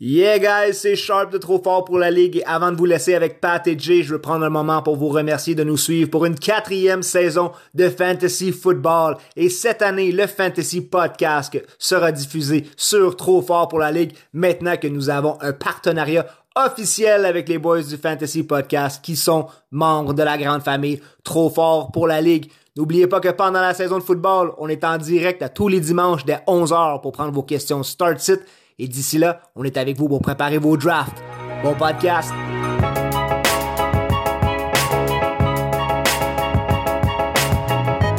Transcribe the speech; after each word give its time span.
Yeah 0.00 0.38
guys, 0.40 0.74
c'est 0.74 0.96
Sharp 0.96 1.30
de 1.30 1.38
Trop 1.38 1.62
Fort 1.62 1.84
pour 1.84 1.96
la 1.96 2.10
Ligue 2.10 2.38
et 2.38 2.44
avant 2.44 2.72
de 2.72 2.76
vous 2.76 2.86
laisser 2.86 3.14
avec 3.14 3.40
Pat 3.40 3.64
et 3.68 3.78
Jay, 3.78 4.02
je 4.02 4.14
veux 4.14 4.20
prendre 4.20 4.44
un 4.44 4.50
moment 4.50 4.82
pour 4.82 4.96
vous 4.96 5.08
remercier 5.10 5.54
de 5.54 5.62
nous 5.62 5.76
suivre 5.76 6.10
pour 6.10 6.24
une 6.24 6.34
quatrième 6.34 7.04
saison 7.04 7.52
de 7.74 7.88
Fantasy 7.88 8.50
Football. 8.50 9.16
Et 9.36 9.48
cette 9.48 9.80
année, 9.80 10.10
le 10.10 10.26
Fantasy 10.26 10.80
Podcast 10.80 11.56
sera 11.78 12.10
diffusé 12.10 12.66
sur 12.76 13.16
Trop 13.16 13.42
Fort 13.42 13.68
pour 13.68 13.78
la 13.78 13.92
Ligue 13.92 14.14
maintenant 14.32 14.76
que 14.76 14.88
nous 14.88 15.08
avons 15.08 15.38
un 15.40 15.52
partenariat 15.52 16.26
officiel 16.56 17.24
avec 17.24 17.48
les 17.48 17.58
boys 17.58 17.82
du 17.82 17.96
Fantasy 17.96 18.42
Podcast 18.42 19.04
qui 19.04 19.14
sont 19.14 19.46
membres 19.70 20.14
de 20.14 20.22
la 20.24 20.36
grande 20.36 20.62
famille 20.62 21.00
Trop 21.22 21.48
Fort 21.48 21.92
pour 21.92 22.08
la 22.08 22.20
Ligue. 22.20 22.50
N'oubliez 22.76 23.06
pas 23.06 23.20
que 23.20 23.28
pendant 23.28 23.60
la 23.60 23.74
saison 23.74 23.98
de 23.98 24.02
football, 24.02 24.52
on 24.58 24.68
est 24.68 24.82
en 24.82 24.96
direct 24.98 25.42
à 25.42 25.48
tous 25.48 25.68
les 25.68 25.78
dimanches 25.78 26.24
dès 26.24 26.40
11h 26.48 27.02
pour 27.02 27.12
prendre 27.12 27.32
vos 27.32 27.42
questions 27.44 27.84
Start 27.84 28.18
Sit 28.18 28.40
et 28.78 28.88
d'ici 28.88 29.18
là, 29.18 29.40
on 29.56 29.64
est 29.64 29.76
avec 29.76 29.96
vous 29.96 30.08
pour 30.08 30.20
préparer 30.20 30.58
vos 30.58 30.76
drafts. 30.76 31.22
Bon 31.62 31.74
podcast! 31.74 32.32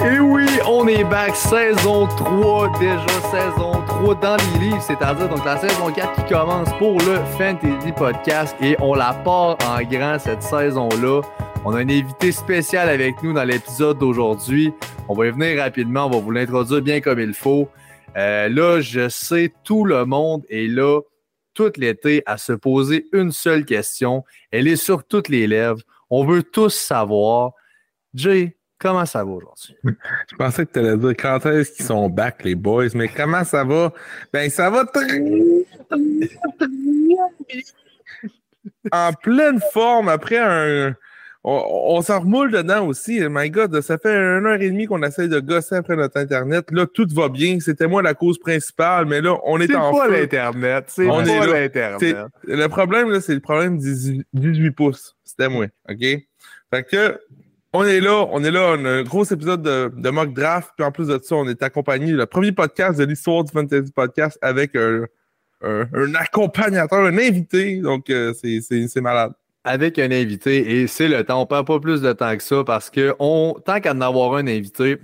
Et 0.06 0.20
oui, 0.20 0.46
on 0.68 0.86
est 0.88 1.04
back, 1.06 1.36
saison 1.36 2.08
3, 2.08 2.80
déjà 2.80 3.08
saison 3.32 3.82
3 3.88 4.16
dans 4.16 4.36
les 4.36 4.66
livres, 4.66 4.82
c'est-à-dire 4.82 5.30
donc 5.30 5.46
la 5.46 5.58
saison 5.58 5.92
4 5.92 6.26
qui 6.26 6.34
commence 6.34 6.70
pour 6.78 7.00
le 7.00 7.20
Fantasy 7.38 7.92
Podcast 7.96 8.56
et 8.62 8.76
on 8.82 8.94
la 8.94 9.14
part 9.14 9.58
en 9.70 9.82
grand 9.84 10.20
cette 10.20 10.44
saison-là. 10.44 11.22
On 11.64 11.74
a 11.74 11.78
un 11.80 11.90
invité 11.90 12.34
spécial 12.34 12.90
avec 12.90 13.24
nous 13.24 13.32
dans 13.32 13.46
l'épisode 13.46 13.98
d'aujourd'hui. 13.98 14.74
On 15.08 15.14
va 15.14 15.28
y 15.28 15.32
venir 15.32 15.62
rapidement, 15.62 16.08
on 16.08 16.10
va 16.10 16.18
vous 16.18 16.32
l'introduire 16.32 16.82
bien 16.82 17.00
comme 17.00 17.20
il 17.22 17.34
faut. 17.34 17.70
Euh, 18.18 18.50
là, 18.50 18.82
je 18.82 19.10
sais, 19.10 19.54
tout 19.64 19.86
le 19.86 20.06
monde 20.06 20.44
est 20.50 20.68
là 20.68 21.02
tout 21.54 21.72
l'été 21.78 22.24
à 22.26 22.38
se 22.38 22.54
poser 22.54 23.08
une 23.14 23.32
seule 23.32 23.66
question. 23.66 24.24
Elle 24.52 24.68
est 24.68 24.76
sur 24.76 25.04
toutes 25.04 25.30
les 25.30 25.48
lèvres. 25.48 25.82
On 26.10 26.26
veut 26.26 26.44
tous 26.44 26.74
savoir. 26.74 27.54
Jay, 28.14 28.58
comment 28.78 29.06
ça 29.06 29.24
va 29.24 29.32
aujourd'hui? 29.32 29.76
Je 29.84 30.36
pensais 30.36 30.66
que 30.66 30.72
tu 30.72 30.80
allais 30.80 30.98
dire 30.98 31.14
quand 31.18 31.46
est-ce 31.46 31.72
qu'ils 31.72 31.86
sont 31.86 32.10
back, 32.10 32.44
les 32.44 32.56
boys, 32.56 32.90
mais 32.96 33.08
comment 33.08 33.44
ça 33.44 33.64
va? 33.64 33.94
Ben, 34.32 34.50
ça 34.50 34.70
va 34.70 34.86
très, 34.86 35.06
en 38.92 39.14
pleine 39.14 39.60
forme 39.72 40.10
après 40.10 40.38
un, 40.38 40.96
on, 41.46 42.02
s'en 42.02 42.22
remoule 42.22 42.52
dedans 42.52 42.88
aussi. 42.88 43.20
My 43.30 43.50
God, 43.50 43.82
ça 43.82 43.98
fait 43.98 44.16
une 44.16 44.46
heure 44.46 44.62
et 44.62 44.70
demie 44.70 44.86
qu'on 44.86 45.04
essaie 45.04 45.28
de 45.28 45.40
gosser 45.42 45.76
après 45.76 45.98
notre 45.98 46.18
Internet. 46.18 46.72
Là, 46.72 46.86
tout 46.86 47.08
va 47.12 47.28
bien. 47.28 47.60
C'était 47.60 47.88
moi 47.88 48.02
la 48.02 48.14
cause 48.14 48.40
principale, 48.40 49.06
mais 49.06 49.20
là, 49.20 49.38
on 49.44 49.60
est, 49.60 49.74
en 49.76 49.92
C'est 49.92 50.00
pas 50.00 50.08
l'Internet. 50.08 50.86
C'est 50.88 51.08
pas 51.08 51.22
l'Internet. 51.22 52.18
Le 52.44 52.68
problème, 52.68 53.10
là, 53.10 53.20
c'est 53.20 53.34
le 53.34 53.42
problème 53.42 53.78
18, 53.78 54.72
pouces. 54.72 55.18
C'était 55.24 55.50
moi. 55.50 55.66
OK? 55.90 56.00
Fait 56.00 56.84
que, 56.90 57.20
on 57.74 57.84
est 57.84 58.00
là, 58.00 58.26
on 58.32 58.44
est 58.44 58.52
là, 58.52 58.76
on 58.78 58.86
a 58.86 58.90
un 58.90 59.04
gros 59.04 59.26
épisode 59.26 59.64
de, 59.64 60.10
mock 60.10 60.34
draft, 60.34 60.72
puis 60.78 60.86
en 60.86 60.92
plus 60.92 61.08
de 61.08 61.20
ça, 61.22 61.36
on 61.36 61.48
est 61.48 61.62
accompagné, 61.62 62.12
le 62.12 62.26
premier 62.26 62.52
podcast 62.52 63.00
de 63.00 63.04
l'histoire 63.04 63.44
du 63.44 63.52
Fantasy 63.52 63.92
Podcast 63.92 64.38
avec 64.42 64.76
un, 64.76 65.06
accompagnateur, 66.16 67.00
un 67.00 67.18
invité, 67.18 67.78
donc 67.78 68.10
euh, 68.10 68.34
c'est 68.34 69.02
malade 69.02 69.34
avec 69.64 70.00
un 70.00 70.12
invité 70.12 70.82
et 70.82 70.88
c'est 70.88 71.08
le 71.08 71.24
temps. 71.24 71.42
On 71.42 71.46
perd 71.46 71.66
pas 71.66 71.80
plus 71.80 72.02
de 72.02 72.12
temps 72.14 72.36
que 72.36 72.44
ça 72.44 72.64
parce 72.64 72.90
que 72.90 73.16
on, 73.20 73.56
tant 73.66 73.80
qu'à 73.80 73.94
en 73.94 74.02
avoir 74.02 74.36
un 74.36 74.48
invité, 74.48 74.98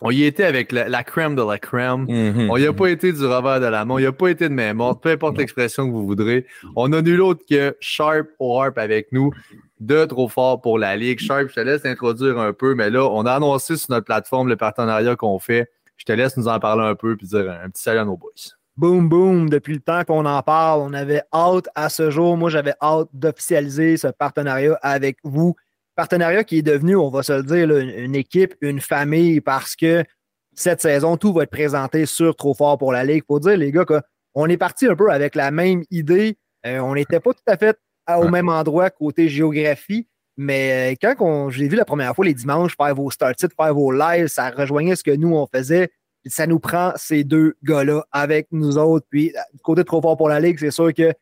on 0.00 0.10
y 0.10 0.24
était 0.24 0.44
avec 0.44 0.72
la, 0.72 1.04
crème 1.04 1.36
de 1.36 1.42
la 1.42 1.58
crème. 1.58 2.04
Mm-hmm. 2.04 2.50
On 2.50 2.56
y 2.56 2.66
a 2.66 2.72
pas 2.72 2.88
été 2.88 3.12
du 3.12 3.24
revers 3.24 3.60
de 3.60 3.66
la 3.66 3.84
main. 3.84 3.94
On 3.94 3.98
y 3.98 4.06
a 4.06 4.12
pas 4.12 4.28
été 4.28 4.48
de 4.48 4.54
main 4.54 4.74
morte. 4.74 5.02
Peu 5.02 5.10
importe 5.10 5.38
l'expression 5.38 5.86
que 5.86 5.92
vous 5.92 6.06
voudrez. 6.06 6.46
On 6.76 6.92
a 6.92 7.00
nul 7.00 7.22
autre 7.22 7.42
que 7.48 7.74
Sharp 7.80 8.28
ou 8.38 8.60
Harp 8.60 8.76
avec 8.76 9.10
nous 9.12 9.32
de 9.80 10.04
Trop 10.04 10.28
Fort 10.28 10.60
pour 10.60 10.78
la 10.78 10.96
Ligue. 10.96 11.18
Sharp, 11.18 11.48
je 11.48 11.54
te 11.54 11.60
laisse 11.60 11.84
introduire 11.86 12.38
un 12.38 12.52
peu, 12.52 12.74
mais 12.74 12.90
là, 12.90 13.08
on 13.10 13.24
a 13.24 13.32
annoncé 13.32 13.76
sur 13.76 13.90
notre 13.90 14.04
plateforme 14.04 14.48
le 14.48 14.56
partenariat 14.56 15.16
qu'on 15.16 15.38
fait. 15.38 15.70
Je 15.96 16.04
te 16.04 16.12
laisse 16.12 16.36
nous 16.36 16.48
en 16.48 16.58
parler 16.58 16.84
un 16.84 16.94
peu 16.94 17.16
puis 17.16 17.26
dire 17.26 17.50
un 17.50 17.70
petit 17.70 17.82
salut 17.82 18.00
à 18.00 18.04
nos 18.04 18.16
boys 18.18 18.30
boom, 18.76 19.08
boom, 19.08 19.48
depuis 19.48 19.74
le 19.74 19.80
temps 19.80 20.04
qu'on 20.04 20.24
en 20.26 20.42
parle. 20.42 20.80
On 20.80 20.92
avait 20.92 21.22
hâte 21.32 21.68
à 21.74 21.88
ce 21.88 22.10
jour. 22.10 22.36
Moi, 22.36 22.50
j'avais 22.50 22.74
hâte 22.80 23.08
d'officialiser 23.12 23.96
ce 23.96 24.08
partenariat 24.08 24.78
avec 24.82 25.18
vous. 25.24 25.54
Partenariat 25.94 26.44
qui 26.44 26.58
est 26.58 26.62
devenu, 26.62 26.96
on 26.96 27.08
va 27.08 27.22
se 27.22 27.32
le 27.32 27.42
dire, 27.42 27.70
une 27.74 28.14
équipe, 28.14 28.54
une 28.60 28.80
famille, 28.80 29.40
parce 29.40 29.74
que 29.74 30.04
cette 30.54 30.82
saison, 30.82 31.16
tout 31.16 31.32
va 31.32 31.44
être 31.44 31.50
présenté 31.50 32.06
sur 32.06 32.36
Trop 32.36 32.54
Fort 32.54 32.78
pour 32.78 32.92
la 32.92 33.04
Ligue. 33.04 33.24
Pour 33.24 33.40
dire, 33.40 33.56
les 33.56 33.72
gars, 33.72 33.84
qu'on 33.84 34.46
est 34.46 34.56
parti 34.56 34.86
un 34.86 34.94
peu 34.94 35.10
avec 35.10 35.34
la 35.34 35.50
même 35.50 35.82
idée. 35.90 36.38
Euh, 36.66 36.80
on 36.80 36.94
n'était 36.94 37.20
pas 37.20 37.32
tout 37.32 37.42
à 37.46 37.56
fait 37.56 37.78
au 38.08 38.28
même 38.28 38.48
endroit 38.48 38.90
côté 38.90 39.28
géographie. 39.28 40.06
Mais 40.36 40.92
euh, 40.92 41.14
quand 41.16 41.48
j'ai 41.48 41.66
vu 41.66 41.76
la 41.76 41.86
première 41.86 42.14
fois 42.14 42.24
les 42.24 42.34
dimanches 42.34 42.76
faire 42.76 42.94
vos 42.94 43.10
start 43.10 43.38
faire 43.40 43.74
vos 43.74 43.90
lives, 43.90 44.26
ça 44.26 44.50
rejoignait 44.50 44.96
ce 44.96 45.02
que 45.02 45.16
nous, 45.16 45.34
on 45.34 45.46
faisait 45.46 45.90
ça 46.28 46.46
nous 46.46 46.58
prend 46.58 46.92
ces 46.96 47.24
deux 47.24 47.54
gars-là 47.62 48.04
avec 48.12 48.48
nous 48.52 48.78
autres. 48.78 49.06
Puis, 49.10 49.32
du 49.54 49.60
côté 49.62 49.84
trop 49.84 50.00
fort 50.00 50.16
pour 50.16 50.28
la 50.28 50.40
Ligue, 50.40 50.58
c'est 50.58 50.70
sûr 50.70 50.92
que 50.92 51.12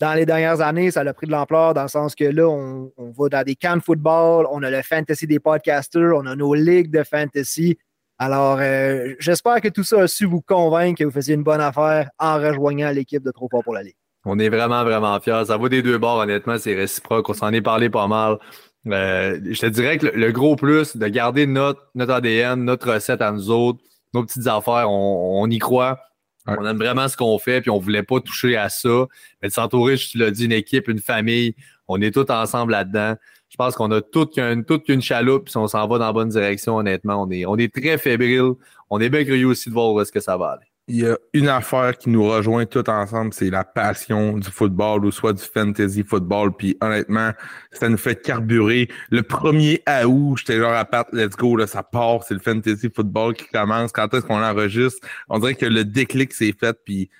dans 0.00 0.14
les 0.14 0.26
dernières 0.26 0.60
années, 0.60 0.90
ça 0.90 1.00
a 1.00 1.12
pris 1.12 1.26
de 1.26 1.32
l'ampleur 1.32 1.74
dans 1.74 1.82
le 1.82 1.88
sens 1.88 2.14
que 2.14 2.24
là, 2.24 2.48
on, 2.48 2.92
va 2.96 3.28
dans 3.28 3.42
des 3.42 3.56
camps 3.56 3.76
de 3.76 3.82
football, 3.82 4.46
on 4.50 4.62
a 4.62 4.70
le 4.70 4.82
fantasy 4.82 5.26
des 5.26 5.40
podcasters, 5.40 6.12
on 6.14 6.26
a 6.26 6.36
nos 6.36 6.54
ligues 6.54 6.90
de 6.90 7.02
fantasy. 7.02 7.76
Alors, 8.18 8.58
euh, 8.60 9.14
j'espère 9.18 9.60
que 9.60 9.68
tout 9.68 9.84
ça 9.84 10.02
a 10.02 10.08
su 10.08 10.24
vous 10.24 10.40
convaincre 10.40 10.98
que 10.98 11.04
vous 11.04 11.10
faisiez 11.10 11.34
une 11.34 11.42
bonne 11.42 11.60
affaire 11.60 12.10
en 12.18 12.36
rejoignant 12.36 12.90
l'équipe 12.90 13.22
de 13.22 13.30
Trop 13.30 13.48
fort 13.48 13.62
pour 13.62 13.74
la 13.74 13.82
Ligue. 13.82 13.96
On 14.24 14.38
est 14.38 14.48
vraiment, 14.48 14.84
vraiment 14.84 15.18
fiers. 15.20 15.44
Ça 15.46 15.56
va 15.56 15.68
des 15.68 15.82
deux 15.82 15.98
bords, 15.98 16.18
honnêtement, 16.18 16.58
c'est 16.58 16.74
réciproque. 16.74 17.28
On 17.28 17.34
s'en 17.34 17.52
est 17.52 17.62
parlé 17.62 17.90
pas 17.90 18.06
mal. 18.08 18.38
Euh, 18.86 19.40
je 19.44 19.60
te 19.60 19.66
dirais 19.66 19.98
que 19.98 20.06
le, 20.06 20.32
gros 20.32 20.56
plus 20.56 20.96
de 20.96 21.06
garder 21.08 21.46
notre 21.46 21.90
ADN, 21.96 22.64
notre 22.64 22.92
recette 22.92 23.22
à 23.22 23.32
nous 23.32 23.50
autres, 23.50 23.80
nos 24.14 24.24
petites 24.24 24.46
affaires, 24.46 24.90
on, 24.90 25.48
y 25.50 25.58
croit. 25.58 25.98
On 26.46 26.64
aime 26.64 26.78
vraiment 26.78 27.08
ce 27.08 27.16
qu'on 27.16 27.38
fait, 27.38 27.60
puis 27.60 27.70
on 27.70 27.76
ne 27.76 27.82
voulait 27.82 28.02
pas 28.02 28.20
toucher 28.20 28.56
à 28.56 28.70
ça. 28.70 29.06
Mais 29.42 29.48
de 29.48 29.52
s'entourer, 29.52 29.96
je 29.98 30.12
te 30.12 30.18
l'ai 30.18 30.30
dit, 30.30 30.46
une 30.46 30.52
équipe, 30.52 30.88
une 30.88 30.98
famille, 30.98 31.54
on 31.88 32.00
est 32.00 32.10
tous 32.10 32.30
ensemble 32.32 32.72
là-dedans. 32.72 33.16
Je 33.50 33.56
pense 33.56 33.74
qu'on 33.74 33.90
a 33.90 34.00
toute 34.00 34.34
qu'une 34.34 34.64
toute 34.64 35.00
chaloupe, 35.00 35.46
puis 35.46 35.56
on 35.56 35.66
s'en 35.66 35.86
va 35.86 35.98
dans 35.98 36.06
la 36.06 36.12
bonne 36.12 36.28
direction, 36.28 36.76
honnêtement. 36.76 37.22
On 37.22 37.30
est, 37.30 37.44
on 37.46 37.56
est 37.56 37.74
très 37.74 37.98
fébrile. 37.98 38.52
On 38.90 39.00
est 39.00 39.10
bien 39.10 39.24
curieux 39.24 39.46
aussi 39.46 39.68
de 39.68 39.74
voir 39.74 39.92
où 39.92 40.00
est-ce 40.00 40.12
que 40.12 40.20
ça 40.20 40.36
va 40.36 40.52
aller 40.52 40.67
il 40.88 40.96
y 40.96 41.06
a 41.06 41.18
une 41.34 41.48
affaire 41.48 41.96
qui 41.98 42.08
nous 42.08 42.26
rejoint 42.26 42.64
tout 42.64 42.88
ensemble, 42.88 43.34
c'est 43.34 43.50
la 43.50 43.62
passion 43.62 44.38
du 44.38 44.50
football 44.50 45.04
ou 45.04 45.12
soit 45.12 45.34
du 45.34 45.42
fantasy 45.42 46.02
football. 46.02 46.56
Puis 46.56 46.76
honnêtement, 46.80 47.32
ça 47.72 47.88
nous 47.88 47.98
fait 47.98 48.20
carburer. 48.20 48.88
Le 49.10 49.22
premier 49.22 49.82
août, 50.06 50.38
j'étais 50.38 50.58
genre 50.58 50.72
à 50.72 50.86
part, 50.86 51.04
let's 51.12 51.36
go, 51.36 51.56
là, 51.56 51.66
ça 51.66 51.82
part, 51.82 52.22
c'est 52.24 52.34
le 52.34 52.40
fantasy 52.40 52.90
football 52.94 53.34
qui 53.34 53.46
commence. 53.48 53.92
Quand 53.92 54.12
est-ce 54.14 54.24
qu'on 54.24 54.38
l'enregistre? 54.38 55.06
On 55.28 55.38
dirait 55.38 55.54
que 55.54 55.66
le 55.66 55.84
déclic 55.84 56.32
s'est 56.32 56.54
fait, 56.58 56.76
puis 56.84 57.10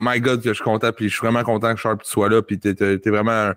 my 0.00 0.18
God, 0.18 0.42
que 0.42 0.48
je 0.48 0.54
suis 0.54 0.64
content, 0.64 0.92
puis 0.92 1.08
je 1.08 1.14
suis 1.14 1.26
vraiment 1.26 1.44
content 1.44 1.74
que 1.74 1.80
Sharp 1.80 2.02
soit 2.04 2.30
là, 2.30 2.40
puis 2.40 2.58
t'es, 2.58 2.70
es, 2.70 3.10
vraiment 3.10 3.50
un, 3.50 3.54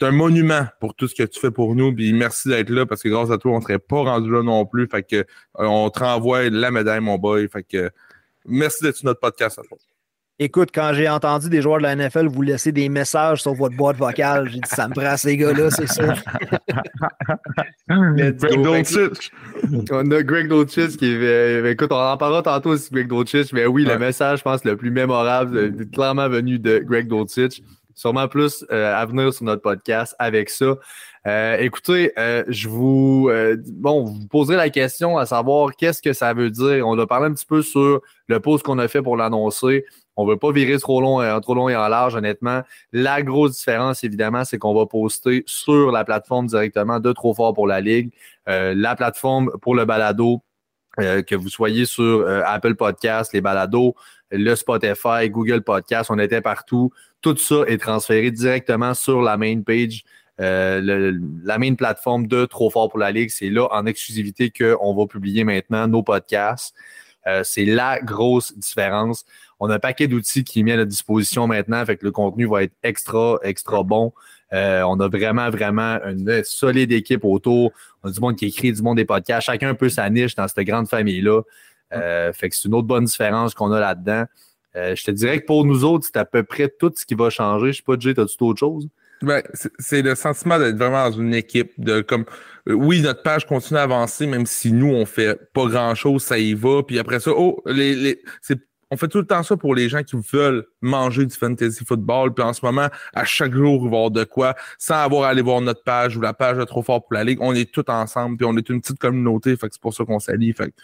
un 0.00 0.10
monument 0.10 0.66
pour 0.80 0.94
tout 0.94 1.06
ce 1.06 1.14
que 1.14 1.22
tu 1.22 1.38
fais 1.38 1.52
pour 1.52 1.76
nous, 1.76 1.94
puis 1.94 2.12
merci 2.12 2.48
d'être 2.48 2.70
là, 2.70 2.86
parce 2.86 3.02
que 3.02 3.08
grâce 3.08 3.30
à 3.30 3.38
toi, 3.38 3.52
on 3.52 3.60
serait 3.60 3.78
pas 3.78 4.02
rendu 4.02 4.30
là 4.30 4.42
non 4.42 4.66
plus, 4.66 4.88
fait 4.88 5.04
que 5.04 5.16
euh, 5.16 5.24
on 5.54 5.88
te 5.90 6.00
renvoie 6.00 6.50
la 6.50 6.72
médaille, 6.72 7.00
mon 7.00 7.18
boy, 7.18 7.48
fait 7.48 7.62
que 7.62 7.90
Merci 8.46 8.84
d'être 8.84 8.96
sur 8.96 9.06
notre 9.06 9.20
podcast. 9.20 9.60
Écoute, 10.38 10.68
quand 10.74 10.92
j'ai 10.92 11.08
entendu 11.08 11.48
des 11.48 11.62
joueurs 11.62 11.78
de 11.78 11.84
la 11.84 11.96
NFL 11.96 12.26
vous 12.26 12.42
laisser 12.42 12.70
des 12.70 12.90
messages 12.90 13.40
sur 13.40 13.54
votre 13.54 13.74
boîte 13.74 13.96
vocale, 13.96 14.50
j'ai 14.50 14.60
dit 14.60 14.68
ça 14.68 14.86
me 14.86 14.92
prend 14.92 15.16
ces 15.16 15.34
gars-là, 15.34 15.70
c'est 15.70 15.90
sûr. 15.90 16.12
Greg 17.88 18.62
Dolchich. 18.62 19.32
On 19.90 20.10
a 20.10 20.22
Greg 20.22 20.48
Dolchich 20.48 20.98
qui 20.98 21.06
est. 21.06 21.70
Écoute, 21.70 21.90
on 21.90 21.96
en 21.96 22.18
parlera 22.18 22.42
tantôt 22.42 22.70
aussi, 22.70 22.90
Greg 22.92 23.08
Dolchich, 23.08 23.50
mais 23.54 23.64
oui, 23.64 23.86
le 23.86 23.98
message, 23.98 24.40
je 24.40 24.44
pense, 24.44 24.62
le 24.64 24.76
plus 24.76 24.90
mémorable, 24.90 25.56
est 25.58 25.80
euh, 25.80 25.84
clairement 25.90 26.28
venu 26.28 26.58
de 26.58 26.80
Greg 26.80 27.08
Dolchich. 27.08 27.62
Sûrement 27.94 28.28
plus 28.28 28.62
euh, 28.70 28.94
à 28.94 29.06
venir 29.06 29.32
sur 29.32 29.46
notre 29.46 29.62
podcast 29.62 30.14
avec 30.18 30.50
ça. 30.50 30.74
Euh, 31.26 31.56
écoutez, 31.58 32.12
euh, 32.18 32.44
je 32.46 32.68
vous 32.68 33.28
euh, 33.30 33.56
bon, 33.72 34.14
vous 34.30 34.50
la 34.52 34.70
question 34.70 35.18
à 35.18 35.26
savoir 35.26 35.74
qu'est-ce 35.74 36.00
que 36.00 36.12
ça 36.12 36.32
veut 36.34 36.50
dire. 36.50 36.86
On 36.86 36.96
a 36.98 37.06
parlé 37.06 37.26
un 37.26 37.32
petit 37.32 37.46
peu 37.46 37.62
sur 37.62 38.00
le 38.28 38.40
post 38.40 38.64
qu'on 38.64 38.78
a 38.78 38.86
fait 38.86 39.02
pour 39.02 39.16
l'annoncer. 39.16 39.84
On 40.14 40.24
ne 40.24 40.30
veut 40.30 40.36
pas 40.36 40.52
virer 40.52 40.78
trop 40.78 41.00
long, 41.00 41.40
trop 41.40 41.54
long 41.54 41.68
et 41.68 41.74
en 41.76 41.88
large, 41.88 42.14
honnêtement. 42.14 42.62
La 42.92 43.22
grosse 43.22 43.56
différence, 43.56 44.04
évidemment, 44.04 44.44
c'est 44.44 44.56
qu'on 44.56 44.72
va 44.72 44.86
poster 44.86 45.42
sur 45.46 45.90
la 45.90 46.04
plateforme 46.04 46.46
directement 46.46 47.00
de 47.00 47.12
Trop 47.12 47.34
Fort 47.34 47.54
pour 47.54 47.66
la 47.66 47.80
Ligue. 47.82 48.12
la 48.46 48.96
plateforme 48.96 49.50
pour 49.60 49.74
le 49.74 49.84
balado, 49.84 50.42
que 50.96 51.34
vous 51.34 51.50
soyez 51.50 51.84
sur 51.84 52.26
Apple 52.46 52.76
Podcast, 52.76 53.34
les 53.34 53.42
balados, 53.42 53.94
le 54.30 54.54
Spotify, 54.54 55.28
Google 55.28 55.62
Podcast, 55.62 56.10
on 56.10 56.18
était 56.18 56.40
partout. 56.40 56.92
Tout 57.20 57.36
ça 57.36 57.64
est 57.66 57.78
transféré 57.78 58.30
directement 58.30 58.94
sur 58.94 59.20
la 59.20 59.36
main 59.36 59.60
page 59.60 60.02
euh, 60.40 61.18
la 61.44 61.58
main 61.58 61.74
plateforme 61.74 62.26
de 62.26 62.44
Trop 62.44 62.68
Fort 62.70 62.90
pour 62.90 62.98
la 62.98 63.10
Ligue, 63.10 63.30
c'est 63.30 63.48
là 63.48 63.68
en 63.70 63.86
exclusivité 63.86 64.50
qu'on 64.50 64.94
va 64.94 65.06
publier 65.06 65.44
maintenant 65.44 65.88
nos 65.88 66.02
podcasts. 66.02 66.74
Euh, 67.26 67.42
c'est 67.42 67.64
la 67.64 68.00
grosse 68.00 68.56
différence. 68.56 69.24
On 69.58 69.70
a 69.70 69.76
un 69.76 69.78
paquet 69.78 70.06
d'outils 70.06 70.44
qui 70.44 70.60
est 70.60 70.62
mis 70.62 70.72
à 70.72 70.76
notre 70.76 70.90
disposition 70.90 71.46
maintenant, 71.46 71.84
fait 71.84 71.96
que 71.96 72.04
le 72.04 72.12
contenu 72.12 72.46
va 72.46 72.62
être 72.62 72.74
extra, 72.82 73.38
extra 73.42 73.82
bon. 73.82 74.12
Euh, 74.52 74.82
on 74.82 75.00
a 75.00 75.08
vraiment, 75.08 75.50
vraiment 75.50 75.98
une 76.04 76.44
solide 76.44 76.92
équipe 76.92 77.24
autour. 77.24 77.72
On 78.02 78.10
a 78.10 78.12
du 78.12 78.20
monde 78.20 78.36
qui 78.36 78.46
écrit, 78.46 78.72
du 78.72 78.82
monde 78.82 78.98
des 78.98 79.04
podcasts. 79.04 79.46
Chacun 79.46 79.70
un 79.70 79.74
peu 79.74 79.88
sa 79.88 80.08
niche 80.10 80.36
dans 80.36 80.46
cette 80.46 80.64
grande 80.66 80.88
famille-là. 80.88 81.42
C'est 81.90 82.64
une 82.64 82.74
autre 82.74 82.86
bonne 82.86 83.06
différence 83.06 83.54
qu'on 83.54 83.72
a 83.72 83.80
là-dedans. 83.80 84.24
je 84.74 85.02
te 85.02 85.10
dirais 85.10 85.40
que 85.40 85.46
pour 85.46 85.64
nous 85.64 85.84
autres, 85.84 86.06
c'est 86.06 86.18
à 86.18 86.24
peu 86.24 86.44
près 86.44 86.68
tout 86.68 86.92
ce 86.94 87.06
qui 87.06 87.14
va 87.14 87.30
changer. 87.30 87.72
Je 87.72 87.78
sais 87.78 87.82
pas, 87.82 87.96
Jay, 87.98 88.10
as-tu 88.10 88.44
autre 88.44 88.60
chose? 88.60 88.88
Ben, 89.22 89.42
c'est 89.78 90.02
le 90.02 90.14
sentiment 90.14 90.58
d'être 90.58 90.76
vraiment 90.76 91.08
dans 91.08 91.16
une 91.18 91.34
équipe, 91.34 91.72
de 91.78 92.02
comme 92.02 92.24
euh, 92.68 92.74
oui, 92.74 93.00
notre 93.00 93.22
page 93.22 93.46
continue 93.46 93.78
à 93.78 93.84
avancer, 93.84 94.26
même 94.26 94.46
si 94.46 94.72
nous, 94.72 94.92
on 94.92 95.06
fait 95.06 95.38
pas 95.52 95.66
grand-chose, 95.66 96.22
ça 96.22 96.38
y 96.38 96.54
va. 96.54 96.82
Puis 96.82 96.98
après 96.98 97.20
ça, 97.20 97.30
oh, 97.34 97.62
les, 97.66 97.94
les, 97.94 98.22
on 98.90 98.96
fait 98.96 99.08
tout 99.08 99.18
le 99.18 99.26
temps 99.26 99.42
ça 99.42 99.56
pour 99.56 99.74
les 99.74 99.88
gens 99.88 100.02
qui 100.02 100.16
veulent 100.32 100.64
manger 100.80 101.26
du 101.26 101.34
fantasy 101.34 101.84
football. 101.84 102.34
Puis 102.34 102.44
en 102.44 102.52
ce 102.52 102.64
moment, 102.64 102.88
à 103.14 103.24
chaque 103.24 103.52
jour, 103.54 103.84
avoir 103.86 104.10
de 104.10 104.24
quoi, 104.24 104.54
sans 104.78 104.96
avoir 104.96 105.24
à 105.24 105.28
aller 105.30 105.42
voir 105.42 105.60
notre 105.60 105.82
page 105.82 106.16
ou 106.16 106.20
la 106.20 106.34
page 106.34 106.58
de 106.58 106.64
Trop 106.64 106.82
Fort 106.82 107.04
pour 107.04 107.14
la 107.14 107.24
Ligue. 107.24 107.38
On 107.40 107.54
est 107.54 107.70
tous 107.72 107.84
ensemble, 107.88 108.36
puis 108.36 108.46
on 108.46 108.56
est 108.56 108.68
une 108.68 108.80
petite 108.80 108.98
communauté. 108.98 109.56
Fait 109.56 109.68
que 109.68 109.74
c'est 109.74 109.82
pour 109.82 109.94
ça 109.94 110.04
qu'on 110.04 110.20
s'allie. 110.20 110.52
Fait 110.52 110.68
que 110.68 110.74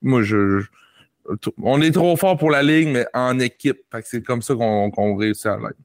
moi, 0.00 0.22
je, 0.22 0.62
on 1.62 1.80
est 1.80 1.92
trop 1.92 2.16
fort 2.16 2.36
pour 2.36 2.50
la 2.50 2.62
Ligue, 2.62 2.88
mais 2.88 3.06
en 3.14 3.38
équipe. 3.38 3.78
Fait 3.92 4.02
que 4.02 4.08
c'est 4.08 4.22
comme 4.22 4.42
ça 4.42 4.54
qu'on 4.54 5.16
réussit 5.16 5.46
à 5.46 5.56
l'être. 5.56 5.76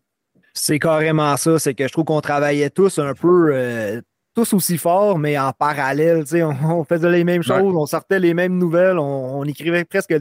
C'est 0.57 0.79
carrément 0.79 1.37
ça. 1.37 1.59
C'est 1.59 1.73
que 1.73 1.87
je 1.87 1.91
trouve 1.91 2.05
qu'on 2.05 2.21
travaillait 2.21 2.69
tous 2.69 2.99
un 2.99 3.13
peu. 3.13 3.51
Euh, 3.53 4.01
tous 4.33 4.53
aussi 4.53 4.77
forts, 4.77 5.17
mais 5.17 5.37
en 5.39 5.51
parallèle, 5.51 6.23
on, 6.33 6.55
on 6.79 6.83
faisait 6.83 7.09
les 7.09 7.23
mêmes 7.23 7.41
choses, 7.41 7.75
on 7.75 7.87
sortait 7.87 8.19
les 8.19 8.35
mêmes 8.35 8.55
nouvelles, 8.55 8.99
on, 8.99 9.43
écrivait 9.45 9.83
presque, 9.83 10.13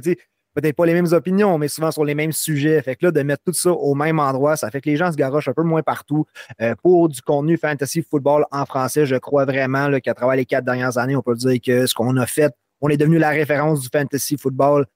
peut-être 0.56 0.74
pas 0.74 0.86
les 0.86 0.94
mêmes 0.94 1.12
opinions, 1.12 1.58
mais 1.58 1.68
souvent 1.68 1.90
sur 1.90 2.02
les 2.02 2.14
mêmes 2.14 2.32
sujets. 2.32 2.80
Fait 2.80 2.96
que 2.96 3.04
là, 3.04 3.12
de 3.12 3.20
mettre 3.20 3.42
tout 3.44 3.52
ça 3.52 3.70
au 3.70 3.94
même 3.94 4.18
endroit, 4.18 4.56
ça 4.56 4.70
fait 4.70 4.80
que 4.80 4.88
les 4.88 4.96
gens 4.96 5.12
se 5.12 5.18
garochent 5.18 5.48
un 5.48 5.52
peu 5.52 5.64
moins 5.64 5.82
partout. 5.82 6.24
Euh, 6.62 6.74
pour 6.82 7.10
du 7.10 7.20
contenu 7.20 7.58
fantasy 7.58 8.02
football 8.02 8.46
en 8.52 8.64
français, 8.64 9.04
je 9.04 9.16
crois 9.16 9.44
vraiment 9.44 9.90
qu'à 10.00 10.14
travers 10.14 10.36
les 10.36 10.46
quatre 10.46 10.64
dernières 10.64 10.96
années, 10.96 11.14
on 11.14 11.20
peut 11.20 11.34
dire 11.34 11.60
que 11.60 11.86
ce 11.86 11.92
qu'on 11.92 12.16
a 12.16 12.24
fait, 12.24 12.54
on 12.80 12.88
est 12.88 12.96
devenu 12.96 13.18
la 13.18 13.30
référence 13.30 13.82
du 13.82 13.88
fantasy 13.92 14.38
football 14.38 14.86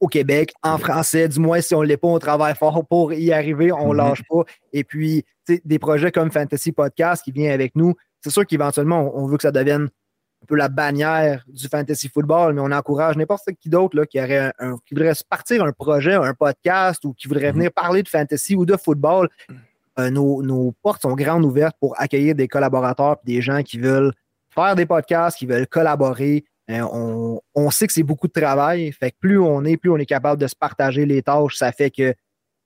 au 0.00 0.08
Québec, 0.08 0.52
en 0.62 0.78
français. 0.78 1.28
Du 1.28 1.40
moins, 1.40 1.60
si 1.60 1.74
on 1.74 1.82
ne 1.82 1.86
l'est 1.86 1.96
pas, 1.96 2.08
on 2.08 2.18
travaille 2.18 2.54
fort 2.54 2.84
pour 2.86 3.12
y 3.12 3.32
arriver, 3.32 3.72
on 3.72 3.88
ne 3.88 3.94
mm-hmm. 3.94 3.96
lâche 3.96 4.22
pas. 4.28 4.44
Et 4.72 4.84
puis, 4.84 5.24
des 5.64 5.78
projets 5.78 6.12
comme 6.12 6.30
Fantasy 6.30 6.72
Podcast 6.72 7.22
qui 7.22 7.32
vient 7.32 7.52
avec 7.52 7.74
nous, 7.76 7.94
c'est 8.22 8.30
sûr 8.30 8.46
qu'éventuellement, 8.46 9.12
on, 9.16 9.26
veut 9.26 9.36
que 9.36 9.42
ça 9.42 9.52
devienne 9.52 9.84
un 10.42 10.46
peu 10.46 10.56
la 10.56 10.68
bannière 10.68 11.44
du 11.46 11.68
fantasy 11.68 12.08
football, 12.08 12.54
mais 12.54 12.60
on 12.60 12.72
encourage 12.72 13.16
n'importe 13.16 13.48
qui 13.60 13.68
d'autre 13.68 14.04
qui, 14.04 14.20
aurait 14.20 14.52
qui 14.84 14.94
voudrait 14.94 15.12
partir 15.28 15.64
un 15.64 15.72
projet, 15.72 16.14
un 16.14 16.34
podcast 16.34 17.04
ou 17.04 17.14
qui 17.14 17.28
voudrait 17.28 17.52
mhm. 17.52 17.58
venir 17.58 17.72
parler 17.72 18.02
de 18.02 18.08
fantasy 18.08 18.56
ou 18.56 18.66
de 18.66 18.76
football. 18.76 19.28
Euh, 19.98 20.10
nos, 20.10 20.74
portes 20.82 21.02
sont 21.02 21.14
grandes 21.14 21.44
ouvertes 21.44 21.76
pour 21.80 21.98
accueillir 22.00 22.34
des 22.34 22.48
collaborateurs 22.48 23.16
et 23.26 23.34
des 23.34 23.40
gens 23.40 23.62
qui 23.62 23.78
veulent 23.78 24.12
faire 24.50 24.74
des 24.74 24.86
podcasts, 24.86 25.38
qui 25.38 25.46
veulent 25.46 25.66
collaborer. 25.66 26.44
Euh, 26.70 27.38
on, 27.54 27.70
sait 27.70 27.86
que 27.86 27.92
c'est 27.92 28.02
beaucoup 28.02 28.26
de 28.26 28.32
travail. 28.32 28.90
Fait 28.92 29.12
que 29.12 29.16
plus 29.20 29.38
on 29.38 29.64
est, 29.64 29.76
plus 29.76 29.90
on 29.90 29.96
est 29.98 30.06
capable 30.06 30.40
de 30.40 30.46
se 30.46 30.56
partager 30.56 31.06
les 31.06 31.22
tâches. 31.22 31.56
Ça 31.56 31.72
fait 31.72 31.90
que 31.90 32.12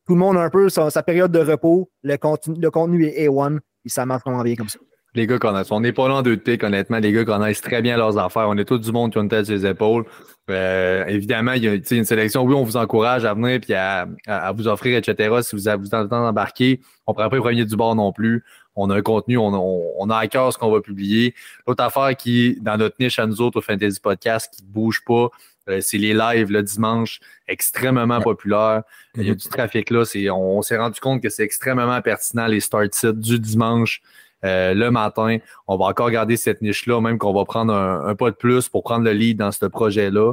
tout 0.07 0.15
le 0.15 0.21
monde 0.21 0.37
a 0.37 0.41
un 0.41 0.51
peu 0.51 0.69
sa, 0.69 1.03
période 1.03 1.33
de 1.33 1.41
repos. 1.41 1.91
Le 2.03 2.17
contenu, 2.17 3.07
est 3.07 3.29
A1 3.29 3.59
et 3.85 3.89
ça 3.89 4.07
marche 4.07 4.25
vraiment 4.25 4.43
bien 4.43 4.57
comme 4.57 4.69
ça. 4.69 4.79
Les 5.15 5.27
gars 5.27 5.39
connaissent. 5.39 5.73
On 5.73 5.81
n'est 5.81 5.93
pas 5.93 6.07
loin 6.07 6.23
de 6.23 6.37
pique, 6.37 6.63
honnêtement. 6.63 6.99
Les 6.99 7.13
gars 7.13 7.25
connaissent 7.25 7.61
très 7.61 7.83
bien 7.83 7.97
leurs 7.97 8.17
affaires. 8.17 8.49
On 8.49 8.57
est 8.57 8.65
tous 8.65 8.79
du 8.79 8.93
monde 8.93 9.11
qui 9.11 9.19
ont 9.19 9.23
une 9.23 9.29
tête 9.29 9.47
sur 9.47 9.55
les 9.55 9.67
épaules. 9.67 10.05
Euh, 10.49 11.05
évidemment, 11.07 11.53
il 11.53 11.65
y 11.65 11.69
a 11.69 11.75
une 11.75 12.05
sélection. 12.05 12.45
Oui, 12.45 12.55
on 12.55 12.63
vous 12.63 12.77
encourage 12.77 13.25
à 13.25 13.35
venir 13.35 13.61
et 13.69 13.75
à, 13.75 14.53
vous 14.53 14.69
offrir, 14.69 14.97
etc. 14.97 15.41
Si 15.43 15.57
vous 15.57 15.67
avez 15.67 15.83
le 15.83 15.89
temps 15.89 16.05
d'embarquer, 16.05 16.81
on 17.09 17.13
ne 17.13 17.15
prend 17.17 17.29
pas 17.29 17.37
le 17.37 17.43
premier 17.43 17.65
du 17.65 17.77
bord 17.77 17.97
non 17.97 18.13
plus. 18.13 18.45
On 18.81 18.91
a 18.91 18.97
un 18.97 19.03
contenu, 19.03 19.37
on, 19.37 20.11
a 20.11 20.17
à 20.17 20.27
cœur 20.27 20.53
ce 20.53 20.59
qu'on 20.59 20.71
va 20.71 20.81
publier. 20.81 21.35
L'autre 21.67 21.85
affaire 21.85 22.17
qui, 22.17 22.59
dans 22.61 22.77
notre 22.77 22.97
niche 22.99 23.19
à 23.19 23.27
nous 23.27 23.41
autres 23.41 23.59
au 23.59 23.63
Fantasy 23.63 24.01
Podcast, 24.01 24.53
qui 24.55 24.63
ne 24.63 24.69
bouge 24.69 25.03
pas, 25.07 25.29
euh, 25.69 25.81
c'est 25.81 25.99
les 25.99 26.15
lives 26.15 26.51
le 26.51 26.63
dimanche, 26.63 27.21
extrêmement 27.47 28.21
populaire. 28.21 28.83
Il 29.15 29.23
y 29.23 29.31
a 29.31 29.35
mm-hmm. 29.35 29.43
du 29.43 29.49
trafic 29.49 29.91
là. 29.91 30.05
On, 30.33 30.59
on 30.59 30.63
s'est 30.63 30.79
rendu 30.79 31.01
compte 31.01 31.23
que 31.23 31.29
c'est 31.29 31.45
extrêmement 31.45 32.01
pertinent, 32.01 32.47
les 32.47 32.61
start 32.61 32.95
sites 32.95 33.21
du 33.21 33.39
dimanche. 33.39 34.03
Euh, 34.43 34.73
le 34.73 34.91
matin. 34.91 35.37
On 35.67 35.77
va 35.77 35.87
encore 35.87 36.11
garder 36.11 36.39
cette 36.39 36.63
niche-là, 36.63 37.03
même 37.03 37.19
qu'on 37.19 37.35
va 37.35 37.45
prendre 37.45 37.75
un, 37.75 38.15
pas 38.15 38.31
de 38.31 38.37
plus 38.37 38.71
pour 38.71 38.83
prendre 38.83 39.05
le 39.05 39.13
lead 39.13 39.37
dans 39.37 39.53
ce 39.53 39.67
projet-là. 39.67 40.33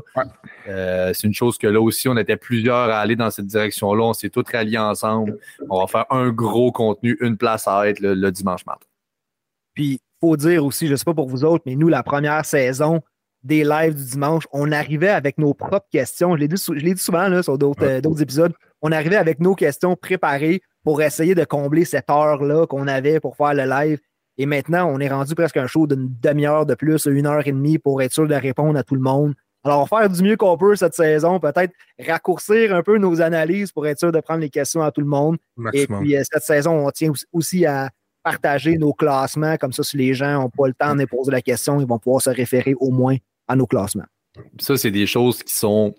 Euh, 0.70 1.12
c'est 1.14 1.28
une 1.28 1.34
chose 1.34 1.58
que 1.58 1.68
là 1.68 1.82
aussi, 1.82 2.08
on 2.08 2.16
était 2.16 2.38
plusieurs 2.38 2.90
à 2.90 3.00
aller 3.00 3.18
dans 3.18 3.30
cette 3.32 3.48
direction-là. 3.48 4.04
On 4.04 4.14
s'est 4.14 4.30
tous 4.30 4.46
ralliés 4.50 4.78
ensemble. 4.78 5.38
On 5.70 5.82
va 5.82 5.88
faire 5.88 6.06
un 6.10 6.30
gros 6.30 6.72
contenu, 6.72 7.18
une 7.20 7.36
place 7.36 7.68
à 7.68 7.86
être 7.90 8.00
le, 8.00 8.32
dimanche 8.32 8.66
matin. 8.66 8.86
Puis, 9.74 9.94
il 9.96 10.20
faut 10.22 10.38
dire 10.38 10.64
aussi, 10.64 10.88
je 10.88 10.94
ne 10.94 10.96
sais 10.96 11.06
pas 11.06 11.14
pour 11.14 11.28
vous 11.28 11.44
autres, 11.44 11.64
mais 11.66 11.76
nous, 11.76 11.90
la 11.90 12.02
première 12.02 12.46
saison, 12.46 13.02
des 13.44 13.66
lives 13.66 13.96
du 13.96 14.12
dimanche, 14.12 14.48
on 14.54 14.72
arrivait 14.72 15.10
avec 15.10 15.38
nos 15.38 15.54
propres 15.54 15.88
questions. 15.92 16.36
Je 16.36 16.42
l'ai 16.42 16.48
dit, 16.48 16.56
dit, 16.56 16.98
souvent 16.98 17.28
là, 17.28 17.44
sur 17.44 17.58
d'autres 17.58 17.84
euh, 17.84 18.22
épisodes. 18.22 18.54
On 18.82 18.92
arrivait 18.94 19.18
avec 19.18 19.42
nos 19.42 19.54
questions 19.54 19.98
préparées 19.98 20.62
pour 20.84 21.02
essayer 21.02 21.36
de 21.36 21.44
combler 21.44 21.86
cette 21.86 22.10
heure-là 22.10 22.66
qu'on 22.68 22.88
avait 22.88 23.20
pour 23.20 23.36
faire 23.36 23.54
le 23.54 23.64
live. 23.64 24.00
Et 24.38 24.46
maintenant, 24.46 24.90
on 24.90 25.00
est 25.00 25.10
rendu 25.10 25.36
presque 25.36 25.58
un 25.58 25.68
show 25.68 25.88
d'une 25.88 26.10
demi-heure 26.22 26.66
de 26.66 26.76
plus, 26.76 27.06
une 27.06 27.26
heure 27.26 27.46
et 27.48 27.52
demie 27.52 27.80
pour 27.80 28.02
être 28.02 28.14
sûr 28.14 28.28
de 28.28 28.36
répondre 28.36 28.78
à 28.78 28.84
tout 28.84 28.96
le 28.96 29.02
monde. 29.02 29.34
Alors, 29.64 29.90
faire 29.90 30.10
du 30.10 30.24
mieux 30.24 30.38
qu'on 30.38 30.58
peut 30.58 30.76
cette 30.76 30.94
saison, 30.94 31.40
peut-être 31.40 31.74
raccourcir 32.00 32.74
un 32.74 32.84
peu 32.84 32.98
nos 32.98 33.22
analyses 33.22 33.72
pour 33.72 33.86
être 33.88 34.00
sûr 34.00 34.12
de 34.12 34.20
prendre 34.20 34.40
les 34.40 34.50
questions 34.50 34.82
à 34.82 34.92
tout 34.92 35.02
le 35.02 35.08
monde. 35.08 35.38
Et 35.74 35.88
puis, 35.88 36.16
euh, 36.16 36.24
cette 36.32 36.44
saison, 36.44 36.88
on 36.88 36.92
tient 36.92 37.12
aussi 37.34 37.66
à 37.66 37.90
partager 38.24 38.78
nos 38.78 38.94
classements, 38.94 39.58
comme 39.58 39.74
ça, 39.74 39.84
si 39.84 39.98
les 39.98 40.14
gens 40.14 40.42
n'ont 40.42 40.50
pas 40.50 40.68
le 40.68 40.74
temps 40.74 40.96
de 40.96 41.06
poser 41.06 41.32
la 41.32 41.42
question, 41.42 41.80
ils 41.80 41.88
vont 41.88 42.00
pouvoir 42.00 42.22
se 42.22 42.30
référer 42.30 42.76
au 42.80 42.92
moins 42.92 43.18
à 43.48 43.56
nos 43.56 43.66
classements. 43.66 44.06
Ça, 44.60 44.78
c'est 44.78 44.92
des 44.92 45.08
choses 45.08 45.44
qui 45.44 45.56
sont 45.56 45.96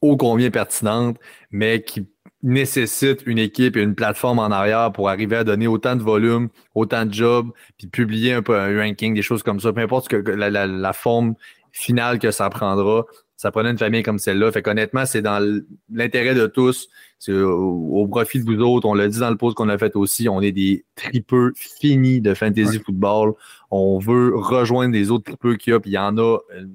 ô 0.00 0.16
combien 0.16 0.50
pertinentes, 0.50 1.18
mais 1.50 1.82
qui 1.82 2.06
nécessite 2.42 3.22
une 3.26 3.38
équipe 3.38 3.76
et 3.76 3.82
une 3.82 3.94
plateforme 3.94 4.38
en 4.38 4.50
arrière 4.50 4.92
pour 4.92 5.08
arriver 5.08 5.36
à 5.36 5.44
donner 5.44 5.66
autant 5.66 5.96
de 5.96 6.02
volume, 6.02 6.48
autant 6.74 7.04
de 7.04 7.12
jobs, 7.12 7.50
puis 7.76 7.86
publier 7.86 8.32
un 8.32 8.42
peu 8.42 8.58
un 8.58 8.78
ranking, 8.80 9.14
des 9.14 9.22
choses 9.22 9.42
comme 9.42 9.60
ça, 9.60 9.72
peu 9.72 9.80
importe 9.80 10.08
que, 10.08 10.16
la, 10.16 10.92
forme 10.92 11.34
finale 11.72 12.18
que 12.18 12.30
ça 12.30 12.48
prendra. 12.50 13.04
Ça 13.36 13.50
prenait 13.50 13.70
une 13.70 13.78
famille 13.78 14.02
comme 14.02 14.18
celle-là. 14.18 14.52
Fait 14.52 14.60
qu'honnêtement, 14.60 15.06
c'est 15.06 15.22
dans 15.22 15.62
l'intérêt 15.90 16.34
de 16.34 16.46
tous. 16.46 16.88
C'est 17.18 17.32
au, 17.32 18.06
profit 18.06 18.42
de 18.42 18.44
vous 18.44 18.60
autres. 18.60 18.86
On 18.86 18.94
l'a 18.94 19.08
dit 19.08 19.18
dans 19.18 19.30
le 19.30 19.36
post 19.36 19.56
qu'on 19.56 19.70
a 19.70 19.78
fait 19.78 19.96
aussi. 19.96 20.28
On 20.28 20.42
est 20.42 20.52
des 20.52 20.84
tripeux 20.94 21.52
finis 21.56 22.20
de 22.20 22.34
fantasy 22.34 22.78
football. 22.80 23.32
On 23.70 23.98
veut 23.98 24.32
rejoindre 24.36 24.92
des 24.92 25.10
autres 25.10 25.24
tripeux 25.24 25.56
qu'il 25.56 25.72
y 25.72 25.76
a, 25.76 25.80
puis 25.80 25.92
il 25.92 25.94
y 25.94 25.98
en 25.98 26.18
a 26.18 26.38
euh, 26.54 26.66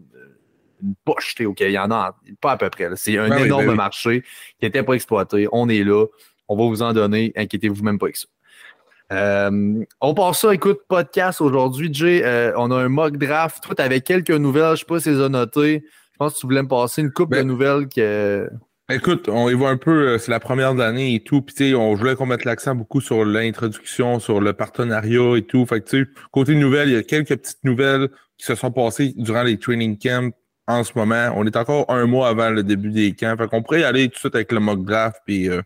une 0.81 0.95
poche, 1.03 1.35
OK? 1.45 1.61
Il 1.61 1.71
y 1.71 1.79
en 1.79 1.91
a 1.91 2.15
pas 2.41 2.51
à 2.51 2.57
peu 2.57 2.69
près. 2.69 2.89
C'est 2.95 3.17
un 3.17 3.29
ben 3.29 3.45
énorme 3.45 3.67
ben 3.67 3.75
marché 3.75 4.21
qui 4.59 4.65
n'était 4.65 4.83
pas 4.83 4.93
exploité. 4.93 5.47
On 5.51 5.69
est 5.69 5.83
là. 5.83 6.05
On 6.47 6.55
va 6.55 6.65
vous 6.65 6.81
en 6.81 6.93
donner. 6.93 7.33
Inquiétez-vous 7.35 7.83
même 7.83 7.97
pas 7.97 8.07
avec 8.07 8.17
ça. 8.17 8.27
Euh, 9.11 9.83
on 10.01 10.13
passe 10.13 10.39
ça, 10.39 10.53
écoute, 10.53 10.79
podcast 10.87 11.41
aujourd'hui. 11.41 11.89
Jay, 11.93 12.23
euh, 12.23 12.53
on 12.57 12.71
a 12.71 12.77
un 12.77 12.89
mock 12.89 13.17
draft. 13.17 13.63
Toi, 13.63 13.75
tu 13.75 13.81
avais 13.81 14.01
quelques 14.01 14.31
nouvelles. 14.31 14.65
Je 14.65 14.71
ne 14.71 14.75
sais 14.77 14.85
pas 14.85 14.99
si 14.99 15.09
les 15.09 15.21
as 15.21 15.29
notées. 15.29 15.83
Je 16.13 16.17
pense 16.17 16.35
que 16.35 16.39
tu 16.39 16.47
voulais 16.47 16.63
me 16.63 16.67
passer 16.67 17.01
une 17.01 17.11
coupe 17.11 17.31
de 17.31 17.37
ben, 17.37 17.47
nouvelles 17.47 17.87
que. 17.87 18.49
Écoute, 18.89 19.29
on 19.29 19.49
y 19.49 19.53
voit 19.53 19.71
un 19.71 19.77
peu, 19.77 20.09
euh, 20.09 20.17
c'est 20.17 20.31
la 20.31 20.39
première 20.39 20.75
d'année 20.75 21.15
et 21.15 21.23
tout. 21.23 21.41
Puis, 21.41 21.73
on 21.75 21.93
voulait 21.95 22.15
qu'on 22.15 22.27
mette 22.27 22.45
l'accent 22.45 22.75
beaucoup 22.75 23.01
sur 23.01 23.25
l'introduction, 23.25 24.19
sur 24.19 24.39
le 24.39 24.53
partenariat 24.53 25.37
et 25.37 25.41
tout. 25.41 25.65
Fait 25.65 25.81
que, 25.81 26.07
côté 26.31 26.55
nouvelles, 26.55 26.89
il 26.89 26.95
y 26.95 26.97
a 26.97 27.03
quelques 27.03 27.35
petites 27.35 27.63
nouvelles 27.63 28.09
qui 28.37 28.45
se 28.45 28.55
sont 28.55 28.71
passées 28.71 29.13
durant 29.17 29.43
les 29.43 29.57
training 29.57 29.97
camps 29.97 30.29
en 30.67 30.83
ce 30.83 30.91
moment. 30.95 31.31
On 31.35 31.45
est 31.45 31.55
encore 31.55 31.85
un 31.89 32.05
mois 32.05 32.29
avant 32.29 32.49
le 32.49 32.63
début 32.63 32.91
des 32.91 33.13
camps. 33.13 33.35
Fait 33.37 33.47
qu'on 33.47 33.61
pourrait 33.61 33.81
y 33.81 33.83
aller 33.83 34.07
tout 34.07 34.15
de 34.15 34.19
suite 34.19 34.35
avec 34.35 34.51
le 34.51 34.59
mock 34.59 34.83
draft. 34.83 35.21
Puis, 35.25 35.49
euh, 35.49 35.61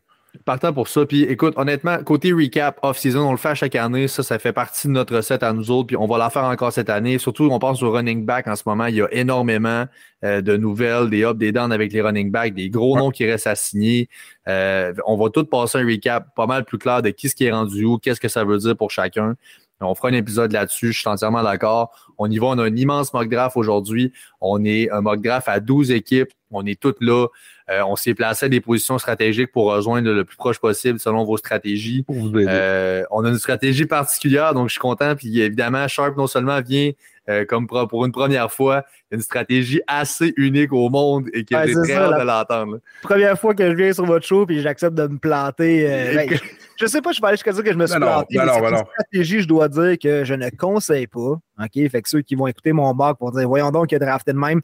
Partant 0.46 0.74
pour 0.74 0.88
ça. 0.88 1.06
Puis 1.06 1.24
écoute, 1.24 1.56
honnêtement, 1.58 2.04
côté 2.04 2.32
recap 2.32 2.78
off-season, 2.84 3.22
on 3.22 3.32
le 3.32 3.38
fait 3.38 3.50
à 3.50 3.56
chaque 3.56 3.76
année. 3.76 4.08
Ça, 4.08 4.22
ça 4.22 4.38
fait 4.38 4.54
partie 4.54 4.88
de 4.88 4.94
notre 4.94 5.16
recette 5.16 5.42
à 5.42 5.54
nous 5.54 5.72
autres. 5.72 5.88
Puis 5.88 5.98
on 5.98 6.06
va 6.06 6.18
la 6.20 6.30
faire 6.30 6.44
encore 6.44 6.72
cette 6.72 6.90
année. 6.90 7.18
Surtout, 7.18 7.50
on 7.52 7.58
pense 7.58 7.82
au 7.82 7.92
running 7.92 8.26
back 8.26 8.48
en 8.48 8.56
ce 8.56 8.64
moment. 8.66 8.86
Il 8.86 8.96
y 8.96 9.02
a 9.02 9.08
énormément 9.12 9.86
euh, 10.24 10.42
de 10.42 10.56
nouvelles, 10.56 11.10
des 11.10 11.24
ups, 11.24 11.38
des 11.38 11.52
downs 11.52 11.72
avec 11.72 11.92
les 11.92 12.02
running 12.02 12.32
backs, 12.32 12.54
des 12.54 12.70
gros 12.70 12.98
noms 12.98 13.10
qui 13.10 13.26
restent 13.26 13.48
à 13.48 13.56
signer. 13.56 14.08
Euh, 14.48 14.94
on 15.08 15.18
va 15.18 15.30
tout 15.30 15.46
passer 15.46 15.80
un 15.80 15.86
recap 15.86 16.28
pas 16.36 16.46
mal 16.46 16.64
plus 16.64 16.78
clair 16.78 17.02
de 17.02 17.10
qui 17.10 17.28
ce 17.28 17.36
qui 17.36 17.46
est 17.46 17.52
rendu 17.52 17.86
où, 17.86 17.98
qu'est-ce 17.98 18.20
que 18.20 18.28
ça 18.30 18.44
veut 18.44 18.60
dire 18.60 18.78
pour 18.78 18.92
chacun. 18.92 19.36
On 19.82 19.96
fera 19.96 20.10
un 20.10 20.14
épisode 20.14 20.52
là-dessus, 20.52 20.92
je 20.92 21.00
suis 21.00 21.08
entièrement 21.08 21.42
d'accord. 21.42 21.92
On 22.18 22.30
y 22.30 22.38
va, 22.38 22.48
on 22.48 22.58
a 22.60 22.64
un 22.64 22.76
immense 22.76 23.14
mock 23.14 23.30
draft 23.30 23.56
aujourd'hui. 23.56 24.12
On 24.42 24.66
est 24.66 24.90
un 24.92 25.00
mock 25.02 25.22
draft 25.22 25.48
à 25.48 25.60
12 25.60 25.92
équipes. 25.92 26.32
On 26.52 26.66
est 26.66 26.80
toutes 26.80 27.02
là. 27.02 27.28
Euh, 27.70 27.82
on 27.86 27.96
s'est 27.96 28.14
placé 28.14 28.48
à 28.48 28.50
des 28.50 28.60
positions 28.60 28.98
stratégiques 28.98 29.52
pour 29.52 29.72
rejoindre 29.72 30.12
le 30.12 30.26
plus 30.26 30.36
proche 30.36 30.60
possible 30.60 31.00
selon 31.00 31.24
vos 31.24 31.38
stratégies. 31.38 32.04
Euh, 32.10 33.04
on 33.12 33.24
a 33.24 33.30
une 33.30 33.38
stratégie 33.38 33.86
particulière, 33.86 34.54
donc 34.54 34.68
je 34.68 34.74
suis 34.74 34.82
content. 34.82 35.16
Puis 35.16 35.40
évidemment, 35.40 35.88
Sharp 35.88 36.18
non 36.18 36.28
seulement 36.28 36.60
vient 36.62 36.92
euh, 37.30 37.46
comme 37.46 37.68
pour, 37.68 38.06
une 38.06 38.12
première 38.12 38.52
fois, 38.52 38.84
une 39.12 39.22
stratégie 39.22 39.82
assez 39.88 40.34
unique 40.36 40.74
au 40.74 40.90
monde 40.90 41.30
et 41.34 41.46
qui 41.46 41.54
est 41.54 41.74
très 41.74 41.94
hâte 41.94 42.20
de 42.20 42.26
l'entendre. 42.26 42.80
Première 43.04 43.40
fois 43.40 43.54
que 43.54 43.70
je 43.70 43.76
viens 43.76 43.94
sur 43.94 44.06
votre 44.06 44.26
show 44.26 44.46
puis 44.46 44.62
j'accepte 44.62 44.96
de 44.96 45.08
me 45.08 45.18
planter. 45.18 45.86
Euh, 45.88 46.16
ben, 46.28 46.40
je, 46.80 46.86
sais 46.88 47.02
pas, 47.02 47.12
je 47.12 47.22
vais 47.22 47.28
aller 47.28 47.38
jusqu'à 47.38 47.52
dire 47.52 47.64
que 47.64 47.72
je 47.72 47.78
me 47.78 47.86
suis 47.86 48.00
planté. 48.00 48.36
C'est 48.36 48.42
une 48.42 48.78
stratégie, 48.78 49.42
je 49.42 49.48
dois 49.48 49.68
dire 49.68 49.98
que 50.02 50.24
je 50.24 50.34
ne 50.34 50.50
conseille 50.50 51.08
pas. 51.08 51.20
OK? 51.20 51.90
Fait 51.90 52.02
que 52.02 52.10
ceux 52.10 52.22
qui 52.22 52.36
vont 52.36 52.48
écouter 52.48 52.74
mon 52.74 52.94
mock 52.94 53.18
vont 53.20 53.30
dire 53.30 53.48
Voyons 53.48 53.72
donc, 53.72 53.92
il 53.92 53.96
a 53.96 54.00
drafté 54.00 54.34
de 54.34 54.38
même. 54.38 54.62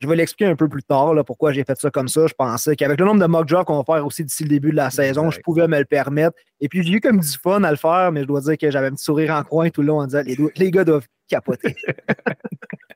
Je 0.00 0.08
vais 0.08 0.16
l'expliquer 0.16 0.50
un 0.50 0.56
peu 0.56 0.68
plus 0.68 0.82
tard 0.82 1.14
là, 1.14 1.24
pourquoi 1.24 1.52
j'ai 1.52 1.64
fait 1.64 1.78
ça 1.78 1.90
comme 1.90 2.08
ça. 2.08 2.26
Je 2.26 2.34
pensais 2.34 2.76
qu'avec 2.76 2.98
le 3.00 3.06
nombre 3.06 3.20
de 3.20 3.26
mock 3.26 3.48
drafts 3.48 3.66
qu'on 3.66 3.82
va 3.82 3.84
faire 3.84 4.06
aussi 4.06 4.24
d'ici 4.24 4.42
le 4.42 4.50
début 4.50 4.70
de 4.70 4.76
la 4.76 4.90
saison, 4.90 5.30
je 5.30 5.40
pouvais 5.40 5.66
me 5.68 5.78
le 5.78 5.84
permettre. 5.84 6.36
Et 6.60 6.68
puis 6.68 6.82
j'ai 6.82 6.94
eu 6.94 7.00
comme 7.00 7.20
du 7.20 7.28
fun 7.28 7.62
à 7.62 7.70
le 7.70 7.76
faire, 7.76 8.12
mais 8.12 8.22
je 8.22 8.26
dois 8.26 8.40
dire 8.42 8.58
que 8.58 8.70
j'avais 8.70 8.88
un 8.88 8.92
petit 8.92 9.04
sourire 9.04 9.34
en 9.34 9.42
coin 9.42 9.70
tout 9.70 9.80
le 9.80 9.88
long 9.88 10.00
en 10.00 10.06
disant 10.06 10.22
les, 10.24 10.36
les 10.56 10.70
gars 10.70 10.84
doivent 10.84 11.06
capoter. 11.28 11.74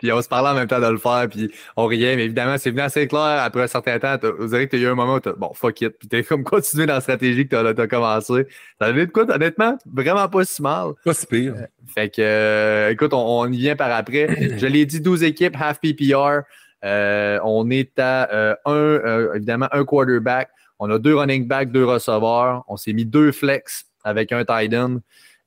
puis 0.00 0.10
on 0.12 0.22
se 0.22 0.28
parlait 0.28 0.48
en 0.48 0.54
même 0.54 0.66
temps 0.66 0.80
de 0.80 0.86
le 0.86 0.96
faire, 0.96 1.26
puis 1.30 1.52
on 1.76 1.86
riait, 1.86 2.16
mais 2.16 2.24
évidemment, 2.24 2.56
c'est 2.58 2.70
venu 2.70 2.80
assez 2.80 3.06
clair 3.06 3.42
après 3.42 3.62
un 3.62 3.66
certain 3.66 3.98
temps. 3.98 4.16
Vous 4.38 4.48
savez 4.48 4.66
que 4.66 4.76
tu 4.76 4.82
as 4.82 4.86
eu 4.86 4.90
un 4.90 4.94
moment 4.94 5.16
où 5.16 5.20
tu 5.20 5.28
bon, 5.36 5.52
fuck 5.52 5.78
it, 5.82 5.98
puis 5.98 6.08
t'es 6.08 6.24
comme 6.24 6.42
continué 6.42 6.86
dans 6.86 6.94
la 6.94 7.00
stratégie 7.02 7.46
que 7.46 7.74
tu 7.74 7.80
as, 7.80 7.86
commencé. 7.86 8.46
Ça 8.80 8.86
avait 8.86 9.06
de 9.06 9.12
quoi, 9.12 9.30
honnêtement, 9.30 9.76
vraiment 9.92 10.26
pas 10.28 10.44
si 10.44 10.62
mal. 10.62 10.92
Pas 11.04 11.12
si 11.12 11.26
pire. 11.26 11.54
Euh, 11.56 11.66
fait 11.94 12.08
que, 12.08 12.22
euh, 12.22 12.90
écoute, 12.90 13.12
on, 13.12 13.46
y 13.52 13.58
vient 13.58 13.76
par 13.76 13.90
après. 13.92 14.56
Je 14.58 14.66
l'ai 14.66 14.86
dit, 14.86 15.00
12 15.00 15.22
équipes, 15.22 15.56
half 15.60 15.80
PPR. 15.80 16.40
Euh, 16.82 17.38
on 17.44 17.68
est 17.70 17.98
à 17.98 18.56
un, 18.64 19.34
évidemment, 19.34 19.68
un 19.70 19.84
quarterback. 19.84 20.48
On 20.78 20.90
a 20.90 20.98
deux 20.98 21.14
running 21.14 21.46
backs, 21.46 21.70
deux 21.70 21.84
receveurs. 21.84 22.64
On 22.66 22.78
s'est 22.78 22.94
mis 22.94 23.04
deux 23.04 23.32
flex 23.32 23.84
avec 24.02 24.32
un 24.32 24.46
tight 24.46 24.72
end. 24.72 25.00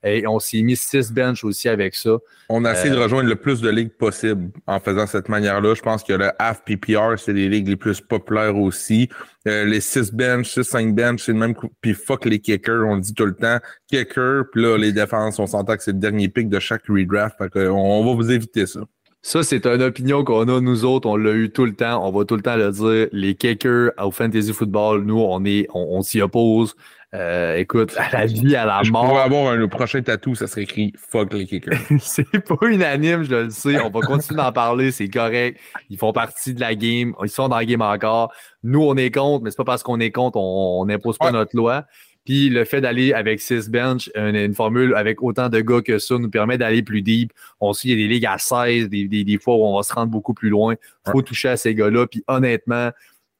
Et 0.03 0.27
on 0.27 0.39
s'est 0.39 0.61
mis 0.61 0.75
six 0.75 1.11
bench 1.11 1.43
aussi 1.43 1.69
avec 1.69 1.95
ça. 1.95 2.17
On 2.49 2.65
a 2.65 2.73
essayé 2.73 2.89
de 2.89 2.95
euh, 2.95 3.03
rejoindre 3.03 3.29
le 3.29 3.35
plus 3.35 3.61
de 3.61 3.69
ligues 3.69 3.93
possible 3.93 4.51
en 4.67 4.79
faisant 4.79 5.07
cette 5.07 5.29
manière-là. 5.29 5.73
Je 5.75 5.81
pense 5.81 6.03
que 6.03 6.13
le 6.13 6.31
half 6.39 6.63
PPR, 6.65 7.17
c'est 7.17 7.33
les 7.33 7.47
ligues 7.47 7.69
les 7.69 7.75
plus 7.77 8.01
populaires 8.01 8.57
aussi. 8.57 9.09
Euh, 9.47 9.65
les 9.65 9.79
six 9.79 10.11
bench, 10.11 10.53
six, 10.53 10.63
cinq 10.63 10.93
bench, 10.93 11.23
c'est 11.23 11.31
le 11.31 11.39
même. 11.39 11.55
Puis 11.81 11.93
fuck 11.93 12.25
les 12.25 12.39
kickers, 12.39 12.85
on 12.85 12.95
le 12.95 13.01
dit 13.01 13.13
tout 13.13 13.25
le 13.25 13.35
temps. 13.35 13.59
Kicker, 13.87 14.43
puis 14.51 14.61
là, 14.61 14.77
les 14.77 14.91
défenses, 14.91 15.39
on 15.39 15.47
s'entend 15.47 15.77
que 15.77 15.83
c'est 15.83 15.93
le 15.93 15.99
dernier 15.99 16.27
pick 16.27 16.49
de 16.49 16.59
chaque 16.59 16.87
redraft. 16.87 17.37
Fait 17.37 17.67
on 17.67 18.05
va 18.05 18.13
vous 18.13 18.31
éviter 18.31 18.65
ça. 18.65 18.81
Ça, 19.25 19.41
c'est 19.41 19.65
une 19.65 19.81
opinion 19.81 20.23
qu'on 20.25 20.47
a, 20.49 20.59
nous 20.59 20.83
autres. 20.83 21.07
On 21.07 21.15
l'a 21.15 21.31
eu 21.31 21.49
tout 21.49 21.65
le 21.65 21.73
temps. 21.73 22.05
On 22.05 22.11
va 22.11 22.25
tout 22.25 22.35
le 22.35 22.41
temps 22.41 22.57
le 22.57 22.71
dire. 22.71 23.07
Les 23.13 23.35
kickers 23.35 23.91
au 23.97 24.11
fantasy 24.11 24.51
football, 24.51 25.03
nous, 25.05 25.17
on 25.17 25.43
est, 25.45 25.65
on 25.73 26.01
s'y 26.01 26.21
oppose. 26.21 26.75
Euh, 27.13 27.57
écoute, 27.57 27.93
à 27.97 28.09
la 28.17 28.25
vie, 28.25 28.55
à 28.55 28.65
la 28.65 28.81
mort. 28.89 29.07
Pour 29.07 29.19
avoir 29.19 29.53
un 29.53 29.67
prochain 29.67 30.01
tatou, 30.01 30.35
ça 30.35 30.47
serait 30.47 30.63
écrit 30.63 30.93
Fuck 30.97 31.33
les 31.33 31.45
kickers. 31.45 31.79
c'est 31.99 32.27
pas 32.43 32.55
unanime, 32.67 33.23
je 33.23 33.35
le 33.35 33.49
sais. 33.49 33.79
On 33.79 33.89
va 33.89 34.01
continuer 34.01 34.41
d'en 34.41 34.51
parler, 34.51 34.91
c'est 34.91 35.09
correct. 35.09 35.59
Ils 35.89 35.97
font 35.97 36.11
partie 36.11 36.53
de 36.53 36.59
la 36.59 36.75
game. 36.75 37.13
Ils 37.23 37.29
sont 37.29 37.47
dans 37.47 37.57
la 37.57 37.65
game 37.65 37.81
encore. 37.81 38.33
Nous, 38.63 38.81
on 38.81 38.95
est 38.95 39.11
contre, 39.11 39.43
mais 39.43 39.51
c'est 39.51 39.57
pas 39.57 39.63
parce 39.63 39.83
qu'on 39.83 39.99
est 39.99 40.11
contre, 40.11 40.37
on 40.37 40.85
n'impose 40.85 41.17
pas 41.17 41.31
notre 41.31 41.55
loi. 41.55 41.85
Puis 42.25 42.49
le 42.49 42.63
fait 42.63 42.79
d'aller 42.79 43.13
avec 43.13 43.41
six 43.41 43.69
bench, 43.69 44.09
une, 44.15 44.53
formule 44.53 44.95
avec 44.95 45.21
autant 45.21 45.49
de 45.49 45.59
gars 45.59 45.81
que 45.81 45.99
ça, 45.99 46.17
nous 46.17 46.29
permet 46.29 46.57
d'aller 46.57 46.81
plus 46.81 47.01
deep. 47.01 47.33
On 47.59 47.73
sait, 47.73 47.89
il 47.89 47.91
y 47.91 47.93
a 47.93 48.07
des 48.07 48.13
ligues 48.13 48.25
à 48.25 48.37
16, 48.37 48.89
des, 48.89 49.07
des, 49.07 49.37
fois 49.37 49.55
où 49.55 49.65
on 49.65 49.75
va 49.75 49.83
se 49.83 49.93
rendre 49.93 50.11
beaucoup 50.11 50.33
plus 50.33 50.49
loin. 50.49 50.75
Il 51.05 51.11
faut 51.11 51.21
toucher 51.21 51.49
à 51.49 51.57
ces 51.57 51.75
gars-là. 51.75 52.07
Puis 52.07 52.23
honnêtement, 52.27 52.91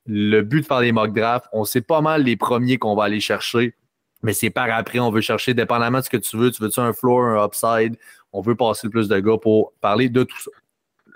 le 0.05 0.41
but 0.41 0.61
de 0.61 0.65
faire 0.65 0.81
les 0.81 0.91
mock 0.91 1.13
drafts, 1.13 1.47
on 1.53 1.63
sait 1.63 1.81
pas 1.81 2.01
mal 2.01 2.23
les 2.23 2.35
premiers 2.35 2.77
qu'on 2.77 2.95
va 2.95 3.05
aller 3.05 3.21
chercher, 3.21 3.73
mais 4.21 4.33
c'est 4.33 4.49
par 4.49 4.69
après, 4.69 4.99
on 4.99 5.11
veut 5.11 5.21
chercher, 5.21 5.53
dépendamment 5.53 5.99
de 5.99 6.03
ce 6.03 6.09
que 6.09 6.17
tu 6.17 6.37
veux, 6.37 6.51
tu 6.51 6.61
veux-tu 6.61 6.79
un 6.79 6.93
floor, 6.93 7.21
un 7.21 7.45
upside, 7.45 7.97
on 8.33 8.41
veut 8.41 8.55
passer 8.55 8.87
le 8.87 8.91
plus 8.91 9.07
de 9.07 9.19
gars 9.19 9.37
pour 9.41 9.73
parler 9.79 10.09
de 10.09 10.23
tout 10.23 10.39
ça. 10.39 10.51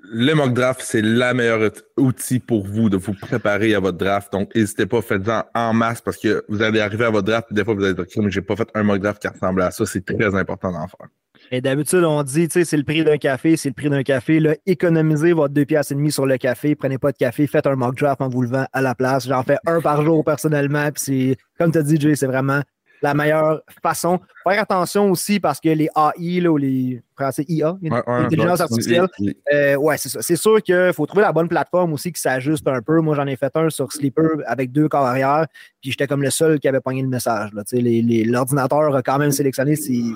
Le 0.09 0.33
mock 0.33 0.53
draft, 0.53 0.81
c'est 0.83 1.01
le 1.01 1.33
meilleur 1.33 1.71
outil 1.97 2.39
pour 2.39 2.65
vous 2.65 2.89
de 2.89 2.95
vous 2.95 3.13
préparer 3.13 3.75
à 3.75 3.79
votre 3.79 3.97
draft. 3.97 4.31
Donc, 4.31 4.55
n'hésitez 4.55 4.85
pas, 4.85 5.01
faites-en 5.01 5.43
en 5.53 5.73
masse 5.73 6.01
parce 6.01 6.17
que 6.17 6.45
vous 6.47 6.61
allez 6.61 6.79
arriver 6.79 7.05
à 7.05 7.09
votre 7.09 7.25
draft, 7.27 7.51
des 7.51 7.65
fois, 7.65 7.73
vous 7.73 7.83
allez 7.83 7.93
dire, 7.93 8.05
mais 8.17 8.31
j'ai 8.31 8.41
pas 8.41 8.55
fait 8.55 8.69
un 8.73 8.83
mock 8.83 9.01
draft 9.01 9.21
qui 9.21 9.27
ressemble 9.27 9.61
à 9.61 9.71
ça. 9.71 9.85
C'est 9.85 10.05
très 10.05 10.33
important 10.33 10.71
d'en 10.71 10.87
faire. 10.87 11.07
Et 11.51 11.61
d'habitude, 11.61 12.03
on 12.03 12.23
dit, 12.23 12.47
tu 12.47 12.53
sais, 12.53 12.65
c'est 12.65 12.77
le 12.77 12.83
prix 12.83 13.03
d'un 13.03 13.17
café, 13.17 13.57
c'est 13.57 13.69
le 13.69 13.73
prix 13.73 13.89
d'un 13.89 14.03
café. 14.03 14.39
Là, 14.39 14.55
économisez 14.65 15.33
votre 15.33 15.53
deux 15.53 15.65
piastres 15.65 15.91
et 15.91 15.95
demi 15.95 16.11
sur 16.11 16.25
le 16.25 16.37
café. 16.37 16.75
Prenez 16.75 16.97
pas 16.97 17.11
de 17.11 17.17
café, 17.17 17.47
faites 17.47 17.67
un 17.67 17.75
mock 17.75 17.95
draft 17.95 18.21
en 18.21 18.29
vous 18.29 18.41
levant 18.41 18.65
à 18.71 18.81
la 18.81 18.95
place. 18.95 19.27
J'en 19.27 19.43
fais 19.43 19.57
un 19.65 19.81
par 19.81 20.03
jour 20.03 20.23
personnellement. 20.23 20.89
Puis 20.91 21.03
c'est, 21.03 21.37
comme 21.57 21.71
tu 21.71 21.77
as 21.77 21.83
dit, 21.83 21.99
Jay, 21.99 22.15
c'est 22.15 22.27
vraiment 22.27 22.61
la 23.01 23.13
meilleure 23.13 23.61
façon. 23.81 24.19
Faire 24.47 24.61
attention 24.61 25.11
aussi 25.11 25.39
parce 25.39 25.59
que 25.59 25.69
les 25.69 25.89
AI, 25.95 26.41
là, 26.41 26.51
ou 26.51 26.57
les 26.57 27.01
français 27.15 27.45
IA, 27.47 27.77
l'intelligence 27.81 28.61
artificielle, 28.61 29.07
euh, 29.53 29.75
ouais, 29.75 29.97
c'est 29.97 30.09
ça. 30.09 30.21
C'est 30.21 30.35
sûr 30.35 30.61
qu'il 30.61 30.91
faut 30.93 31.05
trouver 31.05 31.23
la 31.23 31.31
bonne 31.31 31.49
plateforme 31.49 31.93
aussi 31.93 32.11
qui 32.11 32.21
s'ajuste 32.21 32.67
un 32.67 32.81
peu. 32.81 32.99
Moi, 33.01 33.15
j'en 33.15 33.27
ai 33.27 33.35
fait 33.35 33.55
un 33.55 33.69
sur 33.69 33.91
Sleeper 33.91 34.43
avec 34.45 34.71
deux 34.71 34.87
corps 34.87 35.05
arrière, 35.05 35.47
puis 35.81 35.91
j'étais 35.91 36.07
comme 36.07 36.23
le 36.23 36.29
seul 36.29 36.59
qui 36.59 36.67
avait 36.67 36.81
pogné 36.81 37.01
le 37.01 37.09
message. 37.09 37.51
L'ordinateur 37.53 38.95
a 38.95 39.01
quand 39.01 39.17
même 39.17 39.31
sélectionné 39.31 39.75
ses, 39.75 40.13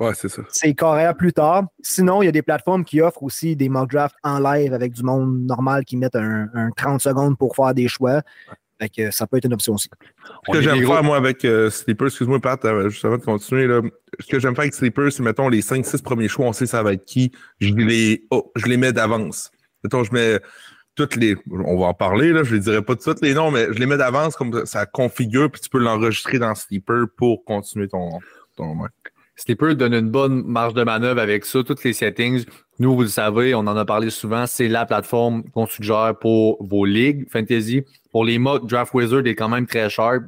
Ouais, 0.00 0.12
c'est 0.14 0.28
ça. 0.28 0.42
C'est 0.48 0.74
plus 1.16 1.32
tard. 1.32 1.66
Sinon, 1.80 2.20
il 2.22 2.26
y 2.26 2.28
a 2.28 2.32
des 2.32 2.42
plateformes 2.42 2.84
qui 2.84 3.00
offrent 3.00 3.22
aussi 3.22 3.54
des 3.54 3.68
mock 3.68 3.90
drafts 3.92 4.16
en 4.24 4.40
live 4.40 4.74
avec 4.74 4.92
du 4.92 5.04
monde 5.04 5.44
normal 5.46 5.84
qui 5.84 5.96
mettent 5.96 6.16
un, 6.16 6.48
30 6.76 7.00
secondes 7.00 7.38
pour 7.38 7.54
faire 7.54 7.74
des 7.74 7.86
choix. 7.86 8.22
Fait 8.80 8.88
que 8.88 9.10
ça 9.10 9.26
peut 9.26 9.36
être 9.36 9.44
une 9.44 9.54
option 9.54 9.74
aussi. 9.74 9.88
Ce 10.46 10.52
que 10.52 10.60
j'aime 10.60 10.84
faire, 10.84 11.02
moi, 11.04 11.16
avec 11.16 11.44
euh, 11.44 11.70
Sleeper, 11.70 12.08
excuse-moi, 12.08 12.40
Pat, 12.40 12.64
euh, 12.64 12.88
juste 12.88 13.04
avant 13.04 13.18
de 13.18 13.22
continuer, 13.22 13.66
là, 13.66 13.80
ce 14.18 14.26
que 14.26 14.40
j'aime 14.40 14.54
faire 14.54 14.62
avec 14.62 14.74
Sleeper, 14.74 15.12
c'est, 15.12 15.22
mettons, 15.22 15.48
les 15.48 15.62
5-6 15.62 16.02
premiers 16.02 16.28
choix, 16.28 16.46
on 16.46 16.52
sait 16.52 16.66
ça 16.66 16.82
va 16.82 16.92
être 16.94 17.04
qui, 17.04 17.32
je 17.60 17.72
les, 17.72 18.26
oh, 18.30 18.50
je 18.56 18.66
les 18.66 18.76
mets 18.76 18.92
d'avance. 18.92 19.50
Mettons, 19.84 20.02
je 20.02 20.12
mets 20.12 20.40
toutes 20.96 21.16
les, 21.16 21.36
on 21.50 21.78
va 21.78 21.86
en 21.86 21.94
parler, 21.94 22.32
là, 22.32 22.42
je 22.42 22.54
ne 22.56 22.60
dirai 22.60 22.82
pas 22.82 22.96
toutes 22.96 23.20
les 23.20 23.34
noms, 23.34 23.50
mais 23.50 23.66
je 23.72 23.78
les 23.78 23.86
mets 23.86 23.96
d'avance, 23.96 24.36
comme 24.36 24.64
ça 24.66 24.86
configure, 24.86 25.50
puis 25.50 25.60
tu 25.60 25.68
peux 25.68 25.78
l'enregistrer 25.78 26.38
dans 26.38 26.54
Sleeper 26.54 27.06
pour 27.16 27.44
continuer 27.44 27.88
ton, 27.88 28.18
ton 28.56 28.76
Sleeper 29.36 29.74
donne 29.74 29.94
une 29.94 30.10
bonne 30.10 30.44
marge 30.44 30.74
de 30.74 30.84
manœuvre 30.84 31.20
avec 31.20 31.44
ça, 31.44 31.62
toutes 31.64 31.82
les 31.84 31.92
settings. 31.92 32.44
Nous, 32.80 32.94
vous 32.94 33.02
le 33.02 33.08
savez, 33.08 33.54
on 33.54 33.60
en 33.60 33.76
a 33.76 33.84
parlé 33.84 34.10
souvent, 34.10 34.46
c'est 34.46 34.66
la 34.66 34.84
plateforme 34.84 35.44
qu'on 35.50 35.66
suggère 35.66 36.14
pour 36.20 36.64
vos 36.64 36.84
ligues 36.84 37.30
fantasy. 37.30 37.84
Pour 38.10 38.24
les 38.24 38.38
modes, 38.38 38.66
Draft 38.66 38.92
Wizard 38.94 39.26
est 39.26 39.36
quand 39.36 39.48
même 39.48 39.66
très 39.66 39.88
sharp. 39.88 40.24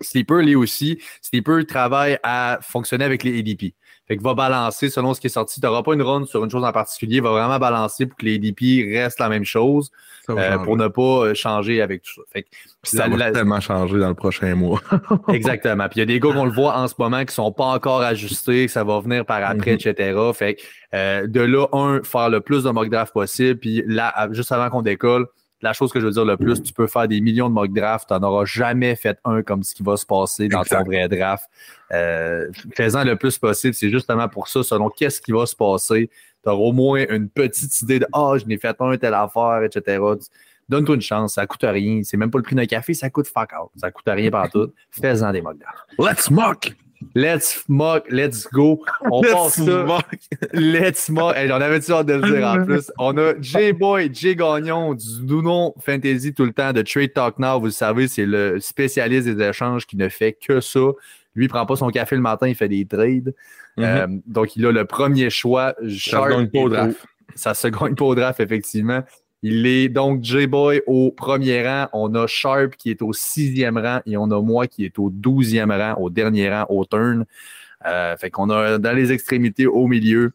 Sleeper 0.00 0.42
l'est 0.42 0.54
aussi. 0.54 1.00
Sleeper 1.20 1.66
travaille 1.66 2.18
à 2.22 2.58
fonctionner 2.62 3.04
avec 3.04 3.24
les 3.24 3.38
ADP. 3.38 3.74
Fait 4.12 4.18
que 4.18 4.22
va 4.22 4.34
balancer 4.34 4.90
selon 4.90 5.14
ce 5.14 5.22
qui 5.22 5.28
est 5.28 5.30
sorti. 5.30 5.58
Tu 5.58 5.66
n'auras 5.66 5.82
pas 5.82 5.94
une 5.94 6.02
run 6.02 6.26
sur 6.26 6.44
une 6.44 6.50
chose 6.50 6.64
en 6.64 6.72
particulier. 6.72 7.16
Il 7.16 7.22
va 7.22 7.30
vraiment 7.30 7.58
balancer 7.58 8.04
pour 8.04 8.18
que 8.18 8.26
les 8.26 8.34
ADP 8.34 8.94
restent 8.94 9.20
la 9.20 9.30
même 9.30 9.46
chose 9.46 9.90
euh, 10.28 10.58
pour 10.58 10.76
ne 10.76 10.86
pas 10.88 11.02
euh, 11.02 11.34
changer 11.34 11.80
avec 11.80 12.02
tout 12.02 12.12
ça. 12.16 12.20
Fait 12.30 12.42
que, 12.42 12.48
ça, 12.82 13.08
va 13.08 13.32
tellement 13.32 13.60
changer 13.60 13.98
dans 13.98 14.10
le 14.10 14.14
prochain 14.14 14.54
mois. 14.54 14.82
Exactement. 15.28 15.88
Puis 15.88 15.96
il 15.96 15.98
y 16.00 16.02
a 16.02 16.04
des 16.04 16.20
gars 16.20 16.30
qu'on 16.30 16.44
le 16.44 16.52
voit 16.52 16.76
en 16.76 16.88
ce 16.88 16.94
moment 16.98 17.20
qui 17.20 17.28
ne 17.28 17.30
sont 17.30 17.52
pas 17.52 17.64
encore 17.64 18.02
ajustés, 18.02 18.66
que 18.66 18.72
ça 18.72 18.84
va 18.84 19.00
venir 19.00 19.24
par 19.24 19.42
après, 19.48 19.76
mm-hmm. 19.76 19.88
etc. 19.88 20.20
Fait 20.34 20.54
que, 20.56 20.62
euh, 20.94 21.26
de 21.26 21.40
là, 21.40 21.66
un, 21.72 22.02
faire 22.02 22.28
le 22.28 22.42
plus 22.42 22.64
de 22.64 22.70
mock 22.70 22.90
draft 22.90 23.14
possible. 23.14 23.58
Puis 23.60 23.82
là, 23.86 24.28
juste 24.32 24.52
avant 24.52 24.68
qu'on 24.68 24.82
décolle, 24.82 25.26
la 25.62 25.72
chose 25.72 25.92
que 25.92 26.00
je 26.00 26.06
veux 26.06 26.12
dire 26.12 26.24
le 26.24 26.36
plus, 26.36 26.62
tu 26.62 26.72
peux 26.72 26.86
faire 26.86 27.06
des 27.06 27.20
millions 27.20 27.48
de 27.48 27.54
mock 27.54 27.72
drafts, 27.72 28.08
tu 28.08 28.14
n'en 28.14 28.22
auras 28.22 28.44
jamais 28.44 28.96
fait 28.96 29.18
un 29.24 29.42
comme 29.42 29.62
ce 29.62 29.74
qui 29.74 29.82
va 29.82 29.96
se 29.96 30.04
passer 30.04 30.48
dans 30.48 30.64
ton 30.64 30.82
vrai 30.82 31.08
draft. 31.08 31.48
Euh, 31.92 32.48
Fais-en 32.74 33.04
le 33.04 33.16
plus 33.16 33.38
possible, 33.38 33.72
c'est 33.72 33.90
justement 33.90 34.28
pour 34.28 34.48
ça, 34.48 34.62
selon 34.62 34.90
qu'est-ce 34.90 35.20
qui 35.20 35.32
va 35.32 35.46
se 35.46 35.54
passer, 35.54 36.10
tu 36.42 36.50
auras 36.50 36.58
au 36.58 36.72
moins 36.72 37.04
une 37.08 37.28
petite 37.28 37.80
idée 37.82 38.00
de 38.00 38.06
Ah, 38.12 38.32
je 38.38 38.44
n'ai 38.46 38.58
fait 38.58 38.74
un, 38.80 38.96
telle 38.96 39.14
affaire, 39.14 39.62
etc. 39.62 40.02
Donne-toi 40.68 40.94
une 40.96 41.02
chance, 41.02 41.34
ça 41.34 41.46
coûte 41.46 41.62
rien. 41.62 42.02
C'est 42.02 42.16
même 42.16 42.30
pas 42.30 42.38
le 42.38 42.44
prix 42.44 42.56
d'un 42.56 42.66
café, 42.66 42.94
ça 42.94 43.10
coûte 43.10 43.28
fuck 43.28 43.50
out. 43.52 43.70
Ça 43.76 43.90
coûte 43.90 44.06
rien 44.06 44.30
partout. 44.32 44.72
Fais-en 44.90 45.32
des 45.32 45.42
mock 45.42 45.58
drafts. 45.58 45.86
Let's 45.98 46.30
mock! 46.30 46.72
Let's 47.14 47.64
mock, 47.68 48.04
let's 48.10 48.46
go. 48.52 48.82
On 49.10 49.22
let's 49.22 49.54
ça. 49.54 49.84
Mock. 49.84 50.18
Let's 50.52 51.08
mock. 51.08 51.36
on 51.36 51.60
avait-tu 51.60 51.92
hâte 51.92 52.06
de 52.06 52.14
le 52.14 52.36
dire 52.36 52.46
en 52.46 52.64
plus? 52.66 52.90
On 52.98 53.16
a 53.18 53.34
J-Boy, 53.40 54.10
J 54.12 54.36
Gagnon 54.36 54.94
du 54.94 55.22
Nounon 55.22 55.74
Fantasy 55.80 56.32
tout 56.32 56.44
le 56.44 56.52
temps 56.52 56.72
de 56.72 56.82
Trade 56.82 57.12
Talk 57.12 57.38
Now. 57.38 57.58
Vous 57.58 57.66
le 57.66 57.70
savez, 57.72 58.08
c'est 58.08 58.26
le 58.26 58.60
spécialiste 58.60 59.28
des 59.28 59.44
échanges 59.44 59.86
qui 59.86 59.96
ne 59.96 60.08
fait 60.08 60.32
que 60.32 60.60
ça. 60.60 60.80
Lui, 61.34 61.46
il 61.46 61.48
prend 61.48 61.64
pas 61.66 61.76
son 61.76 61.88
café 61.88 62.16
le 62.16 62.22
matin, 62.22 62.46
il 62.46 62.54
fait 62.54 62.68
des 62.68 62.84
trades. 62.84 63.34
Mm-hmm. 63.78 63.82
Euh, 63.84 64.06
donc, 64.26 64.56
il 64.56 64.66
a 64.66 64.72
le 64.72 64.84
premier 64.84 65.30
choix. 65.30 65.74
Ça 65.80 66.22
se 66.22 66.28
gagne 66.28 66.48
pas 66.48 66.58
au 66.58 66.68
draft. 66.68 67.06
Ça 67.34 67.54
se 67.54 67.68
gagne 67.68 67.94
pas 67.94 68.04
au 68.04 68.14
draft, 68.14 68.40
effectivement. 68.40 69.02
Il 69.42 69.66
est 69.66 69.88
donc 69.88 70.22
J-Boy 70.22 70.82
au 70.86 71.10
premier 71.10 71.66
rang. 71.66 71.88
On 71.92 72.14
a 72.14 72.26
Sharp 72.28 72.76
qui 72.76 72.90
est 72.90 73.02
au 73.02 73.12
sixième 73.12 73.76
rang 73.76 74.00
et 74.06 74.16
on 74.16 74.30
a 74.30 74.40
moi 74.40 74.68
qui 74.68 74.84
est 74.84 74.98
au 74.98 75.10
douzième 75.10 75.72
rang, 75.72 75.94
au 75.98 76.10
dernier 76.10 76.48
rang, 76.48 76.66
au 76.68 76.84
turn. 76.84 77.24
Euh, 77.86 78.16
fait 78.16 78.30
qu'on 78.30 78.50
a 78.50 78.78
dans 78.78 78.92
les 78.92 79.10
extrémités 79.10 79.66
au 79.66 79.88
milieu. 79.88 80.32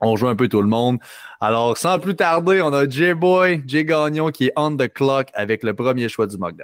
On 0.00 0.16
joue 0.16 0.26
un 0.26 0.34
peu 0.34 0.48
tout 0.48 0.60
le 0.60 0.68
monde. 0.68 0.98
Alors, 1.40 1.78
sans 1.78 2.00
plus 2.00 2.16
tarder, 2.16 2.60
on 2.62 2.72
a 2.72 2.88
J-Boy, 2.88 3.62
J 3.64 3.84
Gagnon 3.84 4.30
qui 4.30 4.46
est 4.46 4.52
on 4.56 4.76
the 4.76 4.92
clock 4.92 5.28
avec 5.34 5.62
le 5.62 5.74
premier 5.74 6.08
choix 6.08 6.26
du 6.26 6.36
mock 6.36 6.54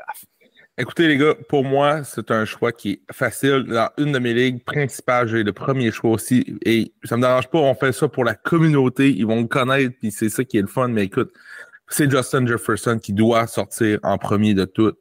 Écoutez, 0.81 1.09
les 1.09 1.17
gars, 1.17 1.35
pour 1.49 1.65
moi, 1.65 2.05
c'est 2.05 2.31
un 2.31 2.45
choix 2.45 2.71
qui 2.71 2.91
est 2.91 3.13
facile. 3.13 3.65
Dans 3.65 3.91
une 3.99 4.13
de 4.13 4.21
mes 4.21 4.33
ligues 4.33 4.63
principales, 4.63 5.27
j'ai 5.27 5.43
le 5.43 5.53
premier 5.53 5.91
choix 5.91 6.13
aussi. 6.13 6.57
Et 6.65 6.93
ça 7.03 7.17
me 7.17 7.23
dérange 7.23 7.49
pas, 7.49 7.59
on 7.59 7.75
fait 7.75 7.91
ça 7.91 8.07
pour 8.07 8.25
la 8.25 8.37
communauté. 8.37 9.11
Ils 9.11 9.27
vont 9.27 9.41
le 9.41 9.49
connaître, 9.49 9.97
puis 9.99 10.13
c'est 10.13 10.29
ça 10.29 10.45
qui 10.45 10.57
est 10.57 10.61
le 10.61 10.69
fun. 10.69 10.87
Mais 10.87 11.03
écoute, 11.03 11.33
c'est 11.89 12.11
Justin 12.11 12.47
Jefferson 12.47 12.99
qui 13.01 13.13
doit 13.13 13.47
sortir 13.47 13.99
en 14.03 14.19
premier 14.19 14.55
de 14.55 14.65
tout. 14.65 14.93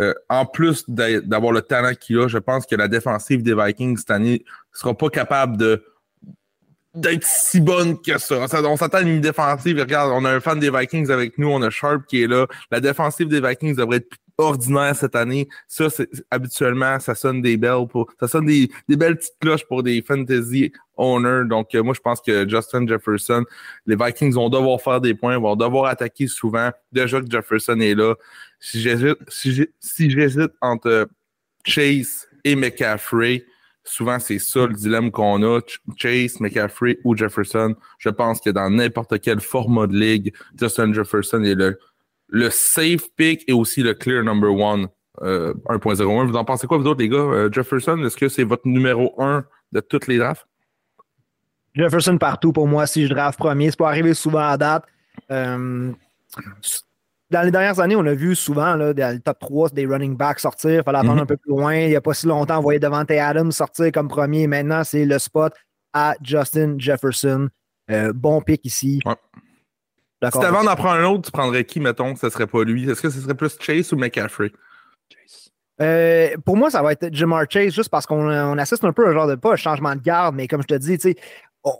Euh, 0.00 0.12
en 0.28 0.44
plus 0.44 0.84
d'avoir 0.88 1.52
le 1.52 1.62
talent 1.62 1.94
qu'il 1.94 2.18
a, 2.18 2.26
je 2.26 2.38
pense 2.38 2.66
que 2.66 2.74
la 2.74 2.88
défensive 2.88 3.42
des 3.42 3.54
Vikings 3.54 3.96
cette 3.96 4.10
année 4.10 4.44
sera 4.72 4.92
pas 4.96 5.08
capable 5.08 5.56
de 5.56 5.84
d'être 6.94 7.24
si 7.24 7.60
bonne 7.60 8.00
que 8.00 8.18
ça. 8.18 8.46
On 8.64 8.76
s'attend 8.76 8.98
à 8.98 9.00
une 9.02 9.20
défensive. 9.20 9.78
Regarde, 9.78 10.12
on 10.14 10.24
a 10.24 10.30
un 10.30 10.40
fan 10.40 10.60
des 10.60 10.70
Vikings 10.70 11.10
avec 11.10 11.38
nous, 11.38 11.48
on 11.48 11.60
a 11.62 11.70
Sharp 11.70 12.06
qui 12.06 12.22
est 12.22 12.26
là. 12.28 12.46
La 12.70 12.80
défensive 12.80 13.28
des 13.28 13.40
Vikings 13.40 13.74
devrait 13.74 13.96
être 13.98 14.16
ordinaire 14.38 14.96
cette 14.96 15.14
année. 15.14 15.48
Ça, 15.68 15.90
c'est 15.90 16.08
habituellement, 16.30 16.98
ça 17.00 17.14
sonne 17.14 17.42
des 17.42 17.56
belles 17.56 17.86
pour, 17.88 18.10
ça 18.18 18.28
sonne 18.28 18.46
des, 18.46 18.68
belles 18.88 19.16
petites 19.16 19.38
cloches 19.40 19.64
pour 19.64 19.82
des 19.82 20.02
fantasy 20.02 20.72
owners. 20.96 21.48
Donc, 21.48 21.74
euh, 21.74 21.82
moi, 21.82 21.94
je 21.94 22.00
pense 22.00 22.20
que 22.20 22.48
Justin 22.48 22.86
Jefferson, 22.86 23.44
les 23.86 23.96
Vikings 23.96 24.34
vont 24.34 24.48
devoir 24.48 24.80
faire 24.80 25.00
des 25.00 25.14
points, 25.14 25.38
vont 25.38 25.56
devoir 25.56 25.86
attaquer 25.86 26.26
souvent. 26.26 26.70
Déjà 26.92 27.20
que 27.20 27.30
Jefferson 27.30 27.78
est 27.80 27.94
là. 27.94 28.14
Si 28.60 28.80
j'hésite, 28.80 29.18
si 29.30 30.08
entre 30.60 31.08
Chase 31.64 32.28
et 32.44 32.56
McCaffrey, 32.56 33.44
souvent 33.84 34.18
c'est 34.18 34.38
ça 34.38 34.66
le 34.66 34.74
dilemme 34.74 35.10
qu'on 35.10 35.42
a. 35.42 35.60
Chase, 35.96 36.40
McCaffrey 36.40 36.98
ou 37.04 37.16
Jefferson. 37.16 37.74
Je 37.98 38.08
pense 38.08 38.40
que 38.40 38.50
dans 38.50 38.70
n'importe 38.70 39.20
quel 39.20 39.40
format 39.40 39.86
de 39.86 39.96
ligue, 39.96 40.34
Justin 40.58 40.92
Jefferson 40.92 41.42
est 41.42 41.54
le 41.54 41.78
le 42.28 42.50
safe 42.50 43.08
pick 43.16 43.44
et 43.48 43.52
aussi 43.52 43.82
le 43.82 43.94
clear 43.94 44.22
number 44.22 44.52
one 44.52 44.88
1.01. 45.20 46.00
Euh, 46.00 46.24
vous 46.24 46.36
en 46.36 46.44
pensez 46.44 46.66
quoi, 46.66 46.78
vous 46.78 46.86
autres, 46.86 47.00
les 47.00 47.08
gars? 47.08 47.18
Euh, 47.18 47.48
Jefferson, 47.50 47.98
est-ce 48.04 48.16
que 48.16 48.28
c'est 48.28 48.44
votre 48.44 48.66
numéro 48.66 49.14
1 49.22 49.44
de 49.72 49.80
toutes 49.80 50.06
les 50.06 50.18
drafts? 50.18 50.46
Jefferson 51.74 52.18
partout 52.18 52.52
pour 52.52 52.68
moi 52.68 52.86
si 52.86 53.06
je 53.06 53.12
draft 53.12 53.38
premier. 53.38 53.70
C'est 53.70 53.78
pas 53.78 53.88
arrivé 53.88 54.14
souvent 54.14 54.46
à 54.46 54.56
date. 54.56 54.84
Euh, 55.30 55.92
dans 57.30 57.42
les 57.42 57.50
dernières 57.50 57.80
années, 57.80 57.96
on 57.96 58.06
a 58.06 58.14
vu 58.14 58.36
souvent 58.36 58.76
là, 58.76 58.92
dans 58.92 59.14
le 59.14 59.20
top 59.20 59.38
3 59.40 59.70
des 59.70 59.86
running 59.86 60.16
backs 60.16 60.40
sortir. 60.40 60.80
Il 60.80 60.82
fallait 60.84 60.98
attendre 60.98 61.14
mhm. 61.16 61.22
un 61.22 61.26
peu 61.26 61.36
plus 61.36 61.50
loin. 61.50 61.74
Il 61.74 61.88
n'y 61.88 61.96
a 61.96 62.00
pas 62.00 62.14
si 62.14 62.26
longtemps, 62.26 62.58
on 62.58 62.62
voyait 62.62 62.78
Devante 62.78 63.10
Adams 63.10 63.50
sortir 63.50 63.90
comme 63.92 64.08
premier. 64.08 64.46
Maintenant, 64.46 64.84
c'est 64.84 65.04
le 65.04 65.18
spot 65.18 65.52
à 65.92 66.14
Justin 66.22 66.76
Jefferson. 66.78 67.48
bon 68.14 68.40
pick 68.40 68.64
ici. 68.64 69.00
Si 70.30 70.44
avant 70.44 70.64
d'en 70.64 70.76
prendre 70.76 71.00
un 71.00 71.04
autre, 71.04 71.26
tu 71.26 71.32
prendrais 71.32 71.64
qui, 71.64 71.80
mettons, 71.80 72.14
que 72.14 72.20
ce 72.20 72.30
serait 72.30 72.46
pas 72.46 72.64
lui? 72.64 72.88
Est-ce 72.88 73.02
que 73.02 73.10
ce 73.10 73.20
serait 73.20 73.34
plus 73.34 73.56
Chase 73.60 73.92
ou 73.92 73.96
McCaffrey? 73.96 74.52
Chase. 75.12 75.50
Euh, 75.80 76.36
pour 76.44 76.56
moi, 76.56 76.70
ça 76.70 76.82
va 76.82 76.92
être 76.92 77.12
Jamar 77.12 77.44
Chase 77.48 77.74
juste 77.74 77.88
parce 77.88 78.06
qu'on 78.06 78.58
assiste 78.58 78.84
un 78.84 78.92
peu 78.92 79.06
à 79.06 79.10
un 79.10 79.12
genre 79.12 79.26
de 79.26 79.34
pas 79.34 79.52
un 79.52 79.56
changement 79.56 79.94
de 79.94 80.00
garde, 80.00 80.34
mais 80.34 80.46
comme 80.46 80.62
je 80.62 80.68
te 80.68 80.74
dis, 80.74 80.98
tu 80.98 81.10
sais, 81.10 81.16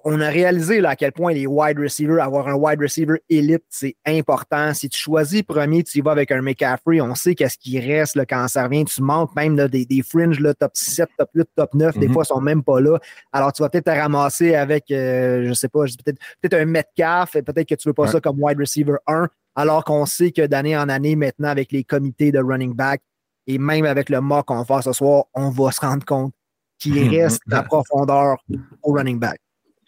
on 0.04 0.18
a 0.20 0.28
réalisé 0.28 0.80
là, 0.80 0.90
à 0.90 0.96
quel 0.96 1.12
point 1.12 1.34
les 1.34 1.46
wide 1.46 1.78
receivers, 1.78 2.22
avoir 2.22 2.48
un 2.48 2.54
wide 2.54 2.80
receiver 2.80 3.20
élite, 3.28 3.64
c'est 3.68 3.96
important. 4.06 4.72
Si 4.72 4.88
tu 4.88 4.98
choisis 4.98 5.42
premier, 5.42 5.82
tu 5.82 5.98
y 5.98 6.00
vas 6.00 6.12
avec 6.12 6.30
un 6.30 6.40
McCaffrey, 6.40 7.02
on 7.02 7.14
sait 7.14 7.34
qu'est-ce 7.34 7.58
qui 7.58 7.78
reste 7.78 8.16
là, 8.16 8.24
quand 8.24 8.48
ça 8.48 8.64
revient. 8.64 8.86
Tu 8.86 9.02
manques 9.02 9.36
même 9.36 9.56
là, 9.56 9.68
des, 9.68 9.84
des, 9.84 10.02
fringes 10.02 10.40
là, 10.40 10.54
top 10.54 10.70
7, 10.74 11.10
top 11.18 11.28
8, 11.34 11.48
top 11.54 11.74
9. 11.74 11.98
Des 11.98 12.08
mhm. 12.08 12.14
fois, 12.14 12.22
ils 12.24 12.28
sont 12.28 12.40
même 12.40 12.62
pas 12.62 12.80
là. 12.80 12.98
Alors, 13.30 13.52
tu 13.52 13.62
vas 13.62 13.68
peut-être 13.68 13.84
te 13.84 13.90
ramasser 13.90 14.54
avec, 14.54 14.90
euh, 14.90 15.46
je 15.46 15.52
sais 15.52 15.68
pas, 15.68 15.80
peut-être 15.82 16.18
peut 16.40 16.56
un 16.56 16.64
Metcalf. 16.64 17.32
Peut-être 17.32 17.68
que 17.68 17.74
tu 17.74 17.88
veux 17.88 17.94
pas 17.94 18.06
ça 18.06 18.20
comme 18.20 18.42
wide 18.42 18.58
receiver 18.58 18.96
1. 19.06 19.28
Alors 19.54 19.84
qu'on 19.84 20.06
sait 20.06 20.32
que 20.32 20.46
d'année 20.46 20.76
en 20.78 20.88
année, 20.88 21.14
maintenant, 21.14 21.48
avec 21.48 21.72
les 21.72 21.84
comités 21.84 22.32
de 22.32 22.38
running 22.38 22.74
back 22.74 23.02
et 23.46 23.58
même 23.58 23.84
avec 23.84 24.08
le 24.08 24.22
mock 24.22 24.46
qu'on 24.46 24.56
va 24.56 24.64
faire 24.64 24.82
ce 24.82 24.92
soir, 24.94 25.24
on 25.34 25.50
va 25.50 25.70
se 25.72 25.80
rendre 25.80 26.06
compte 26.06 26.32
qu'il 26.78 26.98
reste 27.20 27.42
la 27.46 27.62
profondeur 27.62 28.38
au 28.82 28.92
running 28.92 29.18
back. 29.18 29.43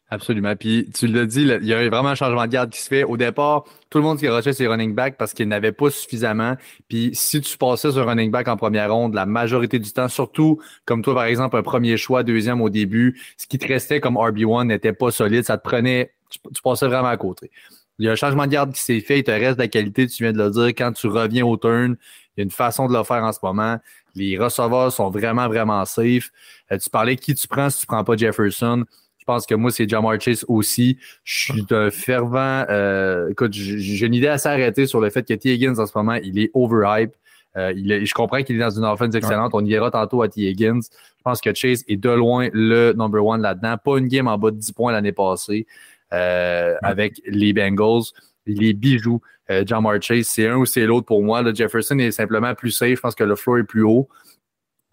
Absolument. 0.08 0.54
Puis 0.54 0.88
tu 0.94 1.08
l'as 1.08 1.26
dit, 1.26 1.42
il 1.42 1.66
y 1.66 1.74
a 1.74 1.88
vraiment 1.88 2.10
un 2.10 2.14
changement 2.14 2.46
de 2.46 2.52
garde 2.52 2.70
qui 2.70 2.80
se 2.80 2.86
fait. 2.86 3.02
Au 3.02 3.16
départ, 3.16 3.64
tout 3.90 3.98
le 3.98 4.04
monde 4.04 4.18
qui 4.18 4.28
rushait 4.28 4.52
ses 4.52 4.68
running 4.68 4.94
back 4.94 5.16
parce 5.18 5.34
qu'il 5.34 5.48
n'avait 5.48 5.72
pas 5.72 5.90
suffisamment. 5.90 6.54
Puis 6.88 7.10
si 7.14 7.40
tu 7.40 7.58
passais 7.58 7.90
sur 7.90 8.06
running 8.06 8.30
back 8.30 8.46
en 8.46 8.56
première 8.56 8.92
ronde, 8.92 9.14
la 9.14 9.26
majorité 9.26 9.80
du 9.80 9.92
temps, 9.92 10.06
surtout 10.08 10.60
comme 10.84 11.02
toi, 11.02 11.14
par 11.14 11.24
exemple, 11.24 11.56
un 11.56 11.62
premier 11.62 11.96
choix, 11.96 12.22
deuxième 12.22 12.60
au 12.60 12.70
début, 12.70 13.20
ce 13.36 13.48
qui 13.48 13.58
te 13.58 13.66
restait 13.66 13.98
comme 13.98 14.14
RB1 14.14 14.68
n'était 14.68 14.92
pas 14.92 15.10
solide. 15.10 15.42
Ça 15.44 15.58
te 15.58 15.64
prenait, 15.68 16.12
tu, 16.30 16.38
passais 16.62 16.86
vraiment 16.86 17.08
à 17.08 17.16
côté. 17.16 17.50
Il 17.98 18.06
y 18.06 18.08
a 18.08 18.12
un 18.12 18.16
changement 18.16 18.46
de 18.46 18.52
garde 18.52 18.72
qui 18.72 18.80
s'est 18.80 19.00
fait. 19.00 19.18
Il 19.18 19.24
te 19.24 19.32
reste 19.32 19.56
de 19.56 19.62
la 19.62 19.68
qualité, 19.68 20.06
tu 20.06 20.22
viens 20.22 20.32
de 20.32 20.38
le 20.38 20.50
dire. 20.50 20.68
Quand 20.68 20.92
tu 20.92 21.08
reviens 21.08 21.44
au 21.44 21.56
turn, 21.56 21.96
il 22.36 22.40
y 22.40 22.42
a 22.42 22.44
une 22.44 22.50
façon 22.52 22.86
de 22.86 22.96
le 22.96 23.02
faire 23.02 23.24
en 23.24 23.32
ce 23.32 23.40
moment. 23.42 23.78
Les 24.14 24.38
receveurs 24.38 24.92
sont 24.92 25.10
vraiment, 25.10 25.48
vraiment 25.48 25.84
safe. 25.84 26.30
Euh, 26.70 26.78
tu 26.78 26.90
parlais 26.90 27.16
qui 27.16 27.34
tu 27.34 27.48
prends 27.48 27.70
si 27.70 27.80
tu 27.80 27.86
prends 27.86 28.04
pas 28.04 28.16
Jefferson. 28.16 28.84
Je 29.26 29.32
pense 29.32 29.44
que 29.44 29.56
moi, 29.56 29.72
c'est 29.72 29.88
Jamar 29.88 30.20
Chase 30.20 30.44
aussi. 30.46 30.98
Je 31.24 31.52
suis 31.52 31.66
un 31.72 31.90
fervent. 31.90 32.64
Euh, 32.70 33.30
écoute, 33.30 33.52
j'ai 33.52 34.06
une 34.06 34.14
idée 34.14 34.28
assez 34.28 34.48
arrêtée 34.48 34.86
sur 34.86 35.00
le 35.00 35.10
fait 35.10 35.26
que 35.26 35.34
T. 35.34 35.52
Higgins, 35.52 35.80
en 35.80 35.86
ce 35.86 35.98
moment, 35.98 36.14
il 36.22 36.38
est 36.38 36.52
overhype. 36.54 37.10
Euh, 37.56 37.72
je 37.74 38.14
comprends 38.14 38.44
qu'il 38.44 38.54
est 38.54 38.60
dans 38.60 38.70
une 38.70 38.84
offense 38.84 39.16
excellente. 39.16 39.50
On 39.52 39.64
y 39.64 39.70
ira 39.70 39.90
tantôt 39.90 40.22
à 40.22 40.28
T. 40.28 40.42
Higgins. 40.42 40.78
Je 40.80 41.22
pense 41.24 41.40
que 41.40 41.52
Chase 41.52 41.82
est 41.88 41.96
de 41.96 42.10
loin 42.10 42.50
le 42.52 42.92
number 42.92 43.26
one 43.26 43.42
là-dedans. 43.42 43.74
Pas 43.84 43.98
une 43.98 44.06
game 44.06 44.28
en 44.28 44.38
bas 44.38 44.52
de 44.52 44.58
10 44.58 44.70
points 44.70 44.92
l'année 44.92 45.10
passée 45.10 45.66
euh, 46.12 46.76
avec 46.84 47.20
les 47.26 47.52
Bengals. 47.52 48.04
Les 48.46 48.74
bijoux, 48.74 49.20
Jamar 49.48 50.00
Chase, 50.00 50.26
c'est 50.26 50.46
un 50.46 50.54
ou 50.54 50.66
c'est 50.66 50.86
l'autre 50.86 51.06
pour 51.06 51.20
moi. 51.24 51.42
Le 51.42 51.52
Jefferson 51.52 51.98
est 51.98 52.12
simplement 52.12 52.54
plus 52.54 52.70
safe. 52.70 52.94
Je 52.94 53.00
pense 53.00 53.16
que 53.16 53.24
le 53.24 53.34
floor 53.34 53.58
est 53.58 53.64
plus 53.64 53.82
haut. 53.82 54.08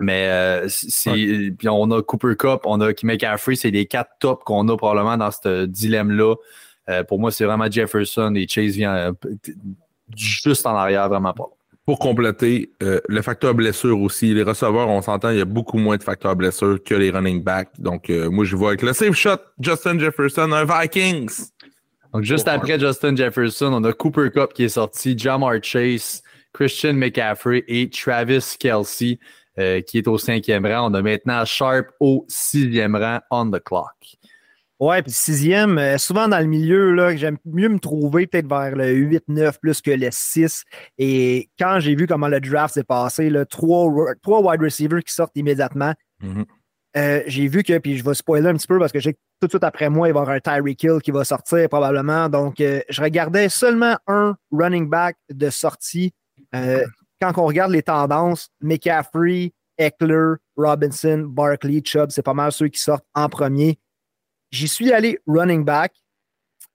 Mais 0.03 0.27
euh, 0.27 0.67
puis 1.57 1.69
on 1.69 1.91
a 1.91 2.01
Cooper 2.01 2.35
Cup, 2.37 2.61
on 2.65 2.81
a 2.81 2.91
McCaffrey, 3.03 3.55
c'est 3.55 3.71
les 3.71 3.85
quatre 3.85 4.11
tops 4.19 4.43
qu'on 4.43 4.67
a 4.69 4.77
probablement 4.77 5.17
dans 5.17 5.31
ce 5.31 5.65
dilemme-là. 5.65 6.35
Euh, 6.89 7.03
pour 7.03 7.19
moi, 7.19 7.31
c'est 7.31 7.45
vraiment 7.45 7.71
Jefferson 7.71 8.33
et 8.35 8.47
Chase 8.47 8.73
vient 8.73 8.93
euh, 8.93 9.13
juste 10.15 10.65
en 10.65 10.75
arrière, 10.75 11.07
vraiment 11.09 11.33
pas. 11.33 11.49
Pour 11.85 11.99
compléter, 11.99 12.71
le 12.79 13.21
facteur 13.21 13.53
blessure 13.53 13.99
aussi. 13.99 14.33
Les 14.33 14.43
receveurs, 14.43 14.87
on 14.87 15.01
s'entend, 15.01 15.31
il 15.31 15.39
y 15.39 15.41
a 15.41 15.45
beaucoup 15.45 15.77
moins 15.77 15.97
de 15.97 16.03
facteurs 16.03 16.33
blessure 16.33 16.81
que 16.81 16.95
les 16.95 17.11
running 17.11 17.43
backs. 17.43 17.71
Donc, 17.77 18.07
moi, 18.07 18.45
je 18.45 18.55
vois 18.55 18.69
avec 18.69 18.83
le 18.83 18.93
safe 18.93 19.15
shot, 19.15 19.35
Justin 19.59 19.99
Jefferson, 19.99 20.49
un 20.53 20.63
Vikings. 20.63 21.49
Donc, 22.13 22.23
juste 22.23 22.47
après 22.47 22.79
Justin 22.79 23.17
Jefferson, 23.17 23.73
on 23.73 23.83
a 23.83 23.91
Cooper 23.91 24.29
Cup 24.33 24.53
qui 24.53 24.63
est 24.63 24.69
sorti, 24.69 25.17
Jamar 25.17 25.55
Chase, 25.61 26.23
Christian 26.53 26.93
McCaffrey 26.93 27.65
et 27.67 27.89
Travis 27.89 28.55
Kelsey. 28.59 29.19
Euh, 29.59 29.81
qui 29.81 29.99
est 29.99 30.07
au 30.07 30.17
cinquième 30.17 30.65
rang. 30.65 30.89
On 30.89 30.93
a 30.95 31.03
maintenant 31.03 31.45
Sharp 31.45 31.85
au 31.99 32.25
sixième 32.27 32.95
rang 32.95 33.19
on 33.29 33.51
the 33.51 33.63
clock. 33.63 34.17
Ouais, 34.79 35.03
puis 35.03 35.11
sixième, 35.11 35.77
euh, 35.77 35.99
souvent 35.99 36.27
dans 36.27 36.39
le 36.39 36.47
milieu, 36.47 37.15
j'aime 37.15 37.37
mieux 37.45 37.69
me 37.69 37.77
trouver 37.77 38.25
peut-être 38.25 38.49
vers 38.49 38.75
le 38.75 38.91
8-9 38.91 39.59
plus 39.61 39.79
que 39.79 39.91
le 39.91 40.09
6. 40.09 40.63
Et 40.97 41.51
quand 41.59 41.79
j'ai 41.79 41.93
vu 41.93 42.07
comment 42.07 42.29
le 42.29 42.41
draft 42.41 42.73
s'est 42.73 42.83
passé, 42.83 43.29
là, 43.29 43.45
trois, 43.45 43.93
trois 44.23 44.41
wide 44.41 44.59
receivers 44.59 45.03
qui 45.03 45.13
sortent 45.13 45.37
immédiatement, 45.37 45.93
mm-hmm. 46.23 46.45
euh, 46.97 47.21
j'ai 47.27 47.47
vu 47.47 47.61
que, 47.61 47.77
puis 47.77 47.95
je 47.95 48.03
vais 48.03 48.15
spoiler 48.15 48.47
un 48.47 48.55
petit 48.55 48.65
peu 48.65 48.79
parce 48.79 48.91
que 48.91 48.99
j'ai 48.99 49.13
tout 49.39 49.45
de 49.45 49.49
suite 49.49 49.63
après 49.63 49.91
moi, 49.91 50.07
il 50.07 50.13
va 50.13 50.21
y 50.21 50.23
avoir 50.23 50.35
un 50.35 50.39
Tyreek 50.39 50.81
Hill 50.81 50.99
qui 51.03 51.11
va 51.11 51.23
sortir 51.25 51.69
probablement. 51.69 52.27
Donc, 52.27 52.55
je 52.57 53.01
regardais 53.01 53.49
seulement 53.49 53.97
un 54.07 54.35
running 54.51 54.89
back 54.89 55.15
de 55.29 55.51
sortie 55.51 56.11
quand 57.31 57.41
on 57.41 57.45
regarde 57.45 57.71
les 57.71 57.83
tendances, 57.83 58.49
McCaffrey, 58.61 59.53
Eckler, 59.77 60.35
Robinson, 60.57 61.25
Barkley, 61.25 61.81
Chubb, 61.83 62.11
c'est 62.11 62.21
pas 62.21 62.33
mal 62.33 62.51
ceux 62.51 62.67
qui 62.67 62.81
sortent 62.81 63.05
en 63.13 63.29
premier. 63.29 63.79
J'y 64.51 64.67
suis 64.67 64.91
allé 64.91 65.19
running 65.25 65.63
back 65.63 65.93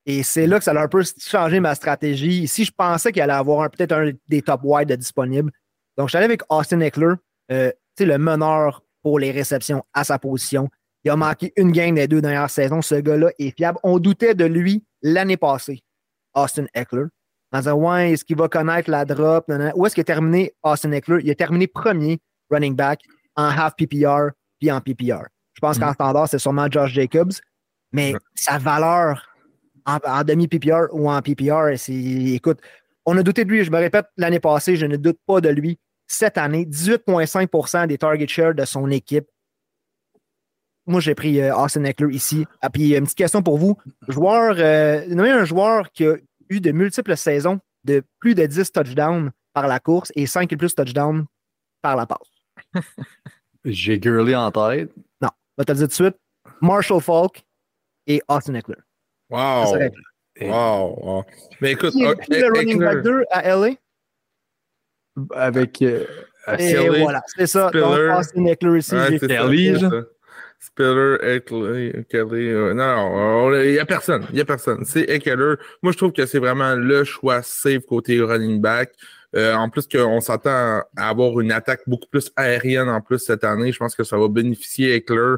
et 0.06 0.22
c'est 0.22 0.46
là 0.46 0.58
que 0.58 0.64
ça 0.64 0.72
a 0.72 0.82
un 0.82 0.88
peu 0.88 1.02
changé 1.18 1.60
ma 1.60 1.74
stratégie. 1.74 2.42
Ici, 2.42 2.64
je 2.64 2.72
pensais 2.72 3.12
qu'il 3.12 3.22
allait 3.22 3.32
avoir 3.32 3.70
peut-être 3.70 3.92
un 3.92 4.12
des 4.26 4.42
top 4.42 4.60
wide 4.64 4.90
disponibles. 4.92 5.52
Donc, 5.96 6.14
allé 6.14 6.24
avec 6.24 6.42
Austin 6.48 6.80
Eckler, 6.80 7.14
euh, 7.52 7.70
le 8.00 8.16
meneur 8.16 8.82
pour 9.02 9.18
les 9.18 9.32
réceptions 9.32 9.84
à 9.92 10.04
sa 10.04 10.18
position. 10.18 10.68
Il 11.04 11.10
a 11.10 11.16
manqué 11.16 11.52
une 11.56 11.72
game 11.72 11.96
des 11.96 12.08
deux 12.08 12.20
dernières 12.20 12.50
saisons. 12.50 12.80
Ce 12.80 12.94
gars-là 12.94 13.30
est 13.38 13.56
fiable. 13.56 13.78
On 13.82 13.98
doutait 13.98 14.34
de 14.34 14.44
lui 14.44 14.84
l'année 15.02 15.36
passée, 15.36 15.82
Austin 16.34 16.66
Eckler 16.74 17.06
en 17.52 17.58
disant 17.58 17.74
Ouais, 17.74 18.12
est-ce 18.12 18.24
qu'il 18.24 18.36
va 18.36 18.48
connaître 18.48 18.90
la 18.90 19.04
drop? 19.04 19.50
Où 19.74 19.86
est-ce 19.86 19.94
qu'il 19.94 20.02
a 20.02 20.04
terminé 20.04 20.52
Austin 20.62 20.92
Eckler? 20.92 21.20
Il 21.22 21.30
a 21.30 21.34
terminé 21.34 21.66
premier 21.66 22.18
running 22.50 22.74
back 22.74 23.00
en 23.36 23.48
half 23.48 23.74
PPR 23.76 24.30
puis 24.58 24.70
en 24.70 24.80
PPR. 24.80 25.24
Je 25.54 25.60
pense 25.60 25.78
qu'en 25.78 25.88
mhm. 25.88 25.94
standard, 25.94 26.28
c'est 26.28 26.38
sûrement 26.38 26.68
Josh 26.70 26.92
Jacobs, 26.92 27.32
mais 27.92 28.14
sa 28.34 28.58
valeur 28.58 29.28
en, 29.86 30.22
demi-PPR 30.22 30.92
ou 30.92 31.10
en 31.10 31.20
PPR, 31.22 31.76
c'est. 31.76 31.94
Écoute, 31.94 32.60
on 33.06 33.16
a 33.16 33.22
douté 33.22 33.44
de 33.44 33.50
lui, 33.50 33.64
je 33.64 33.70
me 33.70 33.78
répète, 33.78 34.06
l'année 34.16 34.40
passée, 34.40 34.76
je 34.76 34.86
ne 34.86 34.96
doute 34.96 35.18
pas 35.26 35.40
de 35.40 35.48
lui. 35.48 35.78
Cette 36.06 36.38
année, 36.38 36.64
18,5% 36.64 37.86
des 37.86 37.98
target 37.98 38.28
shares 38.28 38.54
de 38.54 38.64
son 38.64 38.90
équipe. 38.90 39.26
Moi, 40.86 41.00
j'ai 41.00 41.14
pris 41.14 41.40
euh, 41.40 41.54
Austin 41.54 41.84
Eckler 41.84 42.14
ici. 42.14 42.46
Ah, 42.62 42.70
puis, 42.70 42.94
une 42.94 43.04
petite 43.04 43.18
question 43.18 43.42
pour 43.42 43.58
vous. 43.58 43.76
Joueur, 44.08 44.56
euh, 44.58 45.04
un 45.10 45.44
joueur 45.44 45.90
qui 45.92 46.06
a, 46.06 46.16
de 46.60 46.72
multiples 46.72 47.16
saisons 47.16 47.60
de 47.84 48.02
plus 48.18 48.34
de 48.34 48.44
10 48.46 48.72
touchdowns 48.72 49.30
par 49.52 49.66
la 49.68 49.78
course 49.80 50.12
et 50.16 50.26
5 50.26 50.52
et 50.52 50.56
plus 50.56 50.74
touchdowns 50.74 51.26
par 51.82 51.96
la 51.96 52.06
passe. 52.06 52.28
J'ai 53.64 53.98
Gurley 53.98 54.34
en 54.34 54.50
tête. 54.50 54.90
Non, 55.20 55.30
je 55.56 55.62
vais 55.62 55.64
te 55.64 55.72
le 55.72 55.78
dire 55.78 55.86
tout 55.86 55.88
de 55.88 55.92
suite. 55.92 56.16
Marshall 56.60 57.00
Falk 57.00 57.44
et 58.06 58.20
Austin 58.28 58.54
Eckler. 58.54 58.76
Wow. 59.30 59.76
Wow, 60.40 60.98
wow. 61.02 61.24
Mais 61.60 61.72
écoute, 61.72 61.90
Qui 61.92 62.04
est, 62.04 62.16
qui 62.24 62.32
est 62.34 62.40
le 62.40 62.52
running 62.58 62.78
back 62.78 63.02
2 63.02 63.24
à 63.30 63.54
LA? 63.56 63.70
Avec. 65.34 65.82
euh, 65.82 66.04
Et 66.58 66.88
voilà, 67.00 67.22
c'est 67.36 67.46
ça. 67.46 67.68
Spiller. 67.68 67.82
Donc, 67.84 68.18
Austin 68.18 68.44
Eckler 68.46 68.78
ici. 68.78 68.94
Ouais, 68.94 69.18
Kelly. 69.18 69.74
Spiller, 70.60 71.16
Eckler, 71.22 72.04
Kelly. 72.08 72.48
euh, 72.48 72.74
non, 72.74 73.54
il 73.54 73.72
n'y 73.72 73.78
a 73.78 73.86
personne. 73.86 74.26
Il 74.30 74.34
n'y 74.34 74.40
a 74.40 74.44
personne. 74.44 74.84
C'est 74.84 75.08
Eckler. 75.08 75.54
Moi, 75.82 75.92
je 75.92 75.96
trouve 75.96 76.12
que 76.12 76.26
c'est 76.26 76.38
vraiment 76.38 76.74
le 76.74 77.04
choix 77.04 77.42
safe 77.42 77.84
côté 77.86 78.20
running 78.20 78.60
back. 78.60 78.92
Euh, 79.36 79.54
en 79.54 79.68
plus 79.68 79.86
qu'on 79.86 80.20
s'attend 80.20 80.82
à 80.96 81.08
avoir 81.08 81.38
une 81.40 81.52
attaque 81.52 81.82
beaucoup 81.86 82.08
plus 82.08 82.32
aérienne 82.34 82.88
en 82.88 83.00
plus 83.00 83.18
cette 83.18 83.44
année. 83.44 83.72
Je 83.72 83.78
pense 83.78 83.94
que 83.94 84.02
ça 84.02 84.16
va 84.16 84.28
bénéficier 84.28 84.94
Eckler. 84.94 85.36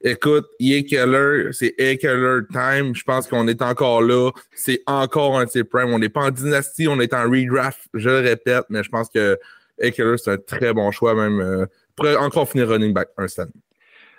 Écoute, 0.00 0.46
Eckler, 0.60 1.48
c'est 1.52 1.74
Eckler 1.76 2.40
time. 2.52 2.94
Je 2.94 3.02
pense 3.02 3.26
qu'on 3.26 3.48
est 3.48 3.62
encore 3.62 4.02
là. 4.02 4.30
C'est 4.54 4.82
encore 4.86 5.38
un 5.38 5.44
de 5.46 5.50
ses 5.50 5.64
prime. 5.64 5.92
On 5.92 5.98
n'est 5.98 6.08
pas 6.08 6.20
en 6.20 6.30
dynastie, 6.30 6.86
on 6.86 7.00
est 7.00 7.12
en 7.12 7.24
redraft. 7.24 7.80
Je 7.94 8.08
le 8.08 8.20
répète, 8.20 8.64
mais 8.68 8.82
je 8.82 8.90
pense 8.90 9.08
que 9.08 9.38
Eckler, 9.78 10.16
c'est 10.18 10.30
un 10.32 10.38
très 10.38 10.72
bon 10.72 10.90
choix, 10.92 11.14
même. 11.14 11.40
Euh, 11.40 11.66
pourrait 11.96 12.16
encore 12.16 12.48
finir 12.48 12.68
running 12.68 12.92
back 12.92 13.08
un 13.16 13.26
stand. 13.26 13.50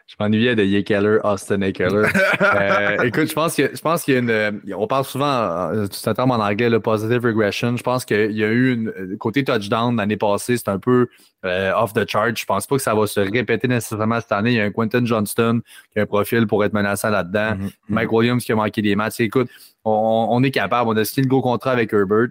Je 0.07 0.15
m'ennuyais 0.19 0.55
de 0.55 0.63
Yekeller, 0.63 1.19
Austin 1.23 1.61
Eckler. 1.61 2.07
Euh, 2.41 3.01
écoute, 3.03 3.27
je 3.27 3.33
pense 3.33 3.55
que 3.55 3.69
je 3.75 3.81
pense 3.81 4.03
qu'il 4.03 4.13
y 4.13 4.17
a 4.17 4.19
une. 4.21 4.29
euh, 4.29 4.51
On 4.77 4.87
parle 4.87 5.03
souvent, 5.03 5.25
euh, 5.27 5.85
c'est 5.91 6.07
un 6.09 6.13
terme 6.13 6.31
en 6.31 6.35
anglais, 6.35 6.69
le 6.69 6.79
positive 6.79 7.25
regression. 7.25 7.75
Je 7.75 7.83
pense 7.83 8.05
qu'il 8.05 8.31
y 8.31 8.43
a 8.43 8.47
eu 8.47 8.73
une 8.73 9.17
côté 9.17 9.43
touchdown 9.43 9.97
l'année 9.97 10.15
passée, 10.17 10.55
c'est 10.55 10.69
un 10.69 10.79
peu 10.79 11.07
euh, 11.45 11.73
off 11.75 11.93
the 11.93 12.07
chart. 12.09 12.31
Je 12.37 12.45
pense 12.45 12.65
pas 12.67 12.75
que 12.77 12.81
ça 12.81 12.93
va 12.95 13.05
se 13.07 13.19
répéter 13.19 13.67
nécessairement 13.67 14.21
cette 14.21 14.31
année. 14.31 14.51
Il 14.51 14.55
y 14.55 14.61
a 14.61 14.63
un 14.65 14.71
Quentin 14.71 15.03
Johnston 15.03 15.61
qui 15.91 15.99
a 15.99 16.03
un 16.03 16.05
profil 16.05 16.47
pour 16.47 16.63
être 16.63 16.73
menaçant 16.73 17.09
là-dedans. 17.09 17.55
Mhm. 17.57 17.69
Mike 17.89 18.11
Williams 18.11 18.43
qui 18.45 18.51
a 18.51 18.55
manqué 18.55 18.81
des 18.81 18.95
matchs. 18.95 19.19
Écoute, 19.19 19.49
on, 19.83 20.27
on 20.29 20.41
est 20.43 20.51
capable. 20.51 20.89
On 20.89 20.95
a 20.95 21.03
signé 21.03 21.23
le 21.23 21.29
gros 21.29 21.41
contrat 21.41 21.71
avec 21.71 21.91
Herbert. 21.91 22.27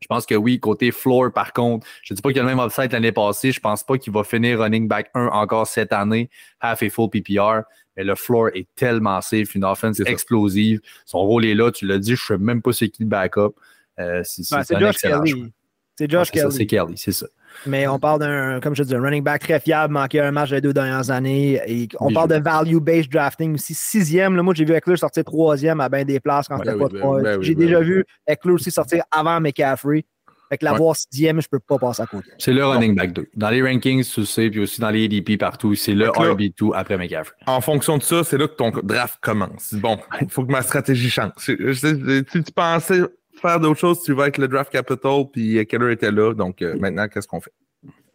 Je 0.00 0.06
pense 0.08 0.26
que 0.26 0.34
oui, 0.34 0.60
côté 0.60 0.92
floor, 0.92 1.32
par 1.32 1.52
contre, 1.52 1.86
je 2.02 2.12
ne 2.12 2.16
dis 2.16 2.22
pas 2.22 2.28
qu'il 2.28 2.36
y 2.36 2.40
a 2.40 2.42
le 2.42 2.54
même 2.54 2.64
upside 2.64 2.92
l'année 2.92 3.12
passée. 3.12 3.50
Je 3.50 3.60
pense 3.60 3.82
pas 3.82 3.96
qu'il 3.96 4.12
va 4.12 4.24
finir 4.24 4.60
running 4.60 4.88
back 4.88 5.10
1 5.14 5.28
encore 5.28 5.66
cette 5.66 5.92
année, 5.92 6.28
half 6.60 6.82
et 6.82 6.90
full 6.90 7.08
PPR. 7.08 7.62
Mais 7.96 8.04
le 8.04 8.14
floor 8.14 8.48
est 8.54 8.68
tellement 8.74 9.20
safe, 9.22 9.54
une 9.54 9.64
offense 9.64 10.00
explosive. 10.00 10.80
Son 11.06 11.20
rôle 11.20 11.46
est 11.46 11.54
là, 11.54 11.70
tu 11.70 11.86
l'as 11.86 11.98
dit, 11.98 12.14
je 12.14 12.32
ne 12.34 12.38
sais 12.38 12.44
même 12.44 12.60
pas 12.60 12.72
c'est 12.72 12.90
qui 12.90 13.04
le 13.04 13.08
backup. 13.08 13.54
Euh, 13.98 14.20
c'est 14.24 14.42
Ben, 14.50 14.80
Josh. 14.80 14.98
Kelly. 14.98 15.52
C'est 15.98 16.10
Josh 16.10 16.26
ça, 16.26 16.32
Kelly. 16.32 16.52
C'est 16.52 16.66
Kelly, 16.66 16.98
c'est 16.98 17.12
ça. 17.12 17.26
Mais 17.64 17.86
on 17.88 17.98
parle 17.98 18.20
d'un, 18.20 18.60
comme 18.60 18.74
je 18.76 18.82
dis, 18.82 18.94
un 18.94 19.00
running 19.00 19.22
back 19.22 19.42
très 19.42 19.58
fiable, 19.60 19.92
manqué 19.94 20.20
un 20.20 20.30
match 20.30 20.50
les 20.50 20.60
deux 20.60 20.72
dernières 20.72 21.10
années. 21.10 21.60
Et 21.66 21.88
on 22.00 22.12
parle 22.12 22.28
de 22.30 22.36
value-based 22.36 23.10
drafting 23.10 23.54
aussi. 23.54 23.74
Sixième, 23.74 24.36
là, 24.36 24.42
moi 24.42 24.52
j'ai 24.54 24.64
vu 24.64 24.74
Eckler 24.74 24.96
sortir 24.96 25.24
troisième 25.24 25.80
à 25.80 25.88
bien 25.88 26.04
des 26.04 26.20
places 26.20 26.48
quand 26.48 26.58
Ouais, 26.58 26.64
c'était 26.64 26.74
oui, 26.76 26.82
pas 26.82 26.88
ben 26.88 26.98
trois. 27.00 27.22
ben 27.22 27.38
oui, 27.38 27.44
J'ai 27.44 27.54
ben 27.54 27.66
déjà 27.66 27.80
vu 27.80 28.04
Eckler 28.26 28.52
aussi 28.52 28.70
sortir 28.70 29.02
avant 29.10 29.40
McCaffrey. 29.40 30.04
Fait 30.48 30.58
que 30.58 30.64
l'avoir 30.64 30.94
sixième, 30.94 31.40
je 31.42 31.48
peux 31.48 31.58
pas 31.58 31.76
passer 31.76 32.02
à 32.02 32.06
côté. 32.06 32.28
C'est 32.38 32.52
le 32.52 32.64
running 32.64 32.94
back 32.94 33.12
2. 33.12 33.26
Dans 33.34 33.50
les 33.50 33.60
rankings, 33.62 34.04
tu 34.04 34.20
le 34.20 34.26
sais, 34.26 34.48
puis 34.48 34.60
aussi 34.60 34.80
dans 34.80 34.90
les 34.90 35.06
ADP 35.06 35.36
partout, 35.36 35.74
c'est 35.74 35.92
le 35.92 36.04
Fait 36.04 36.10
que 36.12 36.22
là- 36.22 36.34
RB2 36.34 36.70
après 36.72 36.96
McCaffrey. 36.96 37.34
En 37.48 37.60
fonction 37.60 37.98
de 37.98 38.02
ça, 38.04 38.22
c'est 38.22 38.38
là 38.38 38.46
que 38.46 38.54
ton 38.54 38.70
draft 38.70 39.18
commence. 39.20 39.74
Bon, 39.74 39.98
il 40.20 40.28
faut 40.30 40.44
que 40.44 40.52
ma 40.52 40.62
stratégie 40.62 41.10
change. 41.10 41.32
Si 41.38 41.56
tu 41.56 42.52
pensais 42.54 43.00
faire 43.40 43.60
d'autres 43.60 43.80
choses, 43.80 44.02
tu 44.02 44.12
vas 44.12 44.24
avec 44.24 44.38
le 44.38 44.48
draft 44.48 44.70
capital, 44.72 45.24
puis 45.32 45.64
Keller 45.66 45.92
était 45.92 46.10
là. 46.12 46.32
Donc 46.34 46.62
euh, 46.62 46.76
maintenant, 46.78 47.08
qu'est-ce 47.08 47.28
qu'on 47.28 47.40
fait? 47.40 47.52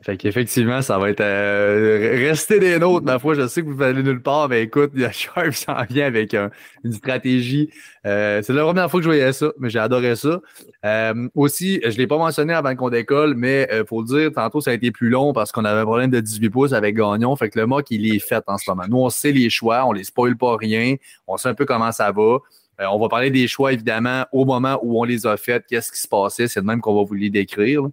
Fait 0.03 0.17
qu'effectivement, 0.17 0.81
ça 0.81 0.97
va 0.97 1.11
être 1.11 1.21
euh, 1.21 2.15
rester 2.27 2.59
des 2.59 2.79
nôtres, 2.79 3.05
ma 3.05 3.19
foi. 3.19 3.35
Je 3.35 3.45
sais 3.47 3.61
que 3.61 3.67
vous 3.69 3.83
allez 3.83 4.01
nulle 4.01 4.23
part, 4.23 4.49
mais 4.49 4.63
écoute, 4.63 4.93
Sharp 5.11 5.51
s'en 5.53 5.83
vient 5.87 6.07
avec 6.07 6.33
un- 6.33 6.49
une 6.83 6.91
stratégie. 6.91 7.69
Euh, 8.07 8.41
c'est 8.41 8.51
la 8.53 8.63
première 8.63 8.89
fois 8.89 8.99
que 8.99 9.03
je 9.03 9.09
voyais 9.09 9.31
ça, 9.31 9.51
mais 9.59 9.69
j'ai 9.69 9.77
adoré 9.77 10.15
ça. 10.15 10.41
Euh, 10.85 11.29
aussi, 11.35 11.79
je 11.83 11.89
ne 11.89 11.97
l'ai 11.97 12.07
pas 12.07 12.17
mentionné 12.17 12.51
avant 12.51 12.75
qu'on 12.75 12.89
décolle, 12.89 13.35
mais 13.35 13.69
il 13.71 13.85
faut 13.85 14.01
le 14.01 14.07
dire, 14.07 14.31
tantôt, 14.33 14.59
ça 14.59 14.71
a 14.71 14.73
été 14.73 14.89
plus 14.89 15.09
long 15.09 15.33
parce 15.33 15.51
qu'on 15.51 15.65
avait 15.65 15.81
un 15.81 15.85
problème 15.85 16.09
de 16.09 16.19
18 16.19 16.49
pouces 16.49 16.73
avec 16.73 16.95
Gagnon. 16.95 17.35
Fait 17.35 17.49
que 17.51 17.59
le 17.59 17.67
mock, 17.67 17.85
il 17.91 18.11
est 18.15 18.17
fait 18.17 18.43
en 18.47 18.57
ce 18.57 18.67
moment. 18.71 18.85
Nous, 18.89 18.97
on 18.97 19.11
sait 19.11 19.31
les 19.31 19.51
choix, 19.51 19.85
on 19.85 19.91
les 19.91 20.03
spoil 20.03 20.35
pas 20.35 20.57
rien, 20.57 20.95
on 21.27 21.37
sait 21.37 21.49
un 21.49 21.53
peu 21.53 21.65
comment 21.65 21.91
ça 21.91 22.11
va. 22.11 22.39
Euh, 22.81 22.85
on 22.91 22.99
va 22.99 23.07
parler 23.09 23.29
des 23.29 23.47
choix, 23.47 23.71
évidemment, 23.73 24.25
au 24.31 24.43
moment 24.45 24.79
où 24.81 24.99
on 24.99 25.03
les 25.03 25.25
a 25.27 25.37
faits, 25.37 25.65
qu'est-ce 25.69 25.91
qui 25.91 25.99
se 25.99 26.07
passait. 26.07 26.47
C'est 26.47 26.61
de 26.61 26.65
même 26.65 26.81
qu'on 26.81 26.95
va 26.95 27.03
vous 27.03 27.13
les 27.13 27.29
décrire. 27.29 27.83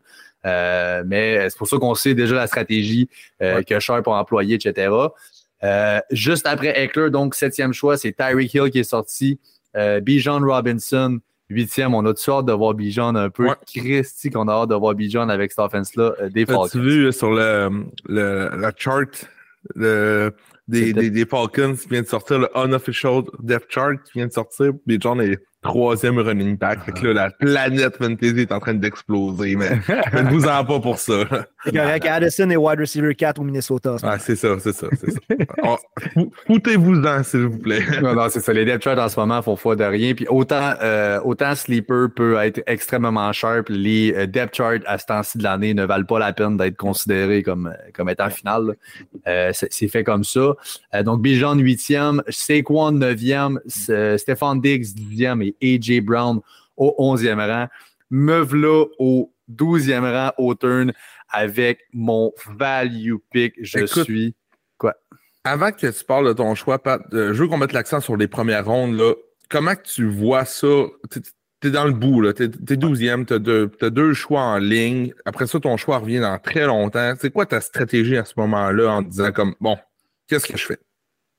Euh, 0.46 1.02
mais 1.06 1.50
c'est 1.50 1.58
pour 1.58 1.68
ça 1.68 1.76
qu'on 1.78 1.94
sait 1.94 2.14
déjà 2.14 2.36
la 2.36 2.46
stratégie 2.46 3.08
euh, 3.42 3.56
Ouais. 3.56 3.64
que 3.64 3.78
Sharp 3.78 4.06
a 4.08 4.12
employée, 4.12 4.54
etc. 4.54 4.90
Euh, 5.64 6.00
juste 6.10 6.46
après 6.46 6.80
Eckler, 6.82 7.10
donc 7.10 7.34
septième 7.34 7.72
choix, 7.72 7.96
c'est 7.96 8.12
Tyreek 8.12 8.54
Hill 8.54 8.70
qui 8.70 8.78
est 8.78 8.84
sorti. 8.84 9.38
Euh, 9.76 10.00
Bijan 10.00 10.40
Robinson, 10.40 11.18
huitième. 11.50 11.94
On 11.94 12.06
a-tu 12.06 12.30
hâte 12.30 12.46
de 12.46 12.52
voir 12.52 12.74
Bijan 12.74 13.14
un 13.16 13.28
peu? 13.30 13.48
Ouais. 13.48 13.54
Christy 13.66 14.30
qu'on 14.30 14.46
a 14.48 14.52
hâte 14.52 14.70
de 14.70 14.74
voir 14.76 14.94
Bijan 14.94 15.28
avec 15.28 15.50
cette 15.50 15.58
offense-là 15.58 16.12
euh, 16.22 16.28
des. 16.30 16.44
As-tu 16.48 16.80
vu 16.80 17.06
euh, 17.06 17.12
sur 17.12 17.32
le, 17.32 17.68
le, 18.06 18.50
la 18.56 18.72
chart 18.76 19.08
le- 19.74 20.32
des, 20.68 20.92
des, 20.92 21.10
des 21.10 21.26
Falcons 21.26 21.74
qui 21.74 21.88
vient 21.88 22.02
de 22.02 22.06
sortir, 22.06 22.38
le 22.38 22.48
unofficial 22.54 23.22
depth 23.40 23.70
chart 23.70 23.96
qui 24.04 24.18
vient 24.18 24.26
de 24.26 24.32
sortir, 24.32 24.72
puis 24.86 24.98
John 25.00 25.20
est 25.20 25.38
troisième 25.62 26.18
running 26.18 26.56
back. 26.56 26.84
Fait 26.84 26.92
que 26.92 27.06
là, 27.08 27.12
la 27.14 27.30
planète 27.30 27.96
fantasy 27.96 28.40
est 28.40 28.52
en 28.52 28.60
train 28.60 28.74
d'exploser, 28.74 29.56
mais 29.56 29.70
ne 30.12 30.30
vous 30.30 30.44
en 30.46 30.64
pas 30.64 30.80
pour 30.80 30.98
ça. 30.98 31.24
C'est 31.64 31.72
correct. 31.74 32.06
Addison 32.06 32.48
est 32.50 32.56
wide 32.56 32.78
receiver 32.78 33.14
4 33.14 33.40
au 33.40 33.44
Minnesota. 33.44 33.96
Ah, 34.02 34.18
c'est 34.18 34.36
ça, 34.36 34.56
c'est 34.60 34.72
ça, 34.72 34.86
c'est 34.98 35.10
ça. 35.10 35.18
Oh, 35.64 35.76
fou- 36.14 36.32
Foutez-vous-en, 36.46 37.22
s'il 37.24 37.40
vous 37.46 37.58
plaît. 37.58 37.82
Non, 38.02 38.14
non, 38.14 38.26
c'est 38.30 38.40
ça. 38.40 38.52
Les 38.52 38.64
depth 38.64 38.84
charts 38.84 38.98
en 38.98 39.08
ce 39.08 39.18
moment 39.18 39.42
font 39.42 39.56
foi 39.56 39.74
de 39.74 39.82
rien. 39.84 40.14
Puis 40.14 40.26
autant, 40.28 40.74
euh, 40.80 41.20
autant 41.24 41.54
Sleeper 41.56 42.08
peut 42.14 42.36
être 42.38 42.62
extrêmement 42.66 43.32
sharp, 43.32 43.66
les 43.68 44.14
euh, 44.16 44.26
depth 44.26 44.54
charts 44.54 44.78
à 44.86 44.98
ce 44.98 45.06
temps-ci 45.06 45.38
de 45.38 45.42
l'année 45.42 45.74
ne 45.74 45.84
valent 45.84 46.04
pas 46.06 46.18
la 46.20 46.32
peine 46.32 46.56
d'être 46.56 46.76
considérés 46.76 47.42
comme, 47.42 47.74
comme 47.94 48.08
étant 48.08 48.30
final. 48.30 48.76
Euh, 49.26 49.50
c'est 49.52 49.88
fait 49.88 50.04
comme 50.04 50.22
ça. 50.24 50.54
Euh, 50.94 51.02
donc, 51.02 51.20
Bijan 51.20 51.56
8e, 51.56 52.20
Saquon 52.28 52.92
9e, 52.92 53.58
S- 53.66 53.88
euh, 53.90 54.16
Stéphane 54.16 54.60
Diggs 54.60 54.84
10e 54.94 55.42
et 55.42 55.47
AJ 55.62 56.00
Brown 56.00 56.40
au 56.76 56.94
11e 56.98 57.38
rang. 57.40 57.68
Me 58.10 58.40
v'là 58.40 58.84
au 58.98 59.32
12e 59.52 60.00
rang 60.12 60.32
au 60.38 60.54
turn 60.54 60.92
avec 61.30 61.80
mon 61.92 62.32
value 62.58 63.16
pick. 63.30 63.54
Je 63.60 63.78
Écoute, 63.80 64.04
suis. 64.04 64.34
Avant 65.44 65.72
que 65.72 65.86
tu 65.86 66.04
parles 66.04 66.28
de 66.28 66.32
ton 66.34 66.54
choix, 66.54 66.78
Pat, 66.82 67.00
euh, 67.14 67.32
je 67.32 67.40
veux 67.42 67.48
qu'on 67.48 67.56
mette 67.56 67.72
l'accent 67.72 68.00
sur 68.00 68.16
les 68.16 68.28
premières 68.28 68.66
rondes. 68.66 68.98
Là. 68.98 69.14
Comment 69.48 69.74
tu 69.82 70.06
vois 70.06 70.44
ça? 70.44 70.66
T'es- 71.10 71.70
dans 71.70 71.84
le 71.86 71.92
bout, 71.92 72.20
là. 72.20 72.32
T'es 72.34 72.44
es 72.44 72.76
12e, 72.76 73.24
t'as 73.24 73.38
deux, 73.38 73.68
t'as 73.78 73.90
deux 73.90 74.12
choix 74.12 74.42
en 74.42 74.58
ligne. 74.58 75.12
Après 75.24 75.46
ça, 75.46 75.58
ton 75.58 75.76
choix 75.76 75.98
revient 75.98 76.20
dans 76.20 76.38
très 76.38 76.66
longtemps. 76.66 77.14
C'est 77.18 77.30
quoi 77.32 77.46
ta 77.46 77.60
stratégie 77.60 78.16
à 78.16 78.24
ce 78.24 78.34
moment-là 78.36 78.90
en 78.92 79.02
te 79.02 79.08
disant 79.08 79.32
comme 79.32 79.54
bon, 79.60 79.76
qu'est-ce 80.26 80.46
que 80.46 80.56
je 80.58 80.66
fais? 80.66 80.78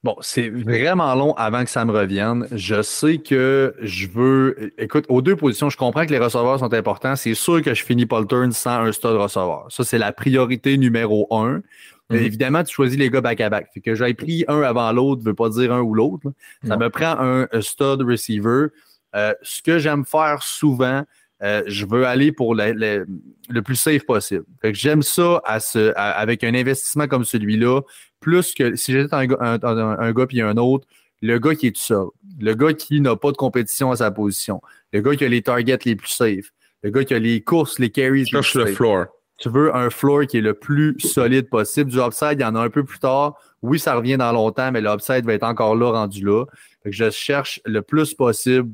Bon, 0.02 0.16
c'est 0.22 0.50
vraiment 0.50 1.14
long 1.14 1.34
avant 1.36 1.64
que 1.66 1.70
ça 1.70 1.84
me 1.84 1.92
revienne. 1.92 2.48
Je 2.54 2.82
sais 2.82 3.18
que 3.18 3.76
je 3.82 4.08
veux. 4.08 4.72
Écoute, 4.78 5.04
aux 5.10 5.22
deux 5.22 5.36
positions, 5.36 5.70
je 5.70 5.76
comprends 5.76 6.06
que 6.06 6.12
les 6.12 6.20
receveurs 6.20 6.58
sont 6.60 6.74
importants. 6.74 7.18
C'est 7.18 7.34
sûr 7.34 7.62
que 7.62 7.74
je 7.74 7.84
finis 7.84 8.06
pas 8.06 8.22
le 8.22 8.26
turn 8.26 8.52
sans 8.54 8.86
un 8.86 8.92
stud 8.94 9.10
receveur. 9.12 9.66
Ça, 9.70 9.84
c'est 9.84 9.98
la 9.98 10.14
priorité 10.14 10.78
numéro 10.78 11.28
un. 11.32 11.62
Mais 12.10 12.20
Mhm. 12.22 12.26
Évidemment, 12.26 12.64
tu 12.64 12.74
choisis 12.74 12.98
les 12.98 13.10
gars 13.10 13.20
back-à-back. 13.22 13.68
Fait 13.74 13.82
que 13.82 13.94
j'aille 13.94 14.14
pris 14.14 14.46
un 14.48 14.62
avant 14.62 14.92
l'autre, 14.94 15.22
ne 15.22 15.26
veut 15.28 15.36
pas 15.36 15.50
dire 15.50 15.74
un 15.74 15.82
ou 15.82 15.94
l'autre. 15.94 16.32
Ça 16.64 16.76
Non. 16.76 16.86
me 16.86 16.90
prend 16.90 17.18
un, 17.20 17.48
un 17.52 17.62
stud 17.62 18.02
receiver. 18.02 18.68
Euh, 19.16 19.34
ce 19.42 19.62
que 19.62 19.80
j'aime 19.80 20.06
faire 20.06 20.42
souvent, 20.44 21.04
euh, 21.42 21.64
je 21.68 21.86
veux 21.86 22.06
aller 22.06 22.32
pour 22.32 22.56
le, 22.56 22.72
le- 22.74 23.08
le 23.50 23.62
plus 23.62 23.76
safe 23.76 24.06
possible. 24.06 24.44
J'aime 24.64 25.02
ça 25.02 25.42
à 25.46 25.60
ce, 25.60 25.92
à- 25.96 26.12
avec 26.12 26.44
un 26.44 26.54
investissement 26.54 27.08
comme 27.08 27.24
celui-là, 27.24 27.82
plus 28.20 28.54
que 28.54 28.76
si 28.76 28.92
j'étais 28.92 29.14
un, 29.14 29.26
gars- 29.26 29.38
un, 29.40 29.60
un- 29.64 30.00
un 30.00 30.12
gars 30.12 30.28
puis 30.28 30.42
un 30.42 30.58
autre, 30.58 30.88
le 31.22 31.38
gars 31.40 31.56
qui 31.56 31.68
est 31.68 31.72
tout 31.76 31.82
seul, 31.82 32.06
le 32.40 32.54
gars 32.54 32.74
qui 32.74 33.02
n'a 33.02 33.16
pas 33.16 33.32
de 33.32 33.38
compétition 33.38 33.92
à 33.92 33.96
sa 33.98 34.12
position, 34.12 34.62
le 34.94 35.02
gars 35.02 35.16
qui 35.16 35.26
a 35.26 35.28
les 35.30 35.42
targets 35.42 35.80
les 35.86 35.96
plus 35.96 36.10
safe, 36.10 36.52
le 36.84 36.92
gars 36.92 37.04
qui 37.04 37.14
a 37.14 37.20
les 37.20 37.42
courses, 37.42 37.80
les 37.80 37.90
carries 37.90 38.20
les 38.20 38.26
Cherche 38.26 38.52
plus 38.52 38.60
le 38.60 38.66
safe. 38.68 38.76
floor. 38.76 39.06
Tu 39.38 39.48
veux 39.50 39.74
un 39.74 39.90
floor 39.90 40.26
qui 40.28 40.38
est 40.38 40.42
le 40.42 40.54
plus 40.54 41.00
solide 41.00 41.50
possible. 41.50 41.90
Du 41.90 41.98
upside, 42.00 42.34
il 42.34 42.42
y 42.42 42.46
en 42.46 42.56
a 42.56 42.60
un 42.62 42.70
peu 42.70 42.84
plus 42.84 43.00
tard. 43.00 43.36
Oui, 43.62 43.80
ça 43.80 43.96
revient 43.96 44.18
dans 44.18 44.34
longtemps, 44.34 44.70
mais 44.74 44.82
l'upside 44.82 45.26
va 45.26 45.34
être 45.34 45.44
encore 45.44 45.76
là, 45.78 45.92
rendu 45.92 46.26
là. 46.26 46.44
Fait 46.84 46.90
que 46.90 46.96
je 46.96 47.10
cherche 47.10 47.62
le 47.66 47.82
plus 47.82 48.14
possible 48.14 48.70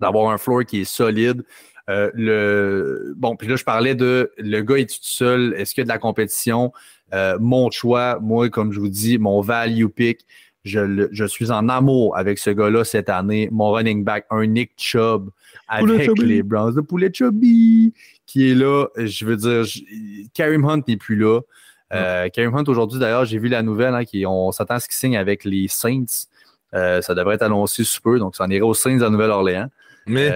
d'avoir 0.00 0.30
un 0.30 0.38
floor 0.38 0.64
qui 0.64 0.80
est 0.80 0.84
solide. 0.84 1.44
Euh, 1.88 2.10
le 2.14 3.14
bon, 3.16 3.36
puis 3.36 3.48
là, 3.48 3.56
je 3.56 3.64
parlais 3.64 3.94
de 3.94 4.30
le 4.36 4.60
gars 4.60 4.76
est 4.76 4.88
tout 4.90 4.96
seul, 5.00 5.54
est-ce 5.56 5.74
qu'il 5.74 5.80
y 5.80 5.82
a 5.82 5.84
de 5.84 5.88
la 5.88 5.98
compétition? 5.98 6.72
Euh, 7.14 7.38
mon 7.40 7.70
choix, 7.70 8.18
moi, 8.20 8.48
comme 8.50 8.72
je 8.72 8.80
vous 8.80 8.90
dis, 8.90 9.18
mon 9.18 9.40
value 9.40 9.86
pick, 9.86 10.26
je, 10.64 11.08
je 11.10 11.24
suis 11.24 11.50
en 11.50 11.68
amour 11.70 12.16
avec 12.16 12.38
ce 12.38 12.50
gars-là 12.50 12.84
cette 12.84 13.08
année. 13.08 13.48
Mon 13.50 13.70
running 13.70 14.04
back, 14.04 14.26
un 14.30 14.44
Nick 14.46 14.72
Chubb 14.76 15.30
avec 15.66 15.86
les 16.26 16.42
Browns 16.42 16.74
de 16.74 16.80
Poulet 16.82 17.10
Chubby 17.12 17.94
qui 18.26 18.50
est 18.50 18.54
là. 18.54 18.86
Je 18.96 19.24
veux 19.24 19.36
dire, 19.36 19.64
je- 19.64 19.80
Karim 20.34 20.64
Hunt 20.66 20.82
n'est 20.86 20.98
plus 20.98 21.16
là. 21.16 21.40
Euh, 21.94 22.28
Kareem 22.28 22.54
Hunt, 22.54 22.64
aujourd'hui, 22.66 22.98
d'ailleurs, 23.00 23.24
j'ai 23.24 23.38
vu 23.38 23.48
la 23.48 23.62
nouvelle, 23.62 23.94
hein, 23.94 24.04
qui, 24.04 24.26
on 24.26 24.52
s'attend 24.52 24.74
à 24.74 24.80
ce 24.80 24.88
qu'il 24.88 24.96
signe 24.96 25.16
avec 25.16 25.44
les 25.44 25.68
Saints. 25.68 26.04
Euh, 26.74 27.00
ça 27.00 27.14
devrait 27.14 27.36
être 27.36 27.42
annoncé 27.42 27.82
sous 27.82 28.02
peu, 28.02 28.18
donc 28.18 28.36
ça 28.36 28.44
en 28.44 28.50
irait 28.50 28.60
aux 28.60 28.74
Saints 28.74 29.00
à 29.00 29.08
Nouvelle-Orléans. 29.08 29.68
Mais, 30.06 30.28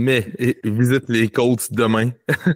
mais 0.00 0.26
visite 0.64 1.04
les 1.08 1.28
Colts 1.28 1.68
demain. 1.72 2.10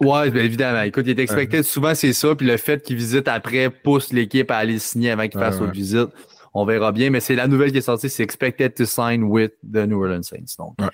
Ouais, 0.00 0.28
bien 0.28 0.42
évidemment. 0.42 0.82
Écoute, 0.82 1.04
il 1.06 1.16
est 1.18 1.22
expecté, 1.22 1.62
souvent 1.62 1.94
c'est 1.94 2.12
ça, 2.12 2.34
puis 2.34 2.44
le 2.48 2.56
fait 2.56 2.82
qu'il 2.82 2.96
visite 2.96 3.28
après 3.28 3.70
pousse 3.70 4.12
l'équipe 4.12 4.50
à 4.50 4.56
aller 4.56 4.80
signer 4.80 5.12
avant 5.12 5.28
qu'il 5.28 5.38
fasse 5.38 5.54
Ouais, 5.58 5.62
autre 5.62 5.72
visite. 5.72 6.08
On 6.52 6.64
verra 6.64 6.90
bien, 6.90 7.10
mais 7.10 7.20
c'est 7.20 7.36
la 7.36 7.46
nouvelle 7.46 7.70
qui 7.70 7.78
est 7.78 7.80
sortie, 7.82 8.10
c'est 8.10 8.24
expected 8.24 8.74
to 8.74 8.86
sign 8.86 9.22
with 9.22 9.52
the 9.62 9.86
New 9.86 10.02
Orleans 10.02 10.22
Saints. 10.24 10.56
Donc, 10.58 10.74
Ouais. 10.80 10.88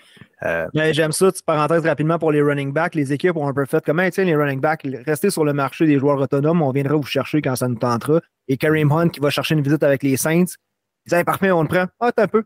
euh, 0.45 0.67
Mais 0.75 0.93
J'aime 0.93 1.13
ça, 1.13 1.31
petite 1.33 1.47
parenthèse 1.47 1.87
rapidement 1.87 2.19
pour 2.19 2.31
les 2.31 2.43
running 2.43 2.75
backs. 2.75 2.95
Les 2.95 3.11
équipes 3.15 3.37
ont 3.37 3.49
un 3.49 3.55
peu 3.55 3.65
fait 3.65 3.83
comment 3.83 4.09
tiens 4.11 4.25
les 4.25 4.37
running 4.37 4.61
backs, 4.61 4.87
restez 5.07 5.31
sur 5.31 5.45
le 5.47 5.55
marché 5.55 5.87
des 5.87 5.99
joueurs 5.99 6.21
autonomes, 6.21 6.61
on 6.61 6.71
viendra 6.71 6.95
vous 6.97 7.03
chercher 7.03 7.41
quand 7.41 7.57
ça 7.57 7.69
nous 7.69 7.77
tentera. 7.79 8.21
Et 8.49 8.59
Kareem 8.59 8.93
Hunt 8.93 9.09
qui 9.09 9.21
va 9.21 9.31
chercher 9.31 9.55
une 9.55 9.63
visite 9.63 9.83
avec 9.83 10.03
les 10.03 10.19
Saints, 10.19 10.45
ils 10.45 11.09
disent 11.09 11.15
Hey, 11.19 11.25
parfait, 11.25 11.51
on 11.53 11.63
le 11.63 11.69
prend. 11.69 11.87
Ah, 12.01 12.09
attends 12.09 12.25
un 12.25 12.29
peu. 12.29 12.45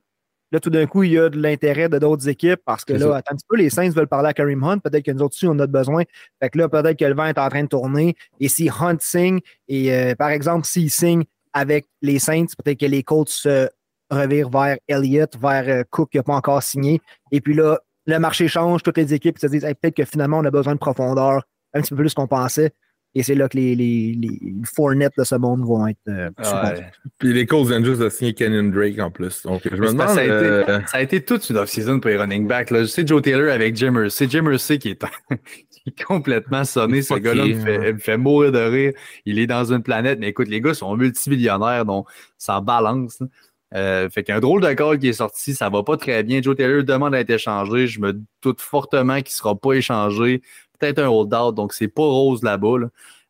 Là, 0.55 0.61
tout 0.61 0.71
d'un 0.71 0.87
coup, 0.87 1.03
il 1.03 1.11
y 1.11 1.19
a 1.19 1.29
de 1.31 1.37
l'intérêt 1.37 1.88
de 1.88 1.99
d'autres 1.99 2.29
équipes 2.29 2.61
parce 2.64 2.85
que 2.85 2.93
là, 2.93 3.01
ça. 3.01 3.17
attends 3.17 3.33
un 3.33 3.37
petit 3.37 3.47
peu, 3.49 3.57
les 3.57 3.71
Saints 3.71 3.90
veulent 3.90 4.07
parler 4.07 4.29
à 4.29 4.33
Kareem 4.33 4.62
Hunt, 4.62 4.79
peut-être 4.79 5.05
que 5.05 5.11
nous 5.11 5.21
autres 5.21 5.35
aussi, 5.35 5.49
on 5.49 5.59
a 5.59 5.67
besoin. 5.67 6.05
Fait 6.40 6.49
que 6.49 6.59
là, 6.59 6.69
peut-être 6.69 6.97
que 6.97 7.05
le 7.05 7.14
vent 7.14 7.27
est 7.27 7.38
en 7.38 7.49
train 7.49 7.64
de 7.64 7.69
tourner. 7.69 8.14
Et 8.38 8.49
si 8.49 8.71
Hunt 8.71 8.99
signe, 9.01 9.40
et 9.67 9.93
euh, 9.93 10.14
par 10.14 10.29
exemple, 10.29 10.64
s'il 10.64 10.93
signe 10.93 11.25
avec 11.55 11.87
les 12.03 12.21
Saints, 12.21 12.47
peut-être 12.62 12.79
que 12.79 12.87
les 12.87 13.03
Colts 13.03 13.31
se 13.31 13.69
revirent 14.12 14.49
vers 14.49 14.77
Elliott, 14.87 15.37
vers 15.43 15.69
euh, 15.69 15.83
Cook 15.90 16.11
qui 16.12 16.19
n'a 16.19 16.23
pas 16.23 16.37
encore 16.37 16.62
signé. 16.62 17.01
Et 17.33 17.40
puis 17.40 17.55
là, 17.55 17.81
le 18.07 18.19
marché 18.21 18.47
change, 18.47 18.85
toutes 18.85 18.99
les 18.99 19.12
équipes 19.12 19.40
se 19.40 19.49
disent 19.49 19.64
Hey, 19.64 19.75
peut-être 19.75 19.97
que 19.97 20.05
finalement, 20.05 20.38
on 20.38 20.45
a 20.45 20.53
besoin 20.53 20.75
de 20.75 20.79
profondeur, 20.79 21.43
un 21.73 21.81
petit 21.81 21.90
peu 21.90 21.97
plus 21.97 22.14
qu'on 22.14 22.29
pensait. 22.29 22.71
Et 23.14 23.22
c'est 23.22 23.35
là 23.35 23.48
que 23.48 23.57
les, 23.57 23.74
les, 23.77 24.16
les 24.20 24.40
Fournette 24.74 25.12
de 25.16 25.24
ce 25.24 25.37
monde 25.37 25.64
vont 25.64 25.87
être 25.87 25.98
euh, 26.09 26.31
contrat. 26.37 26.72
ouais. 26.74 26.87
Puis 27.18 27.33
les 27.33 27.46
Colts 27.46 27.68
viennent 27.68 27.85
juste 27.85 28.00
de 28.00 28.09
signer 28.09 28.35
Kenyon 28.35 28.70
Drake 28.70 28.98
en 28.98 29.11
plus. 29.11 29.42
Donc, 29.44 29.62
je 29.64 29.77
me 29.77 29.87
c'est 29.87 29.92
demande. 29.92 30.09
ça, 30.09 30.20
a 30.20 30.24
euh, 30.24 30.62
été, 30.62 30.72
ça 30.88 30.96
a 30.98 31.03
été 31.03 31.24
toute 31.24 31.48
une 31.48 31.57
off-season 31.59 32.00
pour 32.00 32.11
les 32.11 32.16
running 32.16 32.46
backs. 32.48 32.70
Là. 32.70 32.81
Je 32.81 32.87
sais 32.87 33.07
Joe 33.07 33.22
Taylor 33.22 33.53
avec 33.53 33.77
Jim 33.77 33.94
Irsay. 34.03 34.27
Jim 34.29 34.50
Irsay 34.50 34.79
qui 34.79 34.90
est, 34.90 35.05
qui 35.70 35.83
est 35.87 36.03
complètement 36.03 36.64
sonné. 36.64 37.03
Ce 37.03 37.14
gars-là 37.14 37.44
me 37.44 37.62
ouais. 37.62 37.92
me 37.92 37.98
fait 37.98 38.16
mourir 38.16 38.50
de 38.50 38.59
rire. 38.59 38.92
Il 39.27 39.38
est 39.38 39.46
dans 39.46 39.72
une 39.72 39.83
planète. 39.83 40.18
Mais 40.18 40.29
écoute, 40.29 40.48
les 40.48 40.61
gars 40.61 40.74
sont 40.74 40.96
multimillionnaires, 40.96 41.85
donc 41.85 42.09
ça 42.37 42.61
balance. 42.61 43.20
là. 43.20 43.27
Euh, 43.74 44.09
fait 44.09 44.22
qu'un 44.22 44.38
drôle 44.38 44.61
de 44.61 44.72
call 44.72 44.98
qui 44.98 45.09
est 45.09 45.14
sorti, 45.14 45.53
ça 45.53 45.68
va 45.68 45.83
pas 45.83 45.96
très 45.96 46.22
bien. 46.22 46.40
Joe 46.40 46.55
Taylor 46.57 46.85
demande 46.85 47.14
à 47.14 47.20
être 47.20 47.31
échangé. 47.31 47.88
Je 47.88 48.00
me 48.00 48.20
doute 48.40 48.61
fortement 48.61 49.16
qu'il 49.20 49.35
sera 49.35 49.57
pas 49.57 49.72
échangé. 49.72 50.42
Peut-être 50.85 50.99
un 51.01 51.09
hold-out, 51.09 51.55
donc 51.55 51.73
c'est 51.73 51.88
pas 51.88 52.03
rose 52.03 52.42
là-bas. 52.42 52.79
là. 52.79 52.87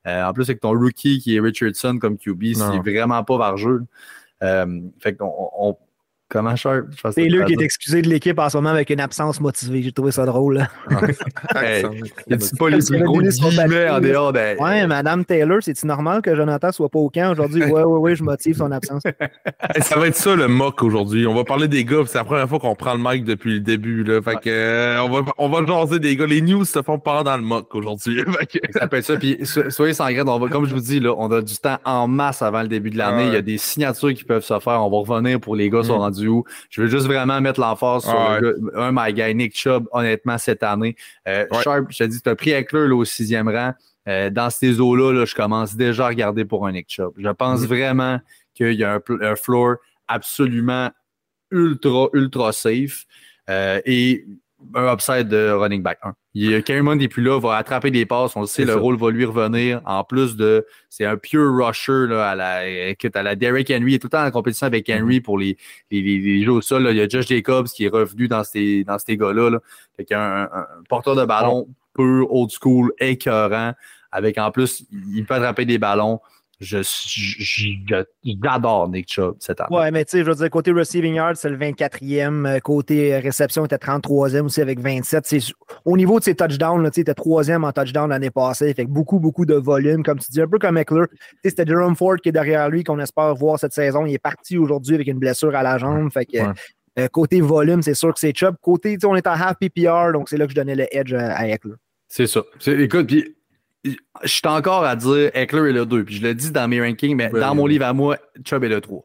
Euh, 0.06 0.24
en 0.28 0.32
plus, 0.32 0.42
avec 0.44 0.60
ton 0.60 0.72
rookie 0.72 1.18
qui 1.20 1.36
est 1.36 1.40
Richardson 1.40 1.98
comme 2.00 2.18
QB, 2.18 2.54
c'est 2.54 2.90
vraiment 2.90 3.22
pas 3.24 3.38
là. 3.38 3.86
Euh, 4.42 4.80
fait 4.98 5.14
qu'on 5.16 5.32
on- 5.58 5.76
comment 6.34 6.54
Sharp? 6.56 6.84
C'est 7.12 7.22
lui 7.24 7.42
qui 7.46 7.54
est 7.54 7.62
excusé 7.62 8.02
de 8.02 8.08
l'équipe 8.08 8.38
en 8.38 8.48
ce 8.50 8.56
moment 8.58 8.70
avec 8.70 8.90
une 8.90 9.00
absence 9.00 9.40
motivée. 9.40 9.82
J'ai 9.82 9.92
trouvé 9.92 10.10
ça 10.12 10.26
drôle. 10.26 10.66
Hey, 11.54 11.84
Il 12.26 12.36
dit 12.36 12.50
pas 12.58 12.68
les 12.68 12.78
plus 12.78 13.02
gros 13.02 13.20
guillemets 13.20 13.88
en 13.90 14.00
dehors 14.00 14.32
des. 14.32 14.56
Ouais, 14.58 14.86
Madame 14.86 15.24
Taylor, 15.24 15.58
c'est-tu 15.62 15.86
normal 15.86 16.20
que 16.22 16.34
Jonathan 16.34 16.72
soit 16.72 16.88
pas 16.88 16.98
au 16.98 17.08
camp 17.10 17.32
aujourd'hui? 17.32 17.62
Ouais, 17.74 17.82
ouais, 17.82 17.98
ouais, 17.98 18.14
je 18.16 18.22
motive 18.22 18.56
son 18.56 18.70
absence. 18.72 19.02
Hey, 19.06 19.82
ça 19.82 19.98
va 19.98 20.06
être 20.08 20.16
ça 20.16 20.34
le 20.36 20.48
mock 20.48 20.82
aujourd'hui. 20.82 21.26
On 21.26 21.34
va 21.34 21.44
parler 21.44 21.66
des 21.68 21.84
gars, 21.84 21.98
puis 22.00 22.08
c'est 22.08 22.18
la 22.18 22.24
première 22.24 22.48
fois 22.48 22.58
qu'on 22.58 22.74
prend 22.74 22.94
le 22.94 23.00
mic 23.00 23.24
depuis 23.24 23.54
le 23.54 23.60
début. 23.60 24.04
Là. 24.04 24.20
Fait 24.22 24.34
que 24.36 24.48
euh, 24.50 25.02
on 25.02 25.08
va 25.10 25.32
on 25.38 25.48
va 25.48 25.64
jaser 25.66 25.98
des 25.98 26.14
gars. 26.16 26.26
Les 26.26 26.40
news 26.42 26.64
se 26.64 26.82
font 26.82 26.98
pas 26.98 27.22
dans 27.22 27.36
le 27.36 27.42
mock 27.42 27.74
aujourd'hui. 27.74 28.22
Ça 28.72 28.88
ça. 29.02 29.16
Puis 29.16 29.38
so- 29.44 29.70
soyez 29.70 29.92
sans 29.94 30.12
crainte, 30.12 30.28
on 30.28 30.38
va, 30.38 30.48
comme 30.48 30.66
je 30.66 30.74
vous 30.74 30.80
dis, 30.80 31.00
là, 31.00 31.14
on 31.16 31.30
a 31.30 31.40
du 31.42 31.56
temps 31.56 31.78
en 31.84 32.06
masse 32.08 32.42
avant 32.42 32.62
le 32.62 32.68
début 32.68 32.90
de 32.90 32.98
l'année. 32.98 33.24
Ouais. 33.24 33.28
Il 33.28 33.34
y 33.34 33.36
a 33.36 33.42
des 33.42 33.58
signatures 33.58 34.12
qui 34.14 34.24
peuvent 34.24 34.44
se 34.44 34.58
faire. 34.60 34.84
On 34.84 34.90
va 34.90 34.98
revenir 35.14 35.40
pour 35.40 35.56
les 35.56 35.70
gars 35.70 35.82
sont 35.82 35.96
Mm. 35.96 36.00
rendus 36.00 36.23
Je 36.70 36.80
veux 36.82 36.86
juste 36.88 37.06
vraiment 37.06 37.40
mettre 37.40 37.60
l'emphase 37.60 38.02
sur 38.04 38.12
Ouais. 38.14 38.40
le 38.40 38.52
gars- 38.74 38.80
un 38.86 38.90
my 38.92 39.12
guy, 39.12 39.34
Nick 39.34 39.56
Chubb, 39.56 39.86
honnêtement, 39.92 40.38
cette 40.38 40.62
année. 40.62 40.96
Euh, 41.28 41.46
Ouais. 41.50 41.62
Sharp, 41.62 41.86
je 41.90 41.98
te 41.98 42.04
dis, 42.04 42.20
tu 42.22 42.28
as 42.28 42.36
pris 42.36 42.50
Eckler 42.50 42.90
au 42.90 43.04
sixième 43.04 43.48
rang. 43.48 43.72
Euh, 44.08 44.28
dans 44.30 44.50
ces 44.50 44.80
eaux-là, 44.80 45.12
là, 45.12 45.24
je 45.24 45.34
commence 45.34 45.74
déjà 45.76 46.04
à 46.06 46.08
regarder 46.08 46.44
pour 46.44 46.66
un 46.66 46.72
Nick 46.72 46.86
Chubb. 46.90 47.12
Je 47.16 47.28
pense 47.30 47.62
Mm. 47.62 47.66
vraiment 47.66 48.20
qu'il 48.54 48.72
y 48.74 48.84
a 48.84 49.00
un 49.08 49.36
floor 49.36 49.76
absolument 50.08 50.90
ultra, 51.50 52.08
ultra 52.12 52.52
safe. 52.52 53.04
Euh, 53.50 53.80
et 53.84 54.24
un 54.74 54.92
upside 54.92 55.28
de 55.28 55.50
running 55.50 55.82
back 55.82 55.98
1. 56.02 56.14
Il 56.34 56.50
y 56.50 56.54
a 56.54 56.62
Kareem 56.62 56.88
Hunt 56.88 56.96
n'est 56.96 57.08
plus 57.08 57.22
là, 57.22 57.38
va 57.38 57.56
attraper 57.56 57.90
des 57.90 58.06
passes, 58.06 58.34
on 58.36 58.40
le 58.40 58.46
sait, 58.46 58.64
le 58.64 58.72
ça. 58.72 58.78
rôle 58.78 58.96
va 58.96 59.10
lui 59.10 59.24
revenir. 59.24 59.80
En 59.84 60.02
plus 60.04 60.36
de, 60.36 60.66
c'est 60.90 61.04
un 61.04 61.16
pure 61.16 61.54
rusher 61.56 62.06
là, 62.08 62.30
à 62.30 62.34
la, 62.34 62.66
écoute, 62.88 63.14
à 63.14 63.22
la 63.22 63.36
Derrick 63.36 63.70
Henry, 63.70 63.92
il 63.92 63.94
est 63.94 63.98
tout 63.98 64.06
le 64.06 64.10
temps 64.10 64.24
en 64.24 64.30
compétition 64.30 64.66
avec 64.66 64.90
Henry 64.90 65.20
pour 65.20 65.38
les, 65.38 65.56
les, 65.90 66.02
les, 66.02 66.18
les 66.18 66.44
jeux 66.44 66.52
au 66.52 66.60
sol. 66.60 66.82
là. 66.82 66.90
Il 66.90 66.96
y 66.96 67.00
a 67.00 67.08
Josh 67.08 67.26
Jacobs 67.28 67.66
qui 67.68 67.84
est 67.84 67.88
revenu 67.88 68.26
dans 68.26 68.42
ces, 68.42 68.84
dans 68.84 68.98
ces 68.98 69.16
gars-là. 69.16 69.50
Là. 69.50 69.60
Fait 69.96 70.12
a 70.12 70.42
un, 70.44 70.66
porteur 70.88 71.14
de 71.14 71.24
ballon 71.24 71.68
pur, 71.94 72.26
old 72.32 72.50
school, 72.50 72.92
écœurant, 72.98 73.72
avec 74.10 74.38
en 74.38 74.50
plus, 74.50 74.84
il 74.90 75.24
peut 75.24 75.34
attraper 75.34 75.64
des 75.64 75.78
ballons. 75.78 76.20
Je, 76.60 76.78
je- 76.82 77.42
je- 77.42 78.04
j'adore 78.42 78.88
Nick 78.88 79.10
Chubb 79.12 79.36
cette 79.40 79.60
année. 79.60 79.76
Ouais, 79.76 79.90
mais 79.90 80.04
tu 80.04 80.12
sais, 80.12 80.24
je 80.24 80.30
veux 80.30 80.34
dire, 80.36 80.50
côté 80.50 80.70
receiving 80.72 81.14
yard, 81.14 81.36
c'est 81.36 81.48
le 81.48 81.56
24e. 81.56 82.46
euh, 82.46 82.58
Côté 82.60 83.18
réception, 83.18 83.62
il 83.62 83.66
était 83.66 83.78
33e 83.78 84.46
aussi 84.46 84.60
avec 84.60 84.78
27. 84.80 85.26
C'est- 85.26 85.52
Au 85.84 85.96
niveau 85.96 86.18
de 86.18 86.24
ses 86.24 86.34
touchdowns, 86.34 86.82
là, 86.82 86.90
tu 86.90 86.96
sais, 86.96 87.00
il 87.00 87.02
était 87.02 87.14
3e 87.14 87.64
en 87.64 87.72
touchdown 87.72 88.08
l'année 88.10 88.30
passée. 88.30 88.72
Fait 88.74 88.84
que 88.84 88.90
beaucoup, 88.90 89.18
beaucoup 89.18 89.46
de 89.46 89.54
volume, 89.54 90.02
comme 90.02 90.18
tu 90.18 90.30
dis, 90.30 90.40
un 90.40 90.48
peu 90.48 90.58
comme 90.58 90.78
Eckler. 90.78 91.06
Tu 91.10 91.16
sais, 91.44 91.50
C'était 91.50 91.66
Jerome 91.66 91.96
Ford 91.96 92.16
qui 92.16 92.28
est 92.28 92.32
derrière 92.32 92.68
lui, 92.70 92.84
qu'on 92.84 92.98
espère 92.98 93.34
voir 93.34 93.58
cette 93.58 93.72
saison. 93.72 94.06
Il 94.06 94.14
est 94.14 94.18
parti 94.18 94.56
aujourd'hui 94.58 94.94
avec 94.94 95.06
une 95.08 95.18
blessure 95.18 95.54
à 95.54 95.62
la 95.62 95.78
jambe. 95.78 96.10
Fait 96.12 96.24
que 96.26 96.38
Ouais. 96.38 96.52
euh, 97.00 97.08
côté 97.08 97.40
volume, 97.40 97.82
c'est 97.82 97.94
sûr 97.94 98.12
que 98.14 98.20
c'est 98.20 98.32
Chubb. 98.36 98.54
Côté, 98.62 98.94
tu 98.94 99.00
sais, 99.00 99.06
on 99.06 99.16
est 99.16 99.26
en 99.26 99.32
half 99.32 99.56
PPR, 99.58 100.12
donc 100.12 100.28
c'est 100.28 100.36
là 100.36 100.44
que 100.46 100.50
je 100.52 100.56
donnais 100.56 100.76
le 100.76 100.86
edge 100.94 101.12
à, 101.14 101.34
à 101.36 101.46
Eckler. 101.48 101.74
C'est 102.08 102.26
ça. 102.28 102.42
C'est- 102.60 102.78
Écoute, 102.80 103.08
puis 103.08 103.34
je 103.84 104.28
suis 104.28 104.40
encore 104.44 104.84
à 104.84 104.96
dire 104.96 105.30
Eckler 105.34 105.70
est 105.70 105.72
le 105.72 105.86
2. 105.86 106.04
Puis 106.04 106.16
je 106.16 106.22
le 106.22 106.34
dis 106.34 106.50
dans 106.50 106.68
mes 106.68 106.80
rankings, 106.80 107.16
mais 107.16 107.30
Ouais, 107.32 107.40
dans 107.40 107.54
mon 107.54 107.66
livre 107.66 107.84
à 107.84 107.92
moi, 107.92 108.16
Chubb 108.44 108.64
est 108.64 108.68
le 108.68 108.80
3. 108.80 109.04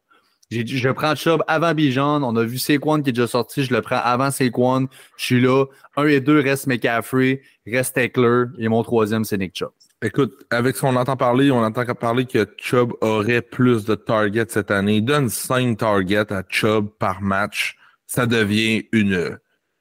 J'ai 0.52 0.64
dit, 0.64 0.80
je 0.80 0.90
prends 0.90 1.14
Chubb 1.14 1.44
avant 1.48 1.76
Bijan. 1.76 2.24
On 2.24 2.36
a 2.36 2.44
vu 2.44 2.58
Saquon 2.58 3.04
qui 3.04 3.12
est 3.12 3.14
déjà 3.14 3.28
sorti. 3.28 3.64
Je 3.64 3.74
le 3.74 3.82
prends 3.82 4.02
avant 4.04 4.32
Saquon. 4.32 4.88
Je 5.16 5.24
suis 5.26 5.42
là. 5.42 5.66
Un 5.96 6.08
et 6.08 6.22
deux 6.22 6.40
reste 6.40 6.66
McCaffrey, 6.66 7.42
reste 7.68 7.98
Eckler. 7.98 8.46
Et 8.58 8.68
mon 8.68 8.82
troisième, 8.82 9.26
c'est 9.26 9.38
Nick 9.38 9.56
Chubb. 9.56 9.70
Écoute, 10.02 10.34
avec 10.50 10.76
ce 10.76 10.82
qu'on 10.82 10.96
entend 10.96 11.18
parler, 11.18 11.52
on 11.52 11.62
entend 11.62 11.86
parler 11.94 12.26
que 12.26 12.48
Chubb 12.58 12.94
aurait 13.02 13.42
plus 13.42 13.86
de 13.86 13.96
targets 13.96 14.46
cette 14.48 14.72
année. 14.72 15.02
Donne 15.02 15.30
5 15.30 15.78
targets 15.78 16.32
à 16.34 16.42
Chubb 16.48 16.88
par 16.98 17.22
match. 17.22 17.76
Ça 18.08 18.26
devient 18.26 18.86
une. 18.92 19.38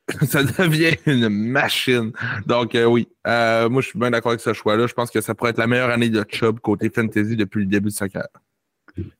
Ça 0.26 0.42
devient 0.42 0.96
une 1.06 1.28
machine. 1.28 2.12
Donc, 2.46 2.74
euh, 2.74 2.84
oui, 2.84 3.08
Euh, 3.26 3.68
moi, 3.68 3.82
je 3.82 3.88
suis 3.88 3.98
bien 3.98 4.10
d'accord 4.10 4.30
avec 4.32 4.40
ce 4.40 4.52
choix-là. 4.52 4.86
Je 4.86 4.94
pense 4.94 5.10
que 5.10 5.20
ça 5.20 5.34
pourrait 5.34 5.50
être 5.50 5.58
la 5.58 5.66
meilleure 5.66 5.90
année 5.90 6.08
de 6.08 6.24
Chubb 6.28 6.60
côté 6.60 6.90
fantasy 6.90 7.36
depuis 7.36 7.60
le 7.60 7.66
début 7.66 7.90
de 7.90 7.94
sa 7.94 8.08
carrière. 8.08 8.30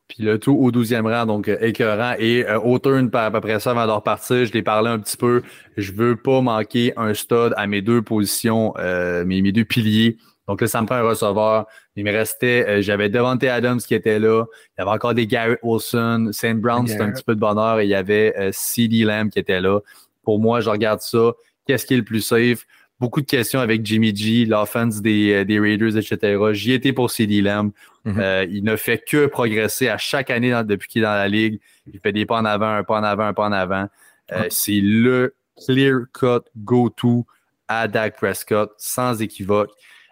Puis 0.09 0.23
le 0.23 0.39
tout 0.39 0.57
au 0.57 0.71
12e 0.71 1.07
rang, 1.07 1.27
donc 1.27 1.49
euh, 1.49 1.59
écœurant. 1.61 2.15
Et 2.19 2.47
euh, 2.47 2.59
au 2.59 2.79
turn, 2.79 3.11
par 3.11 3.25
à 3.25 3.31
peu 3.31 3.41
près 3.41 3.61
ça, 3.61 3.73
avant 3.73 3.87
de 3.87 3.93
repartir, 3.93 4.45
je 4.45 4.53
l'ai 4.53 4.63
parlé 4.63 4.89
un 4.89 4.99
petit 4.99 5.17
peu. 5.17 5.43
Je 5.77 5.93
veux 5.93 6.17
pas 6.17 6.41
manquer 6.41 6.93
un 6.97 7.15
stud 7.15 7.53
à 7.57 7.67
mes 7.67 7.83
deux 7.83 8.03
positions, 8.03 8.75
euh, 8.79 9.25
mes, 9.25 9.43
mes 9.43 9.53
deux 9.53 9.65
piliers. 9.65 10.17
Donc 10.47 10.63
là, 10.63 10.67
ça 10.67 10.81
me 10.81 10.87
prend 10.87 10.97
un 10.97 11.03
receveur. 11.03 11.67
Il 11.95 12.05
me 12.05 12.13
restait, 12.13 12.81
j'avais 12.81 13.11
Devante 13.11 13.45
Adams 13.45 13.81
qui 13.81 13.95
était 13.95 14.19
là. 14.19 14.45
Il 14.47 14.81
y 14.81 14.83
avait 14.83 14.91
encore 14.91 15.13
des 15.13 15.27
Garrett 15.27 15.59
Wilson, 15.63 16.31
St. 16.33 16.55
Brown, 16.55 16.87
c'était 16.87 17.03
un 17.03 17.11
petit 17.13 17.25
peu 17.25 17.35
de 17.35 17.41
bonheur. 17.41 17.81
Et 17.81 17.85
il 17.85 17.91
y 17.91 17.95
avait 17.95 18.35
CD 18.53 19.05
Lamb 19.05 19.29
qui 19.29 19.39
était 19.41 19.61
là. 19.61 19.81
Pour 20.29 20.39
moi, 20.41 20.61
je 20.61 20.69
regarde 20.69 21.01
ça. 21.01 21.33
Qu'est-ce 21.67 21.87
qui 21.87 21.95
est 21.95 21.97
le 21.97 22.05
plus 22.05 22.21
safe? 22.21 22.67
Beaucoup 23.01 23.23
de 23.23 23.27
questions 23.27 23.61
avec 23.61 23.83
Jimmy 23.87 24.15
G, 24.15 24.45
l'offense 24.45 25.01
des, 25.01 25.33
euh, 25.33 25.45
des 25.47 25.59
Raiders, 25.59 25.97
etc. 25.97 26.37
J'y 26.53 26.73
étais 26.75 26.93
pour 26.93 27.11
CD 27.11 27.41
Lamb. 27.41 27.71
Mhm. 28.05 28.21
Euh, 28.21 28.47
il 28.51 28.63
ne 28.63 28.77
fait 28.77 29.03
que 29.03 29.25
progresser 29.25 29.89
à 29.89 29.97
chaque 29.97 30.29
année 30.29 30.51
dans- 30.51 30.67
depuis 30.67 30.87
qu'il 30.87 31.01
est 31.01 31.07
dans 31.07 31.13
la 31.15 31.29
ligue. 31.29 31.61
Il 31.91 31.99
fait 31.99 32.13
des 32.13 32.27
pas 32.27 32.37
en 32.39 32.45
avant, 32.45 32.69
un 32.69 32.85
pas 32.85 33.01
en 33.01 33.05
avant, 33.05 33.25
un 33.25 33.33
pas 33.33 33.47
en 33.47 33.53
avant. 33.53 33.89
Euh, 34.33 34.49
C'est 34.51 34.81
le 34.83 35.35
clear-cut 35.65 36.45
go-to 36.59 37.25
à 37.69 37.89
Dak 37.89 38.17
Prescott, 38.17 38.71
sans 38.77 39.23
équivoque. 39.23 39.71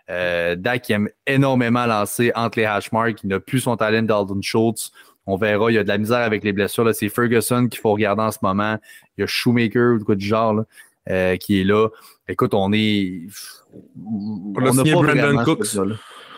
Euh, 0.09 0.57
Dak 0.57 0.89
aime 0.89 1.11
énormément 1.27 1.85
lancer 1.85 2.33
entre 2.35 2.59
les 2.59 2.65
hash 2.65 2.91
marks. 2.91 3.23
Il 3.23 3.29
n'a 3.29 3.39
plus 3.41 3.61
son 3.61 3.77
talent 3.77 4.03
d'Alden 4.03 4.43
Schultz. 4.43 4.93
On 5.27 5.37
verra, 5.37 5.71
il 5.71 5.75
y 5.75 5.79
a 5.79 5.83
de 5.83 5.89
la 5.89 5.99
misère 5.99 6.19
avec 6.19 6.45
les 6.45 6.53
blessures. 6.53 6.89
C'est 6.95 7.09
Ferguson 7.09 7.67
qu'il 7.69 7.81
faut 7.81 7.93
regarder 7.93 8.23
en 8.23 8.31
ce 8.31 8.39
moment. 8.43 8.79
Il 9.17 9.23
y 9.23 9.25
a 9.25 9.27
Shoemaker 9.27 9.95
ou 10.01 10.05
quoi 10.05 10.15
du 10.15 10.25
genre 10.27 10.55
là, 10.55 10.63
euh, 11.11 11.37
qui 11.37 11.61
est 11.61 11.65
là. 11.65 11.89
Écoute, 12.29 12.55
on 12.55 12.73
est. 12.73 13.23
a 14.57 14.61
n'a 14.61 14.73
signé 14.73 14.93
pas 14.93 15.03
Brandon 15.03 15.45
Cooks. 15.45 15.75
gars-là. 15.75 15.95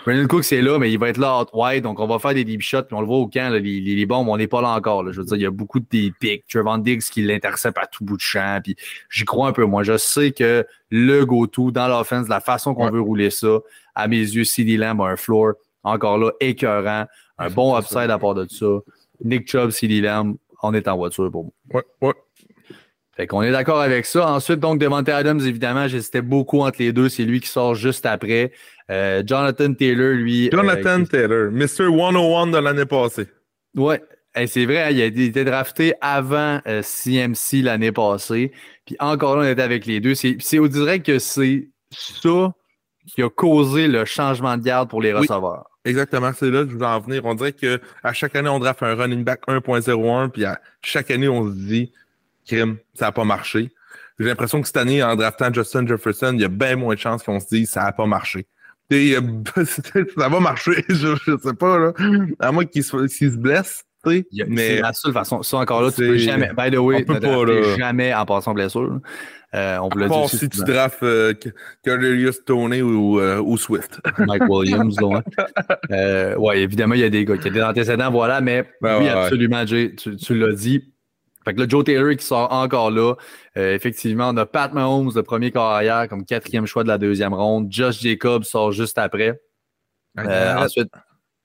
Brandon 0.07 0.27
Cooks 0.27 0.53
est 0.53 0.63
là, 0.63 0.79
mais 0.79 0.91
il 0.91 0.99
va 0.99 1.11
être 1.11 1.19
là 1.19 1.45
wide, 1.53 1.83
donc 1.83 2.01
on 2.01 2.07
va 2.07 2.19
faire 2.19 2.33
des 2.33 2.45
deep 2.45 2.63
shots, 2.63 2.85
puis 2.85 2.95
on 2.95 3.01
le 3.01 3.07
voit 3.07 3.19
au 3.19 3.27
camp, 3.27 3.51
là, 3.53 3.59
les, 3.59 3.81
les, 3.81 3.95
les 3.95 4.07
bombes, 4.07 4.29
on 4.29 4.39
n'est 4.39 4.47
pas 4.47 4.63
là 4.63 4.71
encore. 4.71 5.03
là. 5.03 5.13
Je 5.13 5.19
veux 5.21 5.27
dire, 5.27 5.37
il 5.37 5.43
y 5.43 5.47
a 5.47 5.51
beaucoup 5.51 5.81
de 5.81 5.87
des 5.91 6.13
pics. 6.19 6.47
Trevon 6.49 6.79
Diggs 6.79 7.03
qui 7.03 7.21
l'intercepte 7.23 7.77
à 7.77 7.87
tout 7.87 8.05
bout 8.05 8.17
de 8.17 8.23
champ, 8.23 8.61
puis 8.63 8.75
j'y 9.11 9.25
crois 9.27 9.49
un 9.49 9.53
peu. 9.53 9.65
Moi, 9.65 9.83
je 9.83 9.99
sais 9.99 10.33
que 10.33 10.65
le 10.91 11.25
go-to 11.27 11.73
dans 11.73 11.89
l'offense, 11.89 12.29
la 12.29 12.41
façon 12.41 12.75
qu'on 12.75 12.87
Ouais. 12.87 12.91
veut 12.93 13.01
rouler 13.03 13.29
ça, 13.31 13.59
à 13.95 14.09
mes 14.09 14.17
yeux, 14.21 14.45
CD 14.45 14.77
Lamb 14.79 15.01
a 15.03 15.09
un 15.09 15.17
floor 15.17 15.55
encore 15.83 16.17
là 16.17 16.31
écœurant. 16.41 17.05
Un 17.39 17.51
bon 17.51 17.79
upside 17.79 18.11
à 18.11 18.19
part 18.19 18.35
de 18.35 18.47
ça. 18.49 18.67
Nick 19.25 19.51
Chubb, 19.51 19.71
CD 19.71 20.01
Lamb, 20.01 20.37
on 20.63 20.75
est 20.75 20.89
en 20.89 20.97
voiture 20.97 21.31
pour 21.31 21.45
moi. 21.45 21.53
Ouais, 21.73 22.09
ouais. 22.09 22.15
Fait 23.19 23.27
qu'on 23.27 23.43
est 23.43 23.51
d'accord 23.51 23.81
avec 23.81 24.07
ça. 24.07 24.31
Ensuite, 24.31 24.61
donc, 24.61 24.79
Devante 24.79 25.09
Adams, 25.09 25.41
évidemment, 25.41 25.89
j'hésitais 25.89 26.23
beaucoup 26.23 26.61
entre 26.61 26.77
les 26.79 26.93
deux. 26.93 27.09
C'est 27.09 27.25
lui 27.25 27.41
qui 27.41 27.49
sort 27.49 27.75
juste 27.75 28.07
après. 28.07 28.53
Euh, 28.91 29.25
Jonathan 29.27 29.75
Taylor, 29.75 30.13
lui. 30.13 30.47
Euh, 30.47 30.51
Jonathan 30.53 31.05
Taylor, 31.05 31.51
Mr. 31.51 31.89
101 31.89 32.47
de 32.47 32.59
l'année 32.59 32.87
passée. 32.87 33.27
Ouais, 33.77 34.01
c'est 34.47 34.67
vrai, 34.67 34.85
hein, 34.85 34.91
il 34.91 35.03
a 35.03 35.07
été 35.07 35.45
drafté 35.45 35.95
avant 36.01 36.61
CMC 36.65 37.59
euh, 37.59 37.63
l'année 37.65 37.91
passée. 37.91 38.53
Puis 38.87 38.95
encore 39.01 39.37
là, 39.37 39.49
on 39.49 39.53
était 39.53 39.63
avec 39.63 39.85
les 39.85 40.01
deux. 40.01 40.15
C'est, 40.15 40.39
on 40.59 40.67
dirait 40.69 41.01
que 41.01 41.19
c'est 41.19 41.69
ça 41.91 42.55
qui 43.09 43.23
a 43.23 43.29
causé 43.29 43.89
le 43.89 44.05
changement 44.05 44.57
de 44.57 44.63
garde 44.63 44.89
pour 44.89 45.03
les 45.03 45.13
receveurs. 45.13 45.68
Exactement, 45.85 46.33
c'est 46.33 46.51
là 46.51 46.65
que 46.65 46.71
je 46.71 46.75
voulais 46.75 46.87
en 46.87 47.01
venir. 47.01 47.25
On 47.25 47.35
dirait 47.35 47.53
qu'à 47.53 48.13
chaque 48.13 48.37
année, 48.37 48.49
on 48.49 48.59
draft 48.59 48.83
un 48.83 48.95
running 48.95 49.25
back 49.25 49.43
1.01, 49.49 50.31
puis 50.31 50.45
à 50.45 50.61
chaque 50.83 51.11
année, 51.11 51.29
on 51.29 51.49
se 51.49 51.55
dit, 51.57 51.93
crime, 52.47 52.79
ça 52.95 53.07
n'a 53.07 53.13
pas 53.13 53.25
marché. 53.25 53.71
J'ai 54.19 54.27
l'impression 54.27 54.61
que 54.61 54.67
cette 54.67 54.77
année, 54.77 55.03
en 55.03 55.15
draftant 55.15 55.53
Justin 55.53 55.87
Jefferson, 55.87 56.33
il 56.35 56.41
y 56.41 56.45
a 56.45 56.49
bien 56.49 56.77
moins 56.77 56.95
de 56.95 57.01
chances 57.01 57.23
qu'on 57.23 57.39
se 57.39 57.47
dise 57.49 57.71
ça 57.71 57.85
n'a 57.85 57.93
pas 57.93 58.07
marché. 58.07 58.47
ça 58.91 60.29
va 60.29 60.41
marcher, 60.41 60.85
je, 60.89 61.15
je 61.25 61.39
sais 61.39 61.55
pas, 61.55 61.79
là. 61.79 61.93
À 62.41 62.51
moins 62.53 62.65
qu'il 62.65 62.83
se, 62.83 63.07
se 63.07 63.37
blesse. 63.37 63.85
Mais 64.05 64.25
c'est 64.33 64.81
la 64.81 64.93
seule 64.93 65.13
façon. 65.13 65.43
Ça, 65.43 65.59
encore 65.59 65.83
là, 65.83 65.91
tu 65.91 65.99
peux 65.99 66.17
jamais. 66.17 66.51
By 66.57 66.71
the 66.71 66.79
way, 66.79 67.05
tu 67.05 67.13
ne 67.13 67.77
jamais 67.77 68.15
en 68.15 68.25
passant 68.25 68.55
blessure. 68.55 69.01
Euh, 69.55 69.79
on 69.79 69.89
peut 69.89 70.07
dire. 70.07 70.29
si 70.29 70.49
tu 70.49 70.63
drafts 70.63 71.03
euh, 71.03 71.33
Tony 72.45 72.83
ou, 72.83 73.19
euh, 73.19 73.41
ou, 73.41 73.57
Swift. 73.57 73.99
Mike 74.19 74.43
Williams, 74.49 74.97
donc. 74.97 75.25
Euh, 75.91 76.35
oui, 76.39 76.59
évidemment, 76.59 76.95
il 76.95 77.01
y 77.01 77.05
a 77.05 77.09
des 77.09 77.25
gars 77.25 77.39
qui 77.39 77.49
ont 77.49 77.53
des 77.53 77.63
antécédents, 77.63 78.11
voilà, 78.11 78.43
mais 78.43 78.69
ben 78.83 78.99
oui, 79.01 79.09
absolument, 79.09 79.65
Jay, 79.65 79.95
tu, 79.97 80.17
tu 80.17 80.35
l'as 80.35 80.53
dit. 80.53 80.93
Fait 81.45 81.55
que 81.55 81.61
là, 81.61 81.67
Joe 81.67 81.83
Taylor 81.83 82.15
qui 82.15 82.27
sort 82.27 82.53
encore 82.53 82.91
là. 82.91 83.15
Euh, 83.57 83.75
effectivement, 83.75 84.29
on 84.29 84.37
a 84.37 84.45
Pat 84.45 84.73
Mahomes, 84.73 85.11
le 85.15 85.23
premier 85.23 85.51
corps 85.51 85.71
arrière, 85.71 86.09
comme 86.09 86.27
quatrième 86.27 86.67
choix 86.67 86.83
de 86.83 86.89
la 86.89 86.99
deuxième 86.99 87.33
ronde. 87.33 87.69
Josh 87.71 88.01
Jacobs 88.01 88.45
sort 88.45 88.73
juste 88.73 88.99
après. 88.99 89.41
ensuite, 90.19 90.91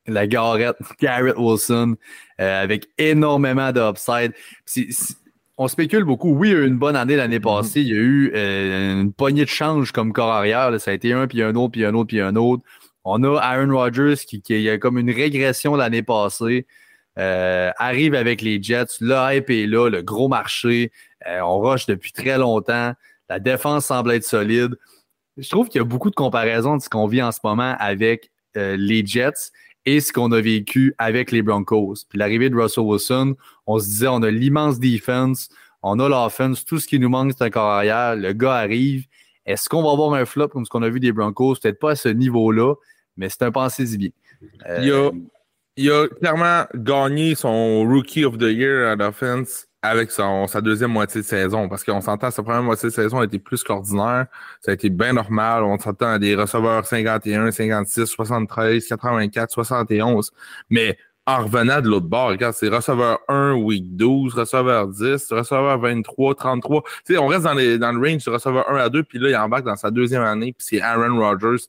la 0.07 0.27
Garrett, 0.27 0.75
Garrett 0.99 1.37
Wilson, 1.37 1.95
euh, 2.41 2.63
avec 2.63 2.87
énormément 2.97 3.71
d'upside. 3.71 4.33
On 5.57 5.67
spécule 5.67 6.03
beaucoup. 6.03 6.33
Oui, 6.33 6.49
il 6.49 6.51
y 6.51 6.55
a 6.55 6.59
eu 6.59 6.67
une 6.67 6.77
bonne 6.77 6.95
année 6.95 7.15
l'année 7.15 7.39
mm-hmm. 7.39 7.61
passée. 7.61 7.81
Il 7.81 7.87
y 7.87 7.93
a 7.93 7.95
eu 7.95 8.31
euh, 8.35 9.01
une 9.01 9.13
poignée 9.13 9.45
de 9.45 9.49
change 9.49 9.91
comme 9.91 10.13
corps 10.13 10.31
arrière. 10.31 10.69
Ça 10.79 10.91
a 10.91 10.93
été 10.93 11.13
un, 11.13 11.27
puis 11.27 11.43
un 11.43 11.55
autre, 11.55 11.71
puis 11.71 11.85
un 11.85 11.93
autre, 11.93 12.07
puis 12.07 12.21
un 12.21 12.35
autre. 12.35 12.63
On 13.03 13.23
a 13.23 13.39
Aaron 13.39 13.75
Rodgers 13.75 14.15
qui, 14.27 14.41
qui 14.41 14.69
a 14.69 14.77
comme 14.77 14.97
une 14.97 15.11
régression 15.11 15.75
l'année 15.75 16.03
passée. 16.03 16.65
Euh, 17.19 17.71
arrive 17.77 18.15
avec 18.15 18.41
les 18.41 18.61
Jets. 18.61 18.97
Le 18.99 19.15
hype 19.15 19.49
est 19.49 19.67
là, 19.67 19.89
le 19.89 20.01
gros 20.01 20.27
marché. 20.27 20.91
on 21.25 21.59
rush 21.59 21.85
depuis 21.85 22.11
très 22.11 22.37
longtemps. 22.37 22.93
La 23.29 23.39
défense 23.39 23.85
semble 23.85 24.11
être 24.13 24.23
solide. 24.23 24.75
Je 25.37 25.49
trouve 25.49 25.67
qu'il 25.67 25.79
y 25.79 25.81
a 25.81 25.85
beaucoup 25.85 26.09
de 26.09 26.15
comparaisons 26.15 26.77
de 26.77 26.81
ce 26.81 26.89
qu'on 26.89 27.07
vit 27.07 27.21
en 27.21 27.31
ce 27.31 27.39
moment 27.43 27.75
avec 27.79 28.31
les 28.55 29.05
Jets 29.05 29.51
et 29.85 29.99
ce 29.99 30.13
qu'on 30.13 30.31
a 30.31 30.41
vécu 30.41 30.93
avec 30.97 31.31
les 31.31 31.41
Broncos. 31.41 31.95
Puis 32.07 32.17
l'arrivée 32.17 32.49
de 32.49 32.55
Russell 32.55 32.83
Wilson, 32.83 33.35
on 33.67 33.79
se 33.79 33.85
disait, 33.85 34.07
on 34.07 34.23
a 34.23 34.31
l'immense 34.31 34.79
defense, 34.79 35.49
on 35.81 35.99
a 35.99 36.07
l'offense, 36.07 36.63
tout 36.63 36.79
ce 36.79 36.87
qui 36.87 36.99
nous 36.99 37.09
manque, 37.09 37.33
c'est 37.37 37.43
un 37.43 37.49
corps 37.49 37.69
arrière. 37.69 38.15
Le 38.15 38.33
gars 38.33 38.55
arrive. 38.55 39.05
Est-ce 39.45 39.67
qu'on 39.67 39.83
va 39.83 39.91
avoir 39.91 40.13
un 40.13 40.25
flop 40.25 40.47
comme 40.49 40.65
ce 40.65 40.69
qu'on 40.69 40.83
a 40.83 40.89
vu 40.89 41.01
des 41.01 41.11
Broncos? 41.11 41.55
Peut-être 41.61 41.79
pas 41.79 41.91
à 41.91 41.95
ce 41.95 42.09
niveau-là, 42.09 42.75
mais 43.17 43.27
c'est 43.27 43.43
un 43.43 43.51
pensée 43.51 43.97
bien. 43.97 44.09
il, 44.81 44.91
a, 44.91 45.11
il 45.75 45.91
a 45.91 46.07
clairement 46.07 46.65
gagné 46.75 47.35
son 47.35 47.83
Rookie 47.85 48.23
of 48.23 48.37
the 48.37 48.43
Year 48.43 48.87
à 48.89 48.95
l'offense 48.95 49.67
avec 49.83 50.11
son, 50.11 50.47
sa 50.47 50.61
deuxième 50.61 50.91
moitié 50.91 51.21
de 51.21 51.25
saison. 51.25 51.67
Parce 51.67 51.83
qu'on 51.83 51.99
s'entend, 51.99 52.31
sa 52.31 52.41
première 52.41 52.63
moitié 52.63 52.89
de 52.89 52.93
saison 52.93 53.19
a 53.19 53.25
été 53.25 53.37
plus 53.37 53.63
qu'ordinaire. 53.63 54.27
Ça 54.61 54.71
a 54.71 54.73
été 54.73 54.89
bien 54.89 55.13
normal. 55.13 55.63
On 55.63 55.77
s'entend 55.77 56.07
à 56.07 56.19
des 56.19 56.35
receveurs 56.35 56.85
51, 56.85 57.51
56, 57.51 58.05
73, 58.07 58.87
84, 58.87 59.51
71. 59.51 60.31
Mais 60.69 60.97
en 61.25 61.43
revenant 61.43 61.81
de 61.81 61.89
l'autre 61.89 62.07
bord, 62.07 62.29
regarde, 62.29 62.55
c'est 62.55 62.69
receveur 62.69 63.19
1, 63.27 63.53
week 63.55 63.95
12, 63.95 64.33
receveur 64.33 64.87
10, 64.87 65.31
receveur 65.31 65.77
23, 65.79 66.35
33. 66.35 66.83
Tu 67.05 67.13
sais, 67.13 67.17
on 67.17 67.27
reste 67.27 67.43
dans, 67.43 67.53
les, 67.53 67.77
dans 67.77 67.91
le 67.91 67.99
range 67.99 68.23
de 68.23 68.29
receveur 68.29 68.69
1 68.69 68.77
à 68.77 68.89
2, 68.89 69.03
puis 69.03 69.19
là, 69.19 69.29
il 69.29 69.35
embarque 69.35 69.65
dans 69.65 69.75
sa 69.75 69.91
deuxième 69.91 70.23
année, 70.23 70.53
puis 70.57 70.65
c'est 70.65 70.81
Aaron 70.81 71.19
Rodgers 71.19 71.63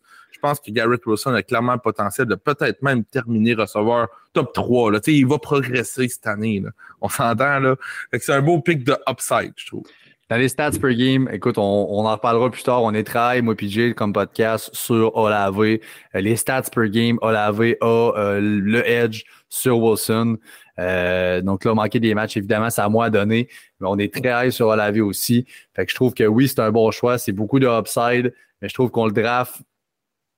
pense 0.44 0.60
que 0.60 0.70
Garrett 0.70 1.00
Wilson 1.06 1.32
a 1.32 1.42
clairement 1.42 1.72
le 1.72 1.78
potentiel 1.78 2.26
de 2.26 2.34
peut-être 2.34 2.82
même 2.82 3.02
terminer 3.04 3.54
receveur 3.54 4.08
top 4.34 4.52
3. 4.52 4.92
Là. 4.92 5.00
Il 5.06 5.26
va 5.26 5.38
progresser 5.38 6.06
cette 6.06 6.26
année. 6.26 6.60
Là. 6.60 6.68
On 7.00 7.08
s'entend. 7.08 7.60
là. 7.60 7.76
C'est 8.12 8.32
un 8.32 8.42
beau 8.42 8.60
pic 8.60 8.84
de 8.84 8.94
upside, 9.08 9.54
je 9.56 9.66
trouve. 9.66 9.84
Dans 10.28 10.36
les 10.36 10.48
stats 10.48 10.72
per 10.72 10.94
game, 10.96 11.30
écoute, 11.32 11.56
on, 11.56 11.62
on, 11.62 12.04
en 12.06 12.12
reparlera 12.12 12.50
plus 12.50 12.62
tard. 12.62 12.82
On 12.82 12.92
est 12.92 13.04
très, 13.04 13.40
moi 13.40 13.54
Jay, 13.58 13.94
comme 13.94 14.12
podcast 14.12 14.68
sur 14.74 15.16
Olave. 15.16 15.58
Euh, 15.58 15.78
les 16.14 16.36
stats 16.36 16.70
per 16.74 16.90
game, 16.90 17.18
Olave 17.22 17.74
a 17.80 18.12
euh, 18.16 18.40
le 18.40 18.86
edge 18.86 19.24
sur 19.48 19.78
Wilson. 19.78 20.36
Euh, 20.78 21.40
donc 21.40 21.64
là, 21.64 21.72
manquer 21.72 22.00
des 22.00 22.14
matchs, 22.14 22.36
évidemment, 22.36 22.68
c'est 22.68 22.82
à 22.82 22.88
moi 22.90 23.06
à 23.06 23.10
donner. 23.10 23.48
Mais 23.80 23.88
on 23.88 23.96
est 23.96 24.12
très 24.12 24.46
high 24.46 24.50
sur 24.50 24.66
Olave 24.68 24.98
aussi. 24.98 25.46
Fait 25.74 25.86
que 25.86 25.90
je 25.90 25.94
trouve 25.94 26.12
que 26.12 26.24
oui, 26.24 26.48
c'est 26.48 26.60
un 26.60 26.70
bon 26.70 26.90
choix. 26.90 27.16
C'est 27.16 27.32
beaucoup 27.32 27.60
de 27.60 27.66
upside. 27.66 28.34
Mais 28.60 28.68
je 28.68 28.74
trouve 28.74 28.90
qu'on 28.90 29.06
le 29.06 29.12
draft 29.12 29.62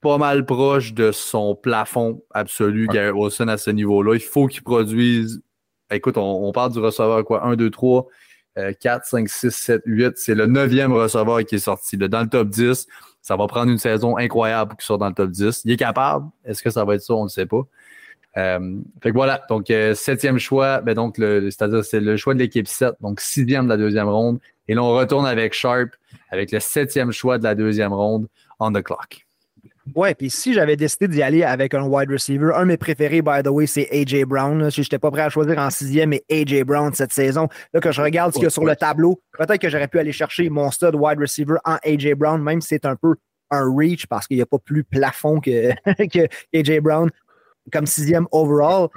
pas 0.06 0.18
mal 0.18 0.46
proche 0.46 0.94
de 0.94 1.10
son 1.10 1.56
plafond 1.56 2.22
absolu, 2.32 2.86
Garrett 2.86 3.12
Wilson, 3.12 3.48
à 3.48 3.56
ce 3.56 3.70
niveau-là. 3.70 4.14
Il 4.14 4.20
faut 4.20 4.46
qu'il 4.46 4.62
produise. 4.62 5.42
Écoute, 5.90 6.16
on, 6.16 6.52
parle 6.52 6.72
du 6.72 6.78
receveur 6.78 7.24
quoi? 7.24 7.44
1, 7.44 7.56
2, 7.56 7.70
3, 7.70 8.06
4, 8.80 9.04
5, 9.04 9.28
6, 9.28 9.50
7, 9.50 9.82
8. 9.84 10.12
C'est 10.16 10.36
le 10.36 10.46
neuvième 10.46 10.92
receveur 10.92 11.44
qui 11.44 11.56
est 11.56 11.58
sorti. 11.58 11.96
dans 11.96 12.22
le 12.22 12.28
top 12.28 12.48
10, 12.48 12.86
ça 13.20 13.36
va 13.36 13.48
prendre 13.48 13.72
une 13.72 13.78
saison 13.78 14.16
incroyable 14.16 14.70
pour 14.70 14.78
qu'il 14.78 14.86
sorte 14.86 15.00
dans 15.00 15.08
le 15.08 15.14
top 15.14 15.30
10. 15.30 15.62
Il 15.64 15.72
est 15.72 15.76
capable. 15.76 16.26
Est-ce 16.44 16.62
que 16.62 16.70
ça 16.70 16.84
va 16.84 16.94
être 16.94 17.02
ça? 17.02 17.14
On 17.14 17.24
ne 17.24 17.28
sait 17.28 17.46
pas. 17.46 17.62
Euh, 18.36 18.76
fait 19.02 19.10
que 19.10 19.14
voilà, 19.14 19.42
donc 19.48 19.70
euh, 19.70 19.94
septième 19.94 20.38
choix, 20.38 20.82
ben 20.82 20.94
donc 20.94 21.16
c'est-à-dire 21.16 21.82
c'est 21.82 22.00
le 22.00 22.18
choix 22.18 22.34
de 22.34 22.38
l'équipe 22.38 22.68
7, 22.68 22.94
donc 23.00 23.20
sixième 23.20 23.64
de 23.64 23.70
la 23.70 23.76
deuxième 23.78 24.08
ronde. 24.08 24.38
Et 24.68 24.74
là, 24.74 24.82
on 24.82 24.94
retourne 24.94 25.26
avec 25.26 25.54
Sharp, 25.54 25.88
avec 26.30 26.52
le 26.52 26.60
septième 26.60 27.12
choix 27.12 27.38
de 27.38 27.44
la 27.44 27.54
deuxième 27.54 27.94
ronde, 27.94 28.28
on 28.60 28.72
the 28.72 28.82
clock. 28.82 29.25
Ouais, 29.94 30.14
puis 30.14 30.31
si 30.31 30.53
j'avais 30.53 30.77
décidé 30.77 31.07
d'y 31.09 31.22
aller 31.22 31.42
avec 31.44 31.72
un 31.75 31.85
wide 31.85 32.11
receiver, 32.11 32.51
un 32.55 32.62
de 32.62 32.66
mes 32.66 32.77
préférés, 32.77 33.22
by 33.22 33.42
the 33.44 33.49
way, 33.49 33.66
c'est 33.66 33.88
AJ 33.92 34.25
Brown. 34.25 34.70
Si 34.70 34.83
je 34.83 34.87
n'étais 34.87 34.99
pas 34.99 35.11
prêt 35.11 35.22
à 35.22 35.29
choisir 35.29 35.59
en 35.59 35.70
sixième, 35.70 36.11
mais 36.11 36.25
AJ 36.31 36.64
Brown 36.64 36.92
cette 36.92 37.12
saison, 37.12 37.49
là, 37.72 37.81
que 37.81 37.92
je 37.92 38.03
regarde 38.03 38.33
ce 38.33 38.38
qu'il 38.38 38.44
y 38.44 38.46
a 38.46 38.51
sur 38.51 38.64
le 38.64 38.75
tableau, 38.75 39.20
peut-être 39.38 39.61
que 39.61 39.68
j'aurais 39.68 39.88
pu 39.88 39.99
aller 39.99 40.12
chercher 40.12 40.51
mon 40.51 40.70
stud 40.70 40.94
wide 40.94 41.20
receiver 41.20 41.57
en 41.64 41.77
AJ 41.85 42.14
Brown, 42.14 42.42
même 42.42 42.61
si 42.61 42.68
c'est 42.68 42.85
un 42.85 42.96
peu 42.96 43.14
un 43.51 43.64
reach 43.77 44.07
parce 44.07 44.27
qu'il 44.27 44.37
n'y 44.37 44.42
a 44.42 44.46
pas 44.46 44.59
plus 44.59 44.83
plafond 44.83 45.40
que, 45.40 45.70
que 46.09 46.27
AJ 46.53 46.81
Brown 46.81 47.11
comme 47.72 47.87
sixième 47.87 48.27
overall. 48.33 48.88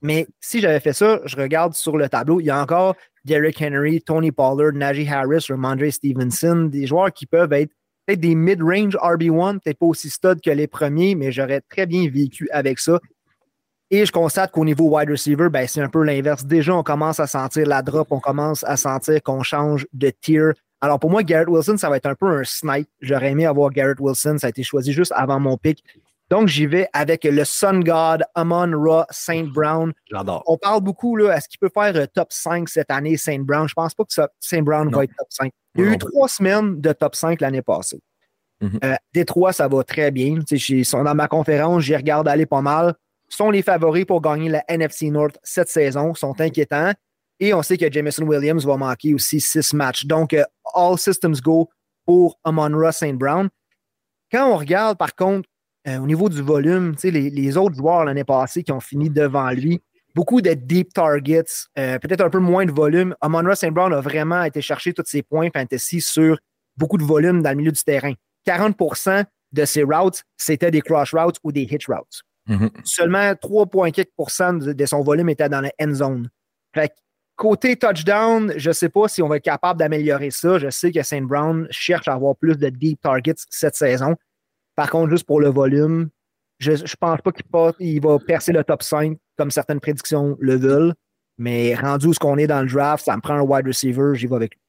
Mais 0.00 0.26
si 0.40 0.60
j'avais 0.60 0.80
fait 0.80 0.92
ça, 0.92 1.20
je 1.24 1.36
regarde 1.36 1.74
sur 1.74 1.96
le 1.96 2.08
tableau, 2.08 2.40
il 2.40 2.46
y 2.46 2.50
a 2.50 2.60
encore 2.60 2.94
Derrick 3.24 3.60
Henry, 3.62 4.02
Tony 4.02 4.32
Pollard, 4.32 4.72
Najee 4.72 5.08
Harris, 5.08 5.46
Ramondre 5.48 5.90
Stevenson, 5.92 6.68
des 6.70 6.86
joueurs 6.86 7.12
qui 7.12 7.26
peuvent 7.26 7.52
être 7.52 7.72
des 8.16 8.34
mid-range 8.34 8.96
RB1, 8.96 9.60
peut-être 9.60 9.78
pas 9.78 9.86
aussi 9.86 10.10
stud 10.10 10.40
que 10.40 10.50
les 10.50 10.66
premiers, 10.66 11.14
mais 11.14 11.32
j'aurais 11.32 11.60
très 11.60 11.86
bien 11.86 12.08
vécu 12.10 12.48
avec 12.52 12.78
ça. 12.78 13.00
Et 13.90 14.06
je 14.06 14.12
constate 14.12 14.52
qu'au 14.52 14.64
niveau 14.64 14.96
wide 14.96 15.10
receiver, 15.10 15.48
ben, 15.50 15.68
c'est 15.68 15.82
un 15.82 15.88
peu 15.88 16.02
l'inverse. 16.02 16.46
Déjà, 16.46 16.74
on 16.74 16.82
commence 16.82 17.20
à 17.20 17.26
sentir 17.26 17.66
la 17.66 17.82
drop, 17.82 18.08
on 18.10 18.20
commence 18.20 18.64
à 18.64 18.76
sentir 18.76 19.22
qu'on 19.22 19.42
change 19.42 19.86
de 19.92 20.10
tier. 20.10 20.52
Alors 20.80 20.98
pour 20.98 21.10
moi, 21.10 21.22
Garrett 21.22 21.48
Wilson, 21.48 21.76
ça 21.76 21.90
va 21.90 21.98
être 21.98 22.06
un 22.06 22.14
peu 22.14 22.26
un 22.26 22.42
snipe. 22.42 22.88
J'aurais 23.00 23.30
aimé 23.30 23.46
avoir 23.46 23.70
Garrett 23.70 24.00
Wilson. 24.00 24.38
Ça 24.38 24.46
a 24.46 24.50
été 24.50 24.62
choisi 24.62 24.92
juste 24.92 25.12
avant 25.14 25.38
mon 25.38 25.56
pick. 25.58 25.84
Donc, 26.32 26.48
j'y 26.48 26.64
vais 26.64 26.88
avec 26.94 27.24
le 27.24 27.44
Sun 27.44 27.84
God, 27.84 28.24
Amon 28.34 28.72
Ra, 28.82 29.06
Saint 29.10 29.44
Brown. 29.52 29.92
J'adore. 30.10 30.42
On 30.46 30.56
parle 30.56 30.80
beaucoup, 30.80 31.14
là, 31.14 31.36
est-ce 31.36 31.46
qu'il 31.46 31.58
peut 31.58 31.68
faire 31.68 31.94
euh, 31.94 32.06
top 32.06 32.32
5 32.32 32.70
cette 32.70 32.90
année, 32.90 33.18
Saint 33.18 33.40
Brown? 33.40 33.68
Je 33.68 33.74
pense 33.74 33.92
pas 33.92 34.02
que 34.02 34.14
Saint 34.40 34.62
Brown 34.62 34.90
va 34.90 35.04
être 35.04 35.14
top 35.14 35.26
5. 35.28 35.52
Il 35.74 35.84
y 35.84 35.88
a 35.88 35.92
eu 35.92 35.98
trois 35.98 36.28
semaines 36.28 36.80
de 36.80 36.90
top 36.94 37.16
5 37.16 37.38
l'année 37.42 37.60
passée. 37.60 38.00
Mhm. 38.62 38.78
Euh, 38.82 38.94
Détroit, 39.12 39.52
ça 39.52 39.68
va 39.68 39.84
très 39.84 40.10
bien. 40.10 40.38
Ils 40.50 40.86
sont 40.86 41.04
dans 41.04 41.14
ma 41.14 41.28
conférence, 41.28 41.82
j'y 41.82 41.94
regarde 41.94 42.26
aller 42.26 42.46
pas 42.46 42.62
mal. 42.62 42.94
Ils 43.30 43.36
sont 43.36 43.50
les 43.50 43.60
favoris 43.60 44.06
pour 44.06 44.22
gagner 44.22 44.48
la 44.48 44.64
NFC 44.68 45.10
North 45.10 45.36
cette 45.42 45.68
saison, 45.68 46.14
sont 46.14 46.40
inquiétants. 46.40 46.94
Et 47.40 47.52
on 47.52 47.62
sait 47.62 47.76
que 47.76 47.92
Jameson 47.92 48.22
Williams 48.22 48.64
va 48.64 48.78
manquer 48.78 49.12
aussi 49.12 49.38
six 49.38 49.74
matchs. 49.74 50.06
Donc, 50.06 50.32
euh, 50.32 50.44
all 50.74 50.96
systems 50.96 51.42
go 51.42 51.68
pour 52.06 52.38
Amon 52.42 52.74
Ra 52.74 52.90
Saint 52.90 53.12
Brown. 53.12 53.50
Quand 54.32 54.50
on 54.50 54.56
regarde, 54.56 54.96
par 54.96 55.14
contre, 55.14 55.46
euh, 55.88 55.98
au 55.98 56.06
niveau 56.06 56.28
du 56.28 56.42
volume, 56.42 56.94
les, 57.02 57.30
les 57.30 57.56
autres 57.56 57.76
joueurs 57.76 58.04
l'année 58.04 58.24
passée 58.24 58.62
qui 58.62 58.72
ont 58.72 58.80
fini 58.80 59.10
devant 59.10 59.50
lui, 59.50 59.80
beaucoup 60.14 60.40
de 60.40 60.54
deep 60.54 60.92
targets, 60.92 61.44
euh, 61.78 61.98
peut-être 61.98 62.20
un 62.20 62.30
peu 62.30 62.38
moins 62.38 62.64
de 62.64 62.72
volume. 62.72 63.14
Amon 63.20 63.54
St. 63.54 63.70
Brown 63.70 63.92
a 63.92 64.00
vraiment 64.00 64.42
été 64.44 64.60
chercher 64.60 64.92
tous 64.92 65.04
ses 65.06 65.22
points 65.22 65.48
fantasy 65.52 66.00
sur 66.00 66.38
beaucoup 66.76 66.98
de 66.98 67.04
volume 67.04 67.42
dans 67.42 67.50
le 67.50 67.56
milieu 67.56 67.72
du 67.72 67.82
terrain. 67.82 68.12
40% 68.46 69.24
de 69.52 69.64
ses 69.64 69.82
routes, 69.82 70.22
c'était 70.36 70.70
des 70.70 70.80
cross 70.80 71.12
routes 71.12 71.36
ou 71.44 71.52
des 71.52 71.62
hitch 71.62 71.86
routes. 71.86 72.22
Mhm. 72.46 72.70
Seulement 72.84 73.32
3,4 73.32 74.58
de, 74.58 74.72
de 74.72 74.86
son 74.86 75.02
volume 75.02 75.28
était 75.28 75.48
dans 75.48 75.60
la 75.60 75.70
end 75.80 75.94
zone. 75.94 76.30
Fait 76.74 76.88
que 76.88 76.94
côté 77.36 77.76
touchdown, 77.76 78.52
je 78.56 78.70
ne 78.70 78.72
sais 78.72 78.88
pas 78.88 79.08
si 79.08 79.22
on 79.22 79.28
va 79.28 79.36
être 79.36 79.44
capable 79.44 79.78
d'améliorer 79.78 80.30
ça. 80.30 80.58
Je 80.58 80.70
sais 80.70 80.90
que 80.90 81.02
St. 81.02 81.22
Brown 81.22 81.66
cherche 81.70 82.08
à 82.08 82.14
avoir 82.14 82.36
plus 82.36 82.56
de 82.56 82.68
deep 82.68 83.00
targets 83.00 83.34
cette 83.50 83.76
saison. 83.76 84.16
Par 84.76 84.90
contre, 84.90 85.10
juste 85.10 85.26
pour 85.26 85.40
le 85.40 85.48
volume, 85.48 86.08
je 86.58 86.72
ne 86.72 86.96
pense 86.98 87.20
pas 87.20 87.32
qu'il 87.72 88.00
va 88.00 88.18
percer 88.18 88.52
le 88.52 88.64
top 88.64 88.82
5 88.82 89.16
comme 89.36 89.50
certaines 89.50 89.80
prédictions 89.80 90.36
le 90.40 90.56
veulent. 90.56 90.94
Mais 91.38 91.74
rendu 91.74 92.08
où 92.08 92.14
ce 92.14 92.18
qu'on 92.18 92.38
est 92.38 92.46
dans 92.46 92.62
le 92.62 92.68
draft, 92.68 93.04
ça 93.04 93.16
me 93.16 93.20
prend 93.20 93.34
un 93.34 93.42
wide 93.42 93.66
receiver, 93.66 94.12
j'y 94.14 94.26
vais 94.26 94.36
avec 94.36 94.52
lui. 94.54 94.60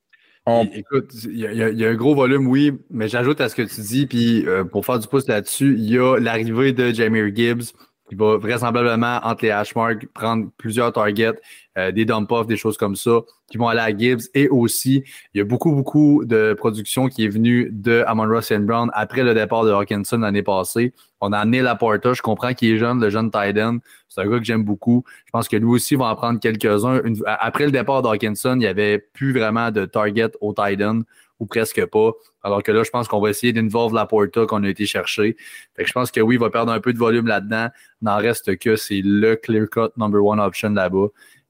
Écoute, 0.74 1.14
il 1.24 1.38
y, 1.38 1.86
a 1.86 1.89
un 1.89 1.95
gros 1.95 2.16
volume, 2.16 2.47
oui, 2.47 2.74
mais 2.89 3.08
j'ajoute 3.08 3.39
à 3.39 3.47
ce 3.47 3.56
que 3.56 3.62
tu 3.62 3.80
dis, 3.80 4.08
puis 4.08 4.45
euh, 4.45 4.66
pour 4.66 4.86
faire 4.86 4.99
du 4.99 5.08
pouce 5.08 5.28
là-dessus, 5.28 5.76
il 5.78 5.89
y 5.89 5.97
a 5.97 6.18
l'arrivée 6.20 6.74
de 6.74 6.91
Jamir 6.93 7.34
Gibbs, 7.34 7.72
qui 8.10 8.16
va 8.16 8.38
vraisemblablement, 8.38 9.20
entre 9.24 9.45
les 9.45 9.51
hashmarks, 9.51 10.06
prendre 10.08 10.49
plusieurs 10.58 10.91
targets, 10.91 11.39
euh, 11.78 11.91
des 11.91 12.05
dump-offs, 12.05 12.47
des 12.47 12.57
choses 12.57 12.78
comme 12.78 12.95
ça, 12.95 13.21
qui 13.49 13.57
vont 13.57 13.67
aller 13.67 13.80
à 13.80 13.97
Gibbs. 13.97 14.30
Et 14.34 14.47
aussi, 14.49 15.03
il 15.34 15.39
y 15.39 15.41
a 15.41 15.43
beaucoup, 15.43 15.71
beaucoup 15.71 16.24
de 16.26 16.53
production 16.53 17.07
qui 17.07 17.26
est 17.26 17.30
venue 17.30 17.69
de 17.71 18.03
Amon 18.07 18.28
Ross 18.28 18.51
Brown 18.51 18.89
après 18.93 19.24
le 19.24 19.34
départ 19.34 19.63
de 19.63 19.71
Hawkinson 19.71 20.19
l'année 20.19 20.43
passée. 20.43 20.93
On 21.21 21.32
a 21.32 21.39
amené 21.39 21.61
Laporta. 21.61 22.13
Je 22.13 22.21
comprends 22.21 22.53
qu'il 22.53 22.71
est 22.71 22.78
jeune, 22.78 22.99
le 22.99 23.09
jeune 23.09 23.32
Titan. 23.32 23.78
C'est 24.09 24.21
un 24.21 24.30
gars 24.30 24.39
que 24.39 24.45
j'aime 24.45 24.63
beaucoup. 24.63 25.03
Je 25.26 25.32
pense 25.32 25.47
que 25.47 25.55
lui 25.55 25.67
aussi 25.67 25.95
va 25.95 26.05
en 26.05 26.15
prendre 26.15 26.39
quelques-uns. 26.39 27.01
Après 27.26 27.65
le 27.65 27.71
départ 27.71 28.01
d'Hawkinson, 28.01 28.53
il 28.55 28.59
n'y 28.59 28.67
avait 28.67 28.99
plus 28.99 29.34
vraiment 29.34 29.71
de 29.71 29.86
target 29.86 30.32
au 30.41 30.53
Titan 30.53 31.01
ou 31.39 31.45
presque 31.45 31.86
pas. 31.86 32.11
Alors 32.43 32.61
que 32.61 32.71
là, 32.71 32.84
je 32.84 32.89
pense 32.89 33.07
qu'on 33.07 33.21
va 33.21 33.30
essayer 33.30 33.53
d'involver 33.53 33.95
la 33.95 34.05
Porta 34.05 34.45
qu'on 34.45 34.63
a 34.63 34.69
été 34.69 34.86
chercher. 34.86 35.38
Fait 35.76 35.84
que 35.84 35.88
je 35.88 35.93
pense 35.93 36.11
que 36.11 36.19
oui, 36.19 36.36
il 36.36 36.39
va 36.39 36.49
perdre 36.49 36.71
un 36.71 36.80
peu 36.80 36.93
de 36.93 36.97
volume 36.97 37.28
là-dedans. 37.28 37.69
N'en 38.01 38.17
reste 38.17 38.57
que 38.57 38.76
c'est 38.76 39.01
le 39.03 39.36
clear-cut 39.36 39.91
number 39.97 40.24
one 40.24 40.39
option 40.39 40.71
là-bas. 40.71 41.07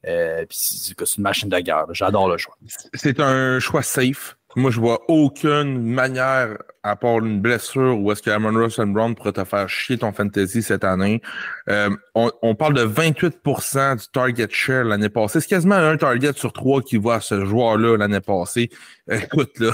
Euh, 0.07 0.45
c'est 0.49 0.93
une 1.17 1.23
machine 1.23 1.49
de 1.49 1.59
guerre. 1.59 1.85
J'adore 1.91 2.29
le 2.29 2.37
choix. 2.37 2.57
C'est 2.93 3.19
un 3.19 3.59
choix 3.59 3.83
safe. 3.83 4.37
Moi, 4.55 4.69
je 4.69 4.79
vois 4.79 5.01
aucune 5.07 5.81
manière, 5.81 6.59
à 6.83 6.95
part 6.95 7.17
une 7.19 7.41
blessure, 7.41 7.97
où 7.99 8.11
est-ce 8.11 8.21
que 8.21 8.29
Amon 8.29 8.53
Ross 8.53 8.79
Brown 8.79 9.15
pourrait 9.15 9.31
te 9.31 9.43
faire 9.45 9.67
chier 9.67 9.97
ton 9.97 10.13
fantasy 10.13 10.61
cette 10.61 10.83
année. 10.83 11.21
Euh, 11.69 11.89
on, 12.13 12.53
parle 12.53 12.75
de 12.75 12.85
28% 12.85 13.99
du 13.99 14.07
target 14.09 14.47
share 14.51 14.83
l'année 14.83 15.09
passée. 15.09 15.41
C'est 15.41 15.47
quasiment 15.47 15.75
un 15.75 15.97
target 15.97 16.33
sur 16.33 16.53
trois 16.53 16.83
qui 16.83 16.97
voit 16.97 17.19
ce 17.19 17.45
joueur-là 17.45 17.97
l'année 17.97 18.21
passée. 18.21 18.69
Écoute, 19.09 19.57
là, 19.59 19.73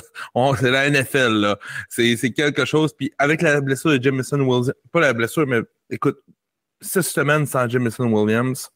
c'est 0.57 0.71
la 0.71 0.89
NFL, 0.89 1.33
là. 1.41 1.59
C'est 1.89 2.31
quelque 2.31 2.63
chose. 2.63 2.93
Puis 2.95 3.11
avec 3.17 3.41
la 3.41 3.59
blessure 3.59 3.91
de 3.91 4.01
Jamison 4.01 4.39
Williams, 4.39 4.73
pas 4.93 5.01
la 5.01 5.11
blessure, 5.11 5.45
mais 5.45 5.59
écoute, 5.89 6.19
six 6.81 7.01
semaines 7.01 7.45
sans 7.45 7.67
Jamison 7.67 8.05
Williams, 8.05 8.71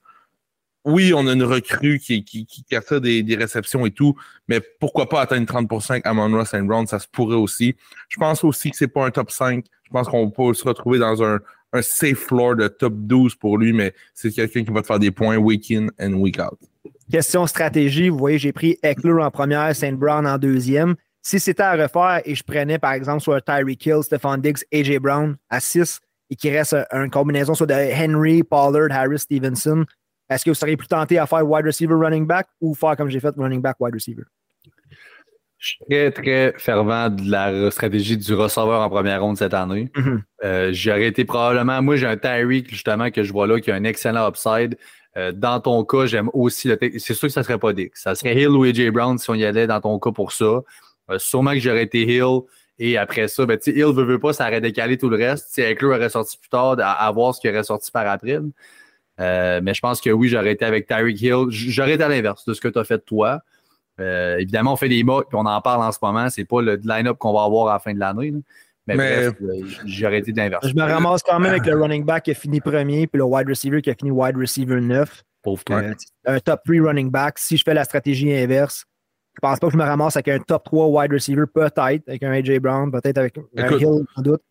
oui, 0.86 1.14
on 1.14 1.28
a 1.28 1.34
une 1.34 1.44
recrue 1.44 2.00
qui, 2.00 2.24
qui, 2.26 2.76
a 2.76 2.82
fait 2.82 3.00
des, 3.00 3.36
réceptions 3.36 3.86
et 3.86 3.92
tout, 3.92 4.16
mais 4.48 4.62
pourquoi 4.80 5.08
pas 5.08 5.22
atteindre 5.22 5.48
30% 5.48 6.02
à 6.04 6.14
Monroe 6.14 6.46
St. 6.46 6.64
Brown, 6.64 6.86
ça 6.88 7.00
se 7.00 7.08
pourrait 7.08 7.36
aussi. 7.36 7.76
Je 8.10 8.18
pense 8.18 8.44
aussi 8.44 8.72
que 8.72 8.78
c'est 8.78 8.88
pas 8.88 9.06
un 9.06 9.12
top 9.12 9.32
5. 9.32 9.64
Je 9.84 9.90
pense 9.90 10.08
qu'on 10.08 10.30
peut 10.30 10.54
se 10.54 10.68
retrouver 10.68 11.00
dans 11.00 11.24
un, 11.24 11.40
safe 11.82 12.20
floor 12.20 12.56
de 12.56 12.68
top 12.68 12.94
12 12.96 13.36
pour 13.36 13.58
lui, 13.58 13.74
mais 13.74 13.96
c'est 14.14 14.30
quelqu'un 14.30 14.64
qui 14.64 14.72
va 14.72 14.82
te 14.82 14.88
faire 14.88 15.00
des 15.00 15.10
points 15.10 15.38
week 15.38 15.72
in 15.72 15.88
and 16.00 16.14
week 16.14 16.40
out. 16.40 16.60
Question 17.12 17.48
stratégie, 17.48 18.10
vous 18.10 18.18
voyez, 18.18 18.38
j'ai 18.38 18.52
pris 18.52 18.78
Eckler 18.84 19.24
en 19.24 19.32
première, 19.32 19.76
St. 19.76 19.94
Brown 19.94 20.28
en 20.28 20.38
deuxième. 20.38 20.96
Si 21.24 21.40
c'était 21.40 21.64
à 21.64 21.74
refaire 21.74 22.22
et 22.26 22.36
je 22.36 22.44
prenais 22.44 22.78
par 22.78 22.94
exemple 22.94 23.24
soit 23.24 23.42
Tyreek 23.42 23.86
Hill, 23.86 24.04
Stephon 24.04 24.38
Diggs, 24.38 24.64
AJ 24.72 25.00
Brown 25.00 25.36
à 25.50 25.60
6 25.60 26.00
et 26.30 26.36
qu'il 26.36 26.52
reste 26.52 26.76
une 26.92 27.10
combinaison 27.10 27.56
soit 27.56 27.66
de 27.66 27.74
Henry, 27.74 28.44
Pollard, 28.44 28.92
Harris, 28.92 29.20
Stevenson, 29.20 29.86
est-ce 30.30 30.46
que 30.46 30.50
vous 30.50 30.56
seriez 30.56 30.78
plus 30.78 30.88
tenté 30.88 31.18
à 31.18 31.28
faire 31.28 31.48
wide 31.48 31.66
receiver 31.66 31.96
running 31.96 32.26
back 32.26 32.48
ou 32.62 32.74
faire 32.74 32.96
comme 32.96 33.10
j'ai 33.10 33.20
fait 33.20 33.34
running 33.38 33.62
back 33.62 33.78
wide 33.80 33.94
receiver? 33.94 34.24
Je 35.58 35.68
suis 35.68 35.78
très, 35.90 36.12
très 36.12 36.54
fervent 36.58 37.10
de 37.10 37.32
la 37.32 37.72
stratégie 37.72 38.18
du 38.18 38.34
receveur 38.34 38.82
en 38.82 38.90
première 38.90 39.22
ronde 39.22 39.38
cette 39.38 39.54
année. 39.54 39.90
Mm-hmm. 39.96 40.22
Euh, 40.44 40.70
j'aurais 40.74 41.08
été 41.08 41.24
probablement. 41.24 41.82
Moi, 41.82 41.96
j'ai 41.96 42.08
un 42.08 42.18
Tyreek, 42.18 42.70
justement, 42.70 43.10
que 43.12 43.24
je 43.24 43.32
vois 43.32 43.48
là, 43.48 43.62
qui 43.62 43.72
a 43.72 43.76
un 43.76 43.86
excellent 43.86 44.28
upside. 44.28 44.78
Euh, 45.16 45.32
dans 45.32 45.62
ton 45.62 45.86
cas, 45.86 46.06
j'aime 46.06 46.30
aussi 46.34 46.68
le. 46.68 46.78
C'est 46.98 47.14
sûr 47.14 47.30
que 47.30 47.34
ça 47.34 47.42
ne 47.42 47.46
serait 47.46 47.60
pas 47.60 47.72
Dick. 47.72 47.96
Ça 47.96 48.14
serait 48.14 48.36
Hill 48.36 48.50
ou 48.50 48.66
AJ 48.66 48.90
Brown 48.90 49.18
si 49.18 49.30
on 49.30 49.36
y 49.36 49.46
allait 49.46 49.68
dans 49.68 49.80
ton 49.80 50.00
cas 50.00 50.12
pour 50.12 50.34
ça. 50.34 50.64
Euh, 51.10 51.18
sûrement 51.18 51.54
que 51.54 51.60
j'aurais 51.60 51.84
été 51.84 52.02
Hill. 52.02 52.42
Et 52.80 52.98
après 52.98 53.28
ça, 53.28 53.46
ben, 53.46 53.58
Hill 53.66 53.94
veut, 53.94 54.04
veut 54.04 54.20
pas, 54.20 54.34
ça 54.34 54.48
aurait 54.48 54.60
décalé 54.60 54.98
tout 54.98 55.10
le 55.10 55.18
reste. 55.18 55.48
Si 55.52 55.62
Eckler 55.62 55.96
aurait 55.96 56.10
sorti 56.10 56.38
plus 56.38 56.50
tard, 56.50 56.76
à, 56.80 57.12
voir 57.12 57.36
ce 57.36 57.40
qui 57.40 57.48
aurait 57.48 57.64
sorti 57.64 57.92
par 57.92 58.08
après. 58.08 58.40
Euh, 59.20 59.62
mais 59.64 59.74
je 59.74 59.80
pense 59.80 60.02
que 60.02 60.10
oui, 60.10 60.28
j'aurais 60.28 60.54
été 60.54 60.66
avec 60.66 60.88
Tyreek 60.88 61.22
Hill. 61.22 61.46
J'aurais 61.50 61.94
été 61.94 62.04
à 62.04 62.10
l'inverse 62.10 62.46
de 62.46 62.54
ce 62.54 62.62
que 62.62 62.68
tu 62.68 62.80
as 62.80 62.84
fait 62.84 63.00
toi. 63.00 63.42
Euh, 64.00 64.38
évidemment, 64.38 64.74
on 64.74 64.76
fait 64.76 64.90
des 64.90 65.04
mots 65.04 65.22
puis 65.22 65.38
on 65.40 65.46
en 65.46 65.62
parle 65.62 65.84
en 65.84 65.92
ce 65.92 66.00
moment. 66.02 66.30
C'est 66.30 66.46
pas 66.46 66.62
le 66.62 66.80
line-up 66.84 67.18
qu'on 67.18 67.34
va 67.34 67.44
avoir 67.44 67.68
à 67.68 67.74
la 67.74 67.80
fin 67.80 67.94
de 67.94 68.00
l'année. 68.00 68.34
Mais, 68.88 68.98
euh, 69.00 69.32
j'aurais 69.86 70.20
été 70.20 70.32
de 70.32 70.38
l'inverse. 70.38 70.68
Je 70.68 70.74
me 70.74 70.82
ramasse 70.82 71.24
quand 71.24 71.40
même 71.40 71.52
avec 71.52 71.66
le 71.66 71.76
running 71.82 72.04
back 72.04 72.24
qui 72.24 72.32
a 72.32 72.34
fini 72.34 72.60
premier 72.60 73.08
puis 73.08 73.18
le 73.18 73.24
wide 73.24 73.48
receiver 73.48 73.82
qui 73.82 73.90
a 73.90 73.96
fini 73.96 74.12
wide 74.12 74.36
receiver 74.36 74.82
9. 74.82 75.24
Pauvre 75.42 75.64
toi. 75.64 75.82
un 76.26 76.40
top 76.40 76.62
3 76.66 76.88
running 76.88 77.10
back. 77.10 77.38
Si 77.38 77.58
je 77.58 77.64
fais 77.64 77.74
la 77.74 77.84
stratégie 77.84 78.34
inverse, 78.34 78.86
je 79.36 79.40
pense 79.42 79.60
pas 79.60 79.68
que 79.68 79.74
je 79.74 79.78
me 79.78 79.84
ramasse 79.84 80.16
avec 80.16 80.28
un 80.30 80.40
top 80.40 80.64
3 80.66 80.88
wide 80.88 81.12
receiver, 81.12 81.44
peut-être 81.54 81.80
avec 81.80 82.24
un 82.24 82.32
AJ 82.32 82.60
Brown, 82.60 82.92
peut-être 82.92 83.18
avec 83.18 83.38
un 83.38 83.78
Hill, 83.78 84.06
sans 84.16 84.22
doute. 84.22 84.42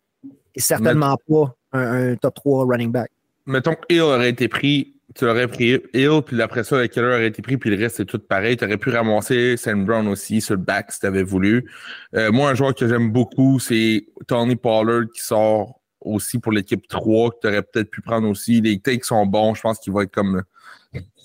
Et 0.55 0.59
certainement 0.59 1.17
pas 1.27 1.55
un, 1.73 2.15
top 2.15 2.35
3 2.35 2.65
running 2.65 2.91
back 2.91 3.11
mettons 3.45 3.75
Hill 3.89 4.01
aurait 4.01 4.29
été 4.29 4.47
pris, 4.47 4.95
tu 5.15 5.25
l'aurais 5.25 5.47
pris 5.47 5.81
Hill, 5.93 6.21
puis 6.25 6.41
après 6.41 6.63
ça, 6.63 6.87
Keller 6.87 7.07
aurait 7.07 7.27
été 7.27 7.41
pris, 7.41 7.57
puis 7.57 7.69
le 7.69 7.81
reste, 7.81 7.97
c'est 7.97 8.05
tout 8.05 8.19
pareil. 8.19 8.57
Tu 8.57 8.65
aurais 8.65 8.77
pu 8.77 8.89
ramasser 8.89 9.57
Sam 9.57 9.85
Brown 9.85 10.07
aussi 10.07 10.41
sur 10.41 10.55
le 10.55 10.61
back 10.61 10.91
si 10.91 10.99
tu 10.99 11.05
avais 11.05 11.23
voulu. 11.23 11.69
Euh, 12.15 12.31
moi, 12.31 12.49
un 12.49 12.55
joueur 12.55 12.73
que 12.73 12.87
j'aime 12.87 13.11
beaucoup, 13.11 13.59
c'est 13.59 14.05
Tony 14.27 14.55
Pollard 14.55 15.05
qui 15.13 15.21
sort 15.21 15.79
aussi 16.01 16.39
pour 16.39 16.51
l'équipe 16.51 16.87
3, 16.87 17.31
que 17.31 17.35
tu 17.41 17.47
aurais 17.47 17.61
peut-être 17.61 17.89
pu 17.89 18.01
prendre 18.01 18.27
aussi. 18.27 18.61
Les 18.61 18.79
takes 18.79 19.05
sont 19.05 19.25
bons, 19.25 19.53
je 19.55 19.61
pense 19.61 19.79
qu'il 19.79 19.93
va 19.93 20.03
être 20.03 20.11
comme. 20.11 20.43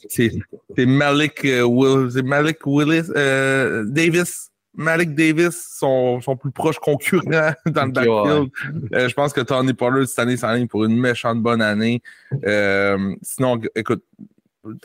C'est 0.09 0.31
Malik, 0.79 1.45
euh, 1.45 2.23
Malik 2.23 2.59
Willis, 2.65 3.11
euh, 3.17 3.85
Davis 3.87 4.53
Malik 4.79 5.17
Davis, 5.17 5.75
son, 5.77 6.21
son, 6.21 6.37
plus 6.37 6.53
proche 6.53 6.79
concurrent 6.79 7.53
dans 7.67 7.87
le 7.87 7.91
backfield. 7.91 8.51
Euh, 8.95 9.09
je 9.09 9.15
pense 9.15 9.33
que 9.33 9.41
Tony 9.41 9.75
Pollard 9.75 10.07
cette 10.07 10.21
année 10.21 10.37
s'enligne 10.37 10.69
pour 10.69 10.85
une 10.85 10.97
méchante 10.97 11.43
bonne 11.43 11.61
année. 11.61 12.01
Euh, 12.47 13.13
sinon, 13.21 13.61
écoute, 13.75 14.05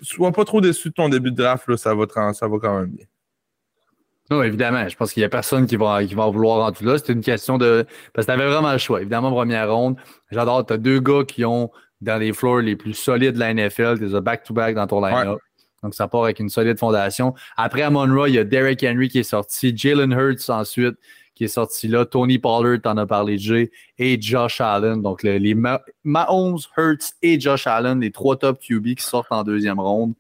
sois 0.02 0.32
pas 0.32 0.46
trop 0.46 0.62
déçu 0.62 0.90
de 0.90 0.96
ton 0.96 1.10
début 1.10 1.30
de 1.30 1.38
draft, 1.38 1.68
là, 1.68 1.78
ça, 1.78 1.94
va, 1.94 2.06
ça 2.34 2.48
va 2.48 2.58
quand 2.58 2.80
même 2.80 2.90
bien. 2.90 3.06
Non, 4.32 4.42
évidemment. 4.42 4.88
Je 4.90 4.96
pense 4.96 5.14
qu'il 5.14 5.22
n'y 5.22 5.26
a 5.26 5.30
personne 5.30 5.68
qui 5.68 5.76
va, 5.76 6.04
qui 6.04 6.16
va 6.16 6.24
en 6.24 6.32
vouloir 6.32 6.66
en 6.66 6.72
tout 6.72 6.84
là. 6.84 6.98
C'est 6.98 7.14
une 7.14 7.22
question 7.22 7.60
de. 7.60 7.86
Parce 8.14 8.26
que 8.26 8.32
tu 8.32 8.40
avais 8.40 8.50
vraiment 8.50 8.72
le 8.72 8.80
choix. 8.80 9.00
Évidemment, 9.00 9.30
première 9.30 9.72
ronde. 9.72 9.98
J'adore. 10.32 10.66
Tu 10.66 10.74
as 10.74 10.78
deux 10.78 11.00
gars 11.00 11.24
qui 11.24 11.46
ont 11.46 11.70
dans 12.02 12.18
les 12.18 12.34
floors 12.34 12.60
les 12.62 12.76
plus 12.76 12.96
solides 12.96 13.36
de 13.36 13.40
la 13.40 13.54
NFL. 13.54 14.00
Tu 14.00 14.16
as 14.16 14.22
back-to-back 14.22 14.74
dans 14.74 14.88
ton 14.88 15.06
line-up. 15.06 15.40
Donc, 15.84 15.94
ça 15.94 16.08
part 16.08 16.24
avec 16.24 16.40
une 16.40 16.50
solide 16.50 16.80
fondation. 16.80 17.34
Après, 17.58 17.82
à 17.82 17.90
Monroe, 17.90 18.30
il 18.30 18.36
y 18.36 18.40
a 18.40 18.44
Derek 18.44 18.84
Henry 18.84 19.10
qui 19.10 19.20
est 19.20 19.24
sorti, 19.24 19.76
Jalen 19.76 20.12
Hurts 20.12 20.50
ensuite 20.50 20.96
qui 21.36 21.46
est 21.46 21.48
sorti 21.48 21.88
là, 21.88 22.06
Tony 22.06 22.38
Pollard, 22.38 22.80
t'en 22.82 22.98
as 22.98 23.06
parlé, 23.06 23.38
Jay, 23.38 23.72
et 23.98 24.22
Josh 24.22 24.62
Allen. 24.62 25.02
Donc, 25.02 25.24
les 25.24 25.56
Mahomes, 26.04 26.60
Hurts 26.78 27.14
et 27.22 27.40
Josh 27.40 27.68
Allen, 27.68 28.00
les 28.02 28.12
trois 28.12 28.38
top 28.38 28.60
QB 28.60 28.96
qui 28.96 29.04
sortent 29.04 29.32
en 29.32 29.44
deuxième 29.44 29.80
ronde. 29.80 30.14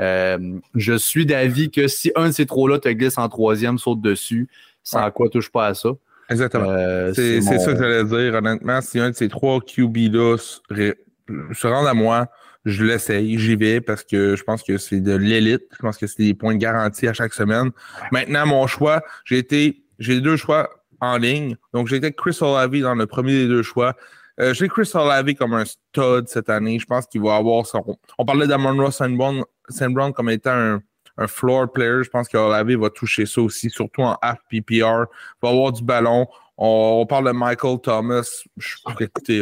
Euh, 0.00 0.58
je 0.74 0.94
suis 0.94 1.26
d'avis 1.26 1.70
que 1.70 1.88
si 1.88 2.12
un 2.16 2.28
de 2.28 2.32
ces 2.32 2.46
trois-là 2.46 2.78
te 2.78 2.88
glisse 2.88 3.18
en 3.18 3.28
troisième, 3.28 3.78
saute 3.78 4.00
dessus, 4.00 4.48
sans 4.82 5.10
quoi 5.10 5.28
touche 5.28 5.50
pas 5.50 5.66
à 5.66 5.74
ça. 5.74 5.90
Exactement. 6.28 6.70
Euh, 6.70 7.12
c'est 7.12 7.40
ça 7.42 7.72
que 7.72 7.78
j'allais 7.78 8.04
dire, 8.04 8.34
honnêtement. 8.34 8.80
Si 8.80 8.98
un 8.98 9.10
de 9.10 9.14
ces 9.14 9.28
trois 9.28 9.60
QB-là 9.60 10.36
se 10.38 11.66
rend 11.66 11.86
à 11.86 11.94
moi, 11.94 12.28
je 12.64 12.84
l'essaye, 12.84 13.38
j'y 13.38 13.56
vais 13.56 13.80
parce 13.80 14.04
que 14.04 14.36
je 14.36 14.42
pense 14.44 14.62
que 14.62 14.78
c'est 14.78 15.00
de 15.00 15.14
l'élite. 15.14 15.62
Je 15.72 15.78
pense 15.78 15.96
que 15.96 16.06
c'est 16.06 16.22
des 16.22 16.34
points 16.34 16.56
garantis 16.56 17.08
à 17.08 17.12
chaque 17.12 17.34
semaine. 17.34 17.70
Maintenant, 18.12 18.46
mon 18.46 18.66
choix, 18.66 19.02
j'ai 19.24 19.38
été, 19.38 19.82
j'ai 19.98 20.20
deux 20.20 20.36
choix 20.36 20.70
en 21.00 21.16
ligne. 21.16 21.56
Donc, 21.74 21.88
j'ai 21.88 21.96
été 21.96 22.12
Chris 22.12 22.38
Olavi 22.40 22.80
dans 22.80 22.94
le 22.94 23.06
premier 23.06 23.32
des 23.32 23.48
deux 23.48 23.62
choix. 23.62 23.96
Euh, 24.40 24.54
j'ai 24.54 24.68
Chris 24.68 24.90
Olavi 24.94 25.34
comme 25.34 25.54
un 25.54 25.64
stud 25.64 26.28
cette 26.28 26.48
année. 26.48 26.78
Je 26.78 26.86
pense 26.86 27.06
qu'il 27.06 27.20
va 27.22 27.36
avoir 27.36 27.66
son. 27.66 27.84
On 28.18 28.24
parlait 28.24 28.46
d'Amon 28.46 28.76
Ross 28.76 29.02
Brown 29.02 30.12
comme 30.12 30.30
étant 30.30 30.52
un, 30.52 30.82
un 31.18 31.26
floor 31.26 31.70
player. 31.72 32.02
Je 32.02 32.10
pense 32.10 32.28
qu'Olavi 32.28 32.74
va 32.74 32.90
toucher 32.90 33.26
ça 33.26 33.40
aussi, 33.40 33.70
surtout 33.70 34.02
en 34.02 34.18
half 34.22 34.38
PPR. 34.48 35.04
Va 35.42 35.48
avoir 35.48 35.72
du 35.72 35.82
ballon. 35.82 36.26
On, 36.58 37.06
parle 37.06 37.26
de 37.26 37.32
Michael 37.32 37.80
Thomas. 37.80 38.44
Je, 38.56 38.76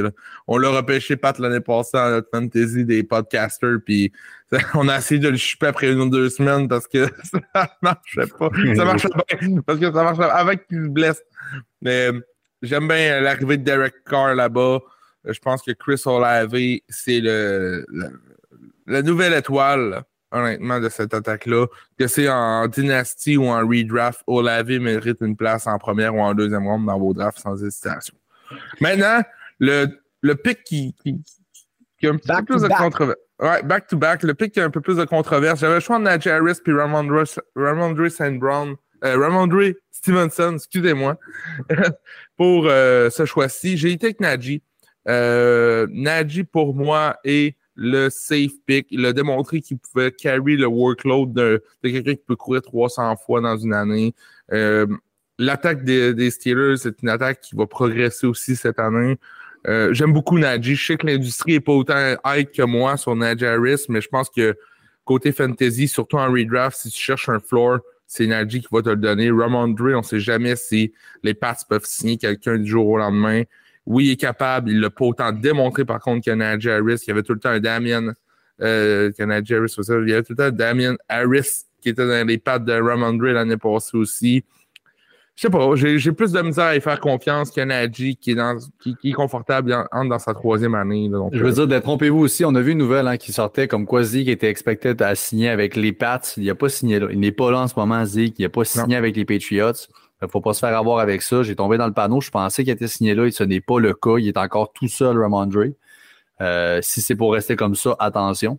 là, 0.03 0.11
on 0.47 0.59
l'a 0.59 0.71
repêché 0.71 1.17
Pat 1.17 1.39
l'année 1.39 1.61
passée 1.61 1.99
en 1.99 2.11
notre 2.11 2.29
fantasy 2.33 2.85
des 2.85 3.03
podcasters, 3.03 3.79
puis 3.85 4.13
on 4.75 4.89
a 4.89 4.99
essayé 4.99 5.21
de 5.21 5.29
le 5.29 5.37
chuper 5.37 5.67
après 5.67 5.93
une 5.93 6.01
ou 6.01 6.09
deux 6.09 6.31
semaines 6.31 6.69
parce 6.69 6.87
que 6.87 7.07
ça 7.55 7.77
marchait 7.83 8.27
pas. 8.39 8.49
Ça 8.75 8.85
marchait 8.85 9.09
pas 9.09 9.25
parce 9.67 9.79
que 9.79 9.93
ça 9.93 10.03
marchait 10.03 10.23
avec 10.23 10.67
qu'il 10.67 10.85
se 10.85 10.89
blesse. 10.89 11.23
Mais 11.83 12.11
j'aime 12.63 12.89
bien 12.89 13.21
l'arrivée 13.21 13.59
de 13.59 13.65
Derek 13.65 14.05
Carr 14.09 14.35
là-bas. 14.35 14.81
Je 15.25 15.39
pense 15.41 15.63
que 15.63 15.73
Chris 15.73 16.01
Olave, 16.07 16.57
c'est 16.89 17.21
le, 17.21 17.85
la 18.87 19.03
nouvelle 19.03 19.35
étoile, 19.35 20.05
honnêtement, 20.33 20.81
de 20.81 20.89
cette 20.89 21.15
attaque-là. 21.15 21.67
Que 21.99 22.07
c'est 22.07 22.29
en 22.29 22.67
dynastie 22.69 23.37
ou 23.37 23.47
en 23.47 23.67
redraft, 23.67 24.23
Olave 24.27 24.71
mérite 24.79 25.19
une 25.21 25.37
place 25.37 25.67
en 25.67 25.79
première 25.79 26.15
ou 26.15 26.21
en 26.21 26.35
deuxième 26.35 26.67
ronde 26.67 26.87
dans 26.87 26.99
vos 26.99 27.13
drafts 27.13 27.39
sans 27.39 27.63
hésitation. 27.63 28.15
Maintenant, 28.81 29.23
le, 29.59 29.87
le 30.23 30.35
pic 30.35 30.65
qui, 30.65 30.95
qui, 31.05 32.07
a 32.07 32.11
un 32.11 32.17
petit 32.17 32.29
peu 32.29 32.45
plus 32.45 32.63
de 32.63 32.69
controverse. 32.69 33.19
Ouais, 33.41 33.63
back 33.63 33.87
to 33.87 33.97
back, 33.97 34.23
le 34.23 34.35
pic 34.35 34.53
qui 34.53 34.61
a 34.61 34.65
un 34.65 34.71
peu 34.71 34.81
plus 34.81 34.97
de 34.97 35.05
controverse. 35.05 35.61
J'avais 35.61 35.75
le 35.75 35.81
choix 35.81 35.99
de 35.99 36.05
Najee 36.05 36.29
Harris 36.29 36.59
puis 36.63 36.75
Ramondre, 36.75 37.25
Ramondre 37.57 38.11
St. 38.11 38.39
Brown. 38.39 38.77
Euh, 39.03 39.17
Ramondre 39.17 39.73
Stevenson, 39.91 40.55
excusez-moi, 40.57 41.19
pour 42.37 42.67
euh, 42.67 43.09
ce 43.11 43.25
choix-ci. 43.25 43.77
J'ai 43.77 43.93
été 43.93 44.07
avec 44.07 44.21
Najee. 44.21 44.63
Euh, 45.09 45.87
Najee, 45.91 46.45
pour 46.45 46.75
moi, 46.75 47.17
est 47.25 47.57
le 47.83 48.11
safe 48.11 48.53
pick. 48.67 48.87
Il 48.91 49.07
a 49.07 49.15
démontré 49.15 49.63
qu'il 49.63 49.79
pouvait 49.79 50.13
carry 50.13 50.57
le 50.57 50.67
workload 50.67 51.33
de, 51.33 51.65
quelqu'un 51.83 52.15
qui 52.15 52.23
peut 52.27 52.37
courir 52.37 52.61
300 52.61 53.17
fois 53.17 53.41
dans 53.41 53.57
une 53.57 53.73
année. 53.73 54.15
Euh, 54.53 54.87
l'attaque 55.39 55.83
des, 55.83 56.31
Steelers, 56.31 56.77
c'est 56.77 57.01
une 57.03 57.09
attaque 57.09 57.41
qui 57.41 57.57
va 57.57 57.67
progresser 57.67 58.27
aussi 58.27 58.55
cette 58.55 58.79
année. 58.79 59.17
Euh, 59.67 59.95
j'aime 59.95 60.13
beaucoup 60.13 60.39
Najee. 60.39 60.75
Je 60.75 60.87
sais 60.87 60.97
que 60.99 61.07
l'industrie 61.07 61.55
n'est 61.55 61.61
pas 61.61 61.73
autant 61.73 62.17
hype 62.27 62.53
que 62.53 62.63
moi 62.63 62.99
sur 62.99 63.17
Najee 63.17 63.47
Harris, 63.47 63.87
mais 63.89 64.03
je 64.03 64.09
pense 64.09 64.29
que 64.29 64.55
côté 65.07 65.33
fantasy, 65.33 65.89
surtout 65.89 66.19
en 66.19 66.31
redraft, 66.31 66.77
si 66.77 66.91
tu 66.91 67.01
cherches 67.01 67.31
un 67.31 67.41
floor, 67.41 67.79
c'est 68.07 68.27
Najee 68.27 68.61
qui 68.61 68.69
va 68.71 68.83
te 68.83 68.91
le 68.91 68.97
donner. 68.97 69.31
Ramondre, 69.31 69.85
on 69.95 69.99
ne 69.99 70.03
sait 70.03 70.21
jamais 70.21 70.55
si 70.55 70.93
les 71.23 71.33
Pats 71.33 71.57
peuvent 71.67 71.87
signer 71.87 72.19
quelqu'un 72.19 72.59
du 72.59 72.69
jour 72.69 72.87
au 72.87 72.99
lendemain. 72.99 73.45
Oui, 73.87 74.07
il 74.07 74.11
est 74.13 74.17
capable. 74.17 74.71
Il 74.71 74.81
l'a 74.81 74.91
pas 74.91 75.05
autant 75.05 75.33
démontré, 75.33 75.85
par 75.85 76.01
contre, 76.01 76.25
que 76.25 76.31
Najee 76.31 76.71
Harris. 76.71 77.03
Il 77.07 77.09
y 77.09 77.11
avait 77.11 77.23
tout 77.23 77.35
le 77.35 77.41
temps 77.41 77.51
un 77.51 77.61
Damien, 77.61 78.13
euh, 78.61 79.11
que 79.13 79.23
Najee 79.23 79.55
Harris. 79.55 79.75
Il 79.79 80.09
y 80.09 80.13
avait 80.13 80.23
tout 80.23 80.33
le 80.33 80.37
temps 80.37 80.45
un 80.45 80.51
Damien 80.51 80.97
Harris 81.09 81.65
qui 81.81 81.89
était 81.89 82.07
dans 82.07 82.27
les 82.27 82.39
pattes 82.39 82.65
de 82.65 82.73
Ramondre 82.73 83.25
l'année 83.25 83.57
passée 83.57 83.97
aussi. 83.97 84.45
Je 85.41 85.47
sais 85.47 85.51
pas, 85.51 85.75
j'ai 85.75 86.13
plus 86.13 86.33
de 86.33 86.43
misère 86.43 86.67
à 86.67 86.77
y 86.77 86.83
faire 86.83 87.01
confiance 87.01 87.51
que 87.51 87.63
Najee 87.63 88.17
qui 88.17 88.33
est, 88.33 88.35
dans, 88.35 88.59
qui, 88.79 88.95
est 89.03 89.13
confortable 89.13 89.73
entre 89.91 90.11
dans 90.11 90.19
sa 90.19 90.35
troisième 90.35 90.75
année. 90.75 91.11
je 91.33 91.43
veux 91.43 91.53
dire, 91.53 91.67
détrompez-vous 91.67 92.19
aussi, 92.19 92.45
on 92.45 92.55
a 92.55 92.61
vu 92.61 92.73
une 92.73 92.79
nouvelle 92.79 93.09
hein, 93.09 93.17
qui 93.17 93.33
sortait 93.33 93.67
comme 93.67 93.87
quoi 93.87 94.03
Zeke 94.03 94.29
était 94.29 94.51
expecté 94.51 94.93
à 95.01 95.15
signer 95.15 95.49
avec 95.49 95.77
les 95.77 95.93
Pats. 95.93 96.21
Il 96.37 96.45
n'a 96.45 96.55
pas 96.55 96.69
signé 96.69 96.99
là. 96.99 97.07
Il 97.11 97.21
n'est 97.21 97.33
pas 97.33 97.51
là 97.51 97.61
en 97.61 97.69
ce 97.69 97.75
moment, 97.75 98.05
Zeke. 98.05 98.39
Il 98.39 98.43
n'a 98.43 98.49
pas 98.51 98.65
signé 98.65 98.97
avec 98.97 99.17
les 99.17 99.25
Patriots. 99.25 99.73
Il 100.23 100.27
ne 100.27 100.31
faut 100.31 100.41
pas 100.41 100.53
se 100.53 100.61
faire 100.61 100.77
avoir 100.77 100.99
avec 100.99 101.23
ça. 101.23 101.43
J'ai 101.43 101.57
tombé 101.57 101.79
dans 101.79 101.87
le 101.87 101.95
panneau. 101.95 102.21
Je 102.21 102.31
pensais 102.31 102.63
qu'il 102.63 102.73
était 102.73 102.89
signé 102.89 103.15
là 103.15 103.27
et 103.27 103.31
ce 103.31 103.43
n'est 103.43 103.61
pas 103.61 103.81
le 103.81 103.95
cas. 103.95 104.19
Il 104.19 104.29
est 104.29 104.37
encore 104.37 104.73
tout 104.73 104.89
seul, 104.89 105.19
Ramondre. 105.19 105.65
Euh, 106.41 106.81
si 106.83 107.01
c'est 107.01 107.17
pour 107.17 107.33
rester 107.33 107.57
comme 107.57 107.75
ça, 107.75 107.97
attention. 107.99 108.59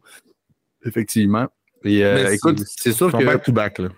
Effectivement. 0.86 1.48
Et 1.84 2.04
euh, 2.04 2.34
écoute, 2.34 2.62
c'est 2.66 2.92
sûr 2.92 3.12
que. 3.12 3.24
Back 3.24 3.44
to 3.44 3.52
back, 3.52 3.80
là. 3.80 3.90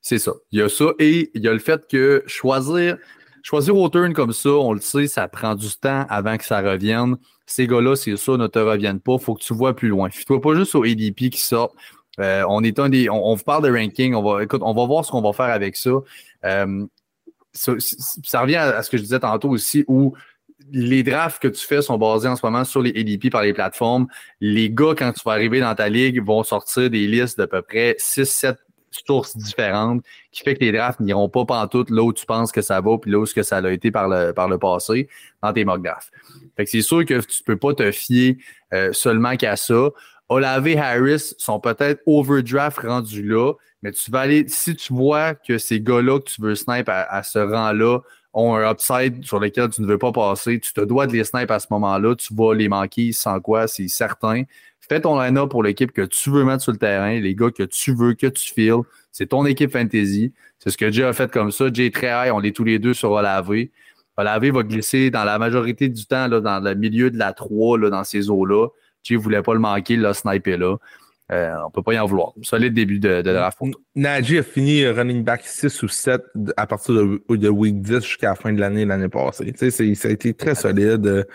C'est 0.00 0.18
ça. 0.18 0.32
Il 0.52 0.60
y 0.60 0.62
a 0.62 0.68
ça 0.68 0.86
et 0.98 1.30
il 1.34 1.42
y 1.42 1.48
a 1.48 1.52
le 1.52 1.58
fait 1.58 1.86
que 1.86 2.22
choisir, 2.26 2.96
choisir 3.42 3.76
au 3.76 3.88
turn 3.88 4.14
comme 4.14 4.32
ça, 4.32 4.50
on 4.50 4.72
le 4.72 4.80
sait, 4.80 5.06
ça 5.06 5.28
prend 5.28 5.54
du 5.54 5.68
temps 5.76 6.06
avant 6.08 6.36
que 6.36 6.44
ça 6.44 6.60
revienne. 6.60 7.16
Ces 7.46 7.66
gars-là, 7.66 7.96
c'est 7.96 8.16
ça, 8.16 8.36
ne 8.36 8.46
te 8.46 8.58
reviennent 8.58 9.00
pas. 9.00 9.14
Il 9.14 9.20
faut 9.20 9.34
que 9.34 9.42
tu 9.42 9.54
vois 9.54 9.74
plus 9.74 9.88
loin. 9.88 10.08
Fais-toi 10.10 10.40
pas 10.40 10.54
juste 10.54 10.74
au 10.74 10.84
ADP 10.84 11.30
qui 11.30 11.40
sort. 11.40 11.74
Euh, 12.20 12.44
on 12.48 12.62
est 12.62 12.78
un 12.78 12.88
des. 12.88 13.08
On, 13.10 13.34
vous 13.34 13.44
parle 13.44 13.64
de 13.64 13.70
ranking. 13.70 14.14
On 14.14 14.22
va, 14.22 14.42
écoute, 14.42 14.62
on 14.64 14.74
va 14.74 14.86
voir 14.86 15.04
ce 15.04 15.10
qu'on 15.10 15.22
va 15.22 15.32
faire 15.32 15.46
avec 15.46 15.76
ça. 15.76 15.90
Euh, 16.44 16.86
ça, 17.52 17.72
revient 18.40 18.56
à, 18.56 18.82
ce 18.82 18.90
que 18.90 18.96
je 18.96 19.02
disais 19.02 19.20
tantôt 19.20 19.50
aussi, 19.50 19.84
où 19.88 20.14
les 20.70 21.02
drafts 21.02 21.40
que 21.40 21.48
tu 21.48 21.64
fais 21.66 21.82
sont 21.82 21.98
basés 21.98 22.28
en 22.28 22.36
ce 22.36 22.44
moment 22.44 22.64
sur 22.64 22.82
les 22.82 22.90
ADP 22.90 23.30
par 23.30 23.42
les 23.42 23.52
plateformes. 23.52 24.06
Les 24.40 24.70
gars, 24.70 24.94
quand 24.96 25.12
tu 25.12 25.20
vas 25.24 25.32
arriver 25.32 25.60
dans 25.60 25.74
ta 25.74 25.88
ligue, 25.88 26.22
vont 26.22 26.42
sortir 26.42 26.90
des 26.90 27.06
listes 27.06 27.38
d'à 27.38 27.46
peu 27.46 27.62
près 27.62 27.96
6-7 27.98 28.56
sources 28.90 29.36
différentes, 29.36 30.02
qui 30.32 30.42
fait 30.42 30.54
que 30.54 30.60
les 30.60 30.72
drafts 30.72 31.00
n'iront 31.00 31.28
pas 31.28 31.44
pantoute 31.44 31.90
là 31.90 32.02
où 32.02 32.12
tu 32.12 32.26
penses 32.26 32.52
que 32.52 32.62
ça 32.62 32.80
va, 32.80 32.98
puis 32.98 33.10
là 33.10 33.18
où 33.18 33.24
que 33.24 33.42
ça 33.42 33.58
a 33.58 33.70
été 33.70 33.90
par 33.90 34.08
le, 34.08 34.32
par 34.32 34.48
le 34.48 34.58
passé 34.58 35.08
dans 35.42 35.52
tes 35.52 35.64
mock 35.64 35.82
drafts. 35.82 36.10
Fait 36.56 36.64
que 36.64 36.70
c'est 36.70 36.82
sûr 36.82 37.04
que 37.04 37.20
tu 37.20 37.42
peux 37.44 37.56
pas 37.56 37.74
te 37.74 37.90
fier 37.92 38.38
euh, 38.72 38.92
seulement 38.92 39.36
qu'à 39.36 39.56
ça. 39.56 39.90
Olave 40.28 40.76
Harris 40.76 41.34
sont 41.38 41.60
peut-être 41.60 42.02
overdraft 42.06 42.80
rendus 42.80 43.22
là, 43.22 43.54
mais 43.82 43.92
tu 43.92 44.10
vas 44.10 44.20
aller, 44.20 44.46
si 44.48 44.74
tu 44.74 44.92
vois 44.92 45.34
que 45.34 45.58
ces 45.58 45.80
gars-là 45.80 46.18
que 46.20 46.30
tu 46.30 46.42
veux 46.42 46.54
sniper 46.54 47.06
à, 47.08 47.22
ce 47.22 47.38
rang-là 47.38 48.00
ont 48.32 48.54
un 48.54 48.70
upside 48.70 49.24
sur 49.24 49.40
lequel 49.40 49.70
tu 49.70 49.82
ne 49.82 49.86
veux 49.86 49.98
pas 49.98 50.12
passer, 50.12 50.60
tu 50.60 50.72
te 50.72 50.80
dois 50.80 51.06
de 51.06 51.12
les 51.12 51.24
sniper 51.24 51.56
à 51.56 51.58
ce 51.60 51.68
moment-là, 51.70 52.14
tu 52.16 52.34
vas 52.34 52.54
les 52.54 52.68
manquer 52.68 53.12
sans 53.12 53.40
quoi, 53.40 53.68
c'est 53.68 53.88
certain. 53.88 54.44
Fais 54.88 55.00
ton 55.02 55.20
line-up 55.20 55.50
pour 55.50 55.62
l'équipe 55.62 55.92
que 55.92 56.02
tu 56.02 56.30
veux 56.30 56.44
mettre 56.44 56.62
sur 56.62 56.72
le 56.72 56.78
terrain, 56.78 57.20
les 57.20 57.34
gars 57.34 57.50
que 57.50 57.62
tu 57.62 57.94
veux, 57.94 58.14
que 58.14 58.26
tu 58.26 58.54
files. 58.54 58.82
C'est 59.12 59.26
ton 59.26 59.44
équipe 59.44 59.70
fantasy. 59.70 60.32
C'est 60.58 60.70
ce 60.70 60.78
que 60.78 60.90
Jay 60.90 61.04
a 61.04 61.12
fait 61.12 61.30
comme 61.30 61.50
ça. 61.50 61.66
Jay 61.72 61.90
très 61.90 62.08
high, 62.08 62.32
on 62.32 62.42
est 62.42 62.56
tous 62.56 62.64
les 62.64 62.78
deux 62.78 62.94
sur 62.94 63.10
Olave. 63.10 63.52
Olave 64.16 64.46
va 64.46 64.62
glisser 64.62 65.10
dans 65.10 65.24
la 65.24 65.38
majorité 65.38 65.90
du 65.90 66.06
temps 66.06 66.26
là, 66.26 66.40
dans 66.40 66.60
le 66.60 66.74
milieu 66.74 67.10
de 67.10 67.18
la 67.18 67.34
3, 67.34 67.78
là, 67.78 67.90
dans 67.90 68.04
ces 68.04 68.30
eaux-là. 68.30 68.68
Jay 69.02 69.16
ne 69.16 69.20
voulait 69.20 69.42
pas 69.42 69.52
le 69.52 69.60
manquer, 69.60 69.96
l'a 69.96 70.14
snipé 70.14 70.56
là. 70.56 70.76
Euh, 71.30 71.54
on 71.62 71.66
ne 71.66 71.72
peut 71.72 71.82
pas 71.82 71.92
y 71.92 71.98
en 71.98 72.06
vouloir. 72.06 72.32
Solide 72.42 72.72
début 72.72 72.98
de, 72.98 73.20
de 73.20 73.32
draft. 73.32 73.58
Najee 73.94 74.38
a 74.38 74.42
fini 74.42 74.86
running 74.86 75.22
back 75.22 75.42
6 75.44 75.82
ou 75.82 75.88
7 75.88 76.22
à 76.56 76.66
partir 76.66 76.94
de, 76.94 77.48
week 77.48 77.82
10 77.82 78.00
jusqu'à 78.02 78.30
la 78.30 78.34
fin 78.34 78.52
de 78.52 78.60
l'année 78.60 78.86
l'année 78.86 79.08
passée. 79.08 79.52
ça 79.56 80.08
a 80.08 80.10
été 80.10 80.32
très 80.32 80.54
solide. 80.54 81.26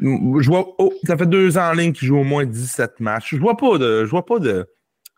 Je 0.00 0.46
vois, 0.48 0.74
oh, 0.78 0.92
ça 1.04 1.16
fait 1.16 1.26
deux 1.26 1.56
ans 1.56 1.70
en 1.70 1.72
ligne 1.72 1.92
qu'il 1.92 2.08
joue 2.08 2.18
au 2.18 2.24
moins 2.24 2.44
17 2.44 3.00
matchs. 3.00 3.34
Je 3.34 3.40
vois 3.40 3.56
pas 3.56 3.78
de, 3.78 4.04
je 4.04 4.10
vois 4.10 4.26
pas 4.26 4.40
de, 4.40 4.66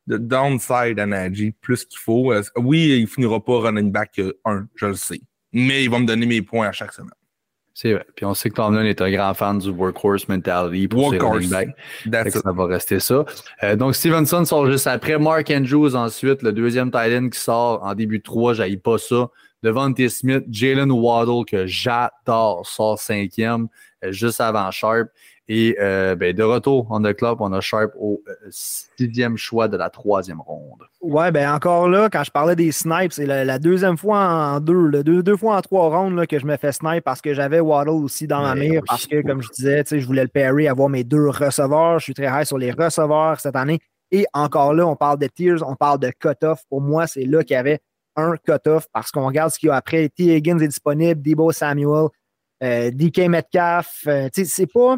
de 0.07 0.19
downside 0.19 0.99
à 0.99 1.07
Najee 1.07 1.53
plus 1.61 1.87
qu'il 1.87 1.99
faut. 1.99 2.35
Oui, 2.57 2.99
il 3.01 3.07
finira 3.07 3.43
pas 3.43 3.61
running 3.61 3.91
back 3.91 4.21
1, 4.45 4.67
je 4.75 4.87
le 4.87 4.95
sais. 4.95 5.21
Mais 5.53 5.83
il 5.85 5.91
va 5.91 5.99
me 5.99 6.07
donner 6.07 6.27
mes 6.27 6.43
points 6.43 6.69
à 6.69 6.73
chaque 6.73 6.93
semaine. 6.93 7.11
C'est 7.81 7.95
vrai. 7.95 8.05
Puis 8.15 8.27
on 8.27 8.35
sait 8.35 8.51
que 8.51 8.57
Tomlin 8.57 8.85
est 8.85 9.01
un 9.01 9.11
grand 9.11 9.33
fan 9.33 9.59
du 9.59 9.71
workhorse 9.71 10.29
mentality 10.29 10.87
pour 10.87 11.05
workhorse. 11.05 11.47
ses 11.47 12.31
Ça 12.31 12.53
va 12.53 12.67
rester 12.67 13.01
ça. 13.01 13.25
Euh, 13.63 13.75
donc 13.75 13.95
Stevenson 13.95 14.45
sort 14.45 14.71
juste 14.71 14.87
après. 14.87 15.19
Mark 15.19 15.51
Andrews 15.51 15.97
ensuite, 15.97 16.43
le 16.43 16.53
deuxième 16.53 16.91
tight 16.91 17.31
qui 17.31 17.39
sort 17.39 17.83
en 17.83 17.95
début 17.95 18.19
de 18.19 18.23
3, 18.23 18.53
j'aille 18.53 18.77
pas 18.77 18.99
ça. 18.99 19.31
Devant 19.63 19.91
T. 19.95 20.11
Smith, 20.11 20.45
Jalen 20.51 20.91
Waddle, 20.91 21.47
que 21.47 21.65
j'adore, 21.67 22.67
sort 22.67 22.99
cinquième, 22.99 23.69
euh, 24.05 24.13
juste 24.13 24.43
avant 24.43 24.71
Sharp. 24.71 25.09
Et 25.53 25.77
euh, 25.81 26.15
ben, 26.15 26.33
de 26.33 26.45
retour 26.45 26.87
on 26.91 27.03
the 27.03 27.13
club, 27.13 27.41
on 27.41 27.53
a 27.53 27.61
Sharp 27.61 27.91
au 27.99 28.23
euh, 28.29 28.35
sixième 28.51 29.37
choix 29.37 29.67
de 29.67 29.77
la 29.77 29.91
troisième 29.91 30.41
ronde. 30.41 30.85
Ouais, 31.01 31.33
ben 31.33 31.53
encore 31.53 31.89
là, 31.89 32.09
quand 32.09 32.23
je 32.23 32.31
parlais 32.31 32.55
des 32.55 32.71
snipes, 32.71 33.13
c'est 33.13 33.27
la, 33.27 33.59
deuxième 33.59 33.99
fois 33.99 34.21
en 34.21 34.61
deux, 34.61 34.87
le 34.87 35.03
deux, 35.03 35.25
deux 35.25 35.37
fois 35.37 35.57
en 35.57 35.61
trois 35.61 35.89
rondes 35.89 36.15
là, 36.15 36.29
que 36.29 36.39
je 36.39 36.47
me 36.47 36.57
fais 36.57 36.71
snipe 36.71 37.03
parce 37.03 37.21
que 37.21 37.35
j'avais 37.35 37.59
Waddle 37.59 37.91
aussi 37.91 38.29
dans 38.29 38.43
ma 38.43 38.55
mire, 38.55 38.83
parce 38.87 39.09
que, 39.09 39.27
comme 39.27 39.43
je 39.43 39.49
disais, 39.49 39.83
je 39.91 40.07
voulais 40.07 40.23
le 40.23 40.29
parry, 40.29 40.69
avoir 40.69 40.89
mes 40.89 41.03
deux 41.03 41.29
receveurs. 41.29 41.99
Je 41.99 42.05
suis 42.05 42.15
très 42.15 42.29
high 42.29 42.45
sur 42.45 42.57
les 42.57 42.71
receveurs 42.71 43.41
cette 43.41 43.57
année. 43.57 43.81
Et 44.13 44.27
encore 44.33 44.73
là, 44.73 44.87
on 44.87 44.95
parle 44.95 45.19
de 45.19 45.27
tiers, 45.27 45.69
on 45.69 45.75
parle 45.75 45.99
de 45.99 46.13
cut-off. 46.17 46.61
Pour 46.69 46.81
moi, 46.81 47.09
c'est 47.09 47.25
là 47.25 47.43
qu'il 47.43 47.55
y 47.55 47.59
avait 47.59 47.81
un 48.15 48.37
cut-off 48.37 48.87
parce 48.93 49.11
qu'on 49.11 49.27
regarde 49.27 49.51
ce 49.51 49.59
qu'il 49.59 49.67
y 49.67 49.73
a 49.73 49.75
après. 49.75 50.09
T. 50.11 50.37
Higgins 50.37 50.61
est 50.61 50.69
disponible, 50.69 51.21
Debo 51.21 51.51
Samuel, 51.51 52.07
DK 52.63 53.29
Metcalf. 53.29 54.07
c'est 54.33 54.73
pas 54.73 54.97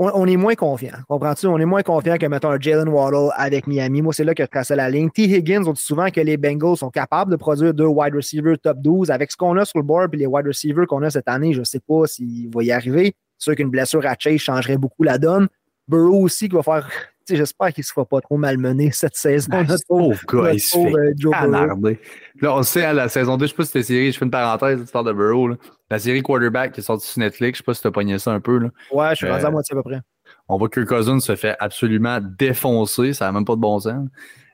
on, 0.00 0.26
est 0.26 0.36
moins 0.36 0.54
confiant. 0.54 0.96
Comprends-tu? 1.08 1.46
On 1.46 1.58
est 1.58 1.66
moins 1.66 1.82
confiant 1.82 2.16
que, 2.16 2.24
mettons, 2.24 2.50
un 2.50 2.58
Jalen 2.58 2.88
Waddle 2.88 3.30
avec 3.36 3.66
Miami. 3.66 4.00
Moi, 4.00 4.14
c'est 4.14 4.24
là 4.24 4.34
que 4.34 4.42
je 4.42 4.48
traçais 4.48 4.74
la 4.74 4.88
ligne. 4.88 5.10
T. 5.10 5.24
Higgins, 5.24 5.62
on 5.66 5.72
dit 5.72 5.82
souvent 5.82 6.10
que 6.10 6.22
les 6.22 6.38
Bengals 6.38 6.78
sont 6.78 6.88
capables 6.88 7.30
de 7.30 7.36
produire 7.36 7.74
deux 7.74 7.84
wide 7.84 8.14
receivers 8.14 8.58
top 8.58 8.78
12. 8.80 9.10
Avec 9.10 9.30
ce 9.30 9.36
qu'on 9.36 9.56
a 9.58 9.66
sur 9.66 9.78
le 9.78 9.84
board 9.84 10.14
et 10.14 10.16
les 10.16 10.26
wide 10.26 10.46
receivers 10.46 10.86
qu'on 10.86 11.02
a 11.02 11.10
cette 11.10 11.28
année, 11.28 11.52
je 11.52 11.60
ne 11.60 11.64
sais 11.64 11.80
pas 11.80 12.06
s'il 12.06 12.48
va 12.54 12.62
y 12.62 12.72
arriver. 12.72 13.14
C'est 13.36 13.50
sûr 13.50 13.56
qu'une 13.56 13.68
blessure 13.68 14.06
à 14.06 14.14
Chase 14.18 14.38
changerait 14.38 14.78
beaucoup 14.78 15.02
la 15.02 15.18
donne. 15.18 15.48
Burrow 15.86 16.22
aussi 16.22 16.48
qui 16.48 16.56
va 16.56 16.62
faire. 16.62 16.88
J'espère 17.36 17.72
qu'il 17.72 17.82
ne 17.82 17.86
se 17.86 17.92
fera 17.92 18.06
pas 18.06 18.20
trop 18.20 18.36
malmener 18.36 18.90
cette 18.92 19.16
saison. 19.16 19.48
Ah, 19.52 19.64
pauvre 19.88 20.20
gars, 20.26 20.52
il 20.52 20.60
se 20.60 20.76
fait 20.76 20.94
euh, 20.94 21.94
Là, 22.40 22.56
on 22.56 22.62
sait, 22.62 22.84
à 22.84 22.92
la 22.92 23.08
saison 23.08 23.36
2, 23.36 23.40
je 23.40 23.44
ne 23.44 23.48
sais 23.48 23.56
pas 23.56 23.64
si 23.64 23.68
c'était 23.68 23.82
série, 23.82 24.12
je 24.12 24.18
fais 24.18 24.24
une 24.24 24.30
parenthèse, 24.30 24.80
l'histoire 24.80 25.04
de 25.04 25.12
Burrow. 25.12 25.50
La 25.90 25.98
série 25.98 26.22
Quarterback 26.22 26.72
qui 26.72 26.80
est 26.80 26.84
sortie 26.84 27.06
sur 27.06 27.20
Netflix, 27.20 27.58
je 27.58 27.62
ne 27.62 27.64
sais 27.64 27.66
pas 27.66 27.74
si 27.74 27.82
tu 27.82 27.88
as 27.88 27.90
pogné 27.90 28.18
ça 28.18 28.32
un 28.32 28.40
peu. 28.40 28.58
Là. 28.58 28.68
Ouais, 28.92 29.10
je 29.10 29.16
suis 29.16 29.28
rendu 29.28 29.44
à 29.44 29.48
euh, 29.48 29.50
moitié 29.50 29.76
à 29.76 29.82
peu 29.82 29.88
près. 29.88 30.00
On 30.48 30.58
voit 30.58 30.68
que 30.68 30.80
Cousins 30.80 31.20
se 31.20 31.36
fait 31.36 31.56
absolument 31.58 32.18
défoncer, 32.20 33.12
ça 33.12 33.26
n'a 33.26 33.32
même 33.32 33.44
pas 33.44 33.56
de 33.56 33.60
bon 33.60 33.78
sens. 33.80 34.08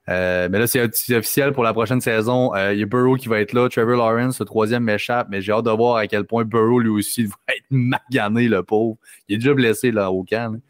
Euh, 0.08 0.48
mais 0.50 0.58
là, 0.60 0.66
c'est 0.66 0.80
officiel 1.16 1.52
pour 1.52 1.64
la 1.64 1.72
prochaine 1.72 2.00
saison. 2.00 2.54
Il 2.54 2.78
y 2.78 2.82
a 2.82 2.86
Burrow 2.86 3.16
qui 3.16 3.28
va 3.28 3.40
être 3.40 3.52
là. 3.52 3.68
Trevor 3.68 3.96
Lawrence, 3.96 4.38
le 4.38 4.46
troisième 4.46 4.84
m'échappe, 4.84 5.26
mais 5.30 5.40
j'ai 5.40 5.52
hâte 5.52 5.64
de 5.64 5.70
voir 5.70 5.96
à 5.96 6.06
quel 6.06 6.24
point 6.24 6.44
Burrow, 6.44 6.78
lui 6.78 6.90
aussi, 6.90 7.24
va 7.26 7.36
être 7.48 7.66
magané, 7.70 8.48
le 8.48 8.62
pauvre. 8.62 8.96
Il 9.28 9.34
est 9.34 9.38
déjà 9.38 9.54
blessé 9.54 9.90
là, 9.90 10.10
au 10.10 10.22
camp. 10.22 10.60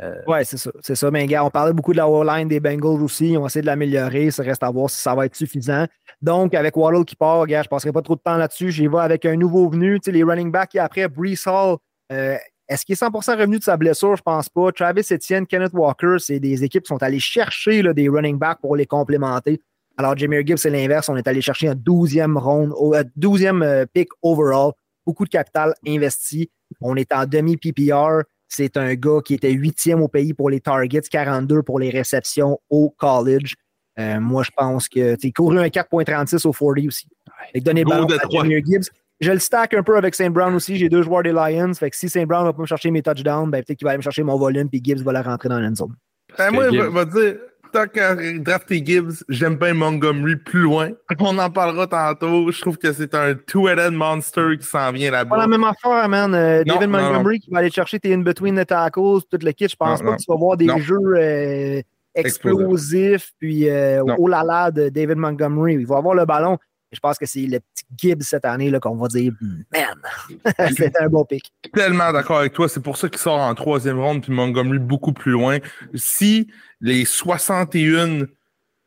Euh, 0.00 0.22
ouais, 0.26 0.44
c'est 0.44 0.56
ça. 0.56 0.70
C'est 0.80 0.94
ça. 0.94 1.10
Mais 1.10 1.26
gars, 1.26 1.44
on 1.44 1.50
parlait 1.50 1.72
beaucoup 1.72 1.92
de 1.92 1.96
la 1.96 2.08
O-line 2.08 2.48
des 2.48 2.60
Bengals 2.60 3.02
aussi. 3.02 3.34
On 3.36 3.40
va 3.40 3.46
essayer 3.46 3.62
de 3.62 3.66
l'améliorer. 3.66 4.30
Ça 4.30 4.42
reste 4.42 4.62
à 4.62 4.70
voir 4.70 4.88
si 4.88 5.00
ça 5.00 5.14
va 5.14 5.26
être 5.26 5.34
suffisant. 5.34 5.86
Donc, 6.22 6.54
avec 6.54 6.76
Waddle 6.76 7.04
qui 7.04 7.16
part, 7.16 7.46
gars, 7.46 7.62
je 7.62 7.66
ne 7.66 7.70
passerai 7.70 7.92
pas 7.92 8.02
trop 8.02 8.14
de 8.14 8.20
temps 8.20 8.36
là-dessus. 8.36 8.70
J'y 8.70 8.86
vais 8.86 8.98
avec 8.98 9.24
un 9.24 9.36
nouveau 9.36 9.68
venu. 9.68 9.98
les 10.06 10.22
running 10.22 10.52
backs 10.52 10.74
et 10.74 10.78
après, 10.78 11.08
Brees 11.08 11.46
Hall. 11.46 11.78
Euh, 12.12 12.36
est-ce 12.68 12.84
qu'il 12.84 12.92
est 12.92 13.02
100% 13.02 13.38
revenu 13.38 13.58
de 13.58 13.64
sa 13.64 13.76
blessure? 13.76 14.14
Je 14.14 14.22
pense 14.22 14.48
pas. 14.48 14.70
Travis 14.72 15.06
Etienne, 15.10 15.46
Kenneth 15.46 15.72
Walker, 15.72 16.16
c'est 16.18 16.38
des 16.38 16.62
équipes 16.62 16.84
qui 16.84 16.88
sont 16.88 17.02
allées 17.02 17.18
chercher 17.18 17.82
des 17.94 18.08
running 18.08 18.38
backs 18.38 18.60
pour 18.60 18.76
les 18.76 18.86
complémenter. 18.86 19.60
Alors, 19.96 20.16
Jameer 20.16 20.46
Gibbs, 20.46 20.58
c'est 20.58 20.70
l'inverse. 20.70 21.08
On 21.08 21.16
est 21.16 21.26
allé 21.26 21.40
chercher 21.40 21.68
un 21.68 21.74
12e 21.74 22.38
round, 22.38 22.72
12e 23.18 23.62
euh, 23.64 23.86
pick 23.92 24.10
overall. 24.22 24.72
Beaucoup 25.04 25.24
de 25.24 25.30
capital 25.30 25.74
investi. 25.86 26.50
On 26.80 26.94
est 26.94 27.12
en 27.12 27.26
demi-PPR. 27.26 28.22
C'est 28.48 28.76
un 28.76 28.94
gars 28.94 29.20
qui 29.24 29.34
était 29.34 29.52
huitième 29.52 30.02
au 30.02 30.08
pays 30.08 30.32
pour 30.32 30.50
les 30.50 30.60
targets, 30.60 31.02
42 31.02 31.62
pour 31.62 31.78
les 31.78 31.90
réceptions 31.90 32.58
au 32.70 32.90
college. 32.90 33.54
Euh, 33.98 34.20
moi, 34.20 34.42
je 34.42 34.50
pense 34.56 34.88
que 34.88 35.16
tu 35.16 35.32
couru 35.32 35.58
un 35.58 35.66
4.36 35.66 36.46
au 36.46 36.52
40 36.52 36.86
aussi. 36.86 37.08
Avec 37.50 37.62
donner 37.62 37.84
ballon 37.84 38.06
à 38.06 38.28
Jameer 38.30 38.62
Gibbs. 38.64 38.88
Je 39.20 39.32
le 39.32 39.38
stack 39.40 39.74
un 39.74 39.82
peu 39.82 39.96
avec 39.96 40.14
Saint 40.14 40.30
Brown 40.30 40.54
aussi. 40.54 40.76
J'ai 40.76 40.88
deux 40.88 41.02
joueurs 41.02 41.24
des 41.24 41.32
Lions. 41.32 41.74
Fait 41.74 41.90
que 41.90 41.96
si 41.96 42.08
Saint 42.08 42.24
Brown 42.24 42.44
va 42.44 42.52
pas 42.52 42.62
me 42.62 42.66
chercher 42.66 42.90
mes 42.90 43.02
touchdowns, 43.02 43.50
ben, 43.50 43.62
peut-être 43.64 43.78
qu'il 43.78 43.84
va 43.84 43.90
aller 43.90 43.98
me 43.98 44.02
chercher 44.02 44.22
mon 44.22 44.38
volume 44.38 44.68
puis 44.68 44.80
Gibbs 44.82 45.02
va 45.02 45.12
la 45.12 45.22
rentrer 45.22 45.48
dans 45.48 45.58
l'endzone. 45.58 45.94
Ben, 46.36 46.52
moi, 46.52 46.70
je 46.70 46.80
vais 46.80 47.06
dire, 47.06 47.40
tant 47.72 47.86
qu'à 47.86 48.14
drafter 48.38 48.84
Gibbs, 48.84 49.24
j'aime 49.28 49.56
bien 49.56 49.74
Montgomery 49.74 50.36
plus 50.36 50.62
loin. 50.62 50.90
On 51.20 51.38
en 51.38 51.50
parlera 51.50 51.86
tantôt. 51.86 52.50
Je 52.50 52.60
trouve 52.60 52.78
que 52.78 52.92
c'est 52.92 53.14
un 53.14 53.34
two-headed 53.34 53.92
monster 53.92 54.56
qui 54.58 54.66
s'en 54.66 54.92
vient 54.92 55.10
là-bas. 55.10 55.36
Pas 55.36 55.42
la 55.42 55.46
même 55.46 55.64
affaire, 55.64 56.08
man. 56.08 56.34
Euh, 56.34 56.64
David 56.64 56.88
Montgomery 56.88 57.40
qui 57.40 57.50
va 57.50 57.58
aller 57.58 57.70
chercher 57.70 57.98
tes 57.98 58.12
in-between 58.12 58.56
the 58.60 58.66
tackles, 58.66 59.22
tout 59.30 59.38
le 59.42 59.52
kit. 59.52 59.68
Je 59.68 59.76
pense 59.76 60.02
pas 60.02 60.16
que 60.16 60.22
tu 60.22 60.30
vas 60.30 60.36
voir 60.36 60.56
des 60.56 60.68
jeux 60.80 60.98
euh, 61.16 61.82
explosifs, 62.14 63.32
puis 63.38 63.68
euh, 63.68 64.02
oh 64.18 64.28
là 64.28 64.42
là 64.44 64.70
de 64.70 64.88
David 64.88 65.16
Montgomery. 65.16 65.74
Il 65.74 65.86
va 65.86 65.98
avoir 65.98 66.14
le 66.14 66.24
ballon 66.24 66.58
je 66.92 67.00
pense 67.00 67.18
que 67.18 67.26
c'est 67.26 67.40
le 67.40 67.60
petit 67.60 67.84
Gibbs 67.96 68.22
cette 68.22 68.44
année 68.44 68.72
qu'on 68.80 68.96
va 68.96 69.08
dire 69.08 69.32
Man, 69.72 70.72
c'est 70.76 70.96
un 71.00 71.08
bon 71.08 71.24
pick. 71.24 71.52
Tellement 71.72 72.12
d'accord 72.12 72.38
avec 72.38 72.52
toi. 72.52 72.68
C'est 72.68 72.82
pour 72.82 72.96
ça 72.96 73.08
qu'il 73.08 73.18
sort 73.18 73.38
en 73.38 73.54
troisième 73.54 73.98
ronde, 73.98 74.22
puis 74.22 74.32
Montgomery 74.32 74.78
beaucoup 74.78 75.12
plus 75.12 75.32
loin. 75.32 75.58
Si 75.94 76.48
les 76.80 77.04
61 77.04 78.26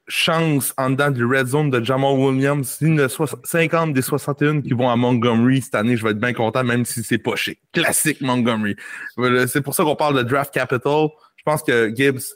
chances 0.07 0.73
en 0.77 0.89
dedans 0.89 1.11
du 1.11 1.25
red 1.25 1.47
zone 1.47 1.69
de 1.69 1.83
Jamal 1.83 2.17
Williams, 2.17 2.77
si 2.79 2.99
a 2.99 3.07
50 3.07 3.93
des 3.93 4.01
61 4.01 4.61
qui 4.61 4.73
vont 4.73 4.89
à 4.89 4.95
Montgomery 4.95 5.61
cette 5.61 5.75
année, 5.75 5.95
je 5.95 6.03
vais 6.03 6.11
être 6.11 6.19
bien 6.19 6.33
content, 6.33 6.63
même 6.63 6.85
si 6.85 7.03
c'est 7.03 7.17
pas 7.17 7.35
chic. 7.35 7.59
Classique 7.71 8.19
Montgomery. 8.21 8.75
C'est 9.47 9.61
pour 9.61 9.75
ça 9.75 9.83
qu'on 9.83 9.95
parle 9.95 10.17
de 10.17 10.23
draft 10.23 10.53
capital. 10.53 11.07
Je 11.37 11.43
pense 11.43 11.63
que 11.63 11.93
Gibbs 11.95 12.35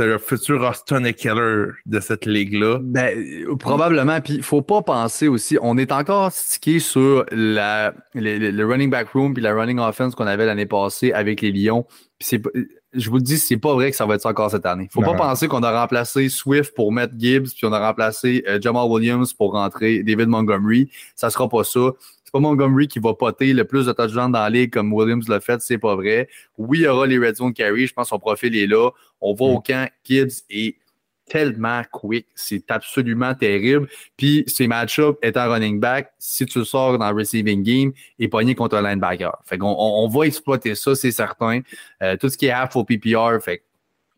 c'est 0.00 0.06
le 0.06 0.16
futur 0.16 0.62
Austin 0.62 1.12
Keller 1.12 1.72
de 1.84 2.00
cette 2.00 2.24
ligue-là. 2.24 2.78
Ben, 2.80 3.54
probablement. 3.58 4.18
Puis, 4.22 4.36
il 4.36 4.42
faut 4.42 4.62
pas 4.62 4.80
penser 4.80 5.28
aussi, 5.28 5.58
on 5.60 5.76
est 5.76 5.92
encore 5.92 6.32
stické 6.32 6.78
sur 6.78 7.26
la, 7.30 7.92
le 8.14 8.64
running 8.64 8.88
back 8.88 9.10
room 9.10 9.34
puis 9.34 9.42
la 9.42 9.52
running 9.52 9.78
offense 9.78 10.14
qu'on 10.14 10.26
avait 10.26 10.46
l'année 10.46 10.64
passée 10.64 11.12
avec 11.12 11.42
les 11.42 11.52
Lions. 11.52 11.84
Puis 12.18 12.40
je 12.94 13.10
vous 13.10 13.16
le 13.16 13.22
dis, 13.22 13.36
c'est 13.36 13.58
pas 13.58 13.74
vrai 13.74 13.90
que 13.90 13.96
ça 13.96 14.06
va 14.06 14.14
être 14.14 14.22
ça 14.22 14.30
encore 14.30 14.50
cette 14.50 14.64
année. 14.64 14.88
Faut 14.90 15.02
pas 15.02 15.14
penser 15.14 15.48
qu'on 15.48 15.62
a 15.62 15.80
remplacé 15.80 16.30
Swift 16.30 16.74
pour 16.74 16.92
mettre 16.92 17.12
Gibbs, 17.18 17.50
puis 17.54 17.66
on 17.66 17.72
a 17.72 17.78
remplacé 17.78 18.42
euh, 18.48 18.58
Jamal 18.58 18.88
Williams 18.88 19.34
pour 19.34 19.52
rentrer 19.52 20.02
David 20.02 20.28
Montgomery. 20.28 20.90
Ça 21.14 21.28
sera 21.28 21.46
pas 21.46 21.62
ça 21.62 21.90
c'est 22.30 22.38
pas 22.38 22.48
Montgomery 22.48 22.86
qui 22.86 23.00
va 23.00 23.12
poter 23.12 23.52
le 23.52 23.64
plus 23.64 23.86
de 23.86 23.92
touchdowns 23.92 24.30
dans 24.30 24.38
la 24.38 24.50
ligue 24.50 24.72
comme 24.72 24.92
Williams 24.92 25.28
l'a 25.28 25.40
fait, 25.40 25.60
c'est 25.60 25.78
pas 25.78 25.96
vrai. 25.96 26.28
Oui, 26.56 26.78
il 26.78 26.82
y 26.82 26.86
aura 26.86 27.04
les 27.04 27.18
red 27.18 27.34
zone 27.34 27.52
carry, 27.52 27.88
je 27.88 27.92
pense 27.92 28.06
que 28.06 28.10
son 28.10 28.20
profil 28.20 28.56
est 28.56 28.68
là. 28.68 28.90
On 29.20 29.34
va 29.34 29.46
au 29.46 29.58
mm. 29.58 29.62
camp, 29.62 29.90
Kids 30.04 30.44
est 30.48 30.76
tellement 31.26 31.82
quick, 31.90 32.28
c'est 32.36 32.70
absolument 32.70 33.34
terrible. 33.34 33.88
Puis 34.16 34.44
ces 34.46 34.68
match-ups 34.68 35.18
étant 35.22 35.50
running 35.50 35.80
back, 35.80 36.12
si 36.20 36.46
tu 36.46 36.64
sors 36.64 36.98
dans 36.98 37.10
le 37.10 37.16
receiving 37.16 37.64
game, 37.64 37.92
et 38.20 38.28
pogné 38.28 38.54
contre 38.54 38.76
un 38.76 38.82
linebacker. 38.82 39.36
Fait 39.44 39.58
qu'on 39.58 39.74
on, 39.76 40.08
va 40.08 40.26
exploiter 40.26 40.76
ça, 40.76 40.94
c'est 40.94 41.10
certain. 41.10 41.62
Euh, 42.00 42.16
tout 42.16 42.28
ce 42.28 42.38
qui 42.38 42.46
est 42.46 42.50
half 42.50 42.76
au 42.76 42.84
PPR, 42.84 43.40
fait 43.42 43.64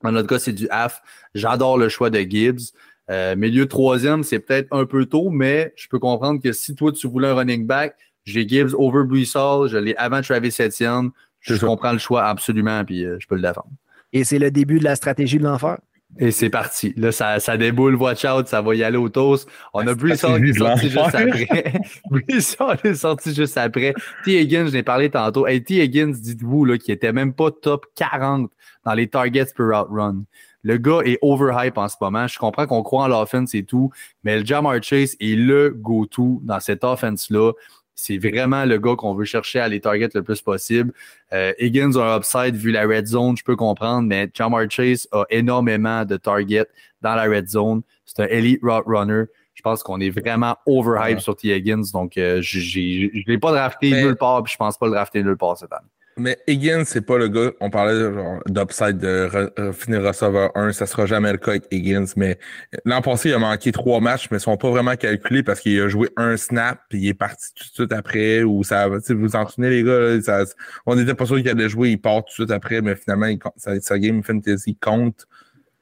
dans 0.03 0.13
notre 0.13 0.29
cas, 0.29 0.39
c'est 0.39 0.53
du 0.53 0.69
half. 0.69 1.01
J'adore 1.35 1.79
le 1.79 1.89
choix 1.89 2.11
de 2.11 2.19
Gibbs. 2.19 2.73
Euh, 3.11 3.37
milieu 3.37 3.67
troisième, 3.67 4.23
c'est 4.23 4.39
peut-être 4.39 4.69
un 4.71 4.87
peu 4.87 5.07
tôt, 5.07 5.31
mais 5.31 5.73
je 5.77 5.89
peux 5.89 5.99
comprendre 5.99 6.41
que 6.41 6.53
si 6.53 6.75
toi, 6.75 6.93
tu 6.93 7.09
voulais 7.09 7.29
un 7.29 7.35
running 7.35 7.67
back, 7.67 7.95
j'ai 8.25 8.47
Gibbs 8.47 8.75
over 8.75 9.05
Brissol, 9.05 9.69
je 9.69 9.77
l'ai 9.77 9.97
avant 9.97 10.23
Travis 10.23 10.55
Etienne. 10.61 11.11
Je 11.41 11.57
comprends 11.57 11.93
le 11.93 11.99
choix 11.99 12.25
absolument, 12.25 12.85
puis 12.85 13.05
euh, 13.05 13.17
je 13.19 13.27
peux 13.27 13.35
le 13.35 13.43
défendre. 13.43 13.71
Et 14.13 14.23
c'est 14.25 14.39
le 14.39 14.51
début 14.51 14.79
de 14.79 14.85
la 14.85 14.95
stratégie 14.95 15.39
de 15.39 15.45
l'enfer? 15.45 15.79
Et 16.19 16.31
c'est 16.31 16.51
parti. 16.51 16.93
Là, 16.97 17.11
ça, 17.11 17.41
ça 17.41 17.57
déboule, 17.57 17.95
watch 17.95 18.25
out, 18.25 18.47
ça 18.47 18.61
va 18.61 18.75
y 18.75 18.85
aller 18.85 18.99
au 18.99 19.09
toast. 19.09 19.49
On 19.73 19.87
a 19.87 19.95
Brissol 19.95 20.43
qui 20.43 20.51
est 20.51 20.59
sorti 20.59 20.91
juste 20.91 21.15
après. 21.15 21.81
Brissol 22.11 22.77
est 22.85 22.95
sorti 22.95 23.35
juste 23.35 23.57
après. 23.57 23.95
T. 24.25 24.41
Higgins, 24.41 24.67
je 24.67 24.73
l'ai 24.73 24.83
parlé 24.83 25.09
tantôt. 25.09 25.47
Hey, 25.47 25.65
T. 25.65 25.83
Higgins, 25.83 26.13
dites-vous, 26.13 26.77
qui 26.77 26.93
était 26.93 27.13
même 27.13 27.33
pas 27.33 27.51
top 27.51 27.87
40 27.95 28.51
dans 28.85 28.95
les 28.95 29.09
targets 29.09 29.47
per 29.57 29.65
route 29.65 29.89
run. 29.91 30.25
Le 30.63 30.77
gars 30.77 31.01
est 31.05 31.19
overhype 31.23 31.77
en 31.79 31.89
ce 31.89 31.97
moment. 32.01 32.27
Je 32.27 32.39
comprends 32.39 32.67
qu'on 32.67 32.83
croit 32.83 33.05
en 33.05 33.09
l'offense 33.09 33.55
et 33.55 33.65
tout, 33.65 33.91
mais 34.23 34.39
le 34.39 34.45
Jamar 34.45 34.83
Chase 34.83 35.17
est 35.21 35.37
le 35.37 35.71
go-to 35.71 36.41
dans 36.45 36.61
cette 36.61 36.85
offense-là. 36.85 37.53
C'est 37.95 38.19
vraiment 38.19 38.65
le 38.65 38.79
gars 38.79 38.97
qu'on 38.97 39.15
veut 39.15 39.25
chercher 39.25 39.61
à 39.61 39.69
les 39.69 39.81
target 39.81 40.09
le 40.15 40.23
plus 40.23 40.41
possible. 40.41 40.93
Euh, 41.33 41.53
Higgins 41.59 41.97
a 41.97 42.15
un 42.15 42.17
upside 42.17 42.57
vu 42.57 42.71
la 42.71 42.87
red 42.87 43.07
zone, 43.07 43.37
je 43.37 43.45
peux 43.45 43.57
comprendre, 43.57 44.09
mais 44.09 44.31
Jamar 44.33 44.69
Chase 44.71 45.07
a 45.13 45.25
énormément 45.31 46.05
de 46.05 46.17
targets 46.17 46.69
dans 47.01 47.15
la 47.15 47.25
red 47.25 47.49
zone. 47.49 47.83
C'est 48.05 48.23
un 48.23 48.27
elite 48.27 48.61
route 48.63 48.85
runner. 48.87 49.25
Je 49.55 49.63
pense 49.63 49.83
qu'on 49.83 50.01
est 50.01 50.11
vraiment 50.11 50.57
overhype 50.67 51.21
sur 51.21 51.37
T. 51.37 51.55
Higgins, 51.55 51.83
donc 51.93 52.17
euh, 52.17 52.41
je 52.41 52.59
ne 52.59 53.31
l'ai 53.31 53.39
pas 53.39 53.53
drafté 53.53 53.91
nulle 53.91 54.17
part, 54.17 54.43
puis 54.43 54.53
je 54.53 54.57
pense 54.57 54.79
pas 54.79 54.87
le 54.87 54.93
drafter 54.93 55.23
nulle 55.23 55.37
part 55.37 55.59
cette 55.59 55.73
année. 55.73 55.89
Mais 56.19 56.39
Higgins, 56.47 56.85
c'est 56.85 57.01
pas 57.01 57.17
le 57.17 57.29
gars. 57.29 57.53
On 57.61 57.71
parlait 57.71 58.11
d'upside 58.47 58.99
de 58.99 59.51
euh, 59.59 59.73
finir 59.73 60.03
receveur 60.03 60.51
1. 60.55 60.73
Ça 60.73 60.87
sera 60.87 61.07
jamais 61.07 61.33
le 61.33 61.39
cas 61.39 61.53
avec 61.53 61.65
Higgins. 61.71 62.05
Mais 62.17 62.39
l'an 62.85 63.01
passé, 63.01 63.31
il 63.31 63.35
a 63.35 63.39
manqué 63.39 63.73
trois 63.73 64.01
matchs, 64.01 64.29
mais 64.31 64.37
ils 64.37 64.41
sont 64.41 64.57
pas 64.57 64.71
vraiment 64.71 64.95
calculés 64.97 65.43
parce 65.43 65.61
qu'il 65.61 65.81
a 65.81 65.89
joué 65.89 66.11
un 66.17 66.37
snap 66.37 66.81
puis 66.91 66.99
il 66.99 67.09
est 67.09 67.15
parti 67.15 67.55
tout 67.55 67.65
de 67.65 67.73
suite 67.73 67.93
après. 67.93 68.43
Ou 68.43 68.63
ça, 68.63 68.89
vous 68.89 69.01
vous 69.09 69.37
en 69.37 69.49
souvenez, 69.49 69.71
les 69.71 69.83
gars? 69.83 70.45
on 70.85 70.97
n'était 70.97 71.15
pas 71.15 71.25
sûr 71.25 71.37
qu'il 71.37 71.49
allait 71.49 71.69
jouer, 71.69 71.91
il 71.91 72.01
part 72.01 72.25
tout 72.25 72.31
de 72.31 72.33
suite 72.33 72.51
après, 72.51 72.83
mais 72.83 72.95
finalement, 72.95 73.29
sa, 73.57 73.99
game 73.99 74.23
fantasy 74.23 74.77
compte. 74.77 75.27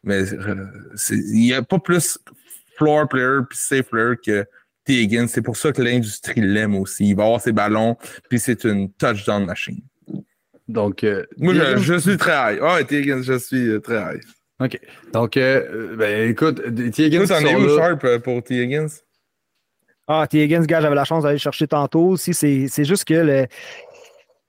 Mais 0.05 0.33
euh, 0.33 0.66
il 1.11 1.41
n'y 1.41 1.55
a 1.55 1.62
pas 1.62 1.78
plus 1.78 2.18
floor 2.78 3.09
player 3.09 3.41
puis 3.49 3.59
safe 3.59 3.89
player 3.91 4.14
que 4.24 4.47
T. 4.85 5.03
Higgins. 5.03 5.26
C'est 5.26 5.43
pour 5.43 5.57
ça 5.57 5.72
que 5.72 5.83
l'industrie 5.83 6.41
l'aime 6.41 6.76
aussi. 6.76 7.09
Il 7.11 7.16
va 7.16 7.24
avoir 7.24 7.41
ses 7.41 7.53
ballons, 7.53 7.97
puis 8.28 8.39
c'est 8.39 8.64
une 8.64 8.93
touchdown 8.93 9.45
machine. 9.45 9.83
Donc, 10.70 11.04
euh, 11.04 11.26
Moi, 11.36 11.54
je, 11.54 11.98
suis 11.98 12.16
très 12.16 12.32
high. 12.32 12.60
Ah, 12.62 12.78
oh, 12.80 12.94
Higgins, 12.94 13.22
je 13.22 13.38
suis 13.38 13.68
euh, 13.68 13.80
très 13.80 13.96
high. 13.96 14.20
OK. 14.60 14.78
Donc, 15.12 15.36
euh, 15.36 15.96
ben, 15.96 16.30
écoute, 16.30 16.62
T. 16.92 17.06
Higgins. 17.06 17.26
T'en 17.26 17.40
es 17.40 17.54
où, 17.54 17.76
Sharp, 17.76 18.18
pour 18.18 18.42
T. 18.42 18.62
Higgins? 18.62 18.88
Ah, 20.06 20.26
T. 20.28 20.44
Higgins, 20.44 20.62
gars, 20.62 20.80
j'avais 20.80 20.94
la 20.94 21.04
chance 21.04 21.24
d'aller 21.24 21.38
chercher 21.38 21.66
tantôt 21.66 22.08
aussi. 22.08 22.34
C'est 22.34 22.84
juste 22.84 23.04
que 23.04 23.14
le. 23.14 23.46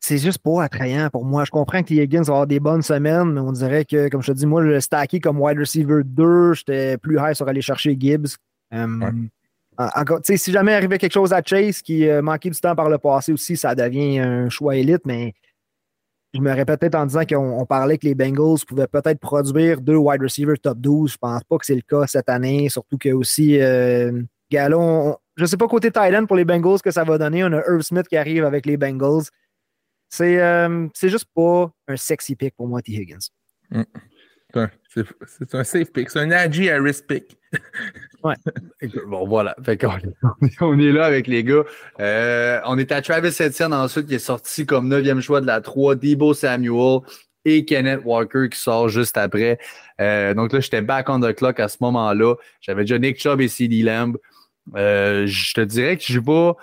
C'est 0.04 0.18
juste 0.18 0.40
pas 0.40 0.64
attrayant 0.64 1.10
pour 1.12 1.26
moi. 1.26 1.46
Je 1.46 1.52
comprends 1.52 1.82
que 1.82 1.88
T. 1.88 1.96
Higgins 1.96 2.24
va 2.24 2.34
avoir 2.34 2.48
des 2.48 2.60
bonnes 2.60 2.82
semaines, 2.82 3.34
mais 3.34 3.42
on 3.42 3.52
dirait 3.52 3.86
que, 3.86 4.10
comme 4.10 4.22
je 4.22 4.32
te 4.32 4.38
dis, 4.38 4.46
moi, 4.46 4.62
le 4.62 4.80
stacké 4.80 5.20
comme 5.20 5.40
wide 5.40 5.60
receiver 5.60 6.02
2, 6.04 6.54
j'étais 6.54 6.98
plus 6.98 7.18
high 7.20 7.34
sur 7.34 7.48
aller 7.48 7.62
chercher 7.62 7.96
Gibbs. 8.00 8.38
encore, 9.78 10.20
si 10.24 10.52
jamais 10.52 10.74
arrivait 10.74 10.98
quelque 10.98 11.14
chose 11.14 11.34
à 11.34 11.42
Chase 11.44 11.82
qui 11.82 12.08
manquait 12.22 12.50
du 12.50 12.60
temps 12.60 12.76
par 12.76 12.90
le 12.90 12.98
passé 12.98 13.32
aussi, 13.32 13.56
ça 13.56 13.76
devient 13.76 14.20
un 14.20 14.50
choix 14.50 14.76
élite, 14.76 15.06
mais 15.06 15.34
je 16.34 16.40
me 16.40 16.52
répète 16.52 16.80
peut-être 16.80 16.96
en 16.96 17.06
disant 17.06 17.26
qu'on 17.26 17.66
parlait 17.66 17.98
que 17.98 18.06
les 18.06 18.16
Bengals 18.16 18.60
pouvaient 18.68 18.88
peut-être 18.88 19.20
produire 19.20 19.82
deux 19.82 19.98
wide 19.98 20.22
receivers 20.22 20.60
top 20.60 20.78
12. 20.78 21.14
Je 21.14 21.18
pense 21.18 21.44
pas 21.44 21.58
que 21.58 21.66
c'est 21.66 21.76
le 21.76 21.82
cas 21.82 22.08
cette 22.08 22.30
année, 22.30 22.70
surtout 22.70 22.98
que 22.98 23.10
aussi 23.10 23.60
euh, 23.60 24.22
Gallon, 24.50 25.18
je 25.36 25.46
sais 25.46 25.58
pas 25.58 25.68
côté 25.68 25.92
Thailand 25.92 26.26
pour 26.26 26.38
les 26.38 26.46
Bengals 26.46 26.82
que 26.82 26.92
ça 26.92 27.04
va 27.04 27.18
donner. 27.18 27.44
On 27.44 27.52
a 27.52 27.58
Irv 27.58 27.82
Smith 27.82 28.08
qui 28.08 28.16
arrive 28.16 28.46
avec 28.46 28.66
les 28.66 28.78
Bengals. 28.78 29.24
C'est 30.10 30.42
euh, 30.42 30.88
juste 31.02 31.28
pas 31.34 31.72
un 31.88 31.98
sexy 31.98 32.36
pick 32.36 32.56
pour 32.56 32.68
moi, 32.68 32.82
T. 32.82 32.94
Higgins. 32.94 33.30
Mm. 33.70 33.84
C'est 34.94 35.56
un 35.56 35.64
safe 35.64 35.92
pick. 35.92 36.10
C'est 36.10 36.20
un 36.20 36.26
Najee 36.26 36.70
Harris 36.70 37.02
pick. 37.08 37.38
ouais. 38.24 38.36
Bon, 39.08 39.26
voilà. 39.26 39.56
Fait 39.64 39.80
on, 40.62 40.80
est 40.80 40.92
là 40.92 41.06
avec 41.06 41.28
les 41.28 41.44
gars. 41.44 41.64
Euh, 42.00 42.60
on 42.66 42.78
est 42.78 42.92
à 42.92 43.02
Travis 43.02 43.30
Etienne 43.30 43.74
ensuite, 43.74 44.08
qui 44.08 44.16
est 44.16 44.20
sorti 44.20 44.66
comme 44.66 44.90
neuvième 44.90 45.22
choix 45.22 45.40
de 45.40 45.48
la 45.48 45.62
3. 45.62 45.96
Debo 45.96 46.34
Samuel 46.34 47.00
et 47.46 47.64
Kenneth 47.66 48.02
Walker 48.04 48.50
qui 48.52 48.60
sort 48.60 48.90
juste 48.90 49.18
après. 49.18 49.60
Euh, 50.02 50.34
donc 50.34 50.52
là, 50.52 50.60
j'étais 50.60 50.82
back 50.82 51.10
on 51.10 51.22
the 51.22 51.34
clock 51.34 51.60
à 51.60 51.70
ce 51.70 51.78
moment-là. 51.82 52.36
J'avais 52.60 52.84
déjà 52.84 53.00
Nick 53.00 53.20
Chubb 53.20 53.40
et 53.40 53.48
CD 53.48 53.84
Lamb. 53.84 54.18
Euh, 54.76 55.26
je 55.26 55.54
te 55.54 55.62
dirais 55.62 55.96
que 55.96 56.04
je 56.04 56.12
suis 56.12 56.22
pas. 56.22 56.56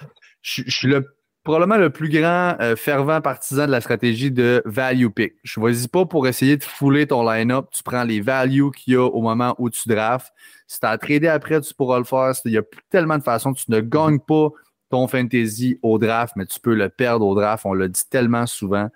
Je, 0.42 0.62
suis 0.68 0.88
le 0.88 1.04
probablement 1.48 1.78
le 1.78 1.88
plus 1.88 2.10
grand 2.10 2.60
euh, 2.60 2.76
fervent 2.76 3.22
partisan 3.22 3.64
de 3.64 3.70
la 3.70 3.80
stratégie 3.80 4.30
de 4.30 4.60
value 4.66 5.08
pick. 5.08 5.32
Je 5.44 5.52
choisis 5.52 5.86
pas 5.86 6.04
pour 6.04 6.28
essayer 6.28 6.58
de 6.58 6.62
fouler 6.62 7.06
ton 7.06 7.26
line-up. 7.26 7.68
Tu 7.72 7.82
prends 7.82 8.04
les 8.04 8.20
values 8.20 8.70
qu'il 8.70 8.92
y 8.92 8.96
a 8.96 9.06
au 9.06 9.22
moment 9.22 9.54
où 9.56 9.70
tu 9.70 9.88
drafts. 9.88 10.30
Si 10.66 10.78
tu 10.78 10.84
as 10.84 10.98
tradé 10.98 11.26
après, 11.26 11.58
tu 11.62 11.72
pourras 11.72 11.96
le 11.96 12.04
faire. 12.04 12.32
Il 12.44 12.52
y 12.52 12.58
a 12.58 12.62
tellement 12.90 13.16
de 13.16 13.22
façons. 13.22 13.54
Tu 13.54 13.64
ne 13.70 13.80
gagnes 13.80 14.18
pas 14.18 14.50
ton 14.90 15.08
fantasy 15.08 15.78
au 15.80 15.98
draft, 15.98 16.34
mais 16.36 16.44
tu 16.44 16.60
peux 16.60 16.74
le 16.74 16.90
perdre 16.90 17.24
au 17.24 17.34
draft. 17.34 17.64
On 17.64 17.72
l'a 17.72 17.88
dit 17.88 18.04
tellement 18.10 18.44
souvent. 18.44 18.90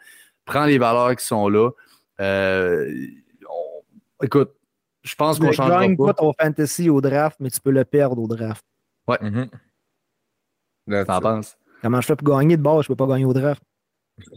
Prends 0.44 0.66
les 0.66 0.76
valeurs 0.76 1.16
qui 1.16 1.24
sont 1.24 1.48
là. 1.48 1.70
Euh, 2.20 2.94
écoute, 4.22 4.50
je 5.02 5.14
pense 5.14 5.38
qu'on 5.38 5.52
change 5.52 5.70
pas. 5.70 5.80
Tu 5.80 5.88
ne 5.88 5.94
gagnes 5.94 5.96
pas 5.96 6.12
ton 6.12 6.34
fantasy 6.38 6.90
au 6.90 7.00
draft, 7.00 7.38
mais 7.40 7.48
tu 7.48 7.62
peux 7.62 7.70
le 7.70 7.86
perdre 7.86 8.20
au 8.20 8.28
draft. 8.28 8.62
Ouais. 9.08 9.16
Mm 9.22 9.46
T'en 11.06 11.20
penses? 11.20 11.56
Comment 11.82 12.00
je 12.00 12.06
fais 12.06 12.16
pour 12.16 12.38
gagner 12.38 12.56
de 12.56 12.62
base? 12.62 12.82
Je 12.82 12.88
peux 12.88 12.96
pas 12.96 13.06
gagner 13.06 13.24
au 13.24 13.34
draft. 13.34 13.62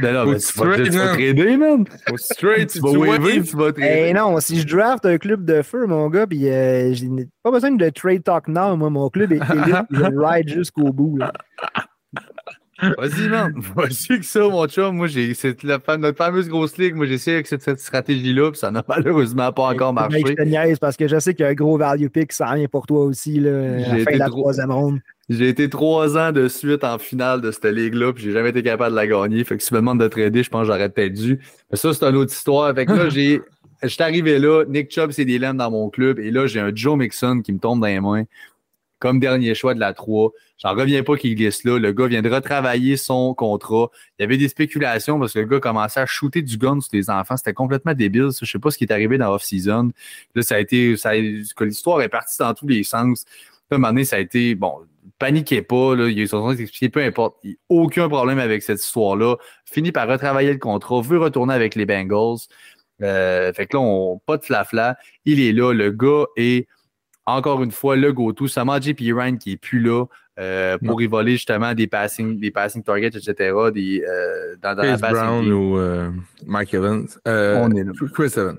Ben 0.00 0.14
non, 0.14 0.26
mais 0.26 0.38
tu 0.38 0.56
vas, 0.56 0.76
tu 0.76 0.90
vas 0.90 1.08
trader, 1.14 1.56
man. 1.56 1.84
straight, 2.16 2.70
tu 2.70 2.78
vas 2.78 2.92
waver, 2.92 3.42
tu 3.42 3.56
vas 3.56 3.72
trader. 3.72 4.06
Eh 4.10 4.12
non, 4.12 4.38
si 4.38 4.60
je 4.60 4.66
draft 4.68 5.04
un 5.04 5.18
club 5.18 5.44
de 5.44 5.62
feu, 5.62 5.86
mon 5.86 6.08
gars, 6.10 6.28
puis 6.28 6.48
euh, 6.48 6.92
j'ai 6.92 7.08
pas 7.42 7.50
besoin 7.50 7.72
de 7.72 7.88
trade 7.90 8.22
talk 8.22 8.46
now, 8.46 8.76
moi, 8.76 8.88
mon 8.88 9.10
club 9.10 9.32
est 9.32 9.36
élite, 9.52 9.86
je 9.90 10.16
ride 10.16 10.48
jusqu'au 10.48 10.92
bout. 10.92 11.16
Là. 11.16 11.32
Vas-y, 12.98 13.28
man. 13.28 13.54
Vas-y 13.76 14.20
que 14.20 14.24
ça, 14.24 14.40
mon 14.40 14.66
chum. 14.66 14.96
Moi, 14.96 15.06
j'ai, 15.06 15.34
c'est 15.34 15.62
la, 15.62 15.78
notre 15.96 16.16
fameuse 16.16 16.48
grosse 16.48 16.76
ligue. 16.78 16.94
Moi, 16.94 17.06
j'ai 17.06 17.14
essayé 17.14 17.36
avec 17.36 17.46
cette, 17.46 17.80
stratégie-là, 17.80 18.50
puis 18.50 18.58
ça 18.58 18.70
n'a 18.70 18.84
malheureusement 18.88 19.52
pas 19.52 19.64
encore 19.64 19.92
marché. 19.92 20.22
Je 20.26 20.32
te 20.32 20.42
niaise 20.42 20.78
parce 20.78 20.96
que 20.96 21.08
je 21.08 21.18
sais 21.18 21.34
qu'il 21.34 21.44
y 21.44 21.46
a 21.46 21.50
un 21.50 21.54
gros 21.54 21.78
value 21.78 22.08
pick 22.08 22.32
ça 22.32 22.48
rien 22.48 22.66
pour 22.68 22.86
toi 22.86 23.04
aussi, 23.04 23.40
là, 23.40 23.50
à 23.50 23.96
la 23.96 24.04
fin 24.04 24.12
de 24.12 24.18
la 24.18 24.28
troisième 24.28 24.70
ronde. 24.70 25.00
J'ai 25.30 25.48
été 25.48 25.70
trois 25.70 26.18
ans 26.18 26.32
de 26.32 26.48
suite 26.48 26.84
en 26.84 26.98
finale 26.98 27.40
de 27.40 27.50
cette 27.50 27.64
ligue-là, 27.64 28.12
puis 28.12 28.24
j'ai 28.24 28.32
jamais 28.32 28.50
été 28.50 28.62
capable 28.62 28.90
de 28.90 28.96
la 28.96 29.06
gagner. 29.06 29.42
Fait 29.44 29.56
que 29.56 29.62
si 29.62 29.68
tu 29.68 29.74
me 29.74 29.80
demandes 29.80 30.00
de 30.00 30.08
trader, 30.08 30.42
je 30.42 30.50
pense 30.50 30.62
que 30.62 30.66
j'aurais 30.66 30.90
peut-être 30.90 31.14
dû. 31.14 31.40
Mais 31.70 31.78
ça, 31.78 31.94
c'est 31.94 32.04
une 32.04 32.16
autre 32.16 32.32
histoire. 32.32 32.74
Fait 32.74 32.84
que 32.84 32.92
là, 32.92 33.08
j'ai. 33.08 33.40
Je 33.82 33.88
suis 33.88 34.02
arrivé 34.02 34.38
là, 34.38 34.64
Nick 34.66 34.90
Chubb, 34.90 35.10
c'est 35.10 35.26
des 35.26 35.38
lames 35.38 35.58
dans 35.58 35.70
mon 35.70 35.90
club, 35.90 36.18
et 36.18 36.30
là, 36.30 36.46
j'ai 36.46 36.60
un 36.60 36.70
Joe 36.74 36.96
Mixon 36.96 37.42
qui 37.42 37.52
me 37.52 37.58
tombe 37.58 37.80
dans 37.80 37.86
les 37.86 38.00
mains 38.00 38.24
comme 39.04 39.20
dernier 39.20 39.54
choix 39.54 39.74
de 39.74 39.80
la 39.80 39.92
3. 39.92 40.32
J'en 40.56 40.74
reviens 40.74 41.02
pas 41.02 41.18
qu'il 41.18 41.34
glisse 41.34 41.62
là. 41.64 41.78
Le 41.78 41.92
gars 41.92 42.06
vient 42.06 42.22
de 42.22 42.30
retravailler 42.30 42.96
son 42.96 43.34
contrat. 43.34 43.90
Il 44.18 44.22
y 44.22 44.24
avait 44.24 44.38
des 44.38 44.48
spéculations 44.48 45.20
parce 45.20 45.34
que 45.34 45.40
le 45.40 45.44
gars 45.44 45.60
commençait 45.60 46.00
à 46.00 46.06
shooter 46.06 46.40
du 46.40 46.56
gun 46.56 46.80
sur 46.80 46.88
les 46.94 47.10
enfants. 47.10 47.36
C'était 47.36 47.52
complètement 47.52 47.92
débile. 47.92 48.30
Je 48.40 48.50
sais 48.50 48.58
pas 48.58 48.70
ce 48.70 48.78
qui 48.78 48.84
est 48.84 48.92
arrivé 48.92 49.18
dans 49.18 49.34
off-season. 49.34 49.90
Là, 50.34 50.42
ça 50.42 50.54
a 50.54 50.58
été. 50.58 50.96
Ça 50.96 51.12
l'histoire 51.14 52.00
est 52.00 52.08
partie 52.08 52.38
dans 52.38 52.54
tous 52.54 52.66
les 52.66 52.82
sens. 52.82 53.26
à 53.70 53.74
un 53.74 53.78
moment 53.78 53.88
donné, 53.88 54.06
ça 54.06 54.16
a 54.16 54.20
été. 54.20 54.54
Bon, 54.54 54.78
paniquez 55.18 55.60
pas. 55.60 55.96
Ils 56.08 56.26
sont 56.26 56.50
expliquer, 56.52 56.88
peu 56.88 57.04
importe. 57.04 57.36
Il 57.44 57.56
aucun 57.68 58.08
problème 58.08 58.38
avec 58.38 58.62
cette 58.62 58.82
histoire-là. 58.82 59.36
Finit 59.66 59.92
par 59.92 60.08
retravailler 60.08 60.54
le 60.54 60.58
contrat, 60.58 61.02
veut 61.02 61.18
retourner 61.18 61.52
avec 61.52 61.74
les 61.74 61.84
Bengals. 61.84 62.38
Euh, 63.02 63.52
fait 63.52 63.66
que 63.66 63.76
là, 63.76 63.82
on, 63.82 64.18
pas 64.24 64.38
de 64.38 64.44
flafla. 64.44 64.96
Il 65.26 65.40
est 65.40 65.52
là. 65.52 65.74
Le 65.74 65.90
gars 65.90 66.24
est 66.36 66.68
encore 67.26 67.62
une 67.62 67.70
fois, 67.70 67.96
le 67.96 68.12
go-to. 68.12 68.48
Samaji. 68.48 68.94
Ryan 68.98 69.36
qui 69.36 69.52
est 69.52 69.56
plus 69.56 69.80
là 69.80 70.04
euh, 70.38 70.76
pour 70.84 71.00
y 71.00 71.06
voler 71.06 71.32
justement 71.32 71.74
des 71.74 71.86
passing, 71.86 72.38
des 72.38 72.50
passing 72.50 72.82
targets, 72.82 73.16
etc. 73.16 73.54
Des, 73.72 74.04
euh, 74.06 74.56
dans, 74.60 74.74
dans 74.74 74.82
Chris 74.82 75.00
la 75.00 75.10
Brown 75.10 75.52
ou 75.52 75.78
euh, 75.78 76.10
Mike 76.46 76.74
Evans. 76.74 77.06
On 77.24 77.70
est 77.72 77.84
là. 77.84 77.92
Chris 78.12 78.32
Evans. 78.36 78.58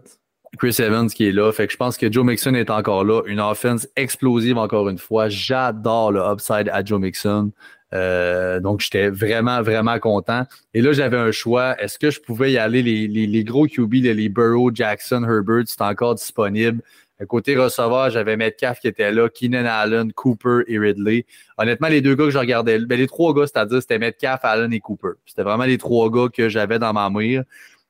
Chris 0.58 0.76
Evans 0.80 1.10
qui 1.10 1.28
est 1.28 1.32
là. 1.34 1.52
Fait 1.52 1.68
que 1.68 1.74
je 1.74 1.78
pense 1.78 1.98
que 1.98 2.10
Joe 2.10 2.26
Mixon 2.26 2.54
est 2.54 2.70
encore 2.70 3.04
là. 3.04 3.22
Une 3.26 3.42
offense 3.42 3.88
explosive 3.98 4.58
encore 4.58 4.88
une 4.88 4.98
fois. 4.98 5.28
J'adore 5.28 6.14
le 6.14 6.22
upside 6.22 6.70
à 6.72 6.84
Joe 6.84 7.00
Mixon. 7.02 7.52
donc, 7.92 8.80
j'étais 8.80 9.10
vraiment, 9.10 9.62
vraiment 9.62 10.00
content. 10.00 10.46
Et 10.74 10.82
là, 10.82 10.94
j'avais 10.94 11.18
un 11.18 11.32
choix. 11.32 11.76
Est-ce 11.82 12.00
que 12.00 12.10
je 12.10 12.22
pouvais 12.22 12.54
y 12.54 12.58
aller? 12.58 12.84
Les, 12.84 13.08
les, 13.08 13.28
les 13.28 13.44
gros 13.44 13.68
QB, 13.68 13.96
les 13.96 14.30
Burrow, 14.30 14.72
Jackson, 14.74 15.26
Herbert, 15.28 15.64
c'est 15.66 15.82
encore 15.82 16.16
disponible? 16.16 16.82
Côté 17.28 17.56
receveur, 17.56 18.10
j'avais 18.10 18.36
Metcalf 18.36 18.80
qui 18.82 18.90
était 18.90 19.12
là, 19.12 19.30
Keenan 19.30 19.66
Allen, 19.66 20.12
Cooper 20.12 20.64
et 20.68 20.78
Ridley. 20.78 21.26
Honnêtement, 21.58 21.88
les 21.88 22.02
deux 22.02 22.14
gars 22.16 22.26
que 22.26 22.32
je 22.32 22.38
regardais, 22.38 22.78
ben 22.80 23.00
les 23.00 23.08
trois 23.08 23.34
gars, 23.34 23.48
c'est-à-dire, 23.48 23.82
c'était 23.82 24.00
Metcalf, 24.00 24.42
Allen 24.44 24.74
et 24.74 24.82
Cooper. 24.82 25.12
C'était 25.26 25.44
vraiment 25.44 25.64
les 25.64 25.78
trois 25.78 26.10
gars 26.10 26.28
que 26.28 26.50
j'avais 26.50 26.78
dans 26.78 26.92
ma 26.92 27.10
mire. 27.10 27.44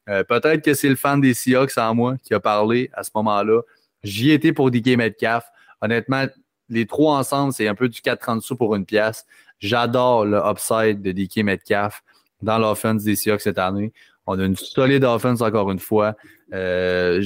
Euh, 0.10 0.24
peut-être 0.24 0.64
que 0.64 0.76
c'est 0.76 0.90
le 0.90 0.96
fan 0.96 1.20
des 1.22 1.34
Seahawks 1.34 1.76
en 1.78 1.96
moi 1.96 2.16
qui 2.24 2.36
a 2.36 2.40
parlé 2.40 2.92
à 2.94 3.04
ce 3.04 3.10
moment-là. 3.16 3.62
J'y 4.04 4.30
étais 4.30 4.54
pour 4.54 4.70
DK 4.70 4.98
Metcalf. 4.98 5.46
Honnêtement, 5.82 6.26
les 6.70 6.86
trois 6.86 7.18
ensemble, 7.18 7.52
c'est 7.54 7.68
un 7.68 7.74
peu 7.74 7.90
du 7.90 8.02
4,30 8.02 8.42
sous 8.42 8.56
pour 8.56 8.76
une 8.76 8.86
pièce. 8.86 9.26
J'adore 9.60 10.26
le 10.26 10.38
upside 10.38 11.02
de 11.02 11.12
DK 11.12 11.38
Metcalf 11.38 12.04
dans 12.44 12.60
l'offense 12.60 13.04
des 13.04 13.16
Seahawks 13.16 13.42
cette 13.42 13.58
année. 13.58 13.92
On 14.28 14.40
a 14.40 14.46
une 14.46 14.56
solide 14.56 15.04
offense 15.04 15.42
encore 15.42 15.72
une 15.72 15.80
fois. 15.80 16.16
Euh, 16.54 17.24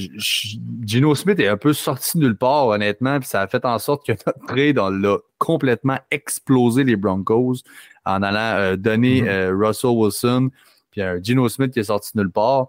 Gino 0.82 1.14
Smith 1.14 1.38
est 1.40 1.48
un 1.48 1.56
peu 1.56 1.72
sorti 1.72 2.18
nulle 2.18 2.36
part, 2.36 2.68
honnêtement, 2.68 3.18
puis 3.20 3.28
ça 3.28 3.42
a 3.42 3.46
fait 3.46 3.64
en 3.64 3.78
sorte 3.78 4.06
que 4.06 4.12
notre 4.26 4.46
trade, 4.46 4.78
on 4.78 4.90
l'a 4.90 5.18
complètement 5.38 5.98
explosé 6.10 6.84
les 6.84 6.96
Broncos 6.96 7.56
en 8.06 8.22
allant 8.22 8.58
euh, 8.58 8.76
donner 8.76 9.22
mm-hmm. 9.22 9.28
euh, 9.28 9.56
Russell 9.56 9.90
Wilson, 9.90 10.50
puis 10.90 11.02
un 11.02 11.22
Gino 11.22 11.48
Smith 11.48 11.72
qui 11.72 11.80
est 11.80 11.84
sorti 11.84 12.16
nulle 12.16 12.30
part. 12.30 12.68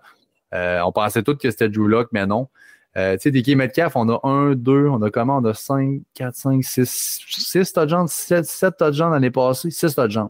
on 0.51 0.91
pensait 0.91 1.23
tous 1.23 1.35
que 1.35 1.49
c'était 1.49 1.69
Drew 1.69 1.87
Lock, 1.87 2.09
mais 2.11 2.27
non. 2.27 2.49
tu 2.95 3.01
sais, 3.19 3.31
des 3.31 3.55
Metcalf, 3.55 3.95
on 3.95 4.09
a 4.09 4.19
un, 4.27 4.53
deux, 4.53 4.87
on 4.87 5.01
a 5.01 5.09
comment? 5.09 5.37
On 5.37 5.45
a 5.45 5.53
5, 5.53 6.01
4, 6.13 6.35
5, 6.35 6.63
6, 6.63 7.19
6 7.27 7.73
touchdowns, 7.73 8.07
7, 8.07 8.45
7 8.45 8.77
touchdowns 8.77 9.11
l'année 9.11 9.31
passée, 9.31 9.71
6 9.71 9.95
touchdowns 9.95 10.29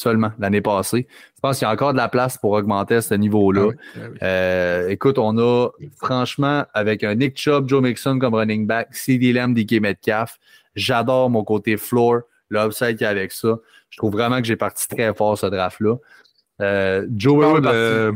seulement 0.00 0.32
l'année 0.38 0.60
passée. 0.60 1.06
Je 1.36 1.40
pense 1.40 1.58
qu'il 1.58 1.66
y 1.66 1.68
a 1.68 1.72
encore 1.72 1.92
de 1.92 1.98
la 1.98 2.08
place 2.08 2.38
pour 2.38 2.52
augmenter 2.52 2.96
à 2.96 3.02
ce 3.02 3.14
niveau-là. 3.14 3.70
Ah 3.70 3.98
ah 3.98 4.24
euh, 4.24 4.88
écoute, 4.88 5.18
on 5.18 5.38
a 5.38 5.68
franchement, 5.96 6.64
avec 6.74 7.04
un 7.04 7.14
Nick 7.14 7.38
Chubb, 7.38 7.68
Joe 7.68 7.82
Mixon 7.82 8.18
comme 8.18 8.34
running 8.34 8.66
back, 8.66 8.94
CD 8.94 9.32
Lamb, 9.32 9.54
DK 9.54 9.80
Metcalf, 9.80 10.38
j'adore 10.74 11.30
mon 11.30 11.44
côté 11.44 11.76
floor, 11.76 12.22
l'upside 12.48 12.96
qu'il 12.96 13.02
y 13.02 13.04
a 13.04 13.10
avec 13.10 13.32
ça. 13.32 13.58
Je 13.90 13.98
trouve 13.98 14.12
vraiment 14.12 14.40
que 14.40 14.46
j'ai 14.46 14.56
parti 14.56 14.88
très 14.88 15.12
fort 15.14 15.36
ce 15.36 15.46
draft-là. 15.46 15.96
Euh, 16.60 17.06
Joe 17.14 17.60
de, 17.60 18.14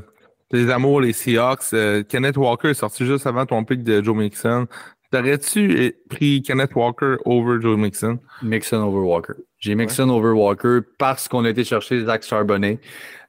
les 0.50 0.70
amours, 0.70 1.00
les 1.00 1.12
Seahawks. 1.12 1.72
Euh, 1.72 2.02
Kenneth 2.02 2.36
Walker 2.36 2.70
est 2.70 2.74
sorti 2.74 3.04
juste 3.06 3.26
avant 3.26 3.44
ton 3.44 3.64
pick 3.64 3.82
de 3.82 4.02
Joe 4.02 4.16
Mixon. 4.16 4.66
T'aurais-tu 5.10 5.94
pris 6.10 6.42
Kenneth 6.42 6.74
Walker 6.74 7.16
over 7.24 7.60
Joe 7.60 7.76
Mixon? 7.76 8.18
Mixon 8.42 8.78
over 8.78 9.00
Walker. 9.00 9.34
J'ai 9.64 9.74
Mixon 9.76 10.10
over 10.10 10.32
Walker 10.32 10.80
parce 10.98 11.26
qu'on 11.26 11.46
a 11.46 11.48
été 11.48 11.64
chercher 11.64 12.04
Zach 12.04 12.22
Charbonnet. 12.22 12.80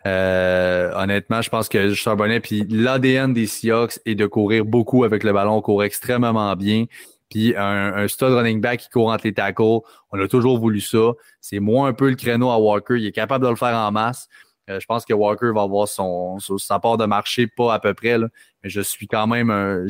Euh, 0.05 0.91
honnêtement, 0.93 1.41
je 1.41 1.49
pense 1.49 1.69
que 1.69 1.93
Charbonnet, 1.93 2.41
puis 2.41 2.65
l'ADN 2.69 3.31
des 3.31 3.47
Seahawks 3.47 3.99
est 4.05 4.15
de 4.15 4.25
courir 4.25 4.65
beaucoup 4.65 5.05
avec 5.05 5.23
le 5.23 5.31
ballon, 5.31 5.55
on 5.55 5.61
court 5.61 5.85
extrêmement 5.85 6.53
bien. 6.57 6.87
Puis 7.29 7.55
un, 7.55 8.05
stud 8.09 8.33
running 8.33 8.59
back 8.59 8.81
qui 8.81 8.89
court 8.89 9.11
entre 9.11 9.25
les 9.25 9.33
tackles, 9.33 9.79
on 10.11 10.19
a 10.19 10.27
toujours 10.27 10.59
voulu 10.59 10.81
ça. 10.81 11.13
C'est 11.39 11.61
moins 11.61 11.87
un 11.87 11.93
peu 11.93 12.09
le 12.09 12.17
créneau 12.17 12.49
à 12.49 12.59
Walker. 12.59 12.97
Il 12.97 13.05
est 13.05 13.13
capable 13.13 13.45
de 13.45 13.49
le 13.49 13.55
faire 13.55 13.73
en 13.73 13.93
masse. 13.93 14.27
Euh, 14.69 14.81
je 14.81 14.85
pense 14.87 15.05
que 15.05 15.13
Walker 15.13 15.51
va 15.55 15.61
avoir 15.61 15.87
son, 15.87 16.37
sa 16.39 16.79
part 16.79 16.97
de 16.97 17.05
marché, 17.05 17.47
pas 17.47 17.73
à 17.73 17.79
peu 17.79 17.93
près. 17.93 18.17
Là, 18.17 18.27
mais 18.61 18.69
je 18.69 18.81
suis 18.81 19.07
quand 19.07 19.27
même. 19.27 19.51
un 19.51 19.85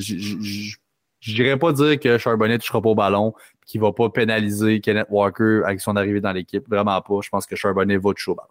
je 1.25 1.33
dirais 1.33 1.57
pas 1.57 1.73
dire 1.73 1.99
que 1.99 2.19
Charbonnet 2.19 2.53
ne 2.53 2.57
touchera 2.59 2.83
pas 2.83 2.89
au 2.89 2.95
ballon, 2.95 3.33
qu'il 3.65 3.81
va 3.81 3.91
pas 3.91 4.09
pénaliser 4.09 4.79
Kenneth 4.79 5.07
Walker 5.09 5.61
avec 5.65 5.81
son 5.81 5.95
arrivée 5.95 6.21
dans 6.21 6.31
l'équipe. 6.31 6.67
Vraiment 6.69 7.01
pas. 7.01 7.19
Je 7.21 7.29
pense 7.29 7.45
que 7.45 7.55
Charbonnet 7.55 7.97
va 7.97 8.09
au 8.09 8.35
ballon. 8.35 8.49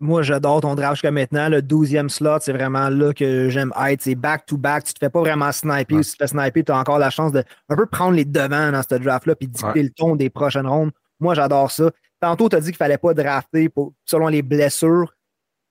Moi, 0.00 0.22
j'adore 0.22 0.60
ton 0.60 0.76
draft 0.76 0.94
jusqu'à 0.94 1.10
maintenant. 1.10 1.48
Le 1.48 1.60
12e 1.60 2.08
slot, 2.08 2.38
c'est 2.40 2.52
vraiment 2.52 2.88
là 2.88 3.12
que 3.12 3.48
j'aime 3.48 3.72
être. 3.84 4.00
C'est 4.00 4.14
back-to-back. 4.14 4.84
Tu 4.84 4.94
te 4.94 4.98
fais 5.00 5.10
pas 5.10 5.20
vraiment 5.20 5.50
sniper. 5.50 6.04
Si 6.04 6.12
tu 6.12 6.18
te 6.18 6.22
fais 6.22 6.28
sniper, 6.28 6.64
tu 6.64 6.70
as 6.70 6.78
encore 6.78 7.00
la 7.00 7.10
chance 7.10 7.32
de 7.32 7.42
un 7.68 7.76
peu 7.76 7.86
prendre 7.86 8.12
les 8.12 8.24
devants 8.24 8.70
dans 8.70 8.82
ce 8.82 8.94
draft-là 8.94 9.34
puis 9.34 9.48
dicter 9.48 9.82
le 9.82 9.90
ton 9.90 10.14
des 10.14 10.30
prochaines 10.30 10.68
rondes. 10.68 10.92
Moi, 11.18 11.34
j'adore 11.34 11.72
ça. 11.72 11.90
Tantôt, 12.20 12.48
tu 12.48 12.54
as 12.54 12.60
dit 12.60 12.68
qu'il 12.68 12.76
fallait 12.76 12.98
pas 12.98 13.12
drafter 13.12 13.68
selon 14.04 14.28
les 14.28 14.42
blessures. 14.42 15.12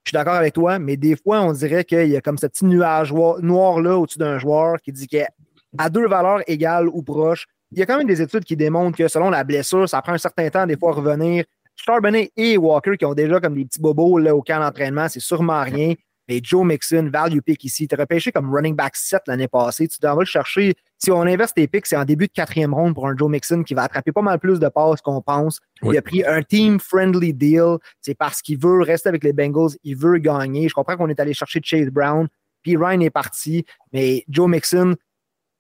Je 0.04 0.10
suis 0.10 0.16
d'accord 0.16 0.36
avec 0.36 0.54
toi, 0.54 0.78
mais 0.78 0.98
des 0.98 1.16
fois, 1.16 1.41
on 1.41 1.54
dirait 1.54 1.86
qu'il 1.86 2.08
y 2.08 2.18
a 2.18 2.22
comme 2.22 2.38
ce 2.38 2.48
petit 2.48 2.66
nuage 2.66 3.14
noir-là 3.14 3.98
au-dessus 3.98 4.20
d'un 4.20 4.39
joueur 4.39 4.82
qui 4.82 4.91
dit 4.91 5.08
que 5.08 5.18
à 5.78 5.89
deux 5.89 6.08
valeurs 6.08 6.41
égales 6.48 6.88
ou 6.89 7.02
proches. 7.02 7.45
Il 7.72 7.80
y 7.80 7.82
a 7.82 7.86
quand 7.86 7.97
même 7.97 8.07
des 8.07 8.22
études 8.22 8.43
qui 8.43 8.55
démontrent 8.55 8.97
que 8.97 9.07
selon 9.07 9.30
la 9.30 9.43
blessure, 9.43 9.88
ça 9.89 10.01
prend 10.01 10.13
un 10.13 10.18
certain 10.18 10.49
temps 10.49 10.65
des 10.65 10.78
fois 10.78 10.91
à 10.91 10.95
revenir. 10.95 11.43
Charbonnet 11.76 12.32
et 12.36 12.57
Walker 12.57 12.97
qui 12.97 13.05
ont 13.05 13.13
déjà 13.13 13.39
comme 13.39 13.55
des 13.55 13.65
petits 13.65 13.80
bobos 13.80 14.18
là, 14.18 14.36
au 14.36 14.41
camp 14.41 14.59
d'entraînement, 14.59 15.07
c'est 15.09 15.20
sûrement 15.20 15.61
rien. 15.61 15.93
Mais 16.28 16.41
Joe 16.43 16.65
Mixon, 16.65 17.09
value 17.11 17.39
pick 17.39 17.63
ici, 17.63 17.88
tu 17.88 17.95
as 17.95 17.97
repêché 17.97 18.32
comme 18.32 18.53
running 18.53 18.76
back 18.76 18.95
7 18.95 19.22
l'année 19.28 19.47
passée. 19.47 19.88
Tu 19.88 19.97
dois 20.01 20.15
le 20.20 20.26
chercher. 20.26 20.76
Si 20.97 21.09
on 21.09 21.22
inverse 21.22 21.53
tes 21.53 21.68
picks, 21.68 21.86
c'est 21.86 21.95
en 21.95 22.03
début 22.03 22.28
de 22.28 22.34
quatrième 22.34 22.74
ronde 22.74 22.95
pour 22.95 23.07
un 23.07 23.15
Joe 23.15 23.30
Mixon 23.30 23.63
qui 23.63 23.74
va 23.74 23.84
attraper 23.84 24.11
pas 24.11 24.22
mal 24.22 24.38
plus 24.39 24.59
de 24.59 24.68
passes 24.68 24.99
qu'on 24.99 25.22
pense. 25.22 25.59
Il 25.84 25.97
a 25.97 26.01
pris 26.01 26.26
un 26.26 26.41
team-friendly 26.41 27.34
deal. 27.34 27.78
C'est 28.01 28.15
parce 28.15 28.41
qu'il 28.41 28.59
veut 28.59 28.82
rester 28.82 29.07
avec 29.07 29.24
les 29.24 29.32
Bengals. 29.32 29.78
Il 29.84 29.95
veut 29.95 30.18
gagner. 30.18 30.68
Je 30.68 30.74
comprends 30.74 30.97
qu'on 30.97 31.07
est 31.07 31.20
allé 31.20 31.34
chercher 31.34 31.61
Chase 31.63 31.88
Brown. 31.88 32.28
Puis 32.61 32.76
Ryan 32.76 32.99
est 32.99 33.09
parti. 33.09 33.63
Mais 33.93 34.26
Joe 34.28 34.49
Mixon, 34.49 34.95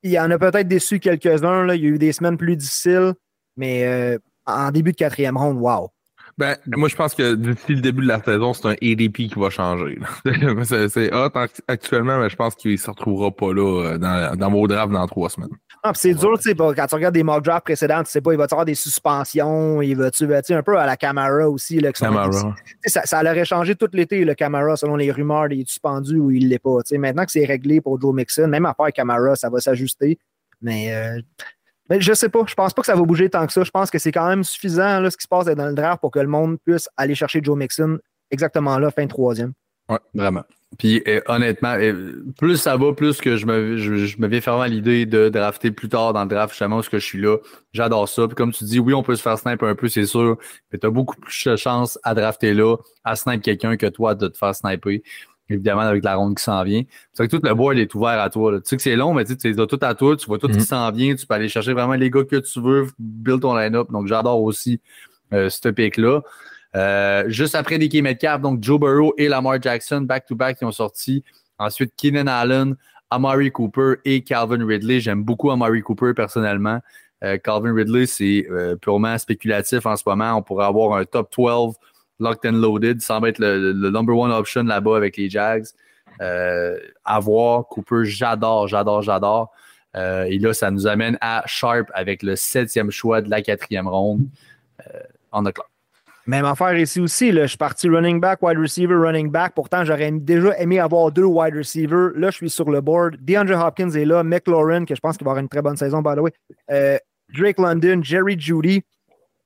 il 0.03 0.11
y 0.11 0.19
en 0.19 0.29
a 0.31 0.37
peut-être 0.37 0.67
déçu 0.67 0.99
quelques-uns. 0.99 1.73
Il 1.73 1.81
y 1.81 1.85
a 1.85 1.89
eu 1.89 1.99
des 1.99 2.11
semaines 2.11 2.37
plus 2.37 2.55
difficiles, 2.55 3.13
mais 3.55 3.85
euh, 3.85 4.17
en 4.45 4.71
début 4.71 4.91
de 4.91 4.97
quatrième 4.97 5.37
ronde, 5.37 5.57
wow. 5.57 5.89
Ben, 6.37 6.55
moi, 6.67 6.87
je 6.87 6.95
pense 6.95 7.15
que 7.15 7.33
depuis 7.33 7.73
le 7.73 7.81
début 7.81 8.03
de 8.03 8.07
la 8.07 8.21
saison, 8.21 8.53
c'est 8.53 8.67
un 8.67 8.75
ADP 8.79 9.27
qui 9.27 9.33
va 9.37 9.49
changer. 9.49 9.97
c'est 10.89 11.11
hot 11.11 11.31
actuellement, 11.67 12.19
mais 12.19 12.29
je 12.29 12.35
pense 12.35 12.53
qu'il 12.53 12.73
ne 12.73 12.77
se 12.77 12.91
retrouvera 12.91 13.31
pas 13.31 13.51
là 13.53 13.83
euh, 13.83 13.97
dans, 13.97 14.35
dans 14.35 14.51
mon 14.51 14.67
draft 14.67 14.91
dans 14.91 15.07
trois 15.07 15.29
semaines. 15.29 15.49
Ah, 15.81 15.93
c'est 15.95 16.13
dur, 16.13 16.37
tu 16.37 16.51
sais, 16.51 16.55
quand 16.55 16.85
tu 16.87 16.95
regardes 16.95 17.15
des 17.15 17.23
mock 17.23 17.43
drafts 17.43 17.65
précédents, 17.65 18.03
tu 18.03 18.11
sais 18.11 18.21
pas, 18.21 18.33
il 18.33 18.37
va 18.37 18.43
avoir 18.43 18.65
des 18.65 18.75
suspensions, 18.75 19.81
il 19.81 19.95
va 19.95 20.11
tu 20.11 20.27
un 20.31 20.63
peu 20.63 20.77
à 20.77 20.85
la 20.85 20.95
Camara 20.95 21.49
aussi. 21.49 21.79
Là, 21.79 21.91
Camara. 21.91 22.55
Ça, 22.85 23.01
ça 23.05 23.21
aurait 23.21 23.45
changé 23.45 23.75
tout 23.75 23.89
l'été, 23.93 24.23
le 24.23 24.35
Camara, 24.35 24.75
selon 24.77 24.95
les 24.95 25.11
rumeurs, 25.11 25.51
il 25.51 25.61
est 25.61 25.67
suspendu 25.67 26.17
ou 26.19 26.29
il 26.29 26.49
l'est 26.49 26.59
pas. 26.59 26.77
Maintenant 26.91 27.25
que 27.25 27.31
c'est 27.31 27.45
réglé 27.45 27.81
pour 27.81 27.99
Joe 27.99 28.13
Mixon, 28.13 28.47
même 28.47 28.65
à 28.67 28.75
part 28.75 28.91
Camara, 28.91 29.35
ça 29.35 29.49
va 29.49 29.59
s'ajuster. 29.59 30.19
Mais 30.61 30.93
euh, 30.93 31.21
mais 31.89 32.01
je 32.01 32.13
sais 32.13 32.29
pas. 32.29 32.43
Je 32.47 32.55
pense 32.55 32.73
pas 32.73 32.81
que 32.81 32.85
ça 32.85 32.95
va 32.95 33.01
bouger 33.01 33.29
tant 33.29 33.45
que 33.45 33.53
ça. 33.53 33.63
Je 33.63 33.71
pense 33.71 33.89
que 33.89 33.99
c'est 33.99 34.11
quand 34.11 34.27
même 34.27 34.43
suffisant 34.43 34.99
là, 34.99 35.09
ce 35.09 35.17
qui 35.17 35.23
se 35.23 35.27
passe 35.27 35.45
dans 35.45 35.67
le 35.67 35.73
draft 35.73 36.01
pour 36.01 36.11
que 36.11 36.19
le 36.19 36.27
monde 36.27 36.57
puisse 36.65 36.89
aller 36.97 37.15
chercher 37.15 37.41
Joe 37.43 37.57
Mixon 37.57 37.99
exactement 38.31 38.77
là, 38.77 38.91
fin 38.91 39.07
troisième. 39.07 39.53
Oui, 39.89 39.97
vraiment. 40.13 40.43
Puis 40.77 41.01
euh, 41.07 41.21
honnêtement, 41.27 41.75
euh, 41.79 42.25
plus 42.37 42.57
ça 42.57 42.75
va, 42.75 42.93
plus 42.93 43.21
que 43.21 43.37
je 43.37 43.45
me, 43.45 43.77
je, 43.77 44.19
me 44.19 44.27
viens 44.27 44.41
faire 44.41 44.55
à 44.55 44.67
l'idée 44.67 45.05
de 45.05 45.29
drafter 45.29 45.71
plus 45.71 45.87
tard 45.87 46.11
dans 46.11 46.23
le 46.23 46.27
draft, 46.27 46.51
justement, 46.51 46.81
ce 46.81 46.89
que 46.89 46.99
je 46.99 47.05
suis 47.05 47.21
là. 47.21 47.37
J'adore 47.71 48.09
ça. 48.09 48.27
Puis 48.27 48.35
comme 48.35 48.51
tu 48.51 48.65
dis, 48.65 48.79
oui, 48.79 48.93
on 48.93 49.01
peut 49.01 49.15
se 49.15 49.21
faire 49.21 49.37
sniper 49.39 49.67
un 49.67 49.75
peu, 49.75 49.87
c'est 49.87 50.05
sûr, 50.05 50.37
mais 50.71 50.77
tu 50.77 50.85
as 50.85 50.89
beaucoup 50.89 51.15
plus 51.15 51.45
de 51.45 51.55
chance 51.55 51.97
à 52.03 52.13
drafter 52.13 52.53
là, 52.53 52.75
à 53.05 53.15
sniper 53.15 53.41
quelqu'un 53.41 53.77
que 53.77 53.85
toi 53.85 54.13
de 54.13 54.27
te 54.27 54.37
faire 54.37 54.53
sniper 54.53 55.01
évidemment, 55.49 55.81
avec 55.81 56.03
la 56.03 56.15
ronde 56.15 56.35
qui 56.37 56.43
s'en 56.43 56.63
vient. 56.63 56.83
C'est 57.13 57.27
que 57.27 57.35
tout 57.35 57.41
le 57.43 57.53
board 57.53 57.77
est 57.77 57.93
ouvert 57.95 58.19
à 58.19 58.29
toi. 58.29 58.59
Tu 58.59 58.61
sais 58.65 58.75
que 58.75 58.81
c'est 58.81 58.95
long, 58.95 59.13
mais 59.13 59.25
tu 59.25 59.35
sais, 59.39 59.53
tout 59.53 59.79
à 59.81 59.95
toi, 59.95 60.15
tu 60.15 60.25
vois 60.25 60.37
tout 60.37 60.47
qui 60.47 60.55
mhm. 60.55 60.61
s'en 60.61 60.91
vient, 60.91 61.15
tu 61.15 61.25
peux 61.25 61.33
aller 61.33 61.49
chercher 61.49 61.73
vraiment 61.73 61.93
les 61.93 62.09
gars 62.09 62.23
que 62.23 62.37
tu 62.37 62.61
veux, 62.61 62.87
build 62.99 63.41
ton 63.41 63.55
line-up. 63.55 63.91
Donc, 63.91 64.07
j'adore 64.07 64.41
aussi 64.41 64.81
euh, 65.33 65.49
ce 65.49 65.69
pick-là. 65.69 66.21
Euh, 66.75 67.23
juste 67.27 67.55
après 67.55 67.77
DK 67.77 68.01
Metcalf, 68.01 68.41
donc 68.41 68.61
Joe 68.63 68.79
Burrow 68.79 69.13
et 69.17 69.27
Lamar 69.27 69.61
Jackson, 69.61 70.01
back-to-back, 70.01 70.57
qui 70.57 70.65
ont 70.65 70.71
sorti. 70.71 71.23
Ensuite, 71.57 71.93
Keenan 71.97 72.27
Allen, 72.27 72.75
Amari 73.09 73.51
Cooper 73.51 73.95
et 74.05 74.21
Calvin 74.21 74.65
Ridley. 74.65 74.99
J'aime 74.99 75.23
beaucoup 75.23 75.49
Amari 75.49 75.81
Cooper 75.81 76.13
personnellement. 76.13 76.79
Euh, 77.23 77.37
Calvin 77.37 77.73
Ridley, 77.73 78.05
c'est 78.05 78.47
purement 78.81 79.17
spéculatif 79.17 79.85
en 79.85 79.95
ce 79.95 80.03
moment. 80.05 80.35
On 80.35 80.43
pourrait 80.43 80.65
avoir 80.65 80.97
un 80.97 81.05
top 81.05 81.33
12 81.35 81.73
locked 82.19 82.45
and 82.45 82.57
loaded. 82.57 83.01
semble 83.01 83.29
être 83.29 83.39
le, 83.39 83.73
number 83.89 84.15
one 84.15 84.31
option 84.31 84.63
là-bas 84.63 84.97
avec 84.97 85.17
les 85.17 85.29
Jags. 85.29 85.65
Euh, 86.21 86.77
à 87.05 87.19
voir, 87.19 87.67
Cooper, 87.67 88.05
j'adore, 88.05 88.67
j'adore, 88.67 89.01
j'adore. 89.01 89.51
Euh, 89.95 90.23
et 90.23 90.39
là, 90.39 90.53
ça 90.53 90.71
nous 90.71 90.87
amène 90.87 91.17
à 91.21 91.43
Sharp 91.45 91.89
avec 91.93 92.23
le 92.23 92.35
septième 92.35 92.91
choix 92.91 93.21
de 93.21 93.29
la 93.29 93.41
quatrième 93.41 93.87
ronde 93.87 94.27
euh, 94.81 94.99
on 95.31 95.43
the 95.43 95.53
clock. 95.53 95.67
Même 96.25 96.43
affaire 96.43 96.77
ici 96.77 96.99
aussi. 96.99 97.31
Je 97.31 97.45
suis 97.45 97.57
parti 97.57 97.87
running 97.87 98.19
back, 98.19 98.41
wide 98.41 98.57
receiver, 98.57 98.95
running 98.95 99.31
back. 99.31 99.53
Pourtant, 99.55 99.85
j'aurais 99.85 100.11
déjà 100.11 100.57
aimé 100.59 100.77
avoir 100.77 101.09
deux 101.11 101.23
wide 101.23 101.55
receivers. 101.55 102.11
Là, 102.15 102.31
je 102.31 102.35
suis 102.35 102.49
sur 102.49 102.69
le 102.69 102.81
board. 102.81 103.15
DeAndre 103.21 103.57
Hopkins 103.65 103.91
est 103.91 104.03
là. 104.03 104.23
McLaurin, 104.23 104.83
que 104.83 104.93
je 104.93 104.99
pense 104.99 105.15
qu'il 105.15 105.23
va 105.23 105.31
avoir 105.31 105.41
une 105.41 105.47
très 105.47 105.61
bonne 105.61 105.77
saison, 105.77 106.01
by 106.01 106.15
the 106.15 106.19
way. 106.19 106.99
Drake 107.33 107.59
London, 107.59 108.01
Jerry 108.03 108.37
Judy 108.37 108.83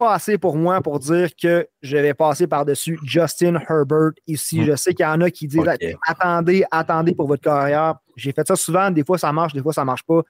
pas 0.02 0.16
assez 0.16 0.39
pour 0.39 0.58
moi 0.58 0.82
pour 0.82 0.97
dire 0.97 1.30
que 1.39 1.68
je 1.84 1.95
vais 1.95 2.16
passer 2.16 2.47
par-dessus 2.47 2.97
Justin 3.04 3.62
Herbert 3.70 4.14
ici. 4.26 4.60
Hmm. 4.60 4.66
Je 4.66 4.76
sais 4.76 4.93
qu'il 4.95 5.06
y 5.06 5.08
en 5.08 5.22
a 5.22 5.30
qui 5.30 5.45
disent 5.45 5.70
attendez, 6.08 6.64
attendez 6.72 7.14
pour 7.14 7.28
votre 7.28 7.43
carrière. 7.43 7.99
J'ai 8.16 8.32
fait 8.32 8.47
ça 8.47 8.56
souvent, 8.56 8.89
des 8.89 9.04
fois 9.04 9.20
ça 9.20 9.32
marche, 9.32 9.54
des 9.54 9.62
fois 9.62 9.74
ça 9.74 9.86
marche 9.86 10.02
pas. 10.02 10.24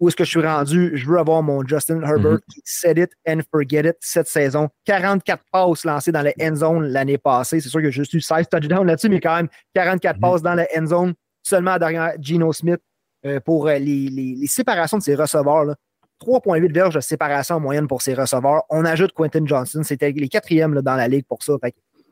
Où 0.00 0.08
est-ce 0.08 0.16
que 0.16 0.24
je 0.24 0.30
suis 0.30 0.44
rendu? 0.44 0.90
Je 0.94 1.06
veux 1.06 1.18
avoir 1.20 1.40
mon 1.40 1.64
Justin 1.64 2.02
Herbert 2.02 2.38
hmm. 2.38 2.52
qui 2.52 2.62
set 2.64 2.98
it 2.98 3.10
and 3.28 3.42
forget 3.52 3.88
it 3.88 3.96
cette 4.00 4.26
saison. 4.26 4.68
44 4.86 5.40
passes 5.52 5.84
lancées 5.84 6.10
dans 6.10 6.22
la 6.22 6.32
end 6.42 6.56
zone 6.56 6.86
l'année 6.88 7.18
passée. 7.18 7.60
C'est 7.60 7.68
sûr 7.68 7.82
que 7.82 7.92
je 7.92 8.02
suis 8.02 8.20
16 8.20 8.48
touchdowns 8.50 8.88
là-dessus, 8.88 9.08
mais 9.08 9.20
quand 9.20 9.36
même 9.36 9.48
44 9.74 10.16
hmm. 10.16 10.20
passes 10.20 10.42
dans 10.42 10.54
la 10.54 10.66
end 10.76 10.86
zone 10.86 11.14
seulement 11.44 11.78
derrière 11.78 12.14
Geno 12.20 12.52
Smith 12.52 12.80
euh, 13.24 13.38
pour 13.38 13.68
euh, 13.68 13.78
les, 13.78 14.08
les, 14.08 14.46
séparations 14.48 14.98
de 14.98 15.02
ses 15.04 15.14
receveurs. 15.14 15.64
Là. 15.64 15.76
3,8 16.20 16.72
verges 16.72 16.94
de 16.94 17.00
séparation 17.00 17.56
en 17.56 17.60
moyenne 17.60 17.88
pour 17.88 18.02
ses 18.02 18.14
receveurs. 18.14 18.62
On 18.70 18.84
ajoute 18.84 19.12
Quentin 19.12 19.44
Johnson. 19.44 19.82
C'était 19.82 20.12
les 20.12 20.28
quatrièmes 20.28 20.80
dans 20.82 20.96
la 20.96 21.08
ligue 21.08 21.24
pour 21.26 21.42
ça. 21.42 21.54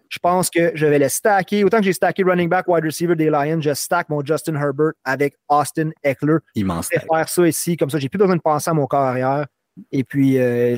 je 0.09 0.18
pense 0.18 0.50
que 0.50 0.72
je 0.74 0.86
vais 0.86 0.98
le 0.98 1.09
stacker. 1.09 1.64
Autant 1.64 1.78
que 1.78 1.84
j'ai 1.84 1.92
stacké 1.92 2.22
running 2.22 2.48
back, 2.48 2.66
wide 2.68 2.84
receiver 2.84 3.14
des 3.14 3.30
Lions, 3.30 3.61
je 3.61 3.74
stack 3.74 4.09
mon 4.09 4.24
Justin 4.24 4.54
Herbert 4.54 4.92
avec 5.04 5.36
Austin 5.48 5.90
Eckler. 6.02 6.38
Immense. 6.54 6.88
Je 6.92 6.98
vais 6.98 7.06
faire 7.06 7.28
ça 7.28 7.46
ici. 7.46 7.76
Comme 7.76 7.90
ça, 7.90 7.98
j'ai 7.98 8.09
plus 8.09 8.18
besoin 8.18 8.36
de 8.36 8.40
penser 8.40 8.70
à 8.70 8.74
mon 8.74 8.86
corps 8.86 9.00
arrière. 9.00 9.46
Et 9.92 10.04
puis, 10.04 10.38
euh, 10.38 10.76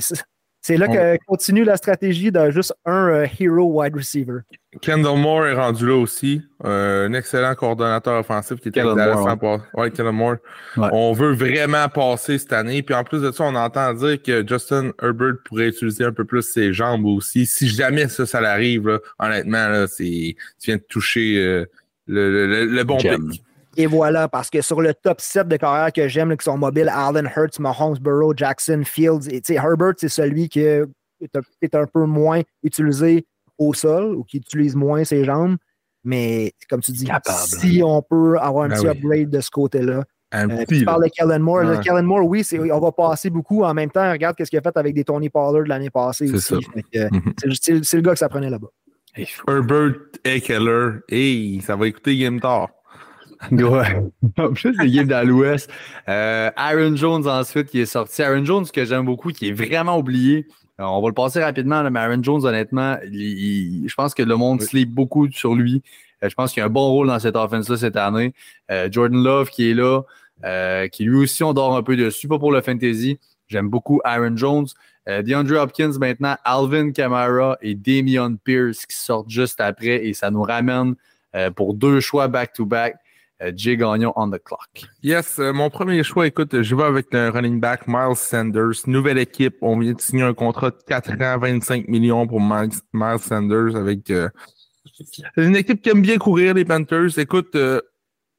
c'est 0.63 0.77
là 0.77 0.89
que 0.89 1.17
continue 1.27 1.65
la 1.65 1.77
stratégie 1.77 2.31
de 2.31 2.51
juste 2.51 2.75
un 2.85 3.09
euh, 3.09 3.27
hero 3.39 3.65
wide 3.81 3.95
receiver. 3.95 4.41
Kendall 4.83 5.19
Moore 5.19 5.47
est 5.47 5.55
rendu 5.55 5.87
là 5.87 5.97
aussi. 5.97 6.43
Euh, 6.65 7.09
un 7.09 7.13
excellent 7.15 7.55
coordonnateur 7.55 8.21
offensif 8.21 8.61
qui 8.61 8.69
était 8.69 8.81
intéressant 8.81 9.37
pour. 9.37 9.61
Ouais, 9.75 9.91
Kendall 9.91 10.13
Moore. 10.13 10.37
On 10.77 11.13
veut 11.13 11.33
vraiment 11.33 11.89
passer 11.89 12.39
cette 12.39 12.53
année. 12.53 12.83
Puis 12.83 12.95
en 12.95 13.05
plus 13.05 13.23
de 13.23 13.33
ça, 13.33 13.45
on 13.45 13.55
entend 13.55 13.95
dire 13.95 14.23
que 14.23 14.47
Justin 14.47 14.93
Herbert 15.03 15.37
pourrait 15.45 15.69
utiliser 15.69 16.05
un 16.05 16.13
peu 16.13 16.25
plus 16.25 16.43
ses 16.43 16.73
jambes 16.73 17.07
aussi. 17.07 17.47
Si 17.47 17.69
jamais 17.69 18.09
ça, 18.09 18.27
ça 18.27 18.41
l'arrive, 18.41 19.01
honnêtement, 19.19 19.69
là, 19.69 19.87
tu 19.89 20.37
viens 20.65 20.77
de 20.77 20.85
toucher 20.89 21.37
euh, 21.39 21.65
le, 22.07 22.67
le, 22.67 22.85
bon 22.85 22.99
pic. 22.99 23.43
Et 23.81 23.87
voilà, 23.87 24.29
parce 24.29 24.51
que 24.51 24.61
sur 24.61 24.83
le 24.83 24.93
top 24.93 25.23
7 25.23 25.49
de 25.49 25.57
carrière 25.57 25.91
que 25.91 26.07
j'aime, 26.07 26.37
qui 26.37 26.45
sont 26.45 26.59
mobiles, 26.59 26.91
Allen, 26.93 27.31
Hurts, 27.35 27.59
Mahomes, 27.59 27.97
Burrow, 27.99 28.35
Jackson, 28.37 28.83
Fields, 28.85 29.27
et 29.31 29.41
Herbert, 29.55 29.95
c'est 29.97 30.11
celui 30.11 30.51
qui 30.51 30.61
est 30.61 30.85
un 31.73 31.87
peu 31.87 32.05
moins 32.05 32.43
utilisé 32.63 33.27
au 33.57 33.73
sol 33.73 34.15
ou 34.17 34.25
qui 34.25 34.37
utilise 34.37 34.77
moins 34.77 35.05
ses 35.05 35.25
jambes. 35.25 35.57
Mais 36.05 36.53
comme 36.69 36.83
tu 36.83 36.93
dis, 36.93 37.09
si 37.47 37.81
on 37.83 38.03
peut 38.03 38.39
avoir 38.39 38.65
un 38.65 38.69
ben 38.69 38.77
petit 38.77 38.87
upgrade 38.87 39.31
de 39.31 39.41
ce 39.41 39.51
côté-là. 39.51 40.05
Euh, 40.35 40.65
tu 40.69 40.85
parles 40.85 41.05
de 41.05 41.09
Kellen 41.09 41.41
Moore. 41.41 41.65
Ouais. 41.65 41.81
Kellen 41.81 42.05
Moore, 42.05 42.27
oui, 42.27 42.47
on 42.71 42.81
va 42.81 42.93
passer 42.93 43.31
beaucoup. 43.31 43.65
En 43.65 43.73
même 43.73 43.91
temps, 43.91 44.13
regarde 44.13 44.37
ce 44.39 44.45
qu'il 44.45 44.59
a 44.59 44.63
fait 44.63 44.77
avec 44.77 44.95
des 44.95 45.05
Tony 45.05 45.31
Pollard 45.31 45.67
l'année 45.67 45.91
passée 45.91 46.31
aussi. 46.31 46.55
Mhm. 46.55 47.33
C'est 47.83 47.95
le 47.95 48.01
gars 48.03 48.13
que 48.13 48.19
ça 48.19 48.29
prenait 48.29 48.51
là-bas. 48.51 48.69
Herbert 49.17 49.95
et 50.25 50.41
Keller, 50.43 51.01
hey, 51.09 51.63
ça 51.63 51.77
va 51.77 51.89
écouter 51.89 52.17
Game 52.17 52.41
Tard. 52.41 52.69
Ouais. 53.51 54.03
En 54.39 54.53
plus, 54.53 54.77
games 54.77 55.07
dans 55.07 55.27
l'Ouest. 55.27 55.71
Euh, 56.09 56.51
Aaron 56.57 56.97
Jones 56.97 57.27
ensuite 57.27 57.69
qui 57.69 57.81
est 57.81 57.87
sorti. 57.87 58.23
Aaron 58.23 58.45
Jones 58.45 58.67
que 58.73 58.85
j'aime 58.85 59.05
beaucoup, 59.05 59.31
qui 59.31 59.49
est 59.49 59.53
vraiment 59.53 59.99
oublié. 59.99 60.47
on 60.79 61.01
va 61.01 61.09
le 61.09 61.15
passer 61.15 61.43
rapidement, 61.43 61.89
mais 61.91 62.01
Aaron 62.01 62.23
Jones, 62.23 62.45
honnêtement, 62.45 62.99
je 63.03 63.95
pense 63.95 64.15
que 64.15 64.23
le 64.23 64.37
monde 64.37 64.63
sleep 64.63 64.91
beaucoup 64.91 65.31
sur 65.31 65.55
lui. 65.55 65.83
Euh, 66.23 66.29
je 66.29 66.35
pense 66.35 66.53
qu'il 66.53 66.63
a 66.63 66.67
un 66.67 66.71
bon 66.71 66.91
rôle 66.91 67.07
dans 67.07 67.19
cette 67.19 67.37
offense-là 67.37 67.77
cette 67.77 67.97
année. 67.97 68.35
Euh, 68.71 68.89
Jordan 68.91 69.23
Love 69.23 69.49
qui 69.49 69.71
est 69.71 69.75
là, 69.75 70.03
qui 70.89 71.05
lui 71.05 71.17
aussi, 71.17 71.43
on 71.43 71.53
dort 71.53 71.77
un 71.77 71.83
peu 71.83 71.97
dessus, 71.97 72.29
pas 72.29 72.39
pour 72.39 72.53
le 72.53 72.61
fantasy. 72.61 73.19
J'aime 73.49 73.69
beaucoup 73.69 74.01
Aaron 74.05 74.37
Jones. 74.37 74.67
DeAndre 75.07 75.57
Hopkins 75.61 75.95
maintenant, 75.99 76.37
Alvin 76.45 76.93
Kamara 76.93 77.57
et 77.63 77.75
Damian 77.75 78.37
Pierce 78.37 78.87
qui 78.87 78.97
sortent 78.97 79.31
juste 79.31 79.61
après 79.61 80.07
et 80.07 80.13
ça 80.13 80.31
nous 80.31 80.43
ramène 80.43 80.95
pour 81.57 81.75
deux 81.75 82.01
choix 82.01 82.29
back-to-back. 82.29 82.95
Euh, 82.95 82.97
Jay 83.55 83.77
Gagnon 83.77 84.13
on 84.17 84.31
the 84.31 84.39
clock. 84.43 84.87
Yes, 85.03 85.39
euh, 85.39 85.53
mon 85.53 85.71
premier 85.71 86.03
choix, 86.03 86.27
écoute, 86.27 86.63
je 86.63 86.75
vais 86.75 86.83
avec 86.83 87.07
le 87.13 87.31
running 87.31 87.61
back 87.61 87.87
Miles 87.87 88.17
Sanders. 88.17 88.87
Nouvelle 88.87 89.19
équipe. 89.19 89.57
On 89.63 89.79
vient 89.79 89.93
de 89.93 90.01
signer 90.01 90.23
un 90.23 90.35
contrat 90.35 90.71
de 90.71 90.79
4 90.87 91.21
ans, 91.23 91.39
25 91.39 91.89
millions 91.89 92.27
pour 92.27 92.41
Miles, 92.41 93.19
Sanders 93.19 93.77
avec 93.77 94.11
euh, 94.11 94.29
une 95.37 95.57
équipe 95.57 95.83
qui 95.83 95.91
aime 95.91 96.03
bien 96.03 96.19
courir, 96.19 96.55
les 96.55 96.65
Panthers. 96.65 97.19
Écoute, 97.19 97.57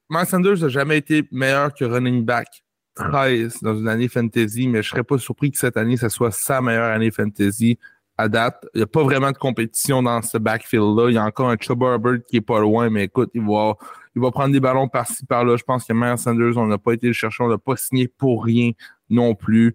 Miles 0.08 0.26
Sanders 0.26 0.58
n'a 0.58 0.68
jamais 0.68 0.98
été 0.98 1.24
meilleur 1.32 1.74
que 1.74 1.84
running 1.84 2.24
back 2.24 2.62
13 2.94 3.62
dans 3.62 3.76
une 3.76 3.88
année 3.88 4.08
fantasy, 4.08 4.68
mais 4.68 4.82
je 4.82 4.90
serais 4.90 5.04
pas 5.04 5.18
surpris 5.18 5.50
que 5.50 5.58
cette 5.58 5.76
année, 5.76 5.96
ce 5.96 6.08
soit 6.08 6.30
sa 6.30 6.60
meilleure 6.60 6.92
année 6.92 7.10
fantasy 7.10 7.78
à 8.18 8.28
date. 8.28 8.66
Il 8.74 8.78
n'y 8.78 8.82
a 8.82 8.86
pas 8.86 9.02
vraiment 9.02 9.32
de 9.32 9.38
compétition 9.38 10.02
dans 10.02 10.20
ce 10.22 10.38
backfield-là. 10.38 11.08
Il 11.08 11.14
y 11.14 11.18
a 11.18 11.24
encore 11.24 11.50
un 11.50 11.56
Chuba 11.58 11.94
Hubbard 11.94 12.18
qui 12.28 12.36
est 12.36 12.42
pas 12.42 12.60
loin, 12.60 12.90
mais 12.90 13.04
écoute, 13.04 13.30
il 13.34 13.42
va 13.42 13.76
il 14.14 14.22
va 14.22 14.30
prendre 14.30 14.52
des 14.52 14.60
ballons 14.60 14.88
par-ci, 14.88 15.24
par-là. 15.26 15.56
Je 15.56 15.62
pense 15.64 15.84
que 15.84 15.92
Miles 15.92 16.18
Sanders, 16.18 16.56
on 16.56 16.66
n'a 16.66 16.78
pas 16.78 16.92
été 16.92 17.06
le 17.06 17.12
chercher, 17.12 17.42
on 17.42 17.48
n'a 17.48 17.58
pas 17.58 17.76
signé 17.76 18.08
pour 18.08 18.44
rien 18.44 18.72
non 19.08 19.34
plus. 19.34 19.74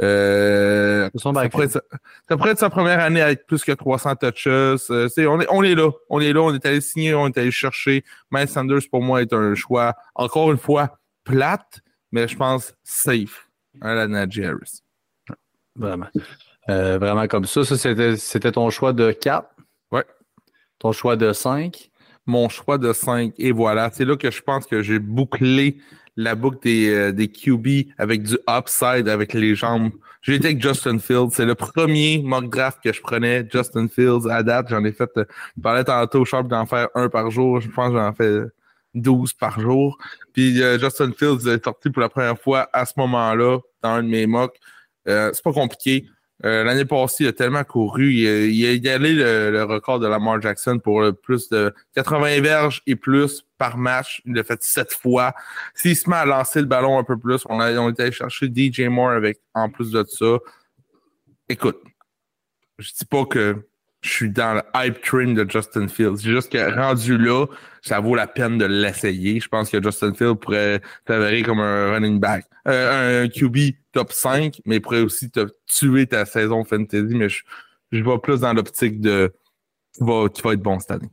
Euh, 0.00 1.10
ça, 1.14 1.32
pourrait 1.48 2.50
être, 2.50 2.58
sa 2.58 2.70
première 2.70 3.00
année 3.00 3.20
avec 3.20 3.46
plus 3.46 3.62
que 3.62 3.72
300 3.72 4.16
touches. 4.16 4.46
Euh, 4.46 4.76
on, 5.18 5.40
est, 5.40 5.46
on 5.50 5.62
est 5.62 5.74
là. 5.74 5.90
On 6.08 6.20
est 6.20 6.32
là. 6.32 6.40
On 6.40 6.54
est 6.54 6.64
allé 6.64 6.80
signer, 6.80 7.14
on 7.14 7.26
est 7.26 7.38
allé 7.38 7.50
chercher. 7.50 8.04
Miles 8.30 8.48
Sanders, 8.48 8.80
pour 8.90 9.02
moi, 9.02 9.22
est 9.22 9.32
un 9.32 9.54
choix, 9.54 9.94
encore 10.14 10.50
une 10.50 10.58
fois, 10.58 10.98
plate, 11.24 11.80
mais 12.10 12.26
je 12.26 12.36
pense 12.36 12.74
safe 12.82 13.48
à 13.80 13.94
la 13.94 14.08
Najee 14.08 14.44
Harris. 14.44 14.82
Vraiment. 15.76 16.08
Euh, 16.68 16.98
vraiment 16.98 17.26
comme 17.26 17.44
ça. 17.44 17.64
Ça, 17.64 17.76
c'était 17.76 18.52
ton 18.52 18.70
choix 18.70 18.92
de 18.92 19.12
4. 19.12 19.48
Ouais. 19.90 20.04
Ton 20.78 20.92
choix 20.92 21.16
de 21.16 21.32
5 21.32 21.90
mon 22.26 22.48
choix 22.48 22.78
de 22.78 22.92
5. 22.92 23.32
Et 23.38 23.52
voilà, 23.52 23.90
c'est 23.92 24.04
là 24.04 24.16
que 24.16 24.30
je 24.30 24.42
pense 24.42 24.66
que 24.66 24.82
j'ai 24.82 24.98
bouclé 24.98 25.78
la 26.16 26.34
boucle 26.34 26.58
des, 26.62 26.90
euh, 26.90 27.12
QB 27.12 27.88
avec 27.98 28.22
du 28.22 28.36
upside 28.48 29.08
avec 29.08 29.32
les 29.32 29.54
jambes. 29.54 29.90
J'ai 30.20 30.34
été 30.34 30.48
avec 30.48 30.62
Justin 30.62 30.98
Fields. 30.98 31.30
C'est 31.32 31.46
le 31.46 31.54
premier 31.54 32.22
mock 32.22 32.48
draft 32.50 32.78
que 32.82 32.92
je 32.92 33.00
prenais, 33.00 33.46
Justin 33.50 33.88
Fields. 33.88 34.28
À 34.30 34.42
date, 34.42 34.68
j'en 34.68 34.84
ai 34.84 34.92
fait, 34.92 35.10
euh, 35.16 35.24
je 35.56 35.62
parlais 35.62 35.84
tantôt, 35.84 36.24
Sharp 36.24 36.48
d'en 36.48 36.66
faire 36.66 36.88
un 36.94 37.08
par 37.08 37.30
jour. 37.30 37.60
Je 37.60 37.68
pense 37.68 37.90
que 37.90 37.96
j'en 37.96 38.12
fais 38.12 38.42
12 38.94 39.32
par 39.32 39.58
jour. 39.58 39.96
Puis 40.32 40.62
euh, 40.62 40.78
Justin 40.78 41.12
Fields 41.16 41.48
est 41.48 41.64
sorti 41.64 41.90
pour 41.90 42.02
la 42.02 42.08
première 42.08 42.38
fois 42.38 42.68
à 42.72 42.84
ce 42.84 42.92
moment-là 42.98 43.58
dans 43.82 43.90
un 43.90 44.02
de 44.02 44.08
mes 44.08 44.26
mocks. 44.26 44.58
c'est 45.06 45.42
pas 45.42 45.52
compliqué. 45.52 46.06
Euh, 46.44 46.64
l'année 46.64 46.84
passée, 46.84 47.24
il 47.24 47.26
a 47.28 47.32
tellement 47.32 47.64
couru. 47.64 48.12
Il 48.12 48.26
a, 48.26 48.46
il 48.46 48.64
égalé 48.64 49.12
le, 49.14 49.62
record 49.64 50.00
de 50.00 50.06
Lamar 50.06 50.40
Jackson 50.40 50.78
pour 50.78 51.04
plus 51.22 51.48
de 51.48 51.72
80 51.94 52.40
verges 52.40 52.82
et 52.86 52.96
plus 52.96 53.44
par 53.58 53.76
match. 53.76 54.22
Il 54.24 54.34
l'a 54.34 54.44
fait 54.44 54.62
sept 54.62 54.92
fois. 54.92 55.34
S'il 55.74 55.96
se 55.96 56.10
met 56.10 56.16
à 56.16 56.24
lancer 56.24 56.60
le 56.60 56.66
ballon 56.66 56.98
un 56.98 57.04
peu 57.04 57.16
plus, 57.16 57.44
on, 57.48 57.60
a, 57.60 57.72
on 57.78 57.90
est 57.90 58.00
allé 58.00 58.12
chercher 58.12 58.46
DJ 58.54 58.80
Moore 58.88 59.10
avec 59.10 59.40
en 59.54 59.70
plus 59.70 59.90
de 59.90 60.04
ça. 60.08 60.38
Écoute, 61.48 61.80
je 62.78 62.88
dis 62.88 63.04
pas 63.04 63.24
que 63.24 63.64
je 64.02 64.10
suis 64.10 64.30
dans 64.30 64.54
le 64.54 64.62
hype 64.74 65.00
train 65.00 65.32
de 65.32 65.48
Justin 65.48 65.88
Fields. 65.88 66.18
C'est 66.18 66.30
juste 66.30 66.52
que 66.52 66.74
rendu 66.74 67.16
là, 67.16 67.46
ça 67.82 68.00
vaut 68.00 68.16
la 68.16 68.26
peine 68.26 68.58
de 68.58 68.64
l'essayer. 68.64 69.38
Je 69.38 69.48
pense 69.48 69.70
que 69.70 69.80
Justin 69.80 70.12
Fields 70.12 70.36
pourrait 70.36 70.80
s'avérer 71.06 71.42
comme 71.42 71.60
un 71.60 71.92
running 71.92 72.18
back, 72.18 72.44
euh, 72.68 73.24
un 73.24 73.28
QB 73.28 73.76
top 73.92 74.12
5, 74.12 74.60
mais 74.66 74.80
pourrait 74.80 75.02
aussi 75.02 75.30
te 75.30 75.46
tuer 75.66 76.06
ta 76.06 76.24
saison 76.24 76.64
fantasy. 76.64 77.14
Mais 77.14 77.28
je, 77.28 77.42
je 77.92 78.02
vais 78.02 78.18
plus 78.18 78.40
dans 78.40 78.52
l'optique 78.52 79.00
de 79.00 79.32
tu 79.96 80.04
vas, 80.04 80.28
tu 80.28 80.42
vas 80.42 80.52
être 80.52 80.62
bon 80.62 80.80
cette 80.80 80.90
année. 80.90 81.10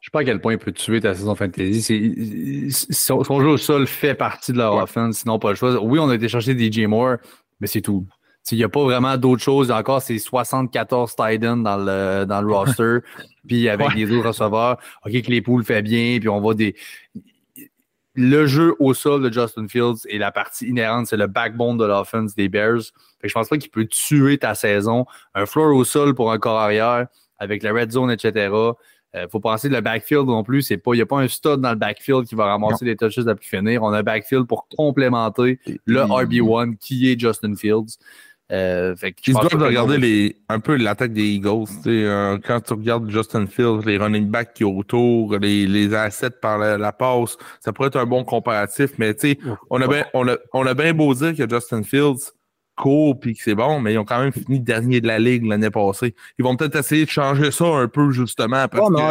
Je 0.00 0.06
sais 0.06 0.12
pas 0.12 0.20
à 0.20 0.24
quel 0.24 0.40
point 0.40 0.52
il 0.52 0.58
peut 0.58 0.72
tuer 0.72 1.00
ta 1.00 1.12
saison 1.12 1.34
fantasy. 1.34 2.70
Son, 2.70 3.24
son 3.24 3.40
jeu 3.40 3.48
au 3.48 3.56
sol 3.56 3.88
fait 3.88 4.14
partie 4.14 4.52
de 4.52 4.58
leur 4.58 4.74
offense, 4.74 5.18
sinon 5.18 5.40
pas 5.40 5.50
le 5.50 5.56
choix. 5.56 5.82
Oui, 5.82 5.98
on 5.98 6.08
a 6.08 6.14
été 6.14 6.28
chercher 6.28 6.56
DJ 6.56 6.86
Moore, 6.86 7.16
mais 7.58 7.66
c'est 7.66 7.80
tout. 7.80 8.06
Il 8.52 8.58
n'y 8.58 8.64
a 8.64 8.68
pas 8.68 8.84
vraiment 8.84 9.16
d'autres 9.16 9.42
choses. 9.42 9.70
Encore, 9.70 10.02
c'est 10.02 10.18
74 10.18 11.16
tight 11.16 11.40
dans 11.40 11.76
le, 11.76 12.24
dans 12.24 12.40
le 12.40 12.52
roster. 12.52 12.98
puis 13.46 13.68
avec 13.68 13.94
les 13.94 14.10
autres 14.12 14.28
receveurs, 14.28 14.78
OK, 15.04 15.22
que 15.22 15.30
les 15.30 15.42
poules 15.42 15.64
fait 15.64 15.82
bien, 15.82 16.18
puis 16.18 16.28
on 16.28 16.40
va 16.40 16.54
des. 16.54 16.76
Le 18.14 18.46
jeu 18.46 18.74
au 18.78 18.94
sol 18.94 19.22
de 19.22 19.32
Justin 19.32 19.68
Fields 19.68 20.06
et 20.08 20.16
la 20.16 20.32
partie 20.32 20.68
inhérente, 20.68 21.06
c'est 21.06 21.18
le 21.18 21.26
backbone 21.26 21.76
de 21.76 21.84
l'offense 21.84 22.34
des 22.34 22.48
Bears. 22.48 22.80
Fait 23.20 23.24
que 23.24 23.28
je 23.28 23.34
pense 23.34 23.48
pas 23.48 23.58
qu'il 23.58 23.70
peut 23.70 23.86
tuer 23.86 24.38
ta 24.38 24.54
saison. 24.54 25.04
Un 25.34 25.44
floor 25.44 25.76
au 25.76 25.84
sol 25.84 26.14
pour 26.14 26.32
un 26.32 26.38
corps 26.38 26.58
arrière, 26.58 27.08
avec 27.38 27.62
la 27.62 27.72
red 27.72 27.90
zone, 27.90 28.10
etc. 28.10 28.32
Il 29.16 29.20
euh, 29.20 29.28
faut 29.28 29.40
penser 29.40 29.68
que 29.68 29.74
le 29.74 29.80
backfield 29.80 30.26
non 30.26 30.42
plus, 30.44 30.70
il 30.70 30.80
n'y 30.94 31.00
a 31.00 31.06
pas 31.06 31.18
un 31.18 31.28
stud 31.28 31.56
dans 31.56 31.70
le 31.70 31.76
backfield 31.76 32.26
qui 32.26 32.34
va 32.34 32.46
ramasser 32.46 32.84
les 32.84 32.96
touches 32.96 33.18
à 33.18 33.34
plus 33.34 33.46
finir. 33.46 33.82
On 33.82 33.92
a 33.92 33.98
un 33.98 34.02
backfield 34.02 34.46
pour 34.46 34.66
complémenter 34.68 35.58
le 35.84 36.00
RB1 36.00 36.76
qui 36.78 37.10
est 37.10 37.20
Justin 37.20 37.54
Fields. 37.54 37.98
Euh, 38.52 38.94
Ils 39.26 39.32
doivent 39.32 39.54
regarder 39.54 39.98
les, 39.98 40.36
un 40.48 40.60
peu 40.60 40.76
l'attaque 40.76 41.12
des 41.12 41.24
Eagles. 41.24 41.64
Euh, 41.86 42.38
quand 42.44 42.60
tu 42.60 42.74
regardes 42.74 43.10
Justin 43.10 43.46
Fields, 43.46 43.84
les 43.84 43.98
running 43.98 44.28
backs 44.28 44.54
qui 44.54 44.64
ont 44.64 44.76
autour, 44.76 45.36
les, 45.38 45.66
les 45.66 45.94
assets 45.94 46.30
par 46.30 46.58
la, 46.58 46.92
passe, 46.92 47.36
ça 47.60 47.72
pourrait 47.72 47.88
être 47.88 47.98
un 47.98 48.06
bon 48.06 48.24
comparatif. 48.24 48.92
Mais 48.98 49.16
on 49.70 49.80
a 49.80 49.88
bien 49.88 50.04
on 50.14 50.28
a, 50.28 50.36
on 50.52 50.64
a 50.64 50.74
bien 50.74 50.94
beau 50.94 51.12
dire 51.14 51.34
que 51.34 51.48
Justin 51.48 51.82
Fields 51.82 52.32
court 52.76 53.18
puis 53.18 53.34
que 53.34 53.42
c'est 53.42 53.54
bon, 53.54 53.80
mais 53.80 53.94
ils 53.94 53.98
ont 53.98 54.04
quand 54.04 54.20
même 54.20 54.32
fini 54.32 54.60
dernier 54.60 55.00
de 55.00 55.06
la 55.06 55.18
ligue 55.18 55.44
l'année 55.44 55.70
passée. 55.70 56.14
Ils 56.38 56.44
vont 56.44 56.56
peut-être 56.56 56.76
essayer 56.76 57.04
de 57.04 57.10
changer 57.10 57.50
ça 57.50 57.64
un 57.64 57.88
peu, 57.88 58.10
justement. 58.10 58.68
Parce 58.68 58.86
oh, 58.86 58.90
mais 58.90 59.02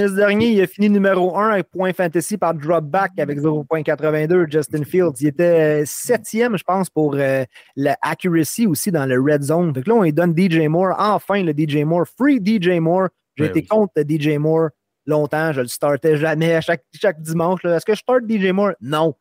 on 0.00 0.14
dernier, 0.14 0.50
il 0.50 0.60
a 0.60 0.66
fini 0.66 0.90
numéro 0.90 1.36
1 1.36 1.50
avec 1.50 1.70
point 1.70 1.92
fantasy 1.92 2.36
par 2.36 2.54
drop 2.54 2.84
back 2.84 3.12
avec 3.18 3.40
0.82, 3.40 4.50
Justin 4.50 4.84
Fields. 4.84 5.20
Il 5.20 5.28
était 5.28 5.82
euh, 5.82 5.82
septième, 5.86 6.56
je 6.56 6.64
pense, 6.64 6.90
pour 6.90 7.14
euh, 7.16 7.44
l'accuracy 7.76 8.66
aussi 8.66 8.92
dans 8.92 9.06
le 9.06 9.20
red 9.20 9.42
zone. 9.42 9.72
Donc 9.72 9.86
là, 9.86 9.94
on 9.94 10.02
lui 10.02 10.12
donne 10.12 10.34
DJ 10.36 10.68
Moore, 10.68 10.94
enfin 10.98 11.42
le 11.42 11.52
DJ 11.52 11.84
Moore, 11.84 12.04
free 12.18 12.40
DJ 12.44 12.78
Moore. 12.80 13.08
J'ai 13.36 13.44
ben 13.44 13.50
été 13.50 13.66
contre 13.66 13.92
DJ 14.08 14.38
Moore 14.38 14.68
longtemps, 15.06 15.52
je 15.52 15.60
le 15.60 15.66
startais 15.66 16.16
jamais 16.16 16.54
à 16.54 16.60
chaque, 16.60 16.84
chaque 17.00 17.20
dimanche. 17.20 17.64
Est-ce 17.64 17.84
que 17.84 17.94
je 17.94 17.98
start 17.98 18.22
DJ 18.28 18.52
Moore? 18.52 18.72
Non. 18.80 19.14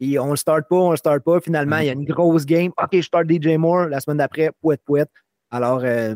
Et 0.00 0.18
on 0.18 0.30
le 0.30 0.36
start 0.36 0.68
pas, 0.68 0.76
on 0.76 0.90
le 0.90 0.96
start 0.96 1.22
pas. 1.24 1.40
Finalement, 1.40 1.78
il 1.78 1.86
y 1.86 1.88
a 1.88 1.92
une 1.92 2.04
grosse 2.04 2.44
game. 2.44 2.72
OK, 2.76 2.90
je 2.92 3.00
start 3.02 3.26
DJ 3.30 3.56
Moore. 3.56 3.86
La 3.86 4.00
semaine 4.00 4.18
d'après, 4.18 4.50
pouet, 4.60 4.78
pouet. 4.84 5.06
Alors, 5.50 5.80
euh, 5.84 6.14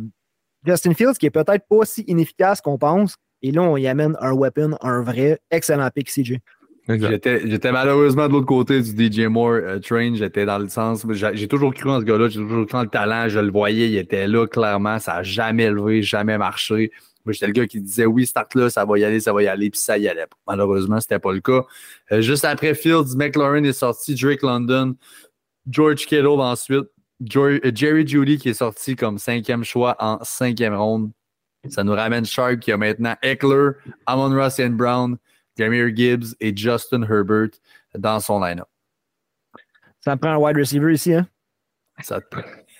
Justin 0.64 0.94
Fields, 0.94 1.14
qui 1.18 1.26
est 1.26 1.30
peut-être 1.30 1.66
pas 1.68 1.76
aussi 1.76 2.04
inefficace 2.06 2.60
qu'on 2.60 2.78
pense. 2.78 3.16
Et 3.42 3.52
là, 3.52 3.62
on 3.62 3.76
y 3.76 3.86
amène 3.86 4.16
un 4.20 4.32
weapon, 4.32 4.76
un 4.82 5.02
vrai 5.02 5.38
excellent 5.50 5.88
pick 5.94 6.10
CJ. 6.10 6.38
J'étais 6.88 7.72
malheureusement 7.72 8.26
de 8.26 8.32
l'autre 8.32 8.46
côté 8.46 8.80
du 8.80 9.10
DJ 9.10 9.26
Moore 9.26 9.52
euh, 9.52 9.78
train. 9.78 10.14
J'étais 10.14 10.44
dans 10.44 10.58
le 10.58 10.68
sens. 10.68 11.06
J'ai 11.10 11.48
toujours 11.48 11.72
cru 11.72 11.90
en 11.90 12.00
ce 12.00 12.04
gars-là. 12.04 12.28
J'ai 12.28 12.40
toujours 12.40 12.66
cru 12.66 12.78
en 12.78 12.82
le 12.82 12.88
talent. 12.88 13.28
Je 13.28 13.38
le 13.38 13.50
voyais. 13.50 13.88
Il 13.88 13.96
était 13.96 14.26
là, 14.26 14.46
clairement. 14.46 14.98
Ça 14.98 15.14
n'a 15.14 15.22
jamais 15.22 15.70
levé, 15.70 16.02
jamais 16.02 16.36
marché. 16.36 16.90
Moi, 17.24 17.32
j'étais 17.32 17.46
le 17.46 17.52
gars 17.52 17.66
qui 17.66 17.80
disait 17.80 18.06
oui, 18.06 18.26
start 18.26 18.54
là, 18.54 18.70
ça 18.70 18.84
va 18.84 18.98
y 18.98 19.04
aller, 19.04 19.20
ça 19.20 19.32
va 19.32 19.42
y 19.42 19.46
aller, 19.46 19.70
puis 19.70 19.80
ça 19.80 19.98
y 19.98 20.08
allait. 20.08 20.26
Malheureusement, 20.46 21.00
ce 21.00 21.06
n'était 21.06 21.18
pas 21.18 21.32
le 21.32 21.40
cas. 21.40 21.64
Euh, 22.12 22.20
juste 22.20 22.44
après 22.44 22.74
Fields, 22.74 23.16
McLaurin 23.16 23.64
est 23.64 23.72
sorti, 23.72 24.14
Drake 24.14 24.42
London, 24.42 24.96
George 25.68 26.06
Kittle 26.06 26.40
ensuite, 26.40 26.88
euh, 27.36 27.60
Jerry 27.74 28.06
Judy 28.06 28.38
qui 28.38 28.48
est 28.48 28.54
sorti 28.54 28.96
comme 28.96 29.18
cinquième 29.18 29.64
choix 29.64 29.96
en 29.98 30.18
cinquième 30.22 30.74
ronde. 30.74 31.10
Ça 31.68 31.84
nous 31.84 31.92
ramène 31.92 32.24
Sharp 32.24 32.60
qui 32.60 32.72
a 32.72 32.78
maintenant 32.78 33.14
Eckler, 33.22 33.72
Amon 34.06 34.34
Ross 34.34 34.58
and 34.60 34.70
Brown, 34.70 35.18
Jamir 35.58 35.94
Gibbs 35.94 36.34
et 36.40 36.56
Justin 36.56 37.02
Herbert 37.02 37.50
dans 37.94 38.18
son 38.20 38.40
line-up. 38.40 38.68
Ça 40.00 40.16
prend 40.16 40.30
un 40.30 40.38
wide 40.38 40.56
receiver 40.56 40.94
ici, 40.94 41.14
hein? 41.14 41.28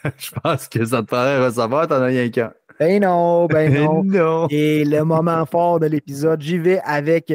Je 0.16 0.30
pense 0.42 0.68
que 0.68 0.82
ça 0.84 1.02
te 1.02 1.08
paraît 1.08 1.44
recevoir, 1.44 1.86
t'en 1.86 1.96
as 1.96 2.06
rien 2.06 2.30
qu'un. 2.30 2.54
Ben 2.80 3.02
non, 3.02 3.46
ben 3.46 3.70
non. 4.04 4.46
Et 4.48 4.86
le 4.86 5.04
moment 5.04 5.44
fort 5.44 5.80
de 5.80 5.86
l'épisode, 5.86 6.40
j'y 6.40 6.56
vais 6.56 6.80
avec 6.82 7.30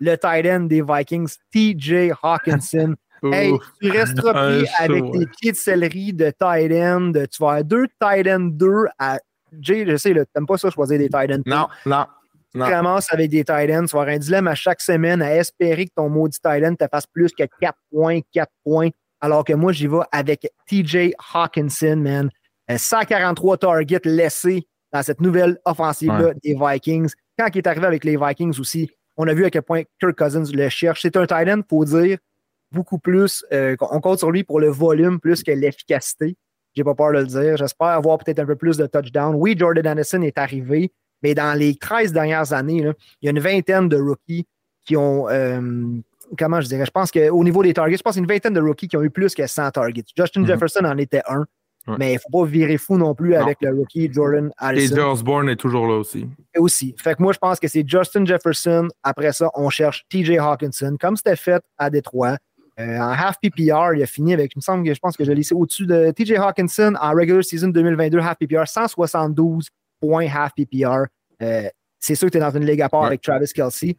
le 0.00 0.16
tight 0.16 0.46
end 0.46 0.60
des 0.60 0.80
Vikings, 0.80 1.36
TJ 1.52 2.12
Hawkinson. 2.22 2.94
hey, 3.22 3.52
tu 3.82 3.90
restes 3.90 4.22
pied 4.22 4.68
avec 4.78 5.04
tes 5.12 5.26
pieds 5.26 5.52
de 5.52 5.56
céleri 5.56 6.14
de 6.14 6.30
tight 6.30 6.72
end. 6.72 7.12
Tu 7.12 7.42
vas 7.42 7.48
avoir 7.48 7.64
deux 7.64 7.88
tight 8.00 8.26
end 8.26 8.48
2 8.52 8.86
à. 8.98 9.18
Jay, 9.60 9.84
je 9.86 9.98
sais, 9.98 10.14
tu 10.14 10.20
n'aimes 10.34 10.46
pas 10.46 10.56
ça 10.56 10.70
choisir 10.70 10.98
des 10.98 11.10
tight 11.10 11.30
ends. 11.30 11.42
Non, 11.44 11.68
non. 11.84 12.06
Tu 12.54 12.58
commences 12.60 13.12
avec 13.12 13.28
des 13.28 13.44
tight 13.44 13.70
ends. 13.70 13.84
Tu 13.84 13.94
vas 13.94 14.00
avoir 14.00 14.08
un 14.08 14.18
dilemme 14.18 14.48
à 14.48 14.54
chaque 14.54 14.80
semaine 14.80 15.20
à 15.20 15.36
espérer 15.36 15.84
que 15.84 15.92
ton 15.94 16.08
maudit 16.08 16.38
tight 16.40 16.64
end 16.64 16.76
te 16.76 16.86
fasse 16.90 17.06
plus 17.06 17.32
que 17.32 17.44
4 17.60 17.76
points, 17.92 18.20
4 18.32 18.50
points. 18.64 18.88
Alors 19.20 19.44
que 19.44 19.52
moi, 19.52 19.72
j'y 19.72 19.88
vais 19.88 20.00
avec 20.10 20.50
TJ 20.66 21.12
Hawkinson, 21.34 21.96
man. 21.96 22.30
143 22.78 23.58
targets 23.58 24.00
laissés 24.04 24.68
dans 24.92 25.02
cette 25.02 25.20
nouvelle 25.20 25.58
offensive-là 25.64 26.34
des 26.42 26.54
Vikings. 26.54 27.12
Quand 27.38 27.48
il 27.54 27.58
est 27.58 27.66
arrivé 27.66 27.86
avec 27.86 28.04
les 28.04 28.16
Vikings 28.16 28.58
aussi, 28.58 28.90
on 29.16 29.28
a 29.28 29.34
vu 29.34 29.44
à 29.44 29.50
quel 29.50 29.62
point 29.62 29.82
Kirk 30.00 30.16
Cousins 30.16 30.44
le 30.52 30.68
cherche. 30.68 31.02
C'est 31.02 31.16
un 31.16 31.26
tight 31.26 31.48
end, 31.48 31.58
il 31.58 31.64
faut 31.68 31.84
dire, 31.84 32.18
beaucoup 32.72 32.98
plus. 32.98 33.44
Euh, 33.52 33.76
on 33.80 34.00
compte 34.00 34.18
sur 34.18 34.30
lui 34.30 34.44
pour 34.44 34.60
le 34.60 34.68
volume 34.68 35.20
plus 35.20 35.42
que 35.42 35.50
l'efficacité. 35.52 36.36
J'ai 36.74 36.84
pas 36.84 36.94
peur 36.94 37.12
de 37.12 37.18
le 37.18 37.26
dire. 37.26 37.56
J'espère 37.56 37.88
avoir 37.88 38.18
peut-être 38.18 38.38
un 38.38 38.46
peu 38.46 38.56
plus 38.56 38.76
de 38.76 38.86
touchdown. 38.86 39.34
Oui, 39.36 39.56
Jordan 39.58 39.86
Anderson 39.88 40.22
est 40.22 40.38
arrivé, 40.38 40.92
mais 41.22 41.34
dans 41.34 41.58
les 41.58 41.74
13 41.74 42.12
dernières 42.12 42.52
années, 42.52 42.78
il 43.20 43.26
y 43.26 43.28
a 43.28 43.30
une 43.30 43.40
vingtaine 43.40 43.88
de 43.88 43.96
rookies 43.96 44.46
qui 44.86 44.96
ont. 44.96 45.28
Euh, 45.28 45.60
comment 46.38 46.60
je 46.60 46.68
dirais? 46.68 46.86
Je 46.86 46.90
pense 46.90 47.10
qu'au 47.10 47.44
niveau 47.44 47.62
des 47.62 47.74
targets, 47.74 47.96
je 47.96 48.02
pense 48.02 48.14
qu'il 48.14 48.20
y 48.20 48.22
a 48.22 48.26
une 48.26 48.32
vingtaine 48.32 48.54
de 48.54 48.60
rookies 48.60 48.88
qui 48.88 48.96
ont 48.96 49.02
eu 49.02 49.10
plus 49.10 49.34
que 49.34 49.46
100 49.46 49.72
targets. 49.72 50.04
Justin 50.16 50.42
mm-hmm. 50.42 50.46
Jefferson 50.46 50.84
en 50.84 50.96
était 50.98 51.22
un. 51.28 51.44
Mais 51.98 52.12
il 52.12 52.14
ne 52.14 52.18
faut 52.18 52.44
pas 52.44 52.44
virer 52.44 52.78
fou 52.78 52.96
non 52.96 53.14
plus 53.14 53.34
avec 53.34 53.58
le 53.60 53.70
rookie 53.70 54.12
Jordan 54.12 54.50
Allison. 54.58 54.96
Et 54.96 55.00
Osborne 55.00 55.48
est 55.48 55.56
toujours 55.56 55.86
là 55.86 55.94
aussi. 55.94 56.26
Et 56.54 56.58
aussi. 56.58 56.94
Fait 56.98 57.14
que 57.14 57.22
moi, 57.22 57.32
je 57.32 57.38
pense 57.38 57.58
que 57.58 57.68
c'est 57.68 57.86
Justin 57.86 58.24
Jefferson. 58.24 58.88
Après 59.02 59.32
ça, 59.32 59.50
on 59.54 59.70
cherche 59.70 60.04
TJ 60.08 60.38
Hawkinson, 60.38 60.96
comme 61.00 61.16
c'était 61.16 61.36
fait 61.36 61.62
à 61.78 61.90
Détroit. 61.90 62.36
Euh, 62.78 62.98
en 62.98 63.12
half 63.12 63.36
PPR, 63.42 63.94
il 63.94 64.02
a 64.02 64.06
fini 64.06 64.32
avec, 64.32 64.52
il 64.54 64.58
me 64.58 64.62
semble 64.62 64.84
que 64.84 64.94
je 64.94 65.00
pense 65.00 65.16
que 65.16 65.24
je 65.24 65.30
l'ai 65.30 65.36
laissé 65.36 65.54
au-dessus 65.54 65.86
de 65.86 66.12
TJ 66.12 66.32
Hawkinson 66.32 66.94
en 67.00 67.10
regular 67.12 67.44
season 67.44 67.68
2022 67.68 68.18
half 68.18 68.38
PPR, 68.38 68.66
172 68.66 69.68
points 70.00 70.26
half 70.26 70.52
PPR. 70.54 71.04
Euh, 71.42 71.68
c'est 71.98 72.14
sûr 72.14 72.28
que 72.28 72.32
tu 72.32 72.38
es 72.38 72.40
dans 72.40 72.56
une 72.56 72.64
ligue 72.64 72.80
à 72.80 72.88
part 72.88 73.04
avec 73.04 73.20
Travis 73.20 73.52
Kelsey. 73.54 73.96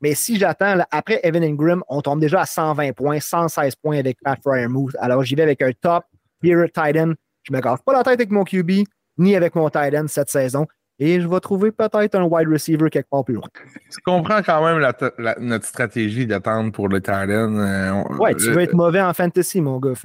Mais 0.00 0.14
si 0.14 0.36
j'attends, 0.36 0.78
après 0.90 1.20
Evan 1.22 1.44
Ingram, 1.44 1.82
on 1.88 2.00
tombe 2.00 2.20
déjà 2.20 2.40
à 2.40 2.46
120 2.46 2.92
points, 2.92 3.20
116 3.20 3.76
points 3.76 3.98
avec 3.98 4.18
Pat 4.22 4.38
Fryermuth. 4.40 4.96
Alors 4.98 5.22
j'y 5.22 5.36
vais 5.36 5.42
avec 5.42 5.62
un 5.62 5.70
top 5.80 6.04
Beer 6.42 6.66
Titan. 6.66 7.12
Je 7.42 7.52
me 7.52 7.60
casse 7.60 7.80
pas 7.82 7.92
la 7.92 8.04
tête 8.04 8.14
avec 8.14 8.30
mon 8.30 8.44
QB, 8.44 8.70
ni 9.18 9.36
avec 9.36 9.54
mon 9.54 9.68
Titan 9.68 10.06
cette 10.08 10.30
saison. 10.30 10.66
Et 10.98 11.20
je 11.20 11.26
vais 11.26 11.40
trouver 11.40 11.72
peut-être 11.72 12.14
un 12.14 12.24
wide 12.24 12.48
receiver 12.48 12.88
quelque 12.88 13.08
part 13.10 13.24
plus 13.24 13.34
loin. 13.34 13.48
Tu 13.90 13.98
comprends 14.04 14.40
quand 14.42 14.64
même 14.64 14.78
notre 15.40 15.64
stratégie 15.66 16.26
d'attendre 16.26 16.70
pour 16.70 16.86
le 16.88 17.00
Titan. 17.00 17.56
Euh, 17.56 18.04
ouais, 18.18 18.34
tu 18.36 18.50
veux 18.50 18.60
être 18.60 18.74
mauvais 18.74 19.00
en 19.00 19.12
fantasy, 19.12 19.60
mon 19.60 19.80
gars. 19.80 19.94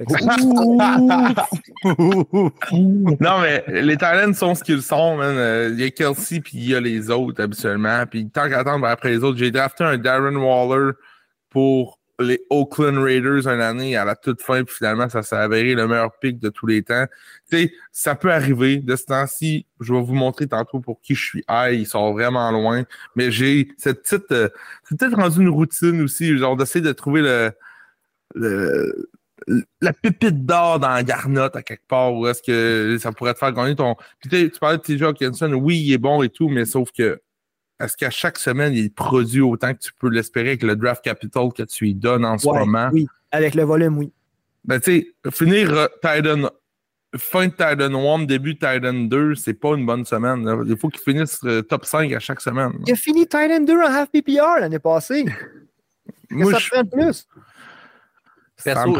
non, 3.20 3.40
mais 3.42 3.64
les 3.68 3.96
Titans 3.96 4.34
sont 4.34 4.56
ce 4.56 4.64
qu'ils 4.64 4.82
sont. 4.82 5.18
Euh, 5.20 5.68
il 5.72 5.80
y 5.80 5.84
a 5.84 5.90
Kelsey, 5.90 6.40
puis 6.40 6.58
il 6.58 6.70
y 6.70 6.74
a 6.74 6.80
les 6.80 7.10
autres 7.10 7.44
habituellement. 7.44 8.04
Puis 8.10 8.28
tant 8.28 8.48
qu'attendre 8.48 8.86
après 8.86 9.10
les 9.10 9.22
autres, 9.22 9.38
j'ai 9.38 9.52
drafté 9.52 9.84
un 9.84 9.98
Darren 9.98 10.34
Waller 10.34 10.92
pour 11.50 11.97
les 12.20 12.40
Oakland 12.50 12.98
Raiders 12.98 13.46
une 13.46 13.60
année 13.60 13.96
à 13.96 14.04
la 14.04 14.16
toute 14.16 14.42
fin, 14.42 14.64
puis 14.64 14.74
finalement, 14.74 15.08
ça 15.08 15.22
s'est 15.22 15.36
avéré 15.36 15.74
le 15.74 15.86
meilleur 15.86 16.18
pick 16.18 16.38
de 16.38 16.48
tous 16.48 16.66
les 16.66 16.82
temps. 16.82 17.06
Tu 17.50 17.58
sais, 17.58 17.72
ça 17.92 18.14
peut 18.14 18.32
arriver. 18.32 18.78
De 18.78 18.96
ce 18.96 19.04
temps-ci, 19.04 19.66
je 19.80 19.92
vais 19.92 20.00
vous 20.00 20.14
montrer 20.14 20.46
tantôt 20.48 20.80
pour 20.80 21.00
qui 21.00 21.14
je 21.14 21.24
suis 21.24 21.44
high. 21.48 21.78
Ils 21.78 21.86
sont 21.86 22.12
vraiment 22.12 22.50
loin. 22.50 22.84
Mais 23.14 23.30
j'ai 23.30 23.68
cette 23.76 24.02
petite. 24.02 24.32
Euh, 24.32 24.48
c'est 24.84 24.98
peut-être 24.98 25.16
rendu 25.16 25.40
une 25.40 25.48
routine 25.48 26.02
aussi, 26.02 26.36
genre 26.36 26.56
d'essayer 26.56 26.84
de 26.84 26.92
trouver 26.92 27.22
le, 27.22 27.52
le 28.34 29.10
la 29.80 29.92
pépite 29.92 30.44
d'or 30.44 30.78
dans 30.80 30.90
la 30.90 31.02
garnotte 31.02 31.56
à 31.56 31.62
quelque 31.62 31.86
part 31.86 32.14
où 32.14 32.26
est-ce 32.26 32.42
que 32.42 32.98
ça 33.00 33.12
pourrait 33.12 33.34
te 33.34 33.38
faire 33.38 33.52
gagner 33.52 33.74
ton. 33.74 33.96
Puis 34.20 34.50
tu 34.50 34.58
parlais 34.58 34.78
de 34.78 34.82
TJ 34.82 35.02
Hawkinson, 35.02 35.52
oui, 35.54 35.78
il 35.78 35.92
est 35.92 35.98
bon 35.98 36.22
et 36.22 36.28
tout, 36.28 36.48
mais 36.48 36.64
sauf 36.64 36.90
que 36.92 37.20
est-ce 37.80 37.96
qu'à 37.96 38.10
chaque 38.10 38.38
semaine, 38.38 38.74
il 38.74 38.92
produit 38.92 39.40
autant 39.40 39.72
que 39.72 39.78
tu 39.78 39.92
peux 39.92 40.08
l'espérer 40.08 40.48
avec 40.48 40.62
le 40.62 40.74
draft 40.74 41.02
capital 41.02 41.52
que 41.54 41.62
tu 41.62 41.84
lui 41.84 41.94
donnes 41.94 42.24
en 42.24 42.36
ce 42.36 42.46
moment? 42.46 42.90
Oui, 42.92 43.06
avec 43.30 43.54
le 43.54 43.62
volume, 43.62 43.98
oui. 43.98 44.12
Ben, 44.64 44.80
tu 44.80 45.00
sais, 45.24 45.30
finir 45.30 45.72
euh, 45.72 45.86
Titan, 46.02 46.50
fin 47.16 47.46
de 47.46 47.52
Titan 47.52 48.14
1, 48.14 48.24
début 48.24 48.54
de 48.54 48.58
Titan 48.58 48.92
2, 48.92 49.34
c'est 49.36 49.54
pas 49.54 49.76
une 49.76 49.86
bonne 49.86 50.04
semaine. 50.04 50.64
Il 50.66 50.76
faut 50.76 50.88
qu'il 50.88 51.00
finisse 51.00 51.40
euh, 51.44 51.62
top 51.62 51.84
5 51.84 52.12
à 52.12 52.18
chaque 52.18 52.40
semaine. 52.40 52.72
Il 52.86 52.92
a 52.92 52.96
fini 52.96 53.26
Titan 53.26 53.60
2 53.60 53.72
en 53.80 53.86
half 53.86 54.10
PPR 54.10 54.60
l'année 54.60 54.80
passée. 54.80 55.24
Moi, 56.30 56.52
ça 56.52 56.58
je... 56.58 56.70
prend 56.70 56.84
plus? 56.84 57.26
Perso, 58.62 58.98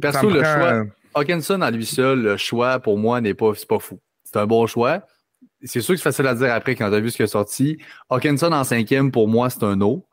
perso 0.00 0.30
le 0.30 0.42
choix. 0.42 0.84
Hawkinson 1.14 1.60
à 1.60 1.70
lui 1.70 1.84
seul, 1.84 2.22
le 2.22 2.36
choix 2.36 2.78
pour 2.78 2.96
moi 2.96 3.20
n'est 3.20 3.34
pas, 3.34 3.52
pas 3.68 3.78
fou. 3.78 3.98
C'est 4.24 4.38
un 4.38 4.46
bon 4.46 4.66
choix 4.66 5.04
c'est 5.64 5.80
sûr 5.80 5.94
que 5.94 5.98
c'est 5.98 6.04
facile 6.04 6.26
à 6.26 6.34
dire 6.34 6.52
après 6.52 6.74
quand 6.74 6.88
tu 6.88 6.94
as 6.94 7.00
vu 7.00 7.10
ce 7.10 7.16
qui 7.16 7.22
est 7.22 7.26
sorti. 7.26 7.78
Hawkinson 8.10 8.52
en 8.52 8.64
cinquième, 8.64 9.10
pour 9.10 9.28
moi, 9.28 9.50
c'est 9.50 9.62
un 9.62 9.76
no. 9.76 10.06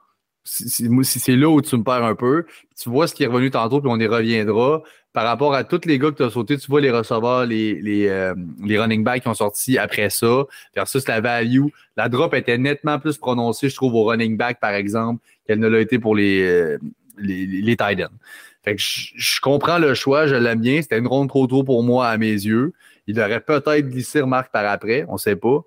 C'est 0.44 1.36
là 1.36 1.50
où 1.50 1.62
tu 1.62 1.78
me 1.78 1.84
perds 1.84 2.04
un 2.04 2.16
peu. 2.16 2.46
Tu 2.80 2.90
vois 2.90 3.08
ce 3.08 3.14
qui 3.14 3.24
est 3.24 3.28
revenu 3.28 3.52
tantôt, 3.52 3.82
puis 3.82 3.90
on 3.92 4.00
y 4.00 4.08
reviendra. 4.08 4.82
Par 5.14 5.26
rapport 5.26 5.54
à 5.54 5.64
tous 5.64 5.82
les 5.86 6.00
gars 6.00 6.12
que 6.12 6.18
tu 6.18 6.24
as 6.24 6.30
sauté, 6.30 6.58
tu 6.58 6.68
vois 6.68 6.82
les 6.82 6.92
receveurs, 6.92 7.46
les, 7.46 8.08
euh, 8.08 8.34
les 8.64 8.80
running 8.80 9.04
backs 9.04 9.24
qui 9.24 9.28
ont 9.28 9.34
sorti 9.34 9.78
après 9.78 10.10
ça, 10.10 10.46
versus 10.76 11.08
la 11.08 11.20
value. 11.20 11.66
La 11.98 12.10
drop 12.10 12.34
était 12.34 12.58
nettement 12.58 13.00
plus 13.00 13.18
prononcée, 13.18 13.70
je 13.70 13.76
trouve, 13.76 13.96
au 13.96 14.06
running 14.06 14.38
back, 14.38 14.60
par 14.60 14.72
exemple, 14.72 15.22
qu'elle 15.46 15.60
ne 15.60 15.68
l'a 15.68 15.82
été 15.82 16.00
pour 16.00 16.16
les, 16.16 16.42
euh, 16.42 16.78
les, 17.18 17.46
les 17.46 17.76
tight 17.76 18.02
ends. 18.02 18.16
Fait 18.64 18.76
que 18.76 18.82
je, 18.82 19.12
je, 19.16 19.40
comprends 19.42 19.78
le 19.78 19.94
choix, 19.94 20.28
je 20.28 20.36
l'aime 20.36 20.62
bien. 20.62 20.82
C'était 20.82 21.00
une 21.00 21.08
ronde 21.08 21.30
trop 21.30 21.48
tôt 21.48 21.64
pour 21.64 21.84
moi 21.84 22.08
à 22.08 22.18
mes 22.18 22.32
yeux. 22.32 22.74
Il 23.10 23.20
aurait 23.20 23.40
peut-être 23.40 23.90
glissé 23.90 24.22
remarque 24.22 24.52
par 24.52 24.68
après, 24.68 25.04
on 25.08 25.14
ne 25.14 25.18
sait 25.18 25.36
pas. 25.36 25.62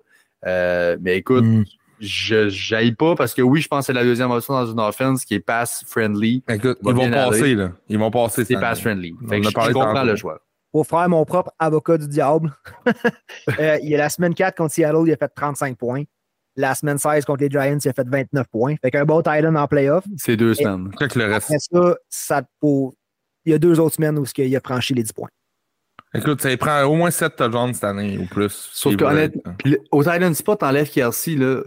Euh, 0.45 0.95
mais 1.01 1.17
écoute, 1.17 1.43
mm. 1.43 1.65
je 1.99 2.73
n'aille 2.73 2.93
pas 2.93 3.15
parce 3.15 3.33
que 3.33 3.41
oui, 3.41 3.59
je 3.59 3.67
pense 3.67 3.81
que 3.81 3.85
c'est 3.87 3.93
la 3.93 4.05
deuxième 4.05 4.31
option 4.31 4.53
dans 4.53 4.65
une 4.65 4.79
offense 4.79 5.25
qui 5.25 5.33
est 5.33 5.41
pass-friendly. 5.41 6.41
Écoute, 6.47 6.77
ils 6.81 6.93
vont 6.93 7.11
passer, 7.11 7.55
là. 7.55 7.73
Ils 7.89 7.99
vont 7.99 8.11
passer. 8.11 8.45
C'est 8.45 8.55
pass-friendly. 8.55 9.13
Je, 9.29 9.41
je 9.41 9.73
comprends 9.73 10.05
le 10.05 10.15
choix. 10.15 10.39
Pour 10.71 10.87
faire 10.87 11.09
mon 11.09 11.25
propre 11.25 11.51
avocat 11.59 11.97
du 11.97 12.07
diable, 12.07 12.53
euh, 13.59 13.77
il 13.83 13.89
y 13.89 13.95
a 13.95 13.97
la 13.97 14.09
semaine 14.09 14.33
4 14.33 14.55
contre 14.55 14.73
Seattle, 14.73 15.03
il 15.05 15.11
a 15.11 15.17
fait 15.17 15.31
35 15.35 15.77
points. 15.77 16.03
La 16.55 16.75
semaine 16.75 16.97
16 16.97 17.25
contre 17.25 17.41
les 17.41 17.49
Giants, 17.49 17.77
il 17.83 17.89
a 17.89 17.93
fait 17.93 18.07
29 18.07 18.47
points. 18.47 18.75
Fait 18.81 18.89
qu'un 18.89 19.03
bon 19.03 19.21
Titan 19.21 19.53
en 19.53 19.67
playoff. 19.67 20.05
C'est 20.15 20.37
deux 20.37 20.53
semaines. 20.53 20.91
que 20.91 21.19
le 21.19 21.25
reste. 21.25 21.51
Après 21.51 21.59
ça, 21.59 21.95
ça 22.09 22.41
il 23.45 23.51
y 23.51 23.53
a 23.53 23.59
deux 23.59 23.81
autres 23.81 23.95
semaines 23.95 24.17
où 24.17 24.23
il 24.37 24.55
a 24.55 24.61
franchi 24.61 24.93
les 24.93 25.03
10 25.03 25.11
points. 25.11 25.29
Écoute, 26.15 26.41
ça 26.41 26.55
prend 26.57 26.83
au 26.83 26.95
moins 26.95 27.11
7 27.11 27.35
touchdowns 27.35 27.73
cette 27.73 27.83
année 27.83 28.17
ou 28.17 28.25
plus. 28.25 28.69
Sauf 28.71 28.95
qu'honnêtement, 28.95 29.55
au 29.91 30.03
Titan 30.03 30.33
Spot, 30.33 30.59
t'enlèves 30.59 30.89
Kelsey, 30.89 31.35
là. 31.35 31.61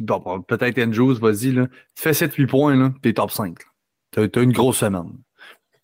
Bon, 0.00 0.40
peut-être 0.42 0.78
Andrews, 0.78 1.14
vas-y, 1.14 1.52
là. 1.52 1.66
Tu 1.94 2.02
fais 2.02 2.12
7-8 2.12 2.46
points, 2.46 2.76
là, 2.76 2.92
t'es 3.02 3.12
top 3.12 3.30
5. 3.30 3.56
T'as 4.12 4.22
as 4.22 4.40
une 4.40 4.52
grosse 4.52 4.78
semaine. 4.78 5.18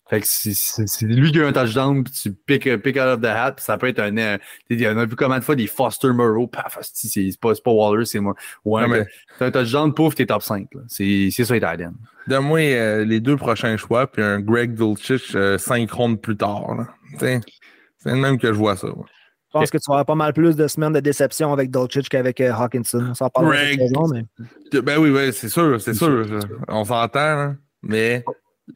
Fait 0.09 0.21
que 0.21 0.27
c'est 0.27 1.05
lui 1.05 1.31
qui 1.33 1.41
a 1.41 1.47
un 1.47 1.51
touchdown, 1.51 2.03
puis 2.03 2.13
tu 2.13 2.31
pick, 2.31 2.81
pick 2.81 2.95
out 2.95 3.03
of 3.03 3.21
the 3.21 3.25
hat, 3.25 3.53
puis 3.53 3.65
ça 3.65 3.77
peut 3.77 3.87
être 3.87 3.99
un. 3.99 4.17
un 4.17 4.37
on 4.69 4.97
a 4.97 5.05
vu 5.05 5.15
combien 5.17 5.39
de 5.39 5.43
fois 5.43 5.55
des 5.55 5.67
Foster 5.67 6.13
Murrow, 6.13 6.47
paf, 6.47 6.77
c'est 6.81 7.29
pas, 7.41 7.53
pas 7.53 7.71
Waller, 7.71 8.05
c'est 8.05 8.21
moi. 8.21 8.33
Ouais, 8.63 8.87
mais 8.87 9.05
t'as 9.37 9.47
un 9.47 9.51
touchdown, 9.51 9.93
pouf, 9.93 10.15
t'es 10.15 10.25
top 10.25 10.43
5. 10.43 10.67
C'est 10.87 11.29
ça, 11.31 11.53
les 11.53 11.59
Titan. 11.59 11.91
Donne-moi 12.27 12.59
euh, 12.59 13.05
les 13.05 13.19
deux 13.19 13.35
prochains 13.35 13.75
choix, 13.75 14.07
puis 14.07 14.23
un 14.23 14.39
Greg 14.39 14.73
Dulcich 14.73 15.35
euh, 15.35 15.57
5 15.57 15.91
rondes 15.91 16.21
plus 16.21 16.37
tard. 16.37 16.75
Là. 16.75 16.87
C'est 17.19 18.11
le 18.11 18.15
même 18.15 18.37
que 18.37 18.47
je 18.47 18.57
vois 18.57 18.77
ça. 18.77 18.87
Je 18.87 19.59
pense 19.59 19.71
que 19.71 19.77
tu 19.77 19.83
vas 19.87 19.95
avoir 19.95 20.05
pas 20.05 20.15
mal 20.15 20.33
plus 20.33 20.55
de 20.55 20.67
semaines 20.67 20.93
de 20.93 20.99
déception 20.99 21.51
avec 21.51 21.71
Dolchich 21.71 22.09
qu'avec 22.09 22.39
euh, 22.41 22.53
Hawkinson. 22.53 23.07
On 23.09 23.13
s'en 23.13 23.29
parle 23.29 23.55
saison, 23.55 24.07
mais... 24.07 24.81
Ben 24.81 24.99
oui, 24.99 25.09
oui 25.09 25.33
c'est 25.33 25.49
sûr, 25.49 25.81
c'est 25.81 25.93
sûr. 25.93 26.25
On 26.67 26.85
s'entend, 26.85 27.19
hein. 27.19 27.57
mais 27.81 28.23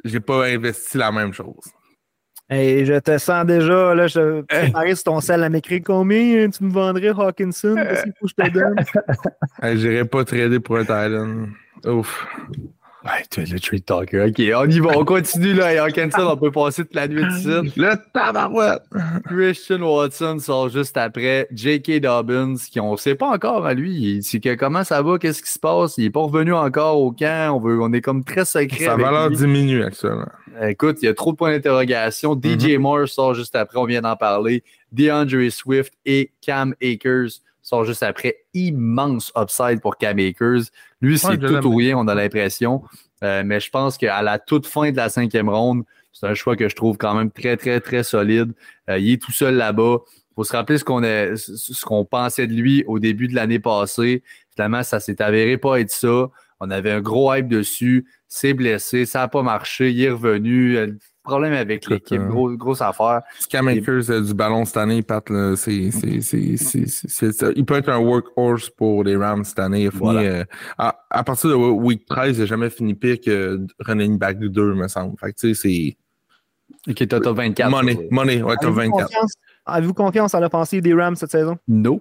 j'ai 0.06 0.20
pas 0.20 0.48
investi 0.48 0.98
la 0.98 1.12
même 1.12 1.34
chose. 1.34 1.72
Et 2.50 2.86
je 2.86 3.00
te 3.00 3.18
sens 3.18 3.46
déjà, 3.46 3.96
là, 3.96 4.08
je 4.08 4.42
préparais 4.42 4.96
sur 4.96 5.06
ton 5.06 5.22
sel 5.22 5.42
à 5.42 5.50
m'écrire 5.50 5.80
combien 5.86 6.50
tu 6.50 6.66
me 6.66 6.72
vendrais 6.72 7.08
Hawkinson? 7.10 7.76
Qu'est-ce 7.76 8.04
qu'il 8.04 8.14
faut 8.20 8.28
que 8.28 8.34
je 8.38 8.44
te 8.44 8.50
donne? 8.52 8.76
J'irais 9.78 10.06
pas 10.06 10.26
trader 10.26 10.60
pour 10.60 10.78
un 10.78 10.84
Thailand. 10.84 11.48
Ouf. 11.86 12.28
Ouais, 13.04 13.24
tu 13.32 13.42
es 13.42 13.46
le 13.46 13.60
trade 13.60 13.84
talker. 13.84 14.22
OK, 14.22 14.40
on 14.56 14.70
y 14.70 14.80
va. 14.80 14.98
On 14.98 15.06
continue 15.06 15.54
là. 15.54 15.74
Et 15.74 15.80
en 15.80 15.88
Kansas, 15.88 16.22
on 16.22 16.38
peut 16.38 16.52
passer 16.52 16.84
toute 16.84 16.94
la 16.94 17.08
nuit 17.08 17.24
ici. 17.36 17.48
Le 17.48 17.96
tabarouette. 18.14 18.84
Christian 19.26 19.82
Watson 19.82 20.38
sort 20.38 20.70
juste 20.70 20.96
après. 20.98 21.48
J.K. 21.52 22.00
Dobbins, 22.00 22.58
qui 22.72 22.80
on 22.80 22.92
ne 22.92 22.98
sait 22.98 23.16
pas 23.16 23.30
encore 23.30 23.66
à 23.66 23.74
lui. 23.74 24.22
C'est 24.22 24.40
que 24.40 24.54
comment 24.54 24.84
ça 24.84 25.02
va, 25.02 25.18
qu'est-ce 25.18 25.42
qui 25.42 25.52
se 25.52 25.58
passe? 25.58 25.98
Il 25.98 26.04
n'est 26.04 26.10
pas 26.12 26.22
revenu 26.22 26.54
encore 26.54 27.00
au 27.00 27.12
camp. 27.12 27.56
On, 27.56 27.60
veut, 27.60 27.82
on 27.82 27.92
est 27.92 28.02
comme 28.02 28.24
très 28.24 28.46
secret. 28.46 28.86
Sa 28.86 28.96
valeur 28.96 29.32
diminue 29.32 29.84
actuellement. 29.84 30.30
Écoute, 30.62 30.98
il 31.02 31.06
y 31.06 31.08
a 31.08 31.16
trop 31.16 31.32
de 31.32 31.38
points 31.38 31.52
d'interrogation. 31.52 32.34
DJ 32.34 32.46
mm-hmm. 32.46 32.78
Moore 32.78 33.08
sort 33.08 33.34
juste 33.34 33.56
après. 33.56 33.80
On 33.80 33.86
vient 33.86 34.02
d'en 34.02 34.16
parler. 34.16 34.64
DeAndre 34.92 35.52
Swift 35.52 35.94
et 36.06 36.32
Cam 36.42 36.76
Akers 36.84 37.42
sort 37.72 37.86
juste 37.86 38.04
après. 38.04 38.36
Immense 38.54 39.32
upside 39.38 39.80
pour 39.82 39.98
Cam 39.98 40.20
Akers. 40.20 40.64
Lui, 41.00 41.18
c'est 41.18 41.38
tout 41.38 41.66
ou 41.66 41.76
rien, 41.76 41.98
on 41.98 42.08
a 42.08 42.16
l'impression. 42.16 42.84
Euh, 43.24 43.44
mais 43.46 43.60
je 43.60 43.70
pense 43.70 43.98
qu'à 43.98 44.22
la 44.22 44.40
toute 44.40 44.66
fin 44.66 44.92
de 44.92 44.98
la 44.98 45.10
cinquième 45.10 45.50
ronde, 45.50 45.84
c'est 46.12 46.28
un 46.28 46.34
choix 46.34 46.58
que 46.58 46.68
je 46.68 46.76
trouve 46.76 46.98
quand 46.98 47.14
même 47.16 47.32
très, 47.32 47.56
très, 47.56 47.80
très 47.80 48.04
solide. 48.04 48.52
Euh, 48.90 49.00
il 49.00 49.14
est 49.14 49.22
tout 49.22 49.32
seul 49.32 49.56
là-bas. 49.56 50.00
Il 50.32 50.34
faut 50.36 50.44
se 50.44 50.54
rappeler 50.54 50.78
ce 50.78 50.84
qu'on 50.84 51.02
ce 51.02 51.86
qu'on 51.86 52.04
pensait 52.04 52.48
de 52.48 52.54
lui 52.54 52.84
au 52.88 53.00
début 53.00 53.28
de 53.28 53.36
l'année 53.36 53.60
passée. 53.60 54.24
Finalement, 54.54 54.84
ça 54.84 55.00
s'est 55.00 55.22
avéré 55.22 55.58
pas 55.58 55.80
être 55.80 55.92
ça. 55.92 56.28
On 56.60 56.70
avait 56.70 56.92
un 56.92 57.02
gros 57.02 57.34
hype 57.34 57.48
dessus. 57.48 58.06
C'est 58.28 58.54
blessé, 58.54 59.06
ça 59.06 59.20
n'a 59.20 59.28
pas 59.28 59.44
marché. 59.44 59.92
Il 59.92 60.02
est 60.04 60.12
revenu 60.12 60.78
problème 61.24 61.54
avec 61.54 61.88
l'équipe. 61.88 62.22
Euh, 62.22 62.56
grosse 62.56 62.82
affaire. 62.82 63.22
Scam 63.40 63.66
Makers 63.66 64.10
a 64.10 64.20
du 64.20 64.34
ballon 64.34 64.66
cette 64.66 64.78
année, 64.78 65.02
Pat. 65.02 65.24
il 65.30 65.34
peut 67.66 67.76
être 67.76 67.90
un 67.90 68.00
workhorse 68.00 68.70
pour 68.70 69.04
les 69.04 69.16
Rams 69.16 69.44
cette 69.44 69.60
année. 69.60 69.90
Euh, 70.02 70.44
à, 70.78 71.24
partir 71.24 71.50
de 71.52 71.56
week 71.56 72.06
13, 72.06 72.38
il 72.38 72.40
n'a 72.42 72.46
jamais 72.46 72.70
fini 72.70 72.94
pire 72.94 73.18
que 73.24 73.60
running 73.80 74.18
back 74.18 74.40
2, 74.40 74.74
me 74.74 74.88
semble. 74.88 75.18
Fait 75.20 75.34
tu 75.34 75.54
sais, 75.54 75.62
c'est. 75.62 75.98
Ok, 76.90 77.08
top 77.08 77.36
24. 77.38 77.70
Money, 77.70 78.08
money, 78.10 78.42
ouais, 78.42 78.56
top 78.60 78.74
24. 78.74 79.10
Avez-vous 79.66 79.94
confiance 79.94 80.34
en 80.34 80.40
l'offensive 80.40 80.82
des 80.82 80.94
Rams 80.94 81.16
cette 81.16 81.32
saison? 81.32 81.58
Non. 81.68 82.00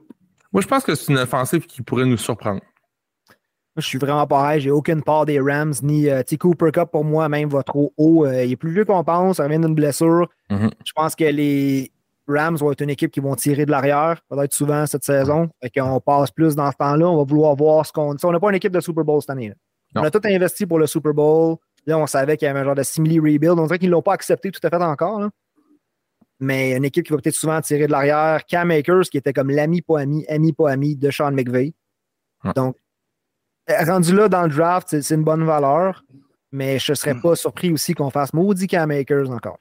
Moi, 0.52 0.62
je 0.62 0.66
pense 0.66 0.82
que 0.82 0.94
c'est 0.94 1.12
une 1.12 1.18
offensive 1.18 1.66
qui 1.66 1.82
pourrait 1.82 2.06
nous 2.06 2.16
surprendre. 2.16 2.60
Je 3.80 3.86
suis 3.86 3.98
vraiment 3.98 4.26
pareil. 4.26 4.60
J'ai 4.60 4.70
aucune 4.70 5.02
part 5.02 5.26
des 5.26 5.40
Rams, 5.40 5.74
ni 5.82 6.08
euh, 6.08 6.22
Cooper 6.38 6.70
Cup 6.72 6.90
pour 6.92 7.04
moi 7.04 7.28
même 7.28 7.48
va 7.48 7.62
trop 7.62 7.92
haut. 7.96 8.24
Euh, 8.24 8.44
il 8.44 8.52
est 8.52 8.56
plus 8.56 8.72
vieux 8.72 8.84
qu'on 8.84 9.04
pense, 9.04 9.38
ça 9.38 9.44
revient 9.44 9.58
d'une 9.58 9.74
blessure. 9.74 10.28
Mm-hmm. 10.50 10.70
Je 10.84 10.92
pense 10.92 11.14
que 11.14 11.24
les 11.24 11.90
Rams 12.28 12.56
vont 12.56 12.72
être 12.72 12.82
une 12.82 12.90
équipe 12.90 13.10
qui 13.10 13.20
vont 13.20 13.34
tirer 13.34 13.66
de 13.66 13.70
l'arrière, 13.70 14.20
peut-être 14.28 14.54
souvent 14.54 14.86
cette 14.86 15.04
saison. 15.04 15.48
Fait 15.62 15.70
qu'on 15.70 16.00
passe 16.00 16.30
plus 16.30 16.54
dans 16.54 16.70
ce 16.70 16.76
temps-là. 16.76 17.08
On 17.08 17.16
va 17.16 17.24
vouloir 17.24 17.56
voir 17.56 17.84
ce 17.86 17.92
qu'on. 17.92 18.16
On 18.22 18.32
n'a 18.32 18.40
pas 18.40 18.48
une 18.50 18.56
équipe 18.56 18.72
de 18.72 18.80
Super 18.80 19.04
Bowl 19.04 19.20
cette 19.20 19.30
année. 19.30 19.52
On 19.94 20.02
a 20.02 20.10
tout 20.10 20.20
investi 20.24 20.66
pour 20.66 20.78
le 20.78 20.86
Super 20.86 21.12
Bowl. 21.12 21.56
Là, 21.86 21.98
on 21.98 22.06
savait 22.06 22.36
qu'il 22.36 22.46
y 22.46 22.48
avait 22.48 22.60
un 22.60 22.64
genre 22.64 22.74
de 22.74 22.82
simili 22.82 23.18
rebuild. 23.18 23.58
On 23.58 23.66
dirait 23.66 23.78
qu'ils 23.78 23.88
ne 23.88 23.94
l'ont 23.94 24.02
pas 24.02 24.12
accepté 24.12 24.50
tout 24.50 24.60
à 24.62 24.70
fait 24.70 24.76
encore. 24.76 25.28
Mais 26.38 26.76
une 26.76 26.84
équipe 26.84 27.04
qui 27.04 27.12
va 27.12 27.18
peut-être 27.18 27.34
souvent 27.34 27.60
tirer 27.60 27.86
de 27.86 27.92
l'arrière. 27.92 28.44
Cam 28.46 28.68
Makers, 28.68 29.10
qui 29.10 29.18
était 29.18 29.32
comme 29.32 29.50
l'ami 29.50 29.82
pas 29.82 30.00
ami, 30.00 30.24
ami 30.28 30.52
pas 30.52 30.70
ami 30.70 30.96
de 30.96 31.10
Sean 31.10 31.32
McVay. 31.32 31.74
Donc, 32.54 32.76
rendu 33.68 34.14
là 34.14 34.28
dans 34.28 34.42
le 34.42 34.48
draft, 34.48 34.88
c'est 35.00 35.14
une 35.14 35.24
bonne 35.24 35.44
valeur, 35.44 36.04
mais 36.52 36.78
je 36.78 36.92
ne 36.92 36.96
serais 36.96 37.14
hmm. 37.14 37.22
pas 37.22 37.36
surpris 37.36 37.72
aussi 37.72 37.94
qu'on 37.94 38.10
fasse 38.10 38.32
maudit 38.32 38.66
Cam 38.66 38.88
Makers 38.88 39.30
encore. 39.30 39.58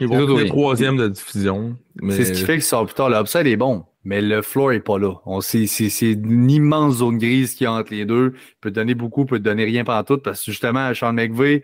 Ils 0.00 0.08
vont 0.08 0.38
être 0.38 0.48
troisième 0.48 0.96
de 0.96 1.08
diffusion. 1.08 1.76
C'est 2.10 2.24
ce 2.24 2.32
qui 2.32 2.44
fait 2.44 2.58
que 2.58 2.64
ça 2.64 2.82
plus 2.84 2.94
tard. 2.94 3.10
L'upside 3.10 3.46
est 3.46 3.56
bon, 3.56 3.84
mais 4.04 4.20
le 4.20 4.42
floor 4.42 4.70
n'est 4.70 4.80
pas 4.80 4.98
là. 4.98 5.14
C'est 5.40 6.12
une 6.12 6.50
immense 6.50 6.96
zone 6.96 7.18
grise 7.18 7.54
qui 7.54 7.64
y 7.64 7.66
a 7.66 7.72
entre 7.72 7.92
les 7.92 8.04
deux. 8.04 8.34
Il 8.34 8.60
peut 8.60 8.70
te 8.70 8.74
donner 8.74 8.94
beaucoup, 8.94 9.24
peut 9.24 9.38
te 9.38 9.44
donner 9.44 9.64
rien 9.64 9.84
pendant 9.84 10.04
tout, 10.04 10.18
parce 10.18 10.44
que 10.44 10.50
justement, 10.50 10.92
Sean 10.94 11.12
McVay, 11.12 11.62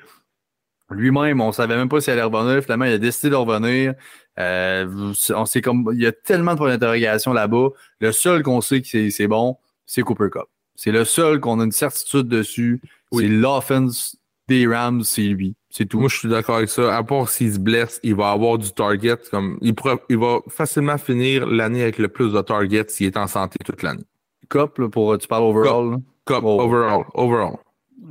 lui-même, 0.90 1.40
on 1.40 1.48
ne 1.48 1.52
savait 1.52 1.77
même 1.77 1.89
pas 1.89 2.01
s'il 2.01 2.12
allait 2.12 2.23
revenir. 2.23 2.62
Finalement, 2.62 2.85
il 2.86 2.93
a 2.93 2.98
décidé 2.98 3.31
de 3.31 3.36
revenir. 3.36 3.94
Euh, 4.39 5.12
on 5.35 5.44
sait 5.44 5.61
comme, 5.61 5.90
il 5.93 6.01
y 6.01 6.07
a 6.07 6.12
tellement 6.12 6.52
de 6.52 6.59
points 6.59 6.70
d'interrogation 6.70 7.32
là-bas. 7.32 7.69
Le 8.01 8.12
seul 8.12 8.43
qu'on 8.43 8.61
sait 8.61 8.82
que 8.82 9.11
c'est 9.11 9.28
bon, 9.28 9.57
c'est 9.86 10.02
Cooper 10.02 10.31
Cup. 10.32 10.47
C'est 10.82 10.93
le 10.93 11.05
seul 11.05 11.40
qu'on 11.40 11.61
a 11.61 11.65
une 11.65 11.73
certitude 11.73 12.27
dessus. 12.27 12.81
C'est 13.12 13.28
l'offense 13.28 14.16
des 14.48 14.66
Rams, 14.66 15.05
c'est 15.05 15.20
lui. 15.20 15.55
C'est 15.69 15.85
tout. 15.85 16.01
Moi, 16.01 16.09
je 16.09 16.16
suis 16.16 16.28
d'accord 16.28 16.57
avec 16.57 16.70
ça. 16.70 16.97
À 16.97 17.02
part 17.02 17.28
s'il 17.28 17.52
se 17.52 17.59
blesse, 17.59 18.01
il 18.02 18.15
va 18.15 18.31
avoir 18.31 18.57
du 18.57 18.73
target. 18.73 19.19
Comme, 19.31 19.59
il, 19.61 19.74
il 20.09 20.16
va 20.16 20.39
facilement 20.48 20.97
finir 20.97 21.47
l'année 21.47 21.82
avec 21.82 21.98
le 21.98 22.09
plus 22.09 22.32
de 22.32 22.40
targets 22.40 22.86
s'il 22.89 23.09
est 23.09 23.19
en 23.19 23.27
santé 23.27 23.59
toute 23.62 23.82
l'année. 23.82 24.07
Cop, 24.48 24.81
pour, 24.90 25.19
tu 25.19 25.28
parles 25.28 25.43
overall. 25.43 25.98
Cop, 26.24 26.44
oh. 26.47 26.62
overall. 26.62 27.05
overall. 27.12 27.57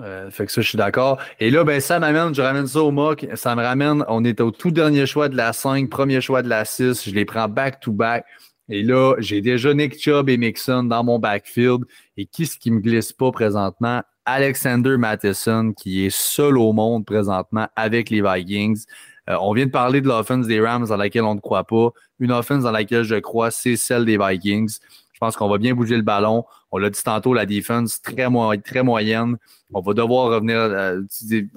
Euh, 0.02 0.30
fait 0.30 0.46
que 0.46 0.52
ça, 0.52 0.62
je 0.62 0.70
suis 0.70 0.78
d'accord. 0.78 1.18
Et 1.40 1.50
là, 1.50 1.64
ben, 1.64 1.82
ça 1.82 1.98
m'amène, 1.98 2.36
je 2.36 2.42
ramène 2.44 2.68
ça 2.68 2.84
au 2.84 2.92
mock. 2.92 3.26
Ça 3.34 3.56
me 3.56 3.64
ramène, 3.64 4.06
on 4.10 4.24
est 4.24 4.42
au 4.42 4.52
tout 4.52 4.70
dernier 4.70 5.08
choix 5.08 5.28
de 5.28 5.36
la 5.36 5.54
5, 5.54 5.90
premier 5.90 6.22
choix 6.22 6.44
de 6.44 6.50
la 6.50 6.66
6. 6.66 7.10
Je 7.10 7.16
les 7.16 7.26
prends 7.26 7.50
back-to-back. 7.50 8.26
Et 8.70 8.84
là, 8.84 9.16
j'ai 9.18 9.42
déjà 9.42 9.74
Nick 9.74 10.00
Chubb 10.00 10.30
et 10.30 10.38
Mixon 10.38 10.84
dans 10.84 11.04
mon 11.04 11.20
backfield. 11.20 11.86
Et 12.18 12.26
qui 12.26 12.46
ce 12.46 12.58
qui 12.58 12.72
me 12.72 12.80
glisse 12.80 13.12
pas 13.12 13.32
présentement? 13.32 14.02
Alexander 14.26 14.96
Matheson, 14.98 15.74
qui 15.74 16.06
est 16.06 16.16
seul 16.16 16.58
au 16.58 16.72
monde 16.72 17.06
présentement 17.06 17.68
avec 17.76 18.12
les 18.12 18.22
Vikings. 18.22 18.86
Euh, 19.30 19.38
on 19.42 19.54
vient 19.54 19.66
de 19.66 19.72
parler 19.72 20.02
de 20.02 20.08
l'offense 20.08 20.46
des 20.46 20.62
Rams 20.62 20.86
dans 20.88 20.98
laquelle 20.98 21.24
on 21.24 21.36
ne 21.36 21.40
croit 21.40 21.64
pas. 21.64 21.90
Une 22.20 22.32
offense 22.32 22.64
dans 22.64 22.72
laquelle 22.72 23.04
je 23.04 23.16
crois, 23.16 23.50
c'est 23.50 23.76
celle 23.76 24.06
des 24.06 24.18
Vikings. 24.18 24.78
Je 25.14 25.20
pense 25.20 25.36
qu'on 25.36 25.50
va 25.50 25.58
bien 25.58 25.74
bouger 25.74 25.98
le 25.98 26.04
ballon. 26.04 26.46
On 26.72 26.78
l'a 26.78 26.90
dit 26.90 27.02
tantôt, 27.04 27.34
la 27.34 27.46
défense 27.46 28.02
très, 28.02 28.28
très 28.64 28.84
moyenne. 28.84 29.38
On 29.74 29.82
va 29.82 29.94
devoir 29.94 30.30
revenir 30.30 30.58
à 30.58 30.94
euh, 30.94 31.04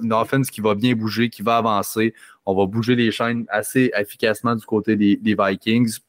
une 0.01 0.13
offense 0.13 0.49
qui 0.49 0.61
va 0.61 0.75
bien 0.75 0.95
bouger, 0.95 1.29
qui 1.29 1.43
va 1.43 1.57
avancer. 1.57 2.13
On 2.45 2.55
va 2.55 2.65
bouger 2.65 2.95
les 2.95 3.11
chaînes 3.11 3.45
assez 3.49 3.91
efficacement 3.95 4.55
du 4.55 4.65
côté 4.65 4.95
des, 4.95 5.35
Vikings. 5.39 5.99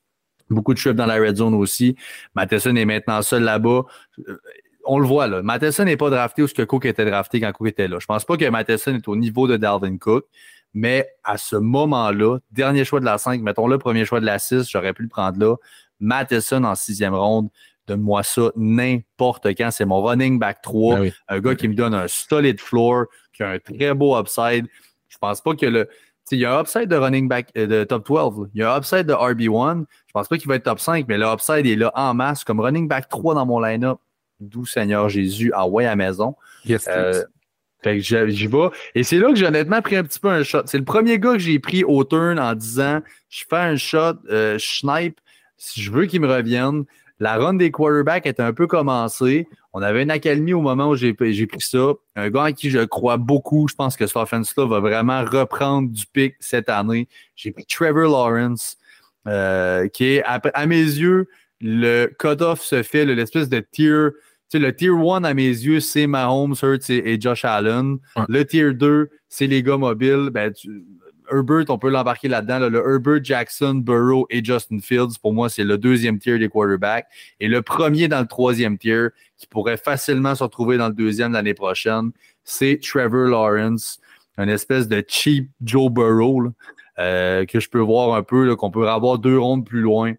Beaucoup 0.50 0.74
de 0.74 0.78
chiffres 0.78 0.94
dans 0.94 1.06
la 1.06 1.16
red 1.16 1.36
zone 1.36 1.54
aussi. 1.54 1.96
Matheson 2.34 2.76
est 2.76 2.84
maintenant 2.84 3.22
seul 3.22 3.42
là-bas. 3.42 3.84
Euh, 4.28 4.38
on 4.84 4.98
le 4.98 5.06
voit 5.06 5.26
là. 5.26 5.42
Matheson 5.42 5.84
n'est 5.84 5.96
pas 5.96 6.10
drafté 6.10 6.42
où 6.42 6.46
ce 6.46 6.54
que 6.54 6.62
Cook 6.62 6.84
était 6.84 7.04
drafté 7.04 7.40
quand 7.40 7.52
Cook 7.52 7.68
était 7.68 7.88
là. 7.88 7.98
Je 8.00 8.06
pense 8.06 8.24
pas 8.24 8.36
que 8.36 8.48
Matheson 8.48 8.94
est 8.94 9.08
au 9.08 9.16
niveau 9.16 9.48
de 9.48 9.56
Dalvin 9.56 9.96
Cook, 9.96 10.26
mais 10.74 11.08
à 11.22 11.38
ce 11.38 11.56
moment-là, 11.56 12.38
dernier 12.50 12.84
choix 12.84 13.00
de 13.00 13.04
la 13.04 13.18
5, 13.18 13.40
mettons 13.40 13.66
le 13.66 13.78
premier 13.78 14.04
choix 14.04 14.20
de 14.20 14.26
la 14.26 14.38
6, 14.38 14.68
j'aurais 14.68 14.92
pu 14.92 15.02
le 15.02 15.08
prendre 15.08 15.38
là. 15.38 15.56
Matheson 16.00 16.64
en 16.64 16.74
sixième 16.74 17.14
ronde, 17.14 17.48
donne-moi 17.86 18.22
ça 18.22 18.50
n'importe 18.56 19.46
quand. 19.48 19.70
C'est 19.70 19.84
mon 19.84 20.02
running 20.02 20.38
back 20.38 20.62
3, 20.62 20.96
ben 20.96 21.12
un 21.28 21.40
gars 21.40 21.54
qui 21.54 21.68
me 21.68 21.74
donne 21.74 21.94
un 21.94 22.08
solid 22.08 22.60
floor, 22.60 23.06
qui 23.32 23.42
a 23.42 23.50
un 23.50 23.58
très 23.58 23.94
beau 23.94 24.18
upside. 24.18 24.66
Je 25.08 25.18
pense 25.18 25.40
pas 25.40 25.54
que 25.54 25.66
le. 25.66 25.88
Il 26.30 26.38
y 26.38 26.44
a 26.44 26.56
un 26.56 26.60
upside 26.60 26.88
de 26.88 26.96
running 26.96 27.28
back 27.28 27.50
euh, 27.56 27.66
de 27.66 27.84
top 27.84 28.06
12. 28.06 28.48
Il 28.54 28.60
y 28.60 28.62
a 28.62 28.74
un 28.74 28.78
upside 28.78 29.06
de 29.06 29.12
RB1. 29.12 29.84
Je 30.06 30.12
pense 30.12 30.28
pas 30.28 30.38
qu'il 30.38 30.48
va 30.48 30.56
être 30.56 30.64
top 30.64 30.80
5, 30.80 31.06
mais 31.08 31.18
le 31.18 31.26
upside 31.26 31.66
est 31.66 31.76
là 31.76 31.92
en 31.94 32.14
masse 32.14 32.44
comme 32.44 32.60
running 32.60 32.88
back 32.88 33.08
3 33.08 33.34
dans 33.34 33.46
mon 33.46 33.60
line-up. 33.60 33.98
D'où 34.40 34.66
Seigneur 34.66 35.08
Jésus, 35.08 35.52
ah 35.54 35.66
ouais 35.68 35.86
à 35.86 35.96
maison. 35.96 36.34
Yes, 36.64 36.88
euh, 36.88 37.24
fait 37.82 37.98
que 37.98 38.28
j'y 38.30 38.46
vais. 38.46 38.58
Et 38.94 39.02
c'est 39.02 39.18
là 39.18 39.28
que 39.28 39.36
j'ai 39.36 39.46
honnêtement 39.46 39.82
pris 39.82 39.96
un 39.96 40.02
petit 40.02 40.18
peu 40.18 40.28
un 40.28 40.42
shot. 40.42 40.62
C'est 40.66 40.78
le 40.78 40.84
premier 40.84 41.18
gars 41.18 41.34
que 41.34 41.38
j'ai 41.38 41.58
pris 41.58 41.84
au 41.84 42.02
turn 42.04 42.38
en 42.38 42.54
disant 42.54 43.00
je 43.28 43.44
fais 43.48 43.56
un 43.56 43.76
shot, 43.76 44.14
euh, 44.30 44.58
je 44.58 44.78
snipe, 44.78 45.20
si 45.56 45.82
je 45.82 45.92
veux 45.92 46.06
qu'il 46.06 46.20
me 46.20 46.28
revienne. 46.28 46.84
La 47.20 47.36
run 47.36 47.54
des 47.54 47.70
quarterbacks 47.70 48.26
est 48.26 48.40
un 48.40 48.52
peu 48.52 48.66
commencée. 48.66 49.46
On 49.76 49.82
avait 49.82 50.04
une 50.04 50.10
accalmie 50.12 50.52
au 50.52 50.60
moment 50.60 50.90
où 50.90 50.94
j'ai 50.94 51.14
pris 51.14 51.34
ça. 51.58 51.94
Un 52.14 52.30
gars 52.30 52.44
à 52.44 52.52
qui 52.52 52.70
je 52.70 52.78
crois 52.78 53.16
beaucoup. 53.16 53.66
Je 53.68 53.74
pense 53.74 53.96
que 53.96 54.04
offense-là 54.04 54.66
va 54.66 54.78
vraiment 54.78 55.24
reprendre 55.24 55.90
du 55.90 56.06
pic 56.06 56.36
cette 56.38 56.68
année. 56.68 57.08
J'ai 57.34 57.50
pris 57.50 57.66
Trevor 57.66 58.04
Lawrence, 58.04 58.76
euh, 59.26 59.88
qui 59.88 60.04
est, 60.04 60.22
à, 60.22 60.66
mes 60.66 60.76
yeux, 60.76 61.28
le 61.60 62.06
cut-off 62.06 62.60
se 62.60 62.84
fait, 62.84 63.04
l'espèce 63.04 63.48
de 63.48 63.58
tier. 63.58 64.10
Tu 64.48 64.58
sais, 64.58 64.58
le 64.60 64.74
tier 64.76 64.90
1, 64.90 65.24
à 65.24 65.34
mes 65.34 65.48
yeux, 65.48 65.80
c'est 65.80 66.06
Mahomes, 66.06 66.54
Hurts 66.62 66.90
et, 66.90 67.20
Josh 67.20 67.44
Allen. 67.44 67.96
Le 68.28 68.44
tier 68.44 68.74
2, 68.74 69.10
c'est 69.28 69.48
les 69.48 69.64
gars 69.64 69.76
mobiles. 69.76 70.30
Ben, 70.32 70.52
Herbert, 71.30 71.64
on 71.68 71.78
peut 71.78 71.90
l'embarquer 71.90 72.28
là-dedans. 72.28 72.68
Le 72.68 72.78
Herbert, 72.78 73.22
Jackson, 73.22 73.74
Burrow 73.74 74.26
et 74.30 74.44
Justin 74.44 74.78
Fields, 74.80 75.18
pour 75.20 75.32
moi, 75.32 75.48
c'est 75.48 75.64
le 75.64 75.78
deuxième 75.78 76.18
tier 76.18 76.38
des 76.38 76.48
quarterbacks. 76.48 77.06
Et 77.40 77.48
le 77.48 77.62
premier 77.62 78.08
dans 78.08 78.20
le 78.20 78.26
troisième 78.26 78.78
tier, 78.78 79.08
qui 79.36 79.46
pourrait 79.46 79.76
facilement 79.76 80.34
se 80.34 80.42
retrouver 80.42 80.76
dans 80.76 80.88
le 80.88 80.94
deuxième 80.94 81.32
l'année 81.32 81.54
prochaine, 81.54 82.12
c'est 82.44 82.78
Trevor 82.82 83.28
Lawrence, 83.28 84.00
une 84.38 84.48
espèce 84.48 84.88
de 84.88 85.02
cheap 85.06 85.48
Joe 85.62 85.90
Burrow, 85.90 86.50
euh, 86.98 87.44
que 87.46 87.60
je 87.60 87.68
peux 87.68 87.80
voir 87.80 88.14
un 88.14 88.22
peu, 88.22 88.54
qu'on 88.56 88.70
peut 88.70 88.88
avoir 88.88 89.18
deux 89.18 89.38
rondes 89.38 89.66
plus 89.66 89.80
loin. 89.80 90.14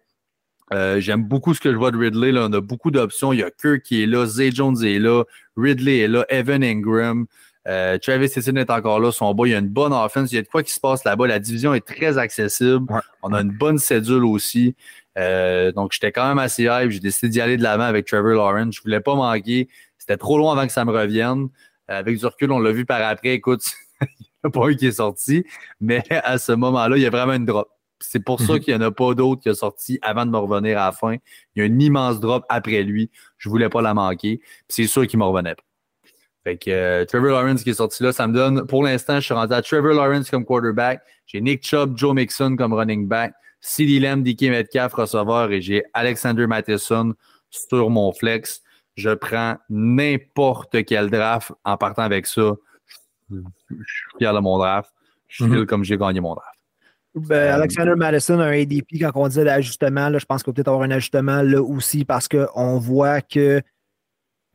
Euh, 0.72 1.00
j'aime 1.00 1.22
beaucoup 1.22 1.54
ce 1.54 1.60
que 1.60 1.70
je 1.70 1.76
vois 1.76 1.92
de 1.92 1.96
Ridley. 1.96 2.32
On 2.36 2.52
a 2.52 2.60
beaucoup 2.60 2.90
d'options. 2.90 3.32
Il 3.32 3.38
y 3.38 3.42
a 3.42 3.50
Kirk 3.50 3.82
qui 3.82 4.02
est 4.02 4.06
là, 4.06 4.26
Zay 4.26 4.50
Jones 4.50 4.82
est 4.84 4.98
là, 4.98 5.24
Ridley 5.56 5.98
est 5.98 6.08
là, 6.08 6.26
Evan 6.28 6.62
Ingram. 6.64 7.26
Euh, 7.66 7.98
Travis 7.98 8.26
Etienne 8.26 8.58
est 8.58 8.70
encore 8.70 9.00
là, 9.00 9.10
son 9.10 9.34
bas, 9.34 9.46
il 9.46 9.50
y 9.50 9.54
a 9.54 9.58
une 9.58 9.68
bonne 9.68 9.92
offense, 9.92 10.30
il 10.30 10.36
y 10.36 10.38
a 10.38 10.42
de 10.42 10.46
quoi 10.46 10.62
qui 10.62 10.72
se 10.72 10.80
passe 10.80 11.04
là-bas. 11.04 11.26
La 11.26 11.38
division 11.38 11.74
est 11.74 11.86
très 11.86 12.16
accessible. 12.18 12.86
On 13.22 13.32
a 13.32 13.40
une 13.40 13.50
bonne 13.50 13.78
cédule 13.78 14.24
aussi. 14.24 14.76
Euh, 15.18 15.72
donc, 15.72 15.92
j'étais 15.92 16.12
quand 16.12 16.28
même 16.28 16.38
assez 16.38 16.64
hype. 16.64 16.90
J'ai 16.90 17.00
décidé 17.00 17.28
d'y 17.28 17.40
aller 17.40 17.56
de 17.56 17.62
l'avant 17.62 17.84
avec 17.84 18.06
Trevor 18.06 18.34
Lawrence. 18.34 18.76
Je 18.76 18.82
voulais 18.82 19.00
pas 19.00 19.14
manquer. 19.14 19.68
C'était 19.98 20.16
trop 20.16 20.38
loin 20.38 20.52
avant 20.52 20.66
que 20.66 20.72
ça 20.72 20.84
me 20.84 20.92
revienne. 20.92 21.48
Euh, 21.90 21.98
avec 21.98 22.18
du 22.18 22.26
recul, 22.26 22.52
on 22.52 22.58
l'a 22.60 22.72
vu 22.72 22.84
par 22.84 23.02
après. 23.02 23.30
Écoute, 23.30 23.64
il 24.00 24.06
n'y 24.20 24.26
a 24.44 24.50
pas 24.50 24.68
eu 24.68 24.76
qui 24.76 24.86
est 24.86 24.92
sorti. 24.92 25.44
Mais 25.80 26.04
à 26.10 26.38
ce 26.38 26.52
moment-là, 26.52 26.96
il 26.96 27.02
y 27.02 27.06
a 27.06 27.10
vraiment 27.10 27.32
une 27.32 27.46
drop. 27.46 27.68
C'est 27.98 28.22
pour 28.22 28.40
ça 28.40 28.54
mhm. 28.54 28.60
qu'il 28.60 28.76
n'y 28.76 28.84
en 28.84 28.86
a 28.86 28.90
pas 28.92 29.14
d'autre 29.14 29.42
qui 29.42 29.48
a 29.48 29.54
sorti 29.54 29.98
avant 30.02 30.26
de 30.26 30.30
me 30.30 30.36
revenir 30.36 30.78
à 30.78 30.86
la 30.86 30.92
fin. 30.92 31.14
Il 31.54 31.60
y 31.60 31.62
a 31.62 31.64
une 31.64 31.80
immense 31.80 32.20
drop 32.20 32.44
après 32.48 32.82
lui. 32.82 33.10
Je 33.38 33.48
voulais 33.48 33.70
pas 33.70 33.80
la 33.80 33.94
manquer. 33.94 34.40
C'est 34.68 34.86
sûr 34.86 35.06
qu'il 35.06 35.18
me 35.18 35.24
revenait 35.24 35.56
fait 36.46 36.58
que 36.58 36.70
euh, 36.70 37.04
Trevor 37.04 37.32
Lawrence 37.32 37.64
qui 37.64 37.70
est 37.70 37.74
sorti 37.74 38.04
là, 38.04 38.12
ça 38.12 38.28
me 38.28 38.32
donne, 38.32 38.68
pour 38.68 38.84
l'instant, 38.84 39.16
je 39.16 39.24
suis 39.24 39.34
rendu 39.34 39.52
à 39.52 39.62
Trevor 39.62 39.94
Lawrence 39.94 40.30
comme 40.30 40.44
quarterback. 40.44 41.02
J'ai 41.26 41.40
Nick 41.40 41.66
Chubb, 41.66 41.98
Joe 41.98 42.14
Mixon 42.14 42.54
comme 42.54 42.72
running 42.72 43.08
back. 43.08 43.34
CeeDee 43.60 43.98
Lamb, 43.98 44.22
DK 44.22 44.42
Metcalf, 44.42 44.92
receveur. 44.92 45.50
Et 45.50 45.60
j'ai 45.60 45.82
Alexander 45.92 46.46
Matheson 46.46 47.14
sur 47.50 47.90
mon 47.90 48.12
flex. 48.12 48.62
Je 48.94 49.10
prends 49.10 49.56
n'importe 49.68 50.84
quel 50.84 51.10
draft 51.10 51.50
en 51.64 51.76
partant 51.76 52.02
avec 52.02 52.28
ça. 52.28 52.52
Je 53.28 53.38
suis 53.74 54.18
fier 54.18 54.32
de 54.32 54.38
mon 54.38 54.56
draft. 54.58 54.92
Je 55.26 55.42
suis 55.42 55.52
mm 55.52 55.66
comme 55.66 55.82
j'ai 55.82 55.98
gagné 55.98 56.20
mon 56.20 56.34
draft. 56.34 56.60
Ben, 57.16 57.54
Alexander 57.54 57.96
Madison, 57.96 58.38
un 58.38 58.52
ADP, 58.52 59.00
quand 59.00 59.10
on 59.16 59.26
disait 59.26 59.42
l'ajustement, 59.42 60.16
je 60.16 60.24
pense 60.24 60.44
qu'on 60.44 60.52
peut 60.52 60.62
peut-être 60.62 60.68
avoir 60.68 60.84
un 60.84 60.92
ajustement 60.92 61.42
là 61.42 61.60
aussi 61.60 62.04
parce 62.04 62.28
qu'on 62.28 62.78
voit 62.78 63.20
que 63.20 63.60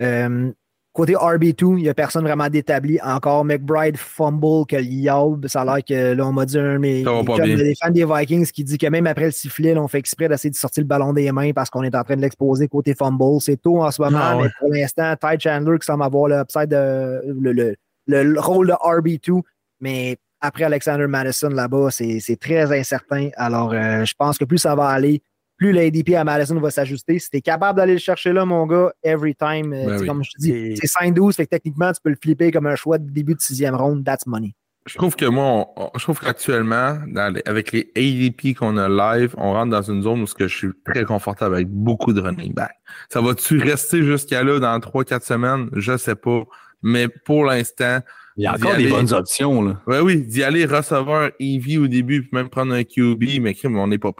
euh, 0.01 0.53
Côté 0.93 1.13
RB2, 1.13 1.77
il 1.77 1.83
n'y 1.83 1.89
a 1.89 1.93
personne 1.93 2.25
vraiment 2.25 2.49
d'établi 2.49 2.99
encore. 3.01 3.45
McBride 3.45 3.95
fumble 3.95 4.65
que 4.67 4.75
Yob, 4.75 5.47
ça 5.47 5.61
a 5.61 5.65
l'air 5.65 5.85
que 5.85 6.13
là, 6.13 6.27
on 6.27 6.33
m'a 6.33 6.45
dit 6.45 6.57
un 6.59 6.79
mais 6.79 7.01
des 7.01 7.75
fans 7.81 7.91
des 7.91 8.03
Vikings 8.05 8.51
qui 8.51 8.65
dit 8.65 8.77
que 8.77 8.87
même 8.87 9.07
après 9.07 9.25
le 9.25 9.31
sifflet, 9.31 9.77
on 9.77 9.87
fait 9.87 9.99
exprès 9.99 10.27
d'essayer 10.27 10.49
de 10.49 10.55
sortir 10.55 10.83
le 10.83 10.87
ballon 10.87 11.13
des 11.13 11.31
mains 11.31 11.53
parce 11.53 11.69
qu'on 11.69 11.83
est 11.83 11.95
en 11.95 12.03
train 12.03 12.17
de 12.17 12.21
l'exposer 12.21 12.67
côté 12.67 12.93
fumble. 12.93 13.39
C'est 13.39 13.61
tôt 13.61 13.81
en 13.81 13.89
ce 13.89 14.01
moment, 14.01 14.19
ah 14.21 14.39
mais 14.41 14.49
pour 14.59 14.69
l'instant, 14.69 15.15
Ty 15.15 15.39
Chandler 15.39 15.79
qui 15.79 15.85
semble 15.85 16.03
avoir 16.03 16.27
le, 16.27 16.43
de, 16.65 17.21
le, 17.39 17.75
le, 18.07 18.39
rôle 18.41 18.67
de 18.67 18.73
RB2, 18.73 19.41
mais 19.79 20.17
après 20.41 20.65
Alexander 20.65 21.07
Madison 21.07 21.49
là-bas, 21.49 21.89
c'est 21.91 22.37
très 22.39 22.77
incertain. 22.77 23.29
Alors, 23.37 23.71
euh, 23.71 24.03
je 24.03 24.13
pense 24.17 24.37
que 24.37 24.43
plus 24.43 24.57
ça 24.57 24.75
va 24.75 24.87
aller, 24.87 25.21
plus 25.61 25.73
l'ADP 25.73 26.15
à 26.15 26.23
Madison 26.23 26.59
va 26.59 26.71
s'ajuster. 26.71 27.19
Si 27.19 27.29
tu 27.29 27.37
es 27.37 27.41
capable 27.41 27.77
d'aller 27.77 27.93
le 27.93 27.99
chercher 27.99 28.33
là, 28.33 28.45
mon 28.45 28.65
gars, 28.65 28.91
every 29.03 29.35
time, 29.35 29.71
euh, 29.73 29.99
ben 29.99 30.07
comme 30.07 30.23
je 30.23 30.31
te 30.31 30.41
dis, 30.41 30.75
c'est 30.75 30.87
5-12, 30.87 31.35
fait 31.35 31.45
que 31.45 31.51
techniquement, 31.51 31.91
tu 31.91 32.01
peux 32.03 32.09
le 32.09 32.17
flipper 32.19 32.49
comme 32.49 32.65
un 32.65 32.75
choix 32.75 32.97
de 32.97 33.07
début 33.07 33.35
de 33.35 33.41
sixième 33.41 33.75
ronde, 33.75 34.03
that's 34.03 34.25
money. 34.25 34.55
Je 34.87 34.97
trouve 34.97 35.15
que 35.15 35.25
moi, 35.25 35.67
je 35.95 36.01
trouve 36.01 36.19
qu'actuellement, 36.19 36.97
avec 37.45 37.71
les 37.73 37.91
ADP 37.95 38.57
qu'on 38.57 38.75
a 38.77 38.89
live, 38.89 39.35
on 39.37 39.53
rentre 39.53 39.69
dans 39.69 39.83
une 39.83 40.01
zone 40.01 40.23
où 40.23 40.25
je 40.25 40.47
suis 40.47 40.69
très 40.83 41.05
confortable 41.05 41.53
avec 41.53 41.69
beaucoup 41.69 42.11
de 42.11 42.21
running 42.21 42.55
back. 42.55 42.71
Ça 43.09 43.21
va-tu 43.21 43.59
rester 43.59 44.01
jusqu'à 44.01 44.43
là 44.43 44.59
dans 44.59 44.79
3-4 44.79 45.23
semaines? 45.23 45.69
Je 45.73 45.95
sais 45.95 46.15
pas. 46.15 46.41
Mais 46.81 47.07
pour 47.07 47.45
l'instant, 47.45 47.99
il 48.35 48.45
y 48.45 48.47
a 48.47 48.55
encore 48.55 48.77
des 48.77 48.87
bonnes 48.87 49.13
options. 49.13 49.61
Là. 49.61 49.79
Ouais, 49.85 49.99
oui, 49.99 50.25
d'y 50.25 50.43
aller 50.43 50.65
recevoir 50.65 51.29
EV 51.39 51.77
au 51.77 51.87
début, 51.87 52.21
puis 52.21 52.31
même 52.33 52.49
prendre 52.49 52.73
un 52.73 52.83
QB, 52.83 53.39
mais 53.39 53.55
on 53.65 53.85
n'est 53.85 53.99
pas 53.99 54.11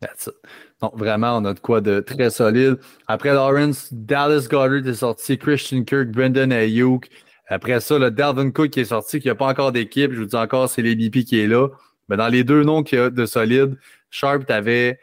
payant. 0.00 0.32
Donc, 0.80 0.96
vraiment, 0.96 1.36
on 1.36 1.44
a 1.44 1.54
de 1.54 1.60
quoi 1.60 1.80
de 1.80 2.00
très 2.00 2.30
solide. 2.30 2.78
Après 3.06 3.32
Lawrence, 3.32 3.88
Dallas 3.92 4.46
Goddard 4.50 4.86
est 4.86 4.94
sorti, 4.94 5.38
Christian 5.38 5.84
Kirk, 5.84 6.08
Brendan 6.08 6.52
Ayuk. 6.52 7.08
Après 7.48 7.80
ça, 7.80 7.98
le 7.98 8.10
Dalvin 8.10 8.50
Cook 8.50 8.70
qui 8.70 8.80
est 8.80 8.86
sorti, 8.86 9.20
qui 9.20 9.28
n'a 9.28 9.34
pas 9.34 9.46
encore 9.46 9.72
d'équipe. 9.72 10.12
Je 10.12 10.20
vous 10.20 10.26
dis 10.26 10.36
encore, 10.36 10.68
c'est 10.68 10.82
l'ADP 10.82 11.24
qui 11.24 11.40
est 11.40 11.46
là. 11.46 11.68
Mais 12.08 12.16
dans 12.16 12.28
les 12.28 12.44
deux 12.44 12.62
noms 12.62 12.82
qu'il 12.82 12.98
y 12.98 13.02
a 13.02 13.10
de 13.10 13.26
solide, 13.26 13.76
Sharp, 14.10 14.46
tu 14.46 14.52
avais. 14.52 14.98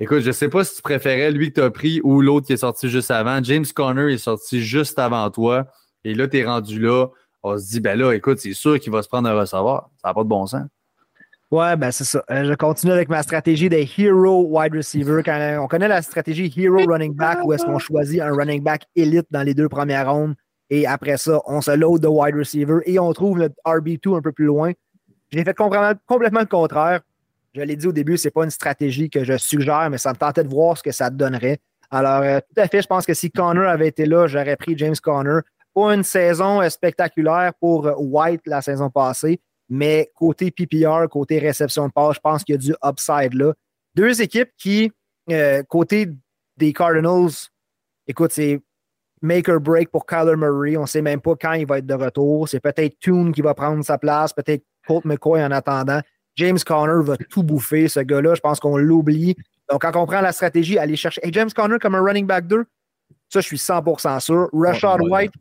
Écoute, 0.00 0.20
je 0.20 0.28
ne 0.28 0.32
sais 0.32 0.48
pas 0.48 0.64
si 0.64 0.76
tu 0.76 0.82
préférais 0.82 1.30
lui 1.30 1.50
que 1.50 1.60
tu 1.60 1.60
as 1.60 1.70
pris 1.70 2.00
ou 2.02 2.20
l'autre 2.20 2.46
qui 2.46 2.52
est 2.52 2.58
sorti 2.58 2.88
juste 2.88 3.10
avant. 3.12 3.42
James 3.42 3.64
Conner 3.74 4.12
est 4.12 4.18
sorti 4.18 4.60
juste 4.60 4.98
avant 4.98 5.30
toi. 5.30 5.66
Et 6.04 6.14
là, 6.14 6.26
tu 6.28 6.38
es 6.38 6.44
rendu 6.44 6.80
là. 6.80 7.06
On 7.44 7.56
se 7.56 7.70
dit, 7.70 7.80
ben 7.80 7.98
là, 7.98 8.12
écoute, 8.12 8.38
c'est 8.38 8.54
sûr 8.54 8.80
qu'il 8.80 8.92
va 8.92 9.02
se 9.02 9.08
prendre 9.08 9.28
un 9.28 9.38
recevoir. 9.38 9.90
Ça 10.02 10.08
n'a 10.08 10.14
pas 10.14 10.24
de 10.24 10.28
bon 10.28 10.46
sens. 10.46 10.66
Ouais, 11.50 11.76
ben 11.76 11.90
c'est 11.92 12.04
ça. 12.04 12.24
Euh, 12.30 12.44
je 12.44 12.54
continue 12.54 12.92
avec 12.92 13.08
ma 13.08 13.22
stratégie 13.22 13.68
des 13.68 13.88
hero 13.98 14.46
wide 14.48 14.74
receiver. 14.74 15.22
Quand 15.24 15.58
on 15.60 15.68
connaît 15.68 15.88
la 15.88 16.02
stratégie 16.02 16.52
hero 16.56 16.78
running 16.86 17.14
back 17.14 17.44
où 17.44 17.52
est-ce 17.52 17.64
qu'on 17.64 17.78
choisit 17.78 18.20
un 18.20 18.34
running 18.34 18.62
back 18.62 18.84
élite 18.96 19.26
dans 19.30 19.42
les 19.42 19.54
deux 19.54 19.68
premières 19.68 20.12
rondes. 20.12 20.34
Et 20.70 20.86
après 20.86 21.16
ça, 21.16 21.40
on 21.46 21.60
se 21.60 21.70
load 21.70 22.00
de 22.00 22.08
wide 22.08 22.34
receiver 22.34 22.78
et 22.86 22.98
on 22.98 23.12
trouve 23.12 23.38
notre 23.38 23.54
RB2 23.66 24.16
un 24.16 24.22
peu 24.22 24.32
plus 24.32 24.46
loin. 24.46 24.72
J'ai 25.30 25.44
fait 25.44 25.54
complètement 25.54 26.40
le 26.40 26.46
contraire. 26.46 27.00
Je 27.54 27.60
l'ai 27.60 27.76
dit 27.76 27.86
au 27.86 27.92
début, 27.92 28.16
ce 28.16 28.26
n'est 28.26 28.32
pas 28.32 28.44
une 28.44 28.50
stratégie 28.50 29.10
que 29.10 29.22
je 29.22 29.36
suggère, 29.36 29.88
mais 29.90 29.98
ça 29.98 30.10
me 30.10 30.16
tentait 30.16 30.42
de 30.42 30.48
voir 30.48 30.76
ce 30.76 30.82
que 30.82 30.90
ça 30.90 31.10
donnerait. 31.10 31.60
Alors, 31.90 32.22
euh, 32.22 32.40
tout 32.40 32.60
à 32.60 32.66
fait, 32.66 32.82
je 32.82 32.88
pense 32.88 33.06
que 33.06 33.14
si 33.14 33.30
Connor 33.30 33.68
avait 33.68 33.88
été 33.88 34.06
là, 34.06 34.26
j'aurais 34.26 34.56
pris 34.56 34.76
James 34.76 34.96
Connor. 35.00 35.42
Pas 35.74 35.94
une 35.94 36.02
saison 36.02 36.60
euh, 36.60 36.68
spectaculaire 36.68 37.52
pour 37.60 37.86
euh, 37.86 37.94
White 37.96 38.42
la 38.46 38.62
saison 38.62 38.90
passée, 38.90 39.40
mais 39.68 40.10
côté 40.14 40.50
PPR, 40.50 41.08
côté 41.10 41.38
réception 41.38 41.88
de 41.88 41.92
passe, 41.92 42.16
je 42.16 42.20
pense 42.20 42.44
qu'il 42.44 42.54
y 42.54 42.56
a 42.56 42.58
du 42.58 42.74
upside 42.84 43.34
là. 43.34 43.52
Deux 43.94 44.20
équipes 44.20 44.50
qui, 44.58 44.92
côté 45.68 46.10
des 46.56 46.72
Cardinals, 46.72 47.30
écoute, 48.06 48.32
c'est 48.32 48.60
make 49.22 49.48
or 49.48 49.60
break 49.60 49.90
pour 49.90 50.04
Kyler 50.04 50.36
Murray. 50.36 50.76
On 50.76 50.82
ne 50.82 50.86
sait 50.86 51.00
même 51.00 51.20
pas 51.20 51.34
quand 51.40 51.52
il 51.52 51.66
va 51.66 51.78
être 51.78 51.86
de 51.86 51.94
retour. 51.94 52.48
C'est 52.48 52.60
peut-être 52.60 52.98
Toon 53.00 53.32
qui 53.32 53.40
va 53.40 53.54
prendre 53.54 53.82
sa 53.84 53.96
place, 53.96 54.32
peut-être 54.32 54.64
Colt 54.86 55.04
McCoy 55.04 55.42
en 55.42 55.50
attendant. 55.50 56.00
James 56.36 56.58
Conner 56.66 57.02
va 57.02 57.16
tout 57.16 57.42
bouffer, 57.42 57.88
ce 57.88 58.00
gars-là. 58.00 58.34
Je 58.34 58.40
pense 58.40 58.60
qu'on 58.60 58.76
l'oublie. 58.76 59.36
Donc, 59.70 59.80
quand 59.80 59.96
on 59.96 60.04
prend 60.04 60.20
la 60.20 60.32
stratégie, 60.32 60.76
aller 60.76 60.96
chercher 60.96 61.22
James 61.32 61.50
Conner 61.54 61.78
comme 61.78 61.94
un 61.94 62.02
running 62.02 62.26
back 62.26 62.46
2, 62.46 62.64
ça, 63.28 63.40
je 63.40 63.46
suis 63.46 63.56
100% 63.56 64.20
sûr. 64.20 64.50
Rashad 64.52 65.00
White, 65.00 65.32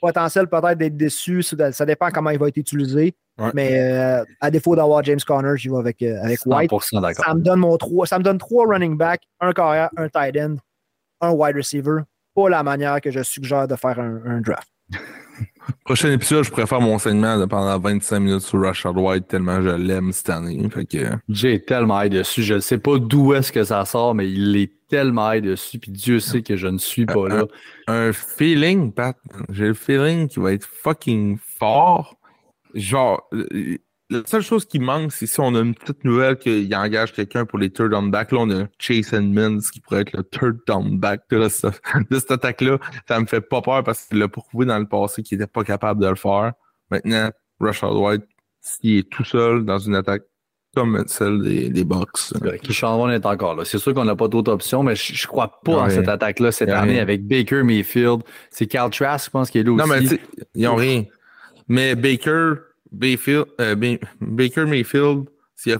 potentiel 0.00 0.48
peut-être 0.48 0.78
d'être 0.78 0.96
déçu. 0.96 1.42
Ça 1.42 1.86
dépend 1.86 2.10
comment 2.10 2.30
il 2.30 2.38
va 2.38 2.48
être 2.48 2.56
utilisé. 2.56 3.14
Mais 3.54 3.78
euh, 3.78 4.24
à 4.40 4.50
défaut 4.50 4.74
d'avoir 4.74 5.04
James 5.04 5.20
Conner, 5.26 5.56
j'y 5.56 5.68
vais 5.68 5.76
avec, 5.76 6.02
euh, 6.02 6.20
avec 6.22 6.40
White. 6.44 6.70
Ça 6.80 7.34
me 7.34 7.40
donne 7.40 7.60
mon 7.60 7.76
3, 7.76 8.06
ça 8.06 8.18
me 8.18 8.24
donne 8.24 8.38
trois 8.38 8.66
running 8.66 8.96
backs, 8.96 9.22
un 9.40 9.52
carrière, 9.52 9.90
un 9.96 10.08
tight 10.08 10.36
end, 10.36 10.56
un 11.20 11.30
wide 11.30 11.56
receiver. 11.56 12.00
Pas 12.34 12.48
la 12.48 12.62
manière 12.62 13.00
que 13.00 13.10
je 13.10 13.22
suggère 13.22 13.68
de 13.68 13.76
faire 13.76 13.98
un 13.98 14.40
draft. 14.40 14.68
Prochain 15.84 16.12
épisode, 16.12 16.44
je 16.44 16.50
pourrais 16.50 16.66
faire 16.66 16.80
mon 16.80 16.98
segment 16.98 17.46
pendant 17.46 17.78
25 17.78 18.20
minutes 18.20 18.40
sur 18.40 18.60
Rashad 18.60 18.96
White 18.96 19.28
tellement 19.28 19.62
je 19.62 19.70
l'aime 19.70 20.12
cette 20.12 20.30
année. 20.30 20.68
J'ai 21.28 21.62
tellement 21.62 22.00
hâte 22.00 22.12
dessus. 22.12 22.42
Je 22.42 22.54
ne 22.54 22.60
sais 22.60 22.78
pas 22.78 22.98
d'où 22.98 23.34
est-ce 23.34 23.52
que 23.52 23.64
ça 23.64 23.84
sort, 23.84 24.14
mais 24.14 24.30
il 24.30 24.56
est 24.56 24.72
tellement 24.88 25.30
hâte 25.30 25.44
dessus. 25.44 25.78
Puis 25.78 25.90
Dieu 25.90 26.20
sait 26.20 26.42
que 26.42 26.56
je 26.56 26.68
ne 26.68 26.78
suis 26.78 27.06
pas 27.06 27.28
là. 27.28 27.44
Un, 27.86 28.12
feeling, 28.12 28.92
Pat. 28.92 29.16
J'ai 29.50 29.68
le 29.68 29.74
feeling 29.74 30.28
qu'il 30.28 30.42
va 30.42 30.52
être 30.52 30.66
fucking 30.66 31.38
fort. 31.58 32.17
Genre, 32.74 33.28
euh, 33.32 33.78
la 34.10 34.22
seule 34.24 34.42
chose 34.42 34.64
qui 34.64 34.78
manque, 34.78 35.12
c'est 35.12 35.26
si 35.26 35.38
on 35.40 35.54
a 35.54 35.60
une 35.60 35.74
petite 35.74 36.04
nouvelle 36.04 36.38
qu'il 36.38 36.74
engage 36.74 37.12
quelqu'un 37.12 37.44
pour 37.44 37.58
les 37.58 37.70
third 37.70 37.90
down 37.90 38.10
back. 38.10 38.32
Là, 38.32 38.38
on 38.40 38.50
a 38.50 38.66
Chase 38.78 39.12
Edmonds 39.12 39.60
qui 39.72 39.80
pourrait 39.80 40.02
être 40.02 40.16
le 40.16 40.22
third 40.22 40.58
down 40.66 40.98
back 40.98 41.22
de, 41.30 41.48
cette 41.48 42.30
attaque-là. 42.30 42.78
Ça 43.06 43.20
me 43.20 43.26
fait 43.26 43.42
pas 43.42 43.60
peur 43.60 43.84
parce 43.84 44.06
qu'il 44.06 44.18
l'a 44.18 44.28
prouvé 44.28 44.64
dans 44.66 44.78
le 44.78 44.86
passé 44.86 45.22
qu'il 45.22 45.38
n'était 45.38 45.50
pas 45.50 45.64
capable 45.64 46.02
de 46.02 46.08
le 46.08 46.14
faire. 46.14 46.52
Maintenant, 46.90 47.30
Rashad 47.60 47.92
White, 47.92 48.24
s'il 48.60 48.98
est 48.98 49.10
tout 49.10 49.24
seul 49.24 49.64
dans 49.64 49.78
une 49.78 49.94
attaque 49.94 50.22
comme 50.74 51.02
celle 51.06 51.42
des, 51.42 51.70
des 51.70 51.84
Bucks. 51.84 52.32
Kishan 52.62 53.10
est 53.10 53.26
encore 53.26 53.56
là. 53.56 53.64
C'est 53.64 53.78
sûr 53.78 53.94
qu'on 53.94 54.04
n'a 54.04 54.14
pas 54.14 54.28
d'autres 54.28 54.52
options, 54.52 54.82
mais 54.82 54.94
je, 54.94 55.12
ne 55.12 55.26
crois 55.26 55.60
pas 55.64 55.72
en 55.72 55.90
cette 55.90 56.08
attaque-là 56.08 56.52
cette 56.52 56.68
année 56.68 57.00
avec 57.00 57.26
Baker 57.26 57.62
Mayfield. 57.62 58.22
C'est 58.50 58.66
Carl 58.66 58.90
Trask, 58.90 59.26
je 59.26 59.30
pense, 59.30 59.50
qui 59.50 59.58
est 59.58 59.62
là 59.64 59.72
aussi. 59.72 59.88
Non, 59.88 59.94
mais 59.94 60.18
ils 60.54 60.64
n'ont 60.64 60.76
rien. 60.76 61.04
Mais 61.68 61.94
Baker, 61.94 62.54
euh, 63.60 63.96
Baker 64.20 64.64
Mayfield, 64.64 65.28
s'il 65.54 65.76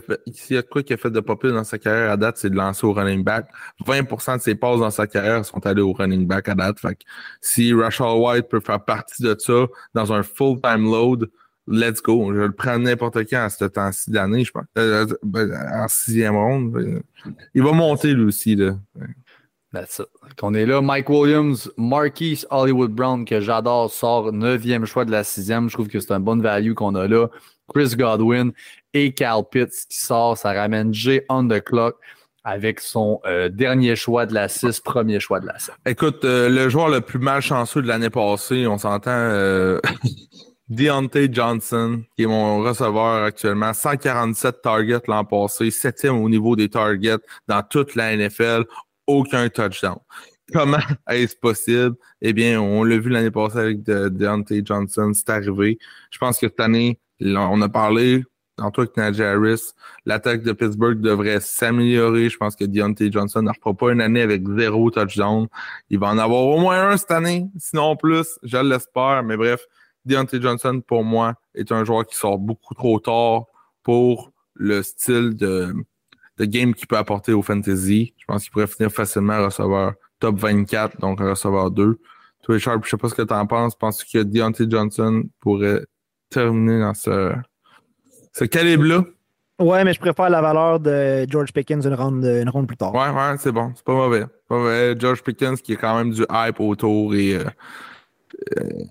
y, 0.49 0.57
a 0.57 0.61
quoi 0.61 0.83
qu'il 0.83 0.93
a 0.93 0.97
fait 0.97 1.09
de 1.09 1.21
popular 1.21 1.55
dans 1.55 1.63
sa 1.63 1.77
carrière 1.77 2.11
à 2.11 2.17
date, 2.17 2.37
c'est 2.37 2.49
de 2.49 2.55
lancer 2.55 2.85
au 2.85 2.91
running 2.91 3.23
back. 3.23 3.47
20% 3.85 4.37
de 4.37 4.41
ses 4.41 4.55
passes 4.55 4.79
dans 4.79 4.89
sa 4.89 5.07
carrière 5.07 5.45
sont 5.45 5.65
allées 5.65 5.81
au 5.81 5.93
running 5.93 6.27
back 6.27 6.49
à 6.49 6.55
date. 6.55 6.81
Fait 6.81 6.97
si 7.39 7.73
Rashad 7.73 8.17
White 8.17 8.49
peut 8.49 8.59
faire 8.59 8.83
partie 8.83 9.23
de 9.23 9.33
ça 9.39 9.67
dans 9.93 10.11
un 10.11 10.21
full-time 10.21 10.83
load, 10.83 11.29
let's 11.65 12.01
go. 12.01 12.33
Je 12.33 12.41
le 12.41 12.51
prends 12.51 12.77
n'importe 12.77 13.19
quand 13.29 13.45
à 13.45 13.49
ce 13.49 13.63
temps-ci 13.65 14.11
d'année, 14.11 14.43
je 14.43 14.51
pense. 14.51 14.65
Euh, 14.77 15.05
euh, 15.07 15.15
ben, 15.23 15.49
en 15.73 15.87
sixième 15.87 16.35
ronde. 16.35 17.01
Il 17.53 17.63
va 17.63 17.71
monter 17.71 18.13
lui 18.13 18.25
aussi. 18.25 18.57
Là. 18.57 18.75
That's 19.71 19.99
it. 19.99 20.07
On 20.41 20.53
est 20.53 20.65
là. 20.65 20.81
Mike 20.81 21.09
Williams, 21.09 21.71
Marquise 21.77 22.47
Hollywood 22.49 22.91
Brown, 22.91 23.23
que 23.23 23.39
j'adore, 23.39 23.91
sort 23.91 24.31
neuvième 24.31 24.85
choix 24.85 25.05
de 25.05 25.11
la 25.11 25.23
sixième. 25.23 25.69
Je 25.69 25.75
trouve 25.75 25.87
que 25.87 25.99
c'est 25.99 26.11
un 26.11 26.19
bon 26.19 26.41
value 26.41 26.73
qu'on 26.73 26.95
a 26.95 27.07
là. 27.07 27.27
Chris 27.67 27.95
Godwin 27.95 28.51
et 28.93 29.13
Cal 29.13 29.43
Pitts 29.49 29.85
qui 29.87 29.99
sort. 29.99 30.37
Ça 30.37 30.53
ramène 30.53 30.93
Jay 30.93 31.23
on 31.29 31.47
the 31.47 31.63
clock 31.63 31.97
avec 32.43 32.79
son 32.79 33.19
euh, 33.25 33.49
dernier 33.49 33.95
choix 33.95 34.25
de 34.25 34.33
la 34.33 34.47
6, 34.47 34.79
premier 34.79 35.19
choix 35.19 35.39
de 35.39 35.45
la 35.45 35.59
7. 35.59 35.75
Écoute, 35.85 36.25
euh, 36.25 36.49
le 36.49 36.69
joueur 36.69 36.89
le 36.89 37.01
plus 37.01 37.19
malchanceux 37.19 37.81
de 37.81 37.87
l'année 37.87 38.09
passée, 38.09 38.65
on 38.65 38.77
s'entend, 38.79 39.11
euh, 39.11 39.79
Deontay 40.69 41.29
Johnson, 41.31 42.03
qui 42.15 42.23
est 42.23 42.27
mon 42.27 42.59
receveur 42.63 43.23
actuellement, 43.23 43.73
147 43.73 44.61
targets 44.61 45.01
l'an 45.07 45.25
passé, 45.25 45.71
septième 45.71 46.15
au 46.15 46.29
niveau 46.29 46.55
des 46.55 46.69
targets 46.69 47.17
dans 47.47 47.63
toute 47.63 47.95
la 47.95 48.15
NFL 48.15 48.65
aucun 49.09 49.49
touchdown. 49.49 49.97
Comment 50.53 50.77
est-ce 51.09 51.35
possible? 51.35 51.95
Eh 52.21 52.33
bien, 52.33 52.61
on 52.61 52.83
l'a 52.83 52.97
vu 52.97 53.09
l'année 53.09 53.31
passée 53.31 53.59
avec 53.59 53.83
Deontay 53.83 54.61
Johnson, 54.63 55.11
c'est 55.13 55.29
arrivé. 55.29 55.77
Je 56.11 56.17
pense 56.17 56.39
que 56.39 56.47
cette 56.47 56.59
année, 56.59 56.99
on 57.21 57.61
a 57.61 57.69
parlé, 57.69 58.23
tantôt 58.55 58.81
avec 58.81 58.95
Najee 58.97 59.23
Harris, 59.23 59.73
l'attaque 60.05 60.43
de 60.43 60.51
Pittsburgh 60.51 60.99
devrait 60.99 61.39
s'améliorer. 61.39 62.29
Je 62.29 62.37
pense 62.37 62.55
que 62.55 62.65
Deontay 62.65 63.11
Johnson 63.11 63.41
ne 63.41 63.49
refera 63.49 63.73
pas 63.73 63.91
une 63.91 64.01
année 64.01 64.21
avec 64.21 64.47
zéro 64.47 64.89
touchdown. 64.91 65.47
Il 65.89 65.99
va 65.99 66.07
en 66.07 66.17
avoir 66.17 66.41
au 66.41 66.59
moins 66.59 66.89
un 66.89 66.97
cette 66.97 67.11
année, 67.11 67.47
sinon 67.57 67.95
plus, 67.95 68.39
je 68.43 68.57
l'espère. 68.57 69.23
Mais 69.23 69.37
bref, 69.37 69.61
Deontay 70.05 70.41
Johnson, 70.41 70.81
pour 70.85 71.03
moi, 71.03 71.35
est 71.55 71.71
un 71.71 71.83
joueur 71.83 72.05
qui 72.05 72.15
sort 72.15 72.37
beaucoup 72.37 72.73
trop 72.73 72.99
tard 72.99 73.45
pour 73.83 74.31
le 74.55 74.83
style 74.83 75.35
de, 75.35 75.73
de 76.39 76.45
game 76.45 76.73
qu'il 76.73 76.87
peut 76.87 76.97
apporter 76.97 77.33
au 77.33 77.41
fantasy. 77.41 78.13
Je 78.17 78.25
pense 78.25 78.43
qu'il 78.43 78.51
pourrait 78.51 78.67
finir 78.67 78.91
facilement 78.91 79.43
recevoir 79.43 79.93
top 80.19 80.39
24, 80.39 80.99
donc 80.99 81.19
recevoir 81.19 81.69
2. 81.69 81.99
Toi, 82.43 82.57
Sharp, 82.57 82.83
je 82.85 82.89
sais 82.89 82.97
pas 82.97 83.09
ce 83.09 83.15
que 83.15 83.21
tu 83.21 83.33
en 83.33 83.45
penses. 83.45 83.75
Penses-tu 83.75 84.17
que 84.17 84.23
Deontay 84.23 84.65
Johnson 84.69 85.23
pourrait 85.41 85.85
terminer 86.29 86.79
dans 86.79 86.93
ce, 86.93 87.33
ce 88.33 88.45
calibre-là? 88.45 89.03
Ouais, 89.59 89.83
mais 89.83 89.93
je 89.93 89.99
préfère 89.99 90.29
la 90.29 90.41
valeur 90.41 90.79
de 90.79 91.25
George 91.29 91.51
Pickens 91.51 91.85
une 91.85 91.93
ronde, 91.93 92.23
une 92.23 92.49
ronde 92.49 92.67
plus 92.67 92.77
tard. 92.77 92.93
Ouais, 92.95 93.09
ouais, 93.09 93.35
c'est 93.37 93.51
bon. 93.51 93.73
C'est 93.75 93.83
pas 93.83 93.93
mauvais. 93.93 94.25
Pas 94.47 94.57
mauvais. 94.57 94.95
George 94.97 95.21
Pickens 95.21 95.61
qui 95.61 95.73
est 95.73 95.75
quand 95.77 95.97
même 95.97 96.11
du 96.11 96.23
hype 96.31 96.61
autour 96.61 97.13
et 97.13 97.35
euh, 97.35 97.43
euh, 98.57 98.83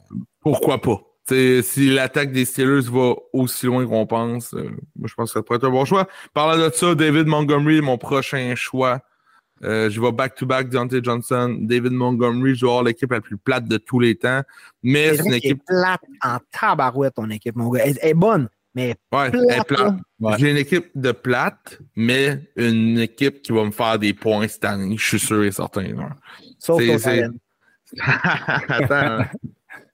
pourquoi 0.42 0.78
pas? 0.78 1.00
Si 1.28 1.90
l'attaque 1.90 2.32
des 2.32 2.44
Steelers 2.44 2.90
va 2.90 3.14
aussi 3.32 3.66
loin 3.66 3.86
qu'on 3.86 4.06
pense, 4.06 4.54
euh, 4.54 4.70
moi, 4.96 5.08
je 5.08 5.14
pense 5.14 5.30
que 5.32 5.38
ça 5.38 5.42
pourrait 5.42 5.56
être 5.56 5.66
un 5.66 5.70
bon 5.70 5.84
choix. 5.84 6.08
Parlant 6.34 6.56
de 6.56 6.72
ça, 6.72 6.94
David 6.94 7.26
Montgomery, 7.26 7.80
mon 7.80 7.98
prochain 7.98 8.54
choix. 8.54 9.00
Euh, 9.64 9.90
je 9.90 10.00
vais 10.00 10.12
back-to-back 10.12 10.68
Deontay 10.68 11.00
Johnson, 11.02 11.56
David 11.60 11.92
Montgomery, 11.92 12.54
je 12.54 12.64
vais 12.64 12.70
avoir 12.70 12.84
l'équipe 12.84 13.10
la 13.10 13.20
plus 13.20 13.36
plate 13.36 13.66
de 13.66 13.76
tous 13.76 13.98
les 13.98 14.14
temps. 14.14 14.42
Mais 14.82 15.16
c'est 15.16 15.24
une 15.24 15.34
équipe. 15.34 15.64
plate 15.66 16.00
en 16.22 16.38
tabarouette, 16.52 17.14
ton 17.14 17.28
équipe, 17.30 17.56
mon 17.56 17.68
gars. 17.70 17.82
Elle, 17.84 17.98
est 18.00 18.14
bonne, 18.14 18.48
mais. 18.74 18.94
Ouais, 19.12 19.30
elle 19.32 19.58
est 19.58 19.64
plate. 19.64 19.94
J'ai 20.38 20.50
une 20.50 20.56
équipe 20.56 20.90
de 20.94 21.10
plate, 21.12 21.80
mais 21.96 22.40
une 22.56 22.98
équipe 22.98 23.42
qui 23.42 23.52
va 23.52 23.64
me 23.64 23.72
faire 23.72 23.98
des 23.98 24.14
points 24.14 24.46
cette 24.46 24.64
année, 24.64 24.96
je 24.96 25.04
suis 25.04 25.18
sûr 25.18 25.42
et 25.42 25.50
certain. 25.50 25.86
Sauf 26.58 26.80
ton 26.80 27.32
Attends. 28.68 29.24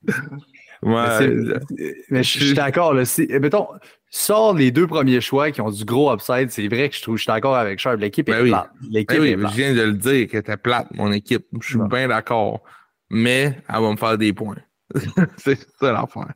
mais, 0.85 2.23
je 2.23 2.29
suis 2.29 2.55
d'accord. 2.55 2.95
Mettons, 2.95 3.69
sors 4.11 4.55
les 4.55 4.71
deux 4.71 4.87
premiers 4.87 5.21
choix 5.21 5.51
qui 5.51 5.61
ont 5.61 5.71
du 5.71 5.85
gros 5.85 6.13
upside. 6.13 6.51
C'est 6.51 6.69
vrai 6.69 6.89
que 6.89 6.97
je 6.97 7.03
trouve 7.03 7.17
je 7.17 7.23
suis 7.23 7.33
d'accord 7.33 7.57
avec 7.57 7.79
Charles. 7.79 7.99
L'équipe 7.99 8.29
est 8.29 8.33
ben 8.33 8.49
plate. 8.49 8.71
L'équipe 8.91 9.19
ben 9.19 9.49
Je 9.49 9.57
viens 9.57 9.75
de 9.75 9.83
le 9.83 9.95
dire 9.95 10.29
qu'elle 10.29 10.41
était 10.41 10.57
plate, 10.57 10.89
mon 10.95 11.13
équipe. 11.13 11.47
Je 11.61 11.69
suis 11.69 11.79
bien 11.91 12.09
d'accord. 12.09 12.63
Mais 13.11 13.57
elle 13.69 13.83
va 13.83 13.91
me 13.91 13.97
faire 13.97 14.19
des 14.19 14.33
points. 14.33 14.57
c'est 15.39 15.59
ça 15.81 15.93
l'affaire. 15.93 16.35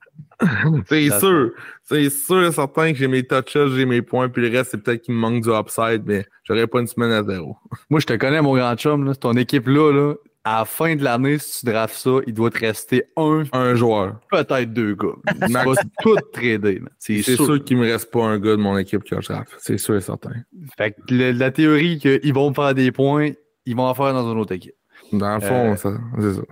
c'est 0.88 1.10
sûr. 1.18 1.50
C'est 1.84 2.10
sûr 2.10 2.44
et 2.44 2.52
certain 2.52 2.92
que 2.92 2.98
j'ai 2.98 3.08
mes 3.08 3.22
touches, 3.22 3.68
j'ai 3.74 3.86
mes 3.86 4.02
points, 4.02 4.28
puis 4.28 4.48
le 4.48 4.56
reste, 4.56 4.72
c'est 4.72 4.82
peut-être 4.82 5.02
qu'il 5.02 5.14
me 5.14 5.20
manque 5.20 5.42
du 5.42 5.50
upside, 5.50 6.02
mais 6.06 6.26
j'aurais 6.44 6.66
pas 6.66 6.80
une 6.80 6.86
semaine 6.86 7.12
à 7.12 7.22
zéro. 7.22 7.56
Moi, 7.90 8.00
je 8.00 8.06
te 8.06 8.14
connais, 8.14 8.40
mon 8.42 8.54
grand 8.54 8.76
chum, 8.76 9.04
là, 9.04 9.14
ton 9.14 9.32
équipe-là, 9.32 9.92
là, 9.92 10.14
à 10.48 10.58
la 10.60 10.64
fin 10.64 10.96
de 10.96 11.04
l'année, 11.04 11.38
si 11.38 11.60
tu 11.60 11.66
drafts 11.66 11.96
ça, 11.96 12.10
il 12.26 12.32
doit 12.32 12.50
te 12.50 12.58
rester 12.58 13.04
un, 13.16 13.44
un 13.52 13.74
joueur. 13.74 14.20
Peut-être 14.30 14.72
deux 14.72 14.94
gars. 14.94 15.16
Tu 15.46 15.52
vas 15.52 15.74
tout 16.00 16.16
trader. 16.32 16.80
C'est 16.98 17.22
sûr, 17.22 17.44
sûr 17.44 17.64
qu'il 17.64 17.76
ne 17.76 17.84
me 17.84 17.92
reste 17.92 18.10
pas 18.10 18.24
un 18.24 18.38
gars 18.38 18.52
de 18.52 18.62
mon 18.62 18.76
équipe 18.78 19.04
qui 19.04 19.14
a 19.14 19.18
draft. 19.18 19.52
C'est 19.58 19.78
sûr 19.78 19.96
et 19.96 20.00
certain. 20.00 20.32
Fait 20.76 20.92
que 20.92 21.32
la 21.32 21.50
théorie 21.50 21.98
qu'ils 21.98 22.32
vont 22.32 22.52
faire 22.54 22.74
des 22.74 22.92
points, 22.92 23.30
ils 23.66 23.76
vont 23.76 23.84
en 23.84 23.94
faire 23.94 24.12
dans 24.14 24.30
une 24.32 24.38
autre 24.38 24.52
équipe. 24.52 24.74
Dans 25.12 25.34
le 25.34 25.40
fond, 25.40 25.72
euh, 25.72 25.76
ça, 25.76 25.90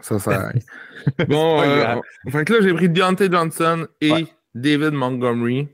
ça, 0.00 0.18
ça 0.18 0.52
bon, 1.28 1.60
euh, 1.62 1.96
fait 2.30 2.44
que 2.44 2.54
là, 2.54 2.60
j'ai 2.62 2.72
pris 2.72 2.88
Deontay 2.88 3.30
Johnson 3.30 3.86
et 4.00 4.26
David 4.54 4.92
Montgomery. 4.92 5.68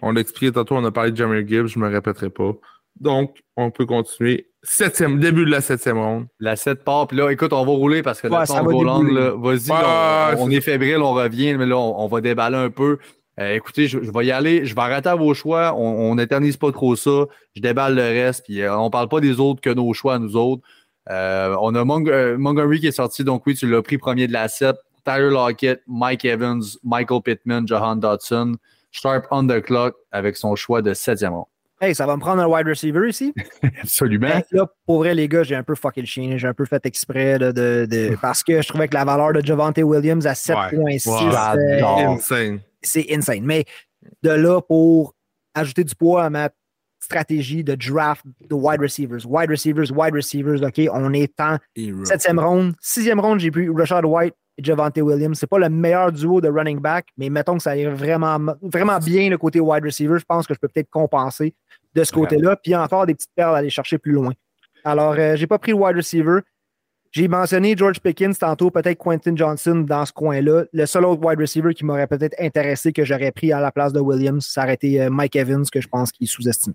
On 0.00 0.12
l'a 0.12 0.22
expliqué 0.22 0.52
tantôt, 0.52 0.76
on 0.76 0.84
a 0.84 0.90
parlé 0.90 1.12
de 1.12 1.16
Jamie 1.16 1.46
Gibbs, 1.46 1.66
je 1.66 1.78
ne 1.78 1.84
me 1.84 1.90
répéterai 1.90 2.30
pas. 2.30 2.52
Donc, 3.00 3.38
on 3.56 3.70
peut 3.70 3.86
continuer. 3.86 4.48
Septième, 4.62 5.18
début 5.18 5.46
de 5.46 5.50
la 5.50 5.62
septième 5.62 5.98
ronde. 5.98 6.26
La 6.38 6.54
7 6.54 6.84
part, 6.84 7.06
puis 7.06 7.16
là, 7.16 7.30
écoute, 7.30 7.52
on 7.54 7.64
va 7.64 7.72
rouler 7.72 8.02
parce 8.02 8.20
que 8.20 8.28
Ouais, 8.28 8.44
va 8.62 8.72
là, 9.14 9.30
vas-y, 9.36 9.70
Ouais, 9.70 9.82
là, 9.82 10.34
on, 10.38 10.50
est 10.50 10.60
fébrile, 10.60 10.98
on 10.98 11.14
revient, 11.14 11.54
mais 11.54 11.64
là, 11.64 11.78
on, 11.78 11.98
on 11.98 12.06
va 12.08 12.20
déballer 12.20 12.56
un 12.58 12.68
peu. 12.70 12.98
Euh, 13.38 13.54
écoutez, 13.54 13.88
je, 13.88 14.02
je 14.02 14.10
vais 14.12 14.26
y 14.26 14.30
aller, 14.32 14.66
je 14.66 14.74
vais 14.74 14.82
arrêter 14.82 15.08
à 15.08 15.14
vos 15.14 15.32
choix, 15.32 15.74
on 15.74 16.14
n'éternise 16.14 16.58
pas 16.58 16.72
trop 16.72 16.94
ça, 16.94 17.24
je 17.56 17.62
déballe 17.62 17.94
le 17.94 18.02
reste, 18.02 18.44
puis 18.44 18.60
euh, 18.60 18.76
on 18.76 18.90
parle 18.90 19.08
pas 19.08 19.20
des 19.20 19.40
autres 19.40 19.62
que 19.62 19.70
nos 19.70 19.94
choix, 19.94 20.18
nous 20.18 20.36
autres. 20.36 20.62
Euh, 21.10 21.56
on 21.60 21.74
a 21.74 21.82
Mong- 21.84 22.10
euh, 22.10 22.36
Montgomery 22.36 22.80
qui 22.80 22.88
est 22.88 22.92
sorti, 22.92 23.24
donc 23.24 23.46
oui, 23.46 23.54
tu 23.54 23.66
l'as 23.66 23.80
pris 23.82 23.96
premier 23.96 24.26
de 24.26 24.32
la 24.32 24.48
7. 24.48 24.76
Tyler 25.06 25.30
Lockett, 25.30 25.80
Mike 25.86 26.26
Evans, 26.26 26.62
Michael 26.84 27.22
Pittman, 27.22 27.66
Johan 27.66 27.96
Dodson, 27.96 28.56
Sharp 28.90 29.26
on 29.30 29.46
the 29.46 29.62
clock 29.62 29.94
avec 30.12 30.36
son 30.36 30.54
choix 30.56 30.82
de 30.82 30.92
septième 30.92 31.32
rond. 31.32 31.46
Hey, 31.80 31.94
ça 31.94 32.06
va 32.06 32.14
me 32.16 32.20
prendre 32.20 32.42
un 32.42 32.46
wide 32.46 32.66
receiver 32.66 33.08
ici. 33.08 33.32
Absolument. 33.82 34.28
Ben, 34.28 34.42
là, 34.52 34.66
pour 34.86 34.98
vrai, 34.98 35.14
les 35.14 35.28
gars, 35.28 35.42
j'ai 35.42 35.54
un 35.56 35.62
peu 35.62 35.74
fucké 35.74 36.02
le 36.02 36.06
chien. 36.06 36.36
J'ai 36.36 36.46
un 36.46 36.52
peu 36.54 36.66
fait 36.66 36.84
exprès 36.84 37.38
de, 37.38 37.52
de- 37.52 37.86
de- 37.90 38.16
parce 38.20 38.42
que 38.42 38.60
je 38.60 38.68
trouvais 38.68 38.86
que 38.88 38.94
la 38.94 39.04
valeur 39.04 39.32
de 39.32 39.40
Javante 39.44 39.78
Williams 39.78 40.26
à 40.26 40.32
7.6, 40.34 41.08
Ouais. 41.08 41.82
euh. 41.82 42.06
Insane. 42.08 42.60
c'est 42.82 43.06
insane. 43.10 43.44
Mais 43.44 43.64
de 44.22 44.30
là 44.30 44.60
pour 44.60 45.14
ajouter 45.54 45.84
du 45.84 45.94
poids 45.94 46.24
à 46.24 46.30
ma 46.30 46.50
stratégie 47.02 47.64
de 47.64 47.74
draft 47.74 48.24
de 48.48 48.54
wide 48.54 48.80
receivers, 48.80 49.20
wide 49.26 49.50
receivers, 49.50 49.90
wide 49.96 50.14
receivers, 50.14 50.62
OK, 50.62 50.80
on 50.92 51.12
est 51.14 51.32
en 51.40 51.56
septième 52.04 52.38
ronde. 52.38 52.74
Sixième 52.80 53.20
ronde, 53.20 53.40
j'ai 53.40 53.50
pris 53.50 53.68
Rashad 53.70 54.04
White 54.04 54.34
et 54.58 54.62
Javante 54.64 54.98
Williams. 54.98 55.38
C'est 55.38 55.46
pas 55.48 55.58
le 55.58 55.70
meilleur 55.70 56.12
duo 56.12 56.40
de 56.42 56.48
running 56.48 56.78
back, 56.78 57.06
mais 57.16 57.30
mettons 57.30 57.56
que 57.56 57.62
ça 57.62 57.74
irait 57.76 57.94
vraiment, 57.94 58.38
vraiment 58.62 58.98
bien 58.98 59.30
le 59.30 59.38
côté 59.38 59.60
wide 59.60 59.82
receiver. 59.84 60.18
Je 60.18 60.24
pense 60.26 60.46
que 60.46 60.52
je 60.54 60.58
peux 60.60 60.68
peut-être 60.68 60.90
compenser 60.90 61.54
de 61.94 62.04
ce 62.04 62.12
côté-là. 62.12 62.56
Puis 62.56 62.74
encore 62.74 63.06
des 63.06 63.14
petites 63.14 63.30
perles 63.34 63.54
à 63.54 63.58
aller 63.58 63.70
chercher 63.70 63.98
plus 63.98 64.12
loin. 64.12 64.32
Alors, 64.84 65.14
euh, 65.18 65.36
j'ai 65.36 65.46
pas 65.46 65.58
pris 65.58 65.72
le 65.72 65.78
wide 65.78 65.96
receiver. 65.96 66.40
J'ai 67.12 67.26
mentionné 67.26 67.74
George 67.76 68.00
Pickens 68.00 68.38
tantôt, 68.38 68.70
peut-être 68.70 68.96
Quentin 68.98 69.34
Johnson 69.34 69.84
dans 69.86 70.06
ce 70.06 70.12
coin-là. 70.12 70.64
Le 70.72 70.86
seul 70.86 71.04
autre 71.04 71.20
wide 71.26 71.40
receiver 71.40 71.74
qui 71.74 71.84
m'aurait 71.84 72.06
peut-être 72.06 72.36
intéressé 72.38 72.92
que 72.92 73.04
j'aurais 73.04 73.32
pris 73.32 73.52
à 73.52 73.60
la 73.60 73.72
place 73.72 73.92
de 73.92 73.98
Williams, 73.98 74.46
ça 74.46 74.62
aurait 74.62 74.74
été 74.74 75.02
euh, 75.02 75.10
Mike 75.10 75.34
Evans, 75.34 75.64
que 75.70 75.80
je 75.80 75.88
pense 75.88 76.12
qu'il 76.12 76.28
sous-estime. 76.28 76.72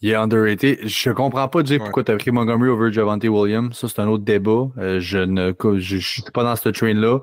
Il 0.00 0.10
est 0.10 0.14
underrated. 0.14 0.86
Je 0.86 1.10
comprends 1.10 1.48
pas, 1.48 1.64
Jay, 1.64 1.74
Ouais. 1.74 1.78
pourquoi 1.80 2.04
tu 2.04 2.12
as 2.12 2.16
pris 2.18 2.30
Montgomery 2.30 2.68
over 2.68 2.92
Javante 2.92 3.24
Williams. 3.24 3.74
Ça, 3.76 3.88
c'est 3.88 4.00
un 4.00 4.06
autre 4.08 4.22
débat. 4.22 4.68
Euh, 4.76 5.00
je 5.00 5.18
ne 5.18 5.52
je, 5.78 5.96
je 5.96 6.08
suis 6.08 6.22
pas 6.32 6.44
dans 6.44 6.54
ce 6.54 6.68
train-là. 6.68 7.18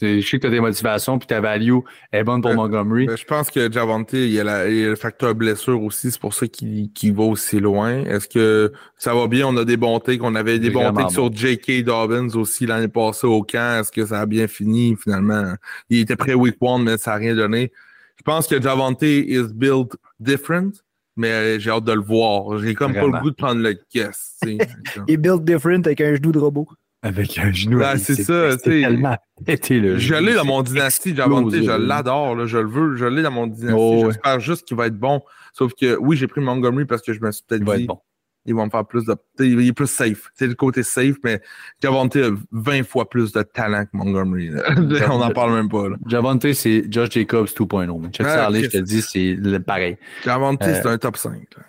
Je 0.00 0.20
sais 0.20 0.36
que 0.38 0.42
tu 0.42 0.46
as 0.46 0.50
des 0.50 0.60
motivations, 0.60 1.18
puis 1.18 1.26
ta 1.26 1.40
value 1.40 1.78
est 2.12 2.22
bonne 2.22 2.40
pour. 2.40 2.54
Montgomery. 2.54 3.06
Ben, 3.06 3.16
je 3.16 3.24
pense 3.24 3.50
que 3.50 3.70
Javante, 3.70 4.12
il 4.12 4.28
y, 4.30 4.38
a 4.38 4.44
la- 4.44 4.68
il 4.68 4.76
y 4.78 4.84
a 4.84 4.88
le 4.90 4.94
facteur 4.96 5.34
blessure 5.34 5.82
aussi, 5.82 6.10
c'est 6.12 6.20
pour 6.20 6.34
ça 6.34 6.46
qu'il 6.46 6.90
va 7.14 7.24
aussi 7.24 7.58
loin. 7.58 8.04
Est-ce 8.04 8.28
que 8.28 8.72
ça 8.96 9.12
va 9.14 9.26
bien? 9.26 9.46
On 9.48 9.56
a 9.56 9.64
des 9.64 9.76
bons 9.76 9.98
takes. 9.98 10.22
On 10.22 10.34
avait 10.36 10.58
des 10.60 10.70
takes 10.94 11.10
sur 11.10 11.32
J.K. 11.32 11.82
Dobbins 11.84 12.28
aussi 12.36 12.64
l'année 12.66 12.86
passée 12.88 13.26
au 13.26 13.42
camp. 13.42 13.80
Est-ce 13.80 13.90
que 13.90 14.06
ça 14.06 14.20
a 14.20 14.26
bien 14.26 14.46
fini? 14.46 14.96
Finalement? 15.02 15.54
Il 15.90 15.98
était 16.00 16.16
prêt 16.16 16.34
week 16.34 16.56
one, 16.60 16.84
mais 16.84 16.96
ça 16.98 17.10
n'a 17.12 17.16
rien 17.16 17.34
donné. 17.34 17.72
Je 18.18 18.22
pense 18.22 18.46
que 18.46 18.60
Javante 18.60 19.02
is 19.02 19.52
built 19.54 19.96
different, 20.20 20.72
mais 21.16 21.28
euh, 21.30 21.58
j'ai 21.58 21.70
hâte 21.70 21.84
de 21.84 21.92
le 21.92 22.00
voir. 22.02 22.58
J'ai 22.58 22.74
comme 22.74 22.92
pas 22.92 23.00
le 23.06 23.12
goût 23.22 23.30
de 23.30 23.36
prendre 23.36 23.60
le 23.60 23.76
guess. 23.92 24.38
Il 24.46 24.58
est 25.08 25.16
build 25.16 25.44
different 25.44 25.82
avec 25.86 26.00
un 26.00 26.14
genou 26.14 26.30
de 26.32 26.38
robot. 26.38 26.68
Avec 27.02 27.38
un 27.38 27.52
genou. 27.52 27.78
Ben, 27.78 27.96
c'est 27.96 28.16
ça, 28.16 28.50
c'est 28.52 28.56
tu 28.56 28.62
sais. 28.64 28.80
tellement 28.82 29.16
pété, 29.46 29.78
le 29.78 29.98
Je 29.98 30.14
l'ai 30.16 30.34
dans 30.34 30.44
mon 30.44 30.62
dynastie, 30.62 31.14
Javante, 31.14 31.52
explosé, 31.54 31.64
je 31.64 31.70
l'adore, 31.86 32.46
je 32.46 32.58
le 32.58 32.68
veux, 32.68 32.96
je 32.96 33.04
l'ai 33.04 33.22
dans 33.22 33.30
mon 33.30 33.46
dynastie. 33.46 33.76
Oh, 33.78 34.00
ouais. 34.06 34.12
J'espère 34.12 34.40
juste 34.40 34.66
qu'il 34.66 34.76
va 34.76 34.86
être 34.88 34.98
bon. 34.98 35.22
Sauf 35.52 35.72
que 35.80 35.96
oui, 36.00 36.16
j'ai 36.16 36.26
pris 36.26 36.40
Montgomery 36.40 36.86
parce 36.86 37.02
que 37.02 37.12
je 37.12 37.20
me 37.20 37.30
suis 37.30 37.44
peut-être 37.46 37.62
dit, 37.64 37.70
être 37.82 37.86
bon. 37.86 38.00
il 38.46 38.54
va 38.56 38.64
me 38.64 38.70
faire 38.70 38.84
plus 38.84 39.04
de. 39.04 39.14
Il 39.38 39.64
est 39.68 39.72
plus 39.72 39.86
safe. 39.88 40.30
C'est 40.34 40.48
le 40.48 40.54
côté 40.54 40.82
safe, 40.82 41.16
mais 41.22 41.40
Javante 41.80 42.16
a 42.16 42.30
20 42.50 42.82
fois 42.84 43.08
plus 43.08 43.30
de 43.32 43.42
talent 43.42 43.84
que 43.84 43.90
Montgomery. 43.92 44.50
On 45.08 45.18
n'en 45.18 45.30
parle 45.30 45.54
même 45.54 45.68
pas. 45.68 45.84
Javante, 46.08 46.52
c'est 46.52 46.84
Josh 46.92 47.10
Jacobs 47.12 47.46
2.0. 47.46 48.00
man. 48.00 48.10
Check 48.12 48.26
Ah, 48.28 48.34
ça 48.34 48.46
aller, 48.46 48.64
je 48.64 48.70
te 48.70 48.78
dis, 48.78 49.02
c'est 49.02 49.34
le- 49.38 49.60
pareil. 49.60 49.98
Javante, 50.24 50.62
Euh, 50.64 50.80
c'est 50.82 50.88
un 50.88 50.98
top 50.98 51.16
5. 51.16 51.32
là. 51.56 51.62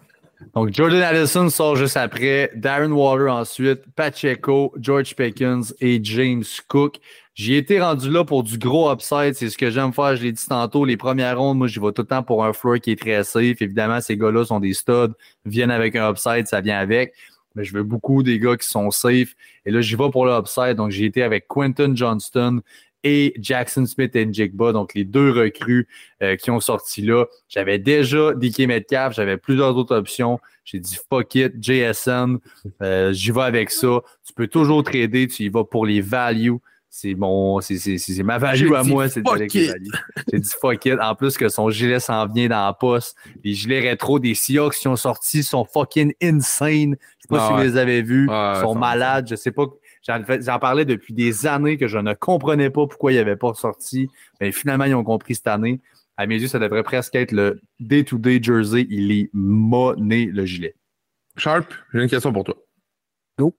Donc, 0.54 0.74
Jordan 0.74 1.02
Addison 1.02 1.50
sort 1.50 1.76
juste 1.76 1.98
après. 1.98 2.52
Darren 2.56 2.92
Water 2.92 3.32
ensuite. 3.32 3.82
Pacheco, 3.96 4.74
George 4.80 5.16
Pickens 5.16 5.74
et 5.80 6.00
James 6.04 6.44
Cook. 6.68 7.00
J'y 7.36 7.56
étais 7.56 7.80
rendu 7.80 8.10
là 8.10 8.24
pour 8.24 8.44
du 8.44 8.58
gros 8.58 8.92
upside. 8.92 9.34
C'est 9.34 9.50
ce 9.50 9.58
que 9.58 9.70
j'aime 9.70 9.94
faire. 9.94 10.16
Je 10.16 10.24
l'ai 10.24 10.32
dit 10.32 10.46
tantôt. 10.48 10.86
Les 10.86 10.98
premières 10.98 11.38
rondes, 11.38 11.58
moi, 11.58 11.68
j'y 11.68 11.80
vais 11.80 11.92
tout 11.92 12.02
le 12.02 12.08
temps 12.08 12.24
pour 12.24 12.44
un 12.44 12.54
floor 12.54 12.80
qui 12.80 12.92
est 12.92 13.00
très 13.00 13.24
safe. 13.24 13.62
Évidemment, 13.62 14.02
ces 14.02 14.18
gars-là 14.18 14.46
sont 14.46 14.60
des 14.60 14.74
studs, 14.74 15.14
viennent 15.46 15.72
avec 15.72 15.96
un 15.96 16.10
upside, 16.10 16.48
ça 16.48 16.62
vient 16.62 16.80
avec. 16.80 17.14
Mais 17.56 17.64
je 17.64 17.74
veux 17.74 17.84
beaucoup 17.84 18.24
des 18.24 18.40
gars 18.40 18.58
qui 18.58 18.68
sont 18.68 18.92
safe. 18.92 19.36
Et 19.66 19.72
là, 19.72 19.82
j'y 19.82 19.96
vais 19.96 20.10
pour 20.10 20.26
le 20.26 20.34
upside. 20.34 20.76
Donc, 20.76 20.92
j'ai 20.92 21.06
été 21.06 21.24
avec 21.24 21.48
Quentin 21.48 21.96
Johnston 21.96 22.62
et 23.04 23.34
Jackson 23.40 23.86
Smith 23.86 24.16
et 24.16 24.26
Njigba, 24.26 24.72
donc 24.72 24.94
les 24.94 25.04
deux 25.06 25.32
recrues 25.32 25.88
euh, 26.22 26.36
qui 26.36 26.52
ont 26.52 26.60
sorti 26.60 27.02
là. 27.02 27.26
J'avais 27.48 27.80
déjà 27.80 28.34
DK 28.34 28.60
Metcalf, 28.68 29.16
j'avais 29.16 29.38
plusieurs 29.38 29.76
autres 29.78 29.96
options. 29.96 30.40
J'ai 30.66 30.80
dit 30.80 30.98
fuck 31.10 31.34
it, 31.36 31.54
JSN, 31.62 32.38
euh, 32.82 33.14
j'y 33.14 33.32
vais 33.32 33.42
avec 33.42 33.72
ça. 33.72 34.02
Tu 34.26 34.34
peux 34.34 34.48
toujours 34.48 34.84
trader, 34.84 35.28
tu 35.28 35.44
y 35.44 35.50
vas 35.50 35.64
pour 35.64 35.86
les 35.86 36.02
values. 36.02 36.58
C'est 36.92 37.14
mon, 37.14 37.62
c'est, 37.62 37.78
c'est, 37.78 38.00
c'est 38.00 38.24
ma 38.24 38.40
value 38.40 38.74
à 38.74 38.84
moi, 38.84 39.08
c'est 39.10 39.22
avec 39.28 39.54
les 39.54 39.68
values. 39.68 39.92
J'ai 40.34 40.40
dit 40.40 40.52
fuck 40.60 40.86
it. 40.86 40.96
En 41.00 41.14
plus 41.14 41.38
que 41.38 41.48
son 41.48 41.70
gilet 41.70 42.00
s'en 42.00 42.26
vient 42.28 42.48
dans 42.48 42.66
la 42.66 42.74
poste. 42.74 43.16
Les 43.44 43.54
gilets 43.54 43.80
rétro 43.80 44.18
des 44.18 44.34
Seahawks 44.34 44.76
qui 44.76 44.88
ont 44.88 44.96
sorti 44.96 45.44
sont 45.44 45.66
fucking 45.66 46.14
insane. 46.22 46.96
Je 47.00 47.22
sais 47.22 47.28
pas 47.30 47.46
Ah 47.46 47.48
si 47.48 47.54
vous 47.54 47.62
les 47.62 47.78
avez 47.78 48.02
vus. 48.02 48.28
Ouais, 48.28 48.54
Ils 48.56 48.62
sont 48.62 48.74
malades. 48.74 49.28
Je 49.30 49.36
sais 49.36 49.52
pas. 49.52 49.66
J'en, 50.08 50.60
parlais 50.60 50.86
depuis 50.86 51.14
des 51.14 51.46
années 51.46 51.78
que 51.78 51.88
je 51.88 51.98
ne 51.98 52.14
comprenais 52.14 52.70
pas 52.70 52.88
pourquoi 52.88 53.12
ils 53.12 53.18
n'avaient 53.18 53.36
pas 53.36 53.54
sorti. 53.54 54.10
Mais 54.40 54.52
finalement, 54.52 54.86
ils 54.86 54.96
ont 54.96 55.04
compris 55.04 55.36
cette 55.36 55.48
année. 55.48 55.82
À 56.18 56.26
mes 56.26 56.40
yeux, 56.40 56.48
ça 56.48 56.60
devrait 56.60 56.84
presque 56.84 57.16
être 57.16 57.32
le 57.32 57.62
day-to-day 57.80 58.42
jersey. 58.42 58.88
Il 58.90 59.12
est 59.12 59.30
monné, 59.34 60.26
le 60.26 60.46
gilet. 60.46 60.76
Sharp, 61.38 61.74
j'ai 61.94 62.02
une 62.02 62.10
question 62.10 62.34
pour 62.34 62.44
toi. 62.44 62.56
Go. 63.38 63.56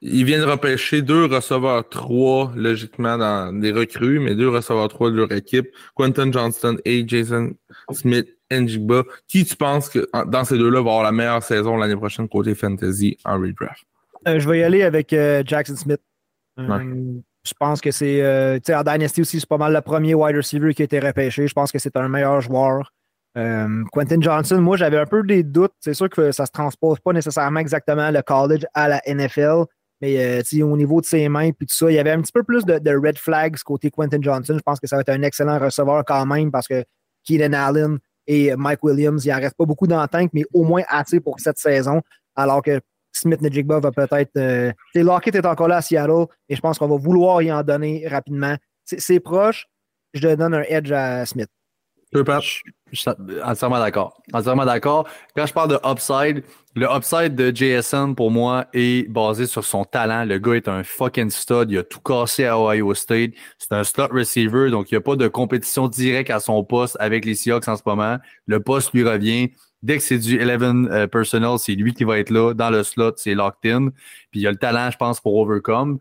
Ils 0.00 0.24
viennent 0.24 0.44
repêcher 0.44 1.02
deux 1.02 1.24
receveurs 1.24 1.88
3, 1.88 2.52
logiquement, 2.54 3.18
dans 3.18 3.52
des 3.52 3.72
recrues, 3.72 4.20
mais 4.20 4.36
deux 4.36 4.48
receveurs 4.48 4.88
3 4.88 5.10
de 5.10 5.16
leur 5.16 5.32
équipe, 5.32 5.68
Quentin 5.94 6.30
Johnston 6.30 6.76
et 6.84 7.04
Jason 7.06 7.54
Smith 7.90 8.28
Njigba. 8.50 9.04
Qui 9.26 9.44
tu 9.44 9.56
penses 9.56 9.88
que 9.88 10.08
dans 10.26 10.44
ces 10.44 10.56
deux-là 10.56 10.82
va 10.82 10.90
avoir 10.90 11.02
la 11.02 11.12
meilleure 11.12 11.42
saison 11.42 11.76
l'année 11.76 11.96
prochaine 11.96 12.28
côté 12.28 12.54
fantasy 12.54 13.18
en 13.24 13.40
redraft? 13.40 13.84
Euh, 14.26 14.38
je 14.40 14.48
vais 14.48 14.60
y 14.60 14.62
aller 14.62 14.82
avec 14.82 15.12
euh, 15.12 15.42
Jackson 15.44 15.76
Smith. 15.76 16.00
Euh, 16.58 16.66
Ouais. 16.66 17.22
Je 17.44 17.52
pense 17.58 17.80
que 17.80 17.90
c'est. 17.90 18.20
euh, 18.20 18.56
tu 18.56 18.62
sais, 18.66 18.74
en 18.74 18.82
Dynasty 18.82 19.22
aussi, 19.22 19.40
c'est 19.40 19.48
pas 19.48 19.56
mal 19.58 19.72
le 19.72 19.80
premier 19.80 20.14
wide 20.14 20.36
receiver 20.36 20.74
qui 20.74 20.82
a 20.82 20.84
été 20.84 20.98
repêché. 20.98 21.46
Je 21.46 21.54
pense 21.54 21.70
que 21.72 21.78
c'est 21.78 21.96
un 21.96 22.08
meilleur 22.08 22.40
joueur. 22.40 22.92
Euh, 23.38 23.84
Quentin 23.92 24.20
Johnson, 24.20 24.60
moi, 24.60 24.76
j'avais 24.76 24.98
un 24.98 25.06
peu 25.06 25.22
des 25.22 25.44
doutes. 25.44 25.72
C'est 25.80 25.94
sûr 25.94 26.10
que 26.10 26.32
ça 26.32 26.44
se 26.46 26.50
transpose 26.50 26.98
pas 27.00 27.12
nécessairement 27.12 27.60
exactement 27.60 28.10
le 28.10 28.20
college 28.22 28.66
à 28.74 28.88
la 28.88 29.00
NFL. 29.06 29.64
Mais 30.00 30.42
euh, 30.42 30.64
au 30.64 30.76
niveau 30.76 31.00
de 31.00 31.06
ses 31.06 31.28
mains 31.28 31.50
puis 31.52 31.66
tout 31.66 31.74
ça, 31.74 31.90
il 31.90 31.94
y 31.94 31.98
avait 31.98 32.10
un 32.10 32.20
petit 32.20 32.32
peu 32.32 32.42
plus 32.42 32.64
de, 32.64 32.78
de 32.78 32.90
red 32.96 33.18
flags 33.18 33.56
côté 33.64 33.90
Quentin 33.90 34.18
Johnson. 34.20 34.54
Je 34.56 34.62
pense 34.62 34.78
que 34.80 34.86
ça 34.86 34.96
va 34.96 35.00
être 35.02 35.08
un 35.08 35.22
excellent 35.22 35.58
receveur 35.58 36.04
quand 36.04 36.26
même 36.26 36.50
parce 36.50 36.68
que 36.68 36.84
Keenan 37.24 37.52
Allen 37.52 37.98
et 38.26 38.54
Mike 38.56 38.82
Williams, 38.84 39.24
il 39.24 39.32
en 39.32 39.36
reste 39.38 39.56
pas 39.56 39.64
beaucoup 39.64 39.86
dans 39.86 40.00
le 40.02 40.08
tank, 40.08 40.30
mais 40.34 40.44
au 40.52 40.64
moins 40.64 40.82
assez 40.88 41.18
pour 41.20 41.40
cette 41.40 41.58
saison. 41.58 42.02
Alors 42.36 42.62
que 42.62 42.80
Smith 43.18 43.40
Nejigba 43.40 43.80
va 43.80 43.90
peut-être. 43.90 44.36
Euh, 44.36 44.72
Lockett 44.94 45.34
est 45.34 45.46
encore 45.46 45.68
là 45.68 45.76
à 45.76 45.82
Seattle 45.82 46.26
et 46.48 46.56
je 46.56 46.60
pense 46.60 46.78
qu'on 46.78 46.88
va 46.88 46.96
vouloir 46.96 47.42
y 47.42 47.52
en 47.52 47.62
donner 47.62 48.06
rapidement. 48.08 48.56
C'est 48.84 49.20
proche. 49.20 49.66
Je 50.14 50.34
donne 50.34 50.54
un 50.54 50.62
edge 50.62 50.90
à 50.92 51.26
Smith. 51.26 51.48
Je 52.10 53.00
suis 53.00 53.10
entièrement 53.44 53.78
d'accord. 53.78 54.22
Entièrement 54.32 54.64
d'accord. 54.64 55.06
Quand 55.36 55.44
je 55.44 55.52
parle 55.52 55.68
de 55.70 55.78
upside, 55.84 56.42
le 56.74 56.86
upside 56.86 57.34
de 57.34 57.54
JSN 57.54 58.14
pour 58.14 58.30
moi 58.30 58.66
est 58.72 59.10
basé 59.10 59.46
sur 59.46 59.62
son 59.62 59.84
talent. 59.84 60.24
Le 60.24 60.38
gars 60.38 60.54
est 60.54 60.68
un 60.68 60.82
fucking 60.84 61.30
stud. 61.30 61.70
Il 61.70 61.78
a 61.78 61.82
tout 61.82 62.00
cassé 62.00 62.46
à 62.46 62.58
Ohio 62.58 62.94
State. 62.94 63.32
C'est 63.58 63.72
un 63.72 63.84
slot 63.84 64.08
receiver, 64.10 64.70
donc 64.70 64.90
il 64.90 64.94
n'y 64.94 64.98
a 64.98 65.02
pas 65.02 65.16
de 65.16 65.28
compétition 65.28 65.86
directe 65.86 66.30
à 66.30 66.40
son 66.40 66.64
poste 66.64 66.96
avec 66.98 67.26
les 67.26 67.34
Seahawks 67.34 67.68
en 67.68 67.76
ce 67.76 67.82
moment. 67.84 68.16
Le 68.46 68.60
poste 68.60 68.92
lui 68.94 69.02
revient. 69.02 69.50
Dès 69.82 69.98
que 69.98 70.02
c'est 70.02 70.18
du 70.18 70.40
11 70.40 70.88
euh, 70.90 71.06
personnel, 71.06 71.56
c'est 71.58 71.74
lui 71.74 71.94
qui 71.94 72.04
va 72.04 72.18
être 72.18 72.30
là. 72.30 72.52
Dans 72.54 72.70
le 72.70 72.82
slot, 72.82 73.12
c'est 73.16 73.34
locked 73.34 73.70
in. 73.70 73.90
Puis 74.30 74.40
il 74.40 74.46
a 74.46 74.50
le 74.50 74.56
talent, 74.56 74.90
je 74.90 74.96
pense, 74.96 75.20
pour 75.20 75.36
overcome. 75.36 75.98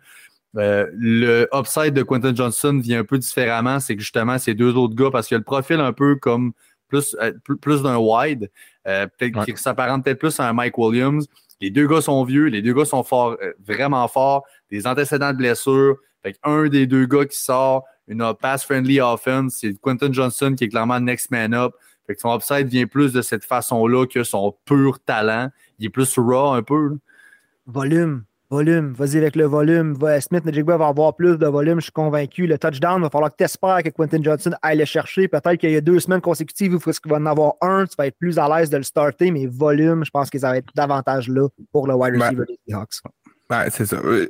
Euh, 0.57 0.87
le 0.93 1.47
upside 1.53 1.93
de 1.93 2.01
Quentin 2.01 2.33
Johnson 2.33 2.79
vient 2.81 3.01
un 3.01 3.03
peu 3.03 3.17
différemment. 3.19 3.79
C'est 3.79 3.95
que 3.95 4.01
justement, 4.01 4.39
ces 4.39 4.55
deux 4.55 4.75
autres 4.75 4.95
gars, 4.95 5.11
parce 5.11 5.27
qu'il 5.27 5.35
a 5.35 5.37
le 5.37 5.43
profil 5.43 5.79
un 5.79 5.93
peu 5.93 6.15
comme 6.15 6.53
plus, 6.87 7.15
euh, 7.21 7.33
plus, 7.61 7.83
d'un 7.83 7.97
wide, 7.97 8.49
euh, 8.87 9.05
peut-être 9.17 9.37
Ouais. 9.37 9.45
qui 9.53 9.61
s'apparente 9.61 10.03
peut-être 10.03 10.19
plus 10.19 10.39
à 10.39 10.49
un 10.49 10.53
Mike 10.53 10.77
Williams. 10.77 11.27
Les 11.61 11.69
deux 11.69 11.87
gars 11.87 12.01
sont 12.01 12.23
vieux, 12.23 12.45
les 12.45 12.61
deux 12.61 12.73
gars 12.73 12.85
sont 12.85 13.03
forts, 13.03 13.37
vraiment 13.65 14.07
forts, 14.07 14.45
des 14.71 14.87
antécédents 14.87 15.31
de 15.31 15.37
blessures. 15.37 15.97
Fait 16.23 16.37
un 16.43 16.67
des 16.67 16.87
deux 16.87 17.05
gars 17.05 17.25
qui 17.25 17.37
sort 17.37 17.83
une 18.07 18.33
pass-friendly 18.39 19.01
offense, 19.01 19.57
c'est 19.59 19.73
Quentin 19.81 20.11
Johnson 20.11 20.55
qui 20.57 20.63
est 20.63 20.69
clairement 20.69 20.99
next 20.99 21.29
man 21.29 21.53
up. 21.53 21.73
Fait 22.07 22.15
que 22.15 22.21
son 22.21 22.35
upside 22.35 22.67
vient 22.67 22.87
plus 22.87 23.13
de 23.13 23.21
cette 23.21 23.43
façon-là 23.43 24.05
que 24.07 24.23
son 24.23 24.55
pur 24.65 24.99
talent. 24.99 25.49
Il 25.77 25.85
est 25.87 25.89
plus 25.89 26.17
raw 26.17 26.53
un 26.53 26.63
peu. 26.63 26.97
Volume. 27.65 28.23
Volume, 28.49 28.93
vas-y 28.93 29.17
avec 29.17 29.35
le 29.35 29.43
volume. 29.43 29.97
Smith 30.21 30.45
Najigba 30.45 30.77
va 30.77 30.87
avoir 30.87 31.13
plus 31.17 31.37
de 31.37 31.47
volume, 31.47 31.79
je 31.79 31.85
suis 31.85 31.91
convaincu. 31.91 32.47
Le 32.47 32.57
touchdown, 32.57 32.99
il 32.99 33.03
va 33.03 33.09
falloir 33.09 33.29
que 33.29 33.35
tu 33.35 33.43
espères 33.43 33.83
que 33.83 33.89
Quentin 33.89 34.23
Johnson 34.23 34.51
aille 34.61 34.77
le 34.77 34.85
chercher. 34.85 35.27
Peut-être 35.27 35.57
qu'il 35.57 35.71
y 35.71 35.75
a 35.75 35.81
deux 35.81 35.99
semaines 35.99 36.21
consécutives 36.21 36.73
où 36.73 36.79
il 36.79 37.11
va 37.11 37.17
en 37.17 37.25
avoir 37.25 37.55
un, 37.59 37.85
tu 37.85 37.95
vas 37.97 38.07
être 38.07 38.17
plus 38.17 38.39
à 38.39 38.47
l'aise 38.47 38.69
de 38.69 38.77
le 38.77 38.83
starter, 38.83 39.31
mais 39.31 39.47
volume, 39.47 40.05
je 40.05 40.11
pense 40.11 40.29
que 40.29 40.39
ça 40.39 40.51
va 40.51 40.57
être 40.59 40.69
davantage 40.75 41.27
là 41.27 41.49
pour 41.73 41.87
le 41.87 41.95
wide 41.95 42.15
receiver 42.15 42.45
des 42.47 42.57
Seahawks. 42.69 43.01
c'est 43.71 43.85
ça. 43.85 43.97
Euh, 43.97 44.29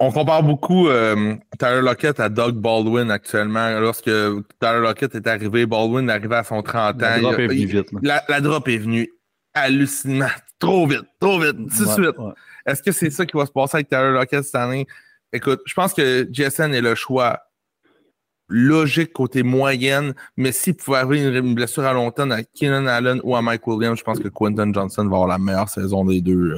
on, 0.00 0.10
compare 0.10 0.42
beaucoup 0.42 0.88
euh, 0.88 1.36
Tyler 1.58 1.80
Lockett 1.82 2.20
à 2.20 2.28
Doug 2.28 2.56
Baldwin 2.56 3.10
actuellement. 3.10 3.78
Lorsque 3.80 4.04
Tyler 4.04 4.80
Lockett 4.80 5.14
est 5.14 5.26
arrivé, 5.26 5.66
Baldwin 5.66 6.08
est 6.08 6.12
arrivé 6.12 6.36
à 6.36 6.44
son 6.44 6.62
30 6.62 6.96
ans. 6.96 6.98
La 6.98 7.20
drop 7.20 7.38
est 7.38 7.46
venue 7.46 7.66
vite. 7.66 7.88
La, 8.02 8.40
drop 8.40 8.68
est 8.68 8.78
venue 8.78 9.08
hallucinant. 9.54 10.26
Trop 10.58 10.86
vite, 10.86 11.04
trop 11.20 11.38
vite, 11.40 11.56
tout 11.56 11.84
de 11.84 11.90
suite. 11.90 12.16
Est-ce 12.66 12.82
que 12.82 12.92
c'est 12.92 13.10
ça 13.10 13.26
qui 13.26 13.36
va 13.36 13.46
se 13.46 13.52
passer 13.52 13.76
avec 13.76 13.88
Tyler 13.88 14.12
Lockett 14.12 14.44
cette 14.44 14.54
année? 14.54 14.86
Écoute, 15.32 15.60
je 15.66 15.74
pense 15.74 15.92
que 15.92 16.28
JSN 16.30 16.72
est 16.74 16.80
le 16.80 16.94
choix 16.94 17.40
logique 18.48 19.12
côté 19.12 19.42
moyenne, 19.42 20.14
mais 20.36 20.52
s'il 20.52 20.74
pouvait 20.74 20.98
avoir 20.98 21.18
une 21.18 21.54
blessure 21.54 21.84
à 21.84 21.92
long 21.92 22.10
terme 22.10 22.32
à 22.32 22.42
Keenan 22.42 22.86
Allen 22.86 23.20
ou 23.24 23.36
à 23.36 23.42
Mike 23.42 23.66
Williams, 23.66 23.98
je 23.98 24.04
pense 24.04 24.18
que 24.18 24.28
Quentin 24.28 24.72
Johnson 24.72 25.02
va 25.04 25.16
avoir 25.16 25.28
la 25.28 25.38
meilleure 25.38 25.68
saison 25.68 26.04
des 26.04 26.20
deux. 26.20 26.56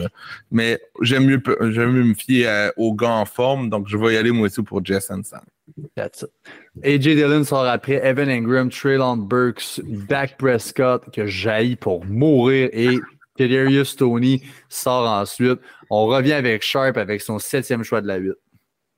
Mais 0.50 0.80
j'aime 1.00 1.26
mieux, 1.26 1.40
me 1.40 2.14
fier 2.14 2.46
euh, 2.48 2.70
aux 2.76 2.94
gars 2.94 3.12
en 3.12 3.24
forme, 3.24 3.70
donc 3.70 3.88
je 3.88 3.96
vais 3.96 4.14
y 4.14 4.16
aller 4.16 4.32
moi 4.32 4.46
aussi 4.46 4.62
pour 4.62 4.82
That's 5.94 6.22
it. 6.22 6.30
AJ 6.84 7.16
Dillon 7.16 7.44
sort 7.44 7.66
après, 7.66 8.00
Evan 8.04 8.28
Ingram, 8.28 8.70
Traylon 8.70 9.16
Burks, 9.16 9.80
Dak 10.08 10.38
Prescott, 10.38 11.02
que 11.12 11.26
jaillit 11.26 11.76
pour 11.76 12.04
mourir, 12.04 12.68
et 12.72 12.98
Kadarius 13.36 13.96
Tony 13.96 14.42
sort 14.68 15.08
ensuite. 15.08 15.60
On 15.90 16.06
revient 16.06 16.32
avec 16.32 16.62
Sharp 16.62 16.96
avec 16.96 17.20
son 17.20 17.38
septième 17.38 17.82
choix 17.82 18.00
de 18.00 18.06
la 18.06 18.16
8. 18.16 18.32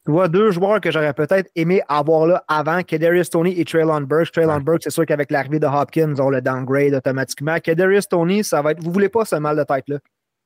Tu 0.09 0.12
vois, 0.12 0.26
deux 0.26 0.52
joueurs 0.52 0.80
que 0.80 0.90
j'aurais 0.90 1.12
peut-être 1.12 1.51
aimé 1.55 1.82
avoir 1.86 2.26
là 2.26 2.43
avant, 2.48 2.82
Kadarius 2.82 3.28
Tony 3.28 3.60
et 3.60 3.66
Traylon 3.66 4.01
Burks. 4.01 4.32
Traylon 4.32 4.60
Burks, 4.60 4.85
c'est 4.85 4.90
sûr 4.90 5.05
qu'avec 5.05 5.30
l'arrivée 5.30 5.59
de 5.59 5.66
Hopkins, 5.66 6.14
on 6.18 6.30
le 6.30 6.40
downgrade 6.40 6.94
automatiquement. 6.94 7.59
Kadarius 7.59 8.09
Tony, 8.09 8.43
ça 8.43 8.62
va 8.62 8.70
être. 8.70 8.82
Vous 8.82 8.90
voulez 8.90 9.10
pas 9.10 9.26
ce 9.26 9.36
mal 9.36 9.59
de 9.59 9.64
tête-là. 9.64 9.98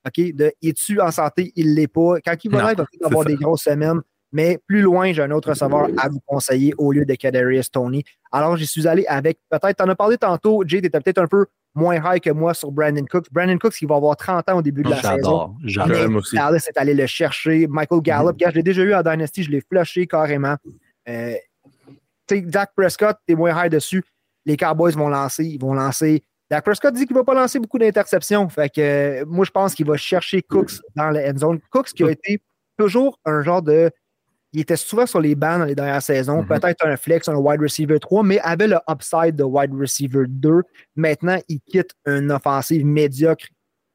OK? 0.04 0.34
De 0.34 0.52
est-tu 0.60 1.00
en 1.00 1.12
santé? 1.12 1.52
Il 1.54 1.76
l'est 1.76 1.86
pas. 1.86 2.16
Quand 2.24 2.34
il 2.42 2.50
va 2.50 2.72
être, 2.72 2.84
il 2.92 2.98
va 3.02 3.06
avoir 3.06 3.24
des 3.24 3.36
grosses 3.36 3.62
semaines. 3.62 4.00
Mais 4.32 4.58
plus 4.66 4.80
loin, 4.80 5.12
j'ai 5.12 5.22
un 5.22 5.30
autre 5.30 5.50
receveur 5.50 5.86
à 5.96 6.08
vous 6.08 6.18
conseiller 6.26 6.74
au 6.76 6.90
lieu 6.90 7.04
de 7.04 7.14
Kadarius 7.14 7.70
Tony. 7.70 8.02
Alors, 8.32 8.56
j'y 8.56 8.66
suis 8.66 8.88
allé 8.88 9.04
avec, 9.06 9.38
peut-être, 9.48 9.76
tu 9.76 9.84
en 9.84 9.88
as 9.88 9.94
parlé 9.94 10.18
tantôt, 10.18 10.64
Jay, 10.66 10.80
tu 10.80 10.88
étais 10.88 10.98
peut-être 10.98 11.18
un 11.18 11.28
peu 11.28 11.46
moins 11.74 11.96
high 11.96 12.20
que 12.20 12.30
moi 12.30 12.54
sur 12.54 12.70
Brandon 12.70 13.04
Cooks. 13.04 13.32
Brandon 13.32 13.58
Cooks, 13.58 13.80
il 13.80 13.88
va 13.88 13.96
avoir 13.96 14.16
30 14.16 14.48
ans 14.48 14.58
au 14.58 14.62
début 14.62 14.82
de 14.82 14.90
la 14.90 15.00
saison. 15.00 15.54
J'adore, 15.64 16.16
aussi. 16.16 16.36
Dallas 16.36 16.66
est 16.68 16.78
allé 16.78 16.94
le 16.94 17.06
chercher. 17.06 17.66
Michael 17.66 18.00
Gallup, 18.02 18.36
je 18.38 18.54
l'ai 18.54 18.62
déjà 18.62 18.82
eu 18.82 18.92
à 18.92 19.02
Dynasty, 19.02 19.42
je 19.42 19.50
l'ai 19.50 19.60
flushé 19.60 20.06
carrément. 20.06 20.56
Euh, 21.08 21.34
Dak 22.30 22.72
Prescott, 22.76 23.16
t'es 23.26 23.34
moins 23.34 23.64
high 23.64 23.70
dessus. 23.70 24.02
Les 24.44 24.56
Cowboys 24.56 24.92
vont 24.92 25.08
lancer, 25.08 25.44
ils 25.44 25.60
vont 25.60 25.74
lancer. 25.74 26.22
Dak 26.50 26.64
Prescott 26.64 26.94
dit 26.94 27.06
qu'il 27.06 27.14
ne 27.14 27.20
va 27.20 27.24
pas 27.24 27.34
lancer 27.34 27.58
beaucoup 27.58 27.78
d'interceptions. 27.78 28.48
Fait 28.48 28.68
que 28.68 28.80
euh, 29.22 29.24
moi, 29.26 29.44
je 29.44 29.50
pense 29.50 29.74
qu'il 29.74 29.86
va 29.86 29.96
chercher 29.96 30.42
Cooks 30.42 30.72
dans 30.96 31.10
la 31.10 31.30
end 31.30 31.38
zone. 31.38 31.60
Cooks 31.70 31.92
qui 31.92 32.04
a 32.04 32.10
été 32.10 32.42
toujours 32.76 33.18
un 33.24 33.42
genre 33.42 33.62
de 33.62 33.90
il 34.52 34.60
était 34.60 34.76
souvent 34.76 35.06
sur 35.06 35.20
les 35.20 35.34
bancs 35.34 35.58
dans 35.60 35.64
les 35.64 35.74
dernières 35.74 36.02
saisons. 36.02 36.42
Mm-hmm. 36.42 36.60
Peut-être 36.60 36.86
un 36.86 36.96
flex, 36.96 37.28
un 37.28 37.36
wide 37.36 37.60
receiver 37.60 37.98
3, 37.98 38.22
mais 38.22 38.38
avait 38.40 38.68
le 38.68 38.78
upside 38.90 39.36
de 39.36 39.44
wide 39.44 39.72
receiver 39.72 40.24
2. 40.28 40.62
Maintenant, 40.96 41.38
il 41.48 41.60
quitte 41.60 41.92
une 42.06 42.30
offensive 42.30 42.84
médiocre 42.84 43.46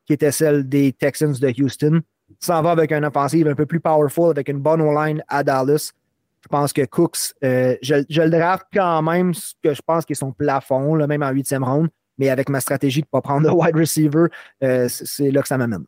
qui 0.05 0.13
était 0.13 0.31
celle 0.31 0.67
des 0.67 0.93
Texans 0.93 1.33
de 1.33 1.61
Houston. 1.61 2.01
Il 2.29 2.35
s'en 2.39 2.61
va 2.61 2.71
avec 2.71 2.91
une 2.91 3.05
offensive 3.05 3.47
un 3.47 3.55
peu 3.55 3.65
plus 3.65 3.79
powerful, 3.79 4.31
avec 4.31 4.49
une 4.49 4.59
bonne 4.59 4.83
line 4.83 5.23
à 5.27 5.43
Dallas. 5.43 5.91
Je 6.41 6.47
pense 6.47 6.71
que 6.71 6.85
Cooks, 6.85 7.33
euh, 7.43 7.75
je, 7.81 7.95
le 7.95 8.29
draft 8.29 8.65
quand 8.73 9.01
même, 9.01 9.33
ce 9.33 9.53
que 9.61 9.73
je 9.73 9.81
pense 9.85 10.05
qui 10.05 10.13
est 10.13 10.15
son 10.15 10.31
plafond, 10.31 10.95
là, 10.95 11.07
même 11.07 11.23
en 11.23 11.29
huitième 11.31 11.63
round, 11.63 11.89
mais 12.17 12.29
avec 12.29 12.49
ma 12.49 12.61
stratégie 12.61 13.01
de 13.01 13.07
ne 13.07 13.11
pas 13.11 13.21
prendre 13.21 13.47
de 13.47 13.53
wide 13.53 13.75
receiver, 13.75 14.27
euh, 14.63 14.87
c'est 14.89 15.29
là 15.31 15.41
que 15.41 15.47
ça 15.47 15.57
m'amène. 15.57 15.85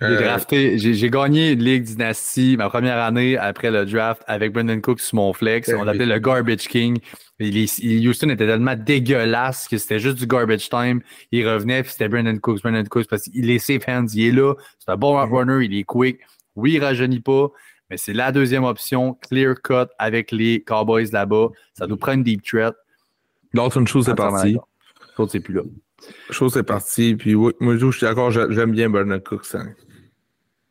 J'ai 0.00 0.06
euh, 0.08 0.22
drafté, 0.22 0.78
j'ai 0.78 1.08
gagné 1.10 1.52
une 1.52 1.62
Ligue 1.62 1.84
Dynasty 1.84 2.56
ma 2.56 2.68
première 2.68 2.98
année 2.98 3.38
après 3.38 3.70
le 3.70 3.86
draft 3.86 4.22
avec 4.26 4.52
Brendan 4.52 4.80
Cook 4.80 4.98
sur 4.98 5.14
mon 5.14 5.32
flex. 5.32 5.70
On 5.72 5.84
l'appelait 5.84 6.06
le 6.06 6.18
Garbage 6.18 6.66
King. 6.66 6.98
Houston 7.40 8.28
était 8.30 8.46
tellement 8.46 8.74
dégueulasse 8.74 9.68
que 9.68 9.78
c'était 9.78 10.00
juste 10.00 10.18
du 10.18 10.26
garbage 10.26 10.68
time. 10.68 11.00
Il 11.30 11.48
revenait, 11.48 11.82
puis 11.82 11.92
c'était 11.92 12.08
Brendan 12.08 12.40
Cooks, 12.40 12.62
Brendan 12.62 12.88
Cooks, 12.88 13.06
parce 13.08 13.22
qu'il 13.22 13.48
est 13.48 13.60
safe 13.60 13.88
hands, 13.88 14.06
il 14.14 14.26
est 14.26 14.32
là. 14.32 14.54
C'est 14.80 14.90
un 14.90 14.96
bon 14.96 15.16
mm-hmm. 15.16 15.30
runner, 15.30 15.64
il 15.64 15.78
est 15.78 15.84
quick. 15.84 16.18
Oui, 16.56 16.72
il 16.72 16.84
rajeunit 16.84 17.20
pas, 17.20 17.48
mais 17.88 17.96
c'est 17.96 18.14
la 18.14 18.32
deuxième 18.32 18.64
option, 18.64 19.14
clear 19.14 19.54
cut 19.62 19.92
avec 19.98 20.32
les 20.32 20.60
Cowboys 20.62 21.10
là-bas. 21.12 21.48
Ça 21.72 21.86
nous 21.86 21.96
prend 21.96 22.14
une 22.14 22.24
deep 22.24 22.42
threat. 22.42 22.74
L'autre 23.52 23.84
chose 23.86 24.08
est 24.08 24.14
partie. 24.14 24.56
L'autre, 25.16 25.30
c'est 25.30 25.40
plus 25.40 25.54
là. 25.54 25.62
Chose 26.30 26.56
est 26.56 26.62
partie. 26.62 27.14
Puis 27.14 27.34
oui, 27.34 27.52
moi, 27.60 27.76
je 27.76 27.90
suis 27.90 28.06
d'accord, 28.06 28.30
j'aime 28.30 28.72
bien 28.72 28.90
Brendan 28.90 29.20
Cooks. 29.20 29.54
Hein. 29.54 29.74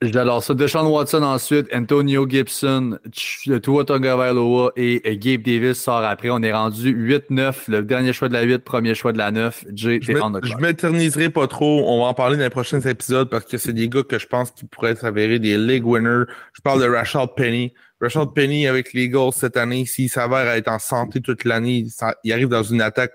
J'adore 0.04 0.44
ça. 0.44 0.54
Deshaun 0.54 0.86
Watson 0.88 1.24
ensuite, 1.24 1.68
Antonio 1.74 2.28
Gibson, 2.28 2.98
Tua 3.12 3.86
Tagovailoa 3.86 4.74
et 4.76 5.18
Gabe 5.18 5.44
Davis 5.44 5.78
sort 5.78 6.04
après. 6.04 6.30
On 6.30 6.42
est 6.44 6.52
rendu 6.52 6.94
8-9, 6.94 7.70
le 7.70 7.84
dernier 7.84 8.12
choix 8.12 8.28
de 8.28 8.34
la 8.34 8.42
8, 8.42 8.60
premier 8.60 8.96
choix 8.96 9.14
de 9.14 9.18
la 9.18 9.32
9. 9.32 9.66
J, 9.74 10.00
je 10.02 10.58
m'éterniserai 10.58 11.30
pas 11.30 11.48
trop. 11.48 11.86
On 11.88 12.02
va 12.02 12.08
en 12.08 12.14
parler 12.14 12.36
dans 12.36 12.44
les 12.44 12.50
prochains 12.50 12.82
épisodes 12.82 13.30
parce 13.30 13.46
que 13.46 13.58
c'est 13.58 13.72
des 13.72 13.88
gars 13.88 14.04
que 14.04 14.20
je 14.20 14.28
pense 14.28 14.52
qui 14.52 14.66
pourraient 14.66 14.96
s'avérer 14.96 15.40
des 15.40 15.58
league 15.58 15.86
winners. 15.86 16.26
Je 16.52 16.62
parle 16.62 16.82
de 16.82 16.88
Rashad 16.88 17.30
Penny. 17.38 17.74
Rashad 18.02 18.34
Penny 18.34 18.68
avec 18.68 18.92
les 18.92 19.04
Eagles 19.04 19.32
cette 19.32 19.56
année, 19.56 19.86
s'il 19.86 20.10
s'avère 20.10 20.50
être 20.50 20.68
en 20.68 20.80
santé 20.80 21.22
toute 21.22 21.46
l'année, 21.46 21.86
il 22.26 22.34
arrive 22.34 22.50
dans 22.50 22.64
une 22.64 22.82
attaque 22.82 23.14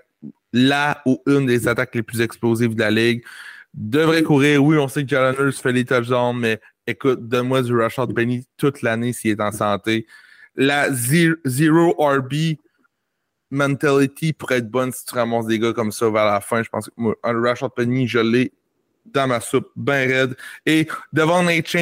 là 0.53 1.01
ou 1.05 1.21
une 1.27 1.45
des 1.45 1.67
attaques 1.67 1.95
les 1.95 2.03
plus 2.03 2.21
explosives 2.21 2.75
de 2.75 2.79
la 2.79 2.91
ligue 2.91 3.23
devrait 3.73 4.23
courir. 4.23 4.63
Oui, 4.63 4.77
on 4.77 4.87
sait 4.87 5.03
que 5.03 5.09
Jalen 5.09 5.51
fait 5.51 5.71
les 5.71 5.85
touchdowns, 5.85 6.39
mais 6.39 6.59
écoute, 6.87 7.27
donne-moi 7.27 7.61
du 7.61 7.75
Rashad 7.75 8.13
Penny 8.13 8.45
toute 8.57 8.81
l'année 8.81 9.13
s'il 9.13 9.31
est 9.31 9.41
en 9.41 9.51
santé. 9.51 10.07
La 10.55 10.91
zero 10.91 11.93
RB 11.97 12.57
mentality 13.51 14.33
pourrait 14.33 14.57
être 14.57 14.69
bonne 14.69 14.91
si 14.91 15.05
tu 15.05 15.15
ramasses 15.15 15.47
des 15.47 15.59
gars 15.59 15.73
comme 15.73 15.91
ça 15.91 16.09
vers 16.09 16.25
la 16.25 16.41
fin. 16.41 16.63
Je 16.63 16.69
pense 16.69 16.87
que 16.87 16.93
moi, 16.97 17.15
Rashad 17.23 17.71
Penny, 17.75 18.07
je 18.07 18.19
l'ai 18.19 18.51
dans 19.05 19.27
ma 19.27 19.39
soupe, 19.39 19.69
bien 19.75 20.07
raide. 20.07 20.35
Et 20.65 20.87
devant 21.13 21.43
Nate 21.43 21.75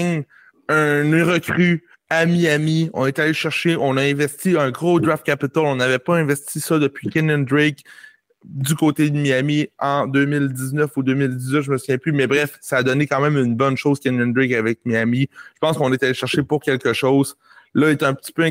un 0.70 1.26
recrue 1.26 1.84
à 2.10 2.26
Miami, 2.26 2.90
on 2.94 3.06
est 3.06 3.20
allé 3.20 3.34
chercher, 3.34 3.76
on 3.78 3.98
a 3.98 4.02
investi 4.02 4.58
un 4.58 4.72
gros 4.72 5.00
draft 5.00 5.26
capital. 5.26 5.64
On 5.64 5.76
n'avait 5.76 6.00
pas 6.00 6.16
investi 6.16 6.60
ça 6.60 6.80
depuis 6.80 7.10
Kenan 7.10 7.40
Drake 7.40 7.84
du 8.44 8.76
côté 8.76 9.10
de 9.10 9.18
Miami 9.18 9.68
en 9.80 10.08
2019 10.08 10.96
ou 10.96 11.04
2018, 11.04 11.62
je 11.62 11.72
me 11.72 11.78
souviens 11.78 11.98
plus, 11.98 12.12
mais 12.12 12.28
bref, 12.28 12.58
ça 12.62 12.78
a 12.78 12.84
donné 12.84 13.08
quand 13.08 13.20
même 13.20 13.38
une 13.38 13.56
bonne 13.56 13.78
chose 13.78 14.00
Kenyon 14.00 14.28
Drake 14.28 14.54
avec 14.54 14.80
Miami. 14.86 15.28
Je 15.56 15.60
pense 15.60 15.78
qu'on 15.78 15.92
est 15.92 16.02
allé 16.04 16.14
chercher 16.14 16.44
pour 16.44 16.62
quelque 16.62 16.94
chose. 16.94 17.36
Là, 17.74 17.90
il 17.90 17.94
est 17.94 18.04
un 18.04 18.14
petit 18.14 18.32
peu 18.32 18.44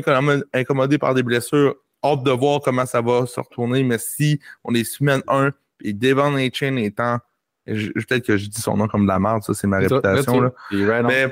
incommodé 0.53 0.97
par 0.97 1.13
des 1.13 1.23
blessures. 1.23 1.75
Hâte 2.03 2.23
de 2.23 2.31
voir 2.31 2.61
comment 2.61 2.85
ça 2.85 3.01
va 3.01 3.25
se 3.25 3.39
retourner, 3.39 3.83
mais 3.83 3.97
si 3.97 4.39
on 4.63 4.73
est 4.75 4.83
semaine 4.83 5.21
1 5.27 5.51
et 5.83 5.93
Devon 5.93 6.37
Chain 6.53 6.75
étant 6.77 7.19
peut-être 7.65 8.25
que 8.25 8.37
je 8.37 8.47
dis 8.47 8.61
son 8.61 8.77
nom 8.77 8.87
comme 8.87 9.03
de 9.03 9.07
la 9.07 9.19
merde, 9.19 9.43
ça 9.43 9.53
c'est 9.53 9.67
ma 9.67 9.79
réputation. 9.79 10.41
Là. 10.41 11.03
mais 11.03 11.27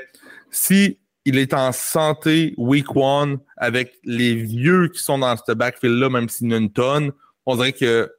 si 0.51 0.99
il 1.23 1.37
est 1.37 1.53
en 1.53 1.71
santé 1.71 2.53
week 2.57 2.95
one 2.95 3.39
avec 3.57 3.93
les 4.03 4.35
vieux 4.35 4.89
qui 4.89 5.01
sont 5.01 5.19
dans 5.19 5.35
ce 5.37 5.51
backfield-là, 5.53 6.09
même 6.09 6.29
s'il 6.29 6.51
y 6.51 6.53
a 6.53 6.57
une 6.57 6.71
tonne, 6.71 7.11
on 7.45 7.55
dirait 7.55 7.73
que 7.73 8.11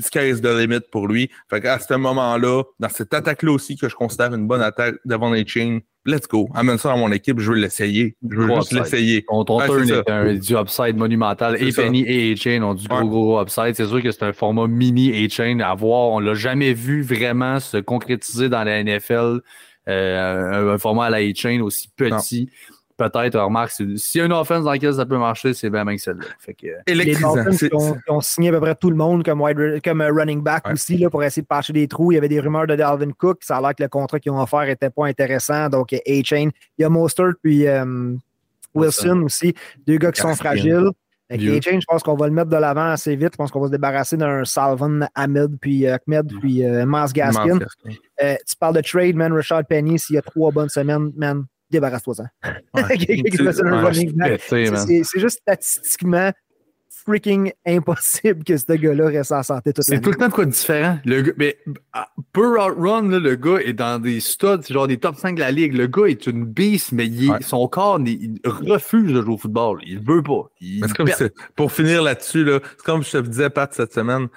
sky 0.00 0.30
is 0.30 0.40
the 0.40 0.46
limit 0.46 0.80
pour 0.90 1.08
lui. 1.08 1.30
Fait 1.50 1.60
qu'à 1.60 1.78
ce 1.78 1.94
moment-là, 1.94 2.62
dans 2.78 2.88
cette 2.88 3.12
attaque-là 3.14 3.52
aussi, 3.52 3.76
que 3.76 3.88
je 3.88 3.94
considère 3.94 4.34
une 4.34 4.46
bonne 4.46 4.62
attaque 4.62 4.96
devant 5.04 5.30
les 5.30 5.46
chains, 5.46 5.80
let's 6.04 6.26
go. 6.28 6.48
Amène 6.54 6.78
ça 6.78 6.90
dans 6.90 6.98
mon 6.98 7.12
équipe, 7.12 7.38
je 7.40 7.52
veux 7.52 7.58
l'essayer. 7.58 8.16
Je 8.28 8.36
veux 8.36 8.54
juste 8.56 8.72
l'essayer. 8.72 9.24
Ton 9.28 9.44
turn 9.44 9.90
est, 9.90 10.10
un, 10.10 10.34
du 10.34 10.54
upside 10.54 10.96
monumental. 10.96 11.62
Et 11.62 11.72
Penny 11.72 12.04
et 12.06 12.32
A-Chain 12.32 12.62
ont 12.62 12.74
du 12.74 12.86
gros, 12.88 13.08
gros 13.08 13.42
upside. 13.42 13.74
C'est 13.74 13.86
sûr 13.86 14.02
que 14.02 14.10
c'est 14.10 14.24
un 14.24 14.32
format 14.32 14.66
mini 14.66 15.12
A-Chain 15.24 15.60
à 15.60 15.74
voir. 15.74 16.10
On 16.10 16.20
l'a 16.20 16.34
jamais 16.34 16.72
vu 16.72 17.02
vraiment 17.02 17.60
se 17.60 17.78
concrétiser 17.78 18.48
dans 18.48 18.64
la 18.64 18.82
NFL. 18.82 19.40
Euh, 19.88 20.74
un, 20.74 20.78
format 20.78 21.06
à 21.06 21.10
la 21.10 21.18
A-Chain 21.18 21.60
aussi 21.60 21.88
petit 21.96 22.48
peut-être, 22.96 23.38
remarque, 23.38 23.72
s'il 23.72 24.18
y 24.18 24.20
a 24.20 24.26
une 24.26 24.32
offense 24.32 24.64
dans 24.64 24.70
laquelle 24.70 24.94
ça 24.94 25.06
peut 25.06 25.18
marcher, 25.18 25.54
c'est 25.54 25.70
bien 25.70 25.84
même 25.84 25.98
celle-là. 25.98 26.26
les 26.86 27.16
Dolphins 27.16 27.68
qui 27.68 27.70
ont, 28.08 28.20
signé 28.20 28.48
à 28.48 28.52
peu 28.52 28.60
près 28.60 28.74
tout 28.74 28.90
le 28.90 28.96
monde 28.96 29.24
comme, 29.24 29.42
comme 29.84 30.00
euh, 30.00 30.12
running 30.12 30.42
back 30.42 30.68
aussi 30.70 30.98
là, 30.98 31.10
pour 31.10 31.22
essayer 31.22 31.42
de 31.42 31.46
patcher 31.46 31.72
des 31.72 31.88
trous. 31.88 32.12
Il 32.12 32.16
y 32.16 32.18
avait 32.18 32.28
des 32.28 32.40
rumeurs 32.40 32.66
de 32.66 32.76
Dalvin 32.76 33.12
Cook. 33.12 33.38
Ça 33.42 33.56
a 33.56 33.60
l'air 33.60 33.74
que 33.74 33.82
le 33.82 33.88
contrat 33.88 34.20
qu'ils 34.20 34.32
ont 34.32 34.40
offert 34.40 34.66
n'était 34.66 34.90
pas 34.90 35.06
intéressant. 35.06 35.68
Donc, 35.68 35.92
A-Chain. 35.92 36.50
Il 36.78 36.82
y 36.82 36.84
a 36.84 36.88
Mostert 36.88 37.32
puis 37.42 37.66
euh, 37.66 38.14
Wilson 38.74 39.22
aussi. 39.24 39.54
Deux 39.86 39.98
gars 39.98 40.12
qui 40.12 40.20
sont 40.20 40.34
fragiles. 40.34 40.90
Avec 41.32 41.64
je 41.64 41.86
pense 41.88 42.02
qu'on 42.02 42.14
va 42.14 42.26
le 42.26 42.32
mettre 42.32 42.50
de 42.50 42.56
l'avant 42.56 42.90
assez 42.90 43.16
vite. 43.16 43.30
Je 43.32 43.36
pense 43.36 43.50
qu'on 43.50 43.60
va 43.60 43.68
se 43.68 43.72
débarrasser 43.72 44.16
d'un 44.16 44.44
Salvan 44.44 45.00
Ahmed, 45.14 45.56
puis 45.60 45.86
euh, 45.86 45.96
Ahmed, 46.06 46.30
puis 46.40 46.64
euh, 46.64 46.84
Mars 46.84 47.12
Gaskin. 47.12 47.58
Euh, 48.22 48.34
tu 48.46 48.56
parles 48.58 48.76
de 48.76 48.82
trade, 48.82 49.16
man. 49.16 49.32
Richard 49.32 49.64
Penny, 49.64 49.98
s'il 49.98 50.16
y 50.16 50.18
a 50.18 50.22
trois 50.22 50.50
bonnes 50.50 50.68
semaines, 50.68 51.10
man, 51.16 51.44
débarrasse-toi-ça. 51.72 52.24
c'est 54.48 55.20
juste 55.20 55.40
statistiquement 55.40 56.32
freaking 57.04 57.52
impossible 57.66 58.44
que 58.44 58.56
ce 58.56 58.72
gars-là 58.72 59.06
reste 59.06 59.32
en 59.32 59.42
santé 59.42 59.72
toute 59.72 59.84
C'est 59.84 60.00
tout 60.00 60.10
le 60.10 60.16
temps 60.16 60.28
de 60.28 60.32
quoi 60.32 60.44
de 60.44 60.50
différent. 60.50 60.98
Le 61.04 61.22
gars, 61.22 61.32
mais 61.36 61.58
ah, 61.92 62.08
outrun, 62.16 63.18
le 63.18 63.34
gars 63.36 63.58
est 63.58 63.72
dans 63.72 64.00
des 64.00 64.20
studs, 64.20 64.62
c'est 64.62 64.74
genre 64.74 64.86
des 64.86 64.98
top 64.98 65.16
5 65.16 65.34
de 65.34 65.40
la 65.40 65.50
ligue. 65.50 65.74
Le 65.74 65.86
gars 65.86 66.06
est 66.06 66.26
une 66.26 66.44
beast, 66.44 66.92
mais 66.92 67.10
son 67.40 67.66
corps 67.68 68.00
il, 68.06 68.38
refuse 68.44 69.12
de 69.12 69.22
jouer 69.22 69.34
au 69.34 69.38
football. 69.38 69.80
Il 69.84 70.00
veut 70.00 70.22
pas. 70.22 70.50
pour 71.56 71.72
finir 71.72 72.02
là-dessus, 72.02 72.44
là, 72.44 72.60
c'est 72.62 72.84
comme 72.84 73.02
je 73.02 73.10
te 73.10 73.18
disais, 73.18 73.50
Pat, 73.50 73.72
cette 73.72 73.92
semaine. 73.92 74.28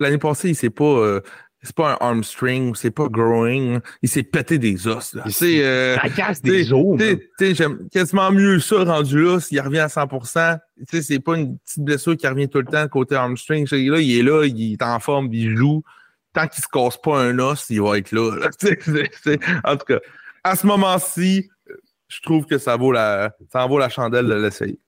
L'année 0.00 0.18
passée, 0.18 0.48
il 0.48 0.56
s'est 0.56 0.70
pas. 0.70 0.84
Euh, 0.84 1.20
c'est 1.62 1.76
pas 1.76 1.92
un 1.92 2.06
arm 2.06 2.24
string, 2.24 2.74
c'est 2.74 2.90
pas 2.90 3.06
growing. 3.08 3.78
Il 4.02 4.08
s'est 4.08 4.24
pété 4.24 4.58
des 4.58 4.88
os. 4.88 5.14
Là. 5.14 5.24
C'est, 5.28 5.64
euh, 5.64 5.96
ça 5.96 6.08
casse 6.08 6.42
des 6.42 6.72
os. 6.72 7.00
J'aime 7.38 7.88
quasiment 7.88 8.32
mieux 8.32 8.58
ça 8.58 8.82
rendu 8.84 9.22
là 9.22 9.38
s'il 9.38 9.60
revient 9.60 9.78
à 9.78 9.86
100%. 9.86 10.58
C'est 10.88 11.20
pas 11.20 11.36
une 11.36 11.58
petite 11.58 11.84
blessure 11.84 12.16
qui 12.16 12.26
revient 12.26 12.48
tout 12.48 12.58
le 12.58 12.64
temps 12.64 12.86
côté 12.88 13.14
arm 13.14 13.36
string. 13.36 13.66
Là, 13.70 14.00
il 14.00 14.18
est 14.18 14.22
là, 14.22 14.44
il 14.44 14.72
est 14.72 14.82
en 14.82 14.98
forme, 14.98 15.28
il 15.32 15.56
joue. 15.56 15.82
Tant 16.32 16.48
qu'il 16.48 16.64
se 16.64 16.68
casse 16.68 16.96
pas 17.00 17.20
un 17.20 17.38
os, 17.38 17.66
il 17.70 17.80
va 17.80 17.98
être 17.98 18.10
là. 18.10 18.48
en 19.64 19.76
tout 19.76 19.84
cas, 19.84 19.98
à 20.42 20.56
ce 20.56 20.66
moment-ci, 20.66 21.48
je 22.08 22.20
trouve 22.22 22.46
que 22.46 22.58
ça 22.58 22.76
vaut 22.76 22.90
la, 22.90 23.34
ça 23.52 23.64
en 23.64 23.68
vaut 23.68 23.78
la 23.78 23.88
chandelle 23.88 24.26
de 24.26 24.34
l'essayer. 24.34 24.78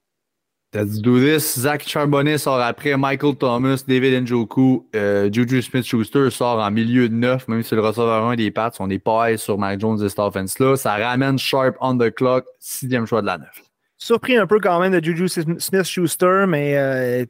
Let's 0.75 1.01
do 1.01 1.21
this. 1.21 1.57
Zach 1.57 1.87
Charbonnet 1.87 2.37
sort 2.37 2.61
après. 2.61 2.97
Michael 2.97 3.37
Thomas, 3.37 3.85
David 3.87 4.25
Njoku, 4.25 4.85
euh, 4.97 5.31
Juju 5.31 5.63
Smith-Schuster 5.63 6.31
sort 6.31 6.59
en 6.59 6.69
milieu 6.73 7.09
de 7.09 7.15
neuf, 7.15 7.47
même 7.47 7.63
si 7.63 7.77
le 7.77 7.81
receveur 7.81 8.25
1 8.25 8.35
des 8.35 8.51
pattes, 8.51 8.79
on 8.81 8.91
est 8.91 8.99
pas 8.99 9.37
sur 9.37 9.57
Mike 9.57 9.79
Jones 9.79 10.03
et 10.03 10.09
cette 10.09 10.19
offense-là. 10.19 10.75
Ça 10.75 10.97
ramène 10.97 11.39
Sharp 11.39 11.77
on 11.81 11.97
the 11.97 12.11
clock, 12.13 12.45
sixième 12.59 13.07
choix 13.07 13.21
de 13.21 13.27
la 13.27 13.39
neuf. 13.39 13.63
Surpris 13.99 14.37
un 14.37 14.49
peu 14.49 14.59
quand 14.59 14.81
même 14.81 14.99
de 14.99 15.05
Juju 15.05 15.29
Smith-Schuster, 15.29 16.47
mais 16.49 16.77
euh, 16.77 17.25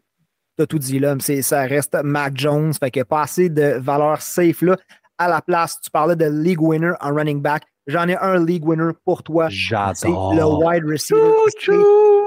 t'as 0.56 0.64
tout 0.64 0.78
dit 0.78 0.98
là. 0.98 1.14
Ça 1.42 1.66
reste 1.66 1.98
Mac 2.02 2.38
Jones. 2.38 2.72
Fait 2.72 2.90
que 2.90 3.02
pas 3.02 3.22
assez 3.22 3.50
de 3.50 3.78
valeur 3.78 4.22
safe 4.22 4.62
là. 4.62 4.78
À 5.18 5.28
la 5.28 5.42
place, 5.42 5.78
tu 5.82 5.90
parlais 5.90 6.16
de 6.16 6.24
league 6.24 6.62
winner 6.62 6.92
en 7.02 7.14
running 7.14 7.42
back. 7.42 7.64
J'en 7.86 8.08
ai 8.08 8.16
un 8.16 8.42
league 8.42 8.66
winner 8.66 8.92
pour 9.04 9.22
toi. 9.22 9.48
J'adore. 9.50 9.94
C'est 9.96 10.08
le 10.08 10.46
wide 10.46 10.84
receiver. 10.86 11.30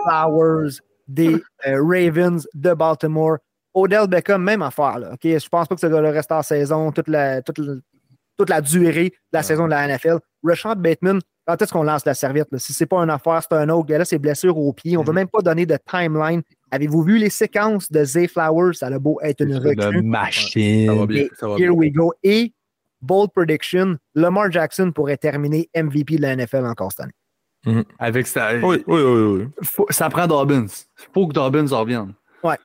Flowers 0.04 0.80
des 1.08 1.42
euh, 1.68 1.82
Ravens 1.84 2.48
de 2.54 2.74
Baltimore. 2.74 3.38
Odell 3.74 4.08
Beckham, 4.08 4.44
même 4.44 4.62
affaire. 4.62 5.00
Là, 5.00 5.14
okay? 5.14 5.40
Je 5.40 5.48
pense 5.48 5.68
pas 5.68 5.76
que 5.76 5.82
ça 5.82 5.90
doit 5.90 6.02
rester 6.02 6.34
en 6.34 6.42
saison 6.42 6.92
toute 6.92 7.08
la, 7.08 7.42
toute, 7.42 7.60
toute 8.38 8.50
la 8.50 8.62
durée 8.62 9.10
de 9.10 9.38
la 9.38 9.44
saison 9.44 9.66
de 9.66 9.72
la 9.72 9.88
NFL. 9.88 10.18
Rashad 10.44 10.80
Bateman, 10.82 11.20
quand 11.46 11.62
est-ce 11.62 11.72
qu'on 11.72 11.84
lance 11.84 12.06
la 12.06 12.14
serviette? 12.14 12.48
Là? 12.52 12.60
Si 12.60 12.74
c'est 12.74 12.86
pas 12.86 12.98
une 12.98 13.10
affaire, 13.10 13.42
c'est 13.42 13.56
un 13.56 13.70
autre. 13.70 13.94
Là, 13.94 14.04
c'est 14.04 14.18
blessure 14.18 14.58
au 14.58 14.74
pied. 14.74 14.98
On 14.98 15.02
ne 15.02 15.06
veut 15.06 15.12
mm-hmm. 15.12 15.16
même 15.16 15.28
pas 15.28 15.42
donner 15.42 15.66
de 15.66 15.78
timeline. 15.90 16.42
Avez-vous 16.72 17.04
vu 17.04 17.18
les 17.18 17.30
séquences 17.30 17.92
de 17.92 18.04
Zay 18.04 18.28
Flowers? 18.28 18.74
Ça 18.74 18.88
a 18.88 19.00
beau 19.00 19.20
être 19.22 19.42
une 19.42 19.56
recrue. 19.56 20.02
machine. 20.02 20.88
Ça 20.88 20.94
va 20.96 21.06
bien. 21.06 21.28
here 21.58 21.72
we 21.72 21.92
go. 21.92 22.14
Et 22.24 22.54
bold 23.02 23.32
prediction, 23.34 23.98
Lamar 24.16 24.52
Jackson 24.52 24.92
pourrait 24.92 25.18
terminer 25.18 25.70
MVP 25.76 26.18
de 26.18 26.22
la 26.24 26.36
NFL 26.36 26.66
encore 26.66 26.92
cette 26.92 27.02
année. 27.02 27.14
Mhm. 27.68 27.84
Avec 28.00 28.28
ça. 28.28 28.52
Oui, 28.64 28.84
oui, 28.88 29.02
oui. 29.02 29.86
ça 29.90 30.10
prend 30.10 30.26
Dobbins. 30.26 30.66
Il 30.66 31.14
faut 31.14 31.28
que 31.28 31.34
Dobbins 31.34 31.68
revienne. 31.68 32.14
Ouais. 32.44 32.56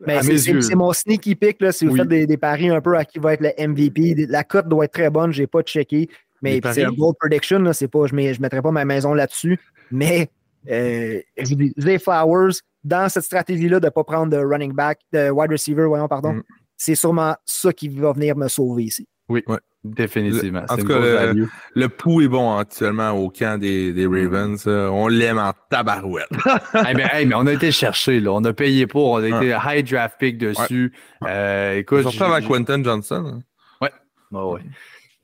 Mais 0.00 0.22
c'est 0.22 0.74
mon 0.74 0.92
sneaky 0.92 1.34
pick. 1.34 1.60
Là, 1.60 1.72
si 1.72 1.86
vous 1.86 1.96
faites 1.96 2.08
des, 2.08 2.36
paris 2.36 2.68
un 2.68 2.80
peu 2.80 2.96
à 2.96 3.04
qui 3.04 3.18
va 3.18 3.34
être 3.34 3.40
le 3.40 3.68
MVP, 3.68 4.26
la 4.28 4.44
cote 4.44 4.68
doit 4.68 4.84
être 4.84 4.92
très 4.92 5.10
bonne. 5.10 5.32
Je 5.32 5.42
n'ai 5.42 5.46
pas 5.46 5.62
checké. 5.62 6.08
Mais 6.42 6.60
c'est 6.72 6.84
un 6.84 6.92
bold 6.92 7.16
prediction. 7.18 7.58
Là, 7.60 7.72
pas, 7.72 8.06
je 8.06 8.14
ne 8.14 8.40
mettrai 8.40 8.60
pas 8.60 8.70
ma 8.70 8.84
maison 8.84 9.14
là-dessus. 9.14 9.58
Mais 9.90 10.28
euh, 10.70 11.20
je 11.38 11.54
dis, 11.54 11.72
les 11.76 11.98
Flowers, 11.98 12.52
dans 12.84 13.08
cette 13.08 13.24
stratégie-là 13.24 13.80
de 13.80 13.86
ne 13.86 13.90
pas 13.90 14.04
prendre 14.04 14.30
de 14.30 14.36
running 14.36 14.72
back, 14.72 15.00
de 15.12 15.30
wide 15.30 15.50
receiver, 15.50 15.84
voyons, 15.86 16.08
pardon, 16.08 16.34
mm. 16.34 16.42
c'est 16.76 16.94
sûrement 16.94 17.34
ça 17.44 17.72
qui 17.72 17.88
va 17.88 18.12
venir 18.12 18.36
me 18.36 18.48
sauver 18.48 18.84
ici. 18.84 19.08
Oui, 19.28 19.44
définitivement. 19.84 20.64
en 20.68 20.76
tout 20.76 20.86
cas, 20.86 21.32
le, 21.32 21.48
le, 21.74 21.88
pouls 21.88 22.22
est 22.22 22.28
bon 22.28 22.56
actuellement 22.56 23.10
au 23.12 23.30
camp 23.30 23.58
des, 23.58 23.92
des 23.92 24.06
Ravens. 24.06 24.66
On 24.66 25.08
l'aime 25.08 25.38
en 25.38 25.52
tabarouette. 25.70 26.28
mais, 26.74 27.24
mais, 27.24 27.34
on 27.34 27.46
a 27.46 27.52
été 27.52 27.72
chercher, 27.72 28.20
là. 28.20 28.32
On 28.32 28.44
a 28.44 28.52
payé 28.52 28.86
pour. 28.86 29.12
On 29.12 29.22
a 29.22 29.28
été 29.28 29.56
high 29.64 29.88
draft 29.88 30.16
pick 30.18 30.38
dessus. 30.38 30.92
Euh, 31.24 31.78
écoute. 31.78 32.02
Surtout 32.02 32.24
avec 32.24 32.46
Quentin 32.46 32.82
Johnson. 32.82 33.40
Hein. 33.80 33.88
Ouais. 34.30 34.40
ouais. 34.40 34.60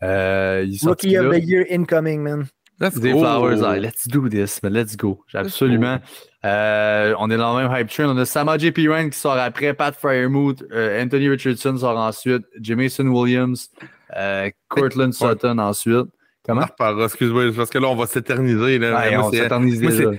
Euh, 0.03 0.67
Rookie 0.83 1.19
of 1.19 1.35
the 1.35 1.43
year 1.43 1.67
incoming, 1.71 2.23
man. 2.23 2.47
Let's 2.81 2.99
go. 2.99 3.19
Flowers, 3.19 3.81
let's 3.81 4.07
do 4.07 4.29
this, 4.29 4.63
mais 4.63 4.71
let's 4.71 4.97
go. 4.97 5.25
Absolument. 5.35 5.99
Euh, 6.45 7.15
on 7.19 7.31
est 7.31 7.37
dans 7.37 7.59
le 7.59 7.69
même 7.69 7.77
hype 7.77 7.89
train. 7.89 8.09
On 8.09 8.17
a 8.17 8.25
Sama 8.25 8.59
J. 8.59 8.73
Ryan 8.77 9.11
qui 9.11 9.19
sort 9.19 9.37
après, 9.39 9.75
Pat 9.75 9.95
Fryermuth, 9.95 10.65
euh, 10.73 11.03
Anthony 11.03 11.29
Richardson 11.29 11.77
sort 11.77 11.99
ensuite, 11.99 12.45
Jamison 12.61 13.07
Williams, 13.09 13.71
euh, 14.17 14.51
Cortland 14.69 15.13
Sutton 15.13 15.59
ensuite. 15.59 16.07
Comment? 16.47 16.67
Excuse-moi, 17.05 17.53
parce 17.55 17.69
que 17.69 17.79
là, 17.79 17.89
on 17.89 17.97
va 17.97 18.07
s'éterniser. 18.07 18.81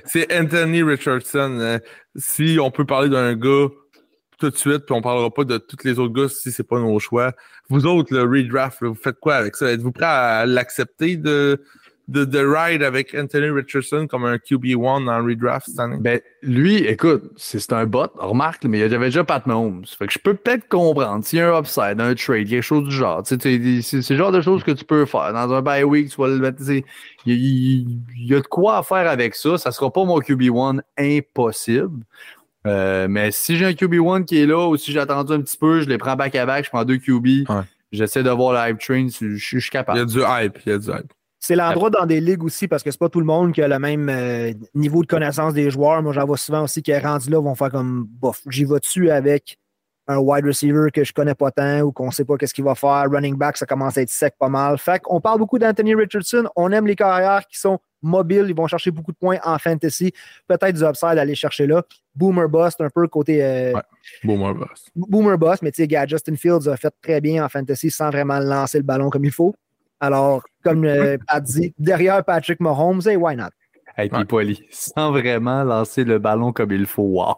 C'est 0.06 0.38
Anthony 0.38 0.84
Richardson. 0.84 1.80
Si 2.16 2.60
on 2.62 2.70
peut 2.70 2.86
parler 2.86 3.10
d'un 3.10 3.36
gars 3.36 3.68
tout 4.40 4.50
de 4.50 4.56
suite, 4.56 4.86
puis 4.86 4.96
on 4.96 5.02
parlera 5.02 5.34
pas 5.34 5.44
de 5.44 5.58
tous 5.58 5.84
les 5.84 6.00
autres 6.00 6.14
gars 6.14 6.30
si 6.30 6.52
c'est 6.52 6.64
pas 6.64 6.80
nos 6.80 6.98
choix. 7.00 7.34
Vous 7.70 7.86
autres, 7.86 8.14
le 8.14 8.22
redraft, 8.22 8.84
vous 8.84 8.96
faites 8.96 9.20
quoi 9.20 9.36
avec 9.36 9.56
ça? 9.56 9.72
Êtes-vous 9.72 9.92
prêt 9.92 10.06
à 10.06 10.46
l'accepter 10.46 11.18
de, 11.18 11.62
de, 12.10 12.26
de 12.26 12.40
ride 12.40 12.82
avec 12.82 13.14
Anthony 13.14 13.50
Richardson 13.50 14.08
comme 14.10 14.26
un 14.26 14.38
QB1 14.38 15.06
dans 15.06 15.20
le 15.20 15.26
redraft 15.26 15.68
cette 15.70 15.80
année? 15.80 15.98
Ben, 16.00 16.20
lui, 16.42 16.78
écoute, 16.78 17.32
c'est 17.38 17.72
un 17.72 17.86
bot, 17.86 18.08
remarque, 18.16 18.66
mais 18.66 18.80
il 18.80 18.92
y 18.92 18.96
avait 18.96 19.06
déjà 19.06 19.24
Pat 19.24 19.46
Mahomes. 19.46 19.86
Fait 19.86 20.08
que 20.08 20.14
je 20.14 20.20
peux 20.20 20.34
peut-être 20.34 20.68
comprendre 20.68 21.24
s'il 21.24 21.38
y 21.38 21.42
a 21.42 21.56
un 21.56 21.60
upside, 21.60 22.02
un 22.02 22.16
trade, 22.16 22.50
quelque 22.50 22.62
chose 22.64 22.88
du 22.88 22.96
genre. 22.96 23.22
C'est 23.24 23.46
le 23.46 24.18
genre 24.18 24.32
de 24.32 24.42
choses 24.42 24.64
que 24.64 24.72
tu 24.72 24.86
peux 24.86 25.06
faire. 25.06 25.32
Dans 25.34 25.54
un 25.54 25.62
bye 25.62 25.84
week, 25.84 26.10
tu 26.10 26.20
vas 26.20 26.30
le 26.30 26.40
mettre. 26.40 26.58
Il 26.68 26.84
y, 27.28 28.34
a 28.34 28.40
de 28.40 28.48
quoi 28.48 28.82
faire 28.82 29.08
avec 29.08 29.36
ça. 29.36 29.60
Ça 29.60 29.72
sera 29.72 29.94
pas 29.94 30.04
mon 30.04 30.20
QB1 30.20 30.82
impossible. 30.98 32.04
Euh, 32.66 33.08
mais 33.08 33.32
si 33.32 33.56
j'ai 33.56 33.66
un 33.66 33.72
QB1 33.72 34.26
qui 34.26 34.42
est 34.42 34.48
là 34.48 34.68
ou 34.68 34.78
si 34.78 34.92
j'ai 34.92 35.00
attendu 35.00 35.34
un 35.34 35.42
petit 35.42 35.58
peu, 35.58 35.82
je 35.82 35.88
les 35.88 36.00
prends 36.00 36.16
back-à-back, 36.16 36.66
je 36.66 36.70
prends 36.72 36.86
deux 36.86 36.98
QB. 36.98 37.48
J'essaie 37.92 38.24
de 38.24 38.30
voir 38.30 38.54
le 38.54 38.72
hype 38.72 38.80
train, 38.80 39.08
je, 39.08 39.36
je 39.36 39.60
suis 39.60 39.70
capable. 39.70 39.98
Il 39.98 40.02
y 40.02 40.04
a 40.04 40.06
du 40.06 40.20
hype, 40.20 40.60
il 40.66 40.70
y 40.70 40.76
a 40.76 40.78
du 40.78 40.90
hype. 40.90 41.14
C'est 41.40 41.56
l'endroit 41.56 41.90
dans 41.90 42.06
des 42.06 42.20
ligues 42.20 42.44
aussi 42.44 42.68
parce 42.68 42.84
que 42.84 42.92
c'est 42.92 43.00
pas 43.00 43.10
tout 43.10 43.22
le 43.22 43.26
monde 43.26 43.54
qui 43.54 43.62
a 43.62 43.68
le 43.68 43.80
même 43.80 44.10
euh, 44.10 44.52
niveau 44.76 45.02
de 45.02 45.08
connaissance 45.08 45.54
des 45.54 45.72
joueurs. 45.72 46.04
Moi, 46.04 46.12
j'en 46.12 46.26
vois 46.26 46.38
souvent 46.38 46.64
aussi 46.64 46.84
qui, 46.84 46.96
rendu 46.98 47.30
là, 47.30 47.40
vont 47.40 47.56
faire 47.56 47.72
comme 47.72 48.06
bof, 48.10 48.42
j'y 48.50 48.66
vais 48.66 48.80
dessus 48.80 49.10
avec 49.10 49.58
un 50.10 50.18
wide 50.18 50.46
receiver 50.46 50.90
que 50.92 51.04
je 51.04 51.14
connais 51.14 51.36
pas 51.36 51.52
tant 51.52 51.82
ou 51.82 51.92
qu'on 51.92 52.10
sait 52.10 52.26
pas 52.26 52.36
qu'est-ce 52.36 52.54
qu'il 52.54 52.64
va 52.64 52.74
faire? 52.76 53.06
Running 53.10 53.36
back, 53.36 53.58
ça 53.58 53.66
commence 53.68 53.98
à 53.98 54.02
être 54.02 54.10
sec 54.10 54.34
pas 54.40 54.50
mal. 54.50 54.78
Fait 54.80 55.00
qu'on 55.00 55.22
parle 55.22 55.38
beaucoup 55.38 55.60
d'Anthony 55.60 55.94
Richardson. 55.94 56.50
On 56.56 56.72
aime 56.72 56.88
les 56.88 56.96
carrières 56.96 57.46
qui 57.48 57.60
sont 57.60 57.78
mobiles. 58.02 58.46
Ils 58.50 58.56
vont 58.56 58.66
chercher 58.66 58.90
beaucoup 58.90 59.12
de 59.12 59.18
points 59.18 59.38
en 59.44 59.60
fantasy. 59.60 60.12
Peut-être 60.48 60.76
du 60.76 60.84
upside 60.84 61.18
à 61.18 61.22
aller 61.22 61.36
chercher 61.36 61.68
là. 61.68 61.84
Boomer 62.16 62.50
Bust, 62.50 62.82
un 62.82 62.90
peu 62.90 63.08
côté. 63.08 63.44
Euh, 63.44 63.74
boomer 64.24 64.56
Bust. 64.56 64.90
Boomer 64.96 65.38
Bust, 65.38 65.62
mais 65.62 65.72
tu 65.72 65.86
sais, 65.86 66.08
Justin 66.08 66.36
Fields 66.36 66.68
a 66.68 66.76
fait 66.76 66.94
très 67.02 67.22
bien 67.22 67.46
en 67.46 67.50
fantasy 67.50 67.92
sans 67.92 68.10
vraiment 68.10 68.40
lancer 68.40 68.80
le 68.80 68.84
ballon 68.84 69.12
comme 69.12 69.26
il 69.26 69.32
faut. 69.32 69.56
Alors, 70.00 70.44
comme 70.64 70.86
euh, 70.86 71.18
Pat 71.28 71.44
dit, 71.44 71.74
derrière 71.78 72.24
Patrick 72.24 72.60
Mahomes, 72.60 73.02
hey, 73.06 73.16
why 73.16 73.36
not? 73.36 73.50
Hey, 73.98 74.08
puis 74.08 74.24
Poli, 74.24 74.64
sans 74.70 75.12
vraiment 75.12 75.66
lancer 75.66 76.06
le 76.06 76.20
ballon 76.20 76.54
comme 76.54 76.72
il 76.72 76.86
faut. 76.86 77.04
Wow! 77.04 77.36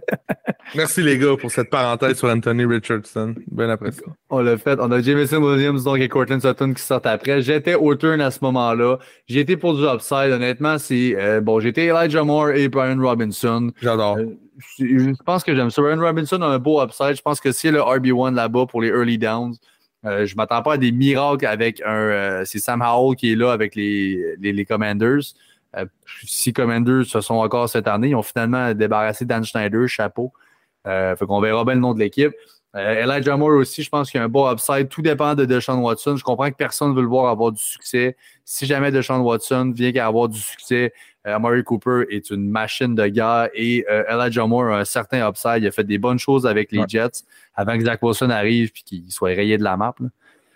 Merci 0.76 1.02
les 1.02 1.18
gars 1.18 1.36
pour 1.36 1.50
cette 1.50 1.70
parenthèse 1.70 2.18
sur 2.18 2.28
Anthony 2.28 2.64
Richardson. 2.64 3.34
Bien 3.50 3.70
après 3.70 3.90
ça. 3.90 4.02
On 4.30 4.40
l'a 4.40 4.58
fait. 4.58 4.78
On 4.80 4.92
a 4.92 5.00
Jameson 5.00 5.42
Williams 5.42 5.82
donc, 5.82 5.98
et 5.98 6.08
Cortland 6.08 6.40
Sutton 6.40 6.72
qui 6.72 6.82
sortent 6.82 7.06
après. 7.06 7.42
J'étais 7.42 7.74
au 7.74 7.96
turn 7.96 8.20
à 8.20 8.30
ce 8.30 8.38
moment-là. 8.42 8.98
J'ai 9.26 9.40
été 9.40 9.56
pour 9.56 9.74
du 9.74 9.82
upside. 9.82 10.30
Honnêtement, 10.30 10.78
c'est 10.78 11.16
euh, 11.16 11.40
bon. 11.40 11.58
J'étais 11.58 11.86
Elijah 11.86 12.22
Moore 12.22 12.50
et 12.50 12.68
Brian 12.68 13.00
Robinson. 13.00 13.72
J'adore. 13.82 14.18
Euh, 14.18 14.36
je 14.78 15.22
pense 15.24 15.42
que 15.42 15.52
j'aime 15.54 15.70
ça. 15.70 15.82
Brian 15.82 16.00
Robinson 16.00 16.40
a 16.42 16.46
un 16.46 16.58
beau 16.60 16.80
upside. 16.80 17.16
Je 17.16 17.22
pense 17.22 17.40
que 17.40 17.50
c'est 17.50 17.72
le 17.72 17.80
RB1 17.80 18.34
là-bas 18.34 18.66
pour 18.66 18.82
les 18.82 18.88
early 18.88 19.18
downs. 19.18 19.56
Euh, 20.04 20.26
je 20.26 20.34
ne 20.34 20.36
m'attends 20.36 20.62
pas 20.62 20.74
à 20.74 20.78
des 20.78 20.92
miracles 20.92 21.46
avec 21.46 21.80
un. 21.84 21.94
Euh, 21.94 22.42
c'est 22.44 22.58
Sam 22.58 22.82
Howell 22.82 23.16
qui 23.16 23.32
est 23.32 23.36
là 23.36 23.52
avec 23.52 23.74
les, 23.74 24.36
les, 24.38 24.64
Commanders. 24.64 25.22
Euh, 25.76 25.86
six 26.24 26.52
Commanders 26.52 27.06
se 27.06 27.20
sont 27.20 27.34
encore 27.34 27.68
cette 27.68 27.88
année. 27.88 28.10
Ils 28.10 28.14
ont 28.14 28.22
finalement 28.22 28.74
débarrassé 28.74 29.24
Dan 29.24 29.44
Schneider, 29.44 29.88
chapeau. 29.88 30.32
fait 30.84 31.26
qu'on 31.26 31.40
verra 31.40 31.64
bien 31.64 31.74
le 31.74 31.80
nom 31.80 31.94
de 31.94 31.98
l'équipe. 31.98 32.32
Elijah 32.74 33.38
Moore 33.38 33.56
aussi, 33.56 33.82
je 33.82 33.88
pense 33.88 34.10
qu'il 34.10 34.18
y 34.18 34.20
a 34.20 34.24
un 34.24 34.28
bon 34.28 34.52
upside. 34.52 34.90
Tout 34.90 35.00
dépend 35.00 35.34
de 35.34 35.46
Deshaun 35.46 35.78
Watson. 35.78 36.16
Je 36.16 36.22
comprends 36.22 36.50
que 36.50 36.56
personne 36.56 36.90
ne 36.90 36.94
veut 36.94 37.00
le 37.00 37.08
voir 37.08 37.30
avoir 37.30 37.50
du 37.50 37.62
succès. 37.62 38.18
Si 38.44 38.66
jamais 38.66 38.92
Deshaun 38.92 39.20
Watson 39.20 39.72
vient 39.74 39.92
qu'à 39.92 40.06
avoir 40.06 40.28
du 40.28 40.38
succès, 40.38 40.92
Amari 41.34 41.64
Cooper 41.64 42.04
est 42.10 42.30
une 42.30 42.48
machine 42.48 42.94
de 42.94 43.06
guerre 43.08 43.48
et 43.54 43.84
euh, 43.90 44.04
Elijah 44.08 44.46
Moore 44.46 44.72
a 44.72 44.80
un 44.80 44.84
certain 44.84 45.28
upside. 45.28 45.58
Il 45.62 45.66
a 45.66 45.70
fait 45.70 45.84
des 45.84 45.98
bonnes 45.98 46.18
choses 46.18 46.46
avec 46.46 46.72
les 46.72 46.84
Jets 46.86 47.24
avant 47.54 47.76
que 47.76 47.84
Zach 47.84 48.02
Wilson 48.02 48.30
arrive 48.30 48.70
et 48.76 48.82
qu'il 48.84 49.10
soit 49.10 49.30
rayé 49.30 49.58
de 49.58 49.64
la 49.64 49.76
map. 49.76 49.94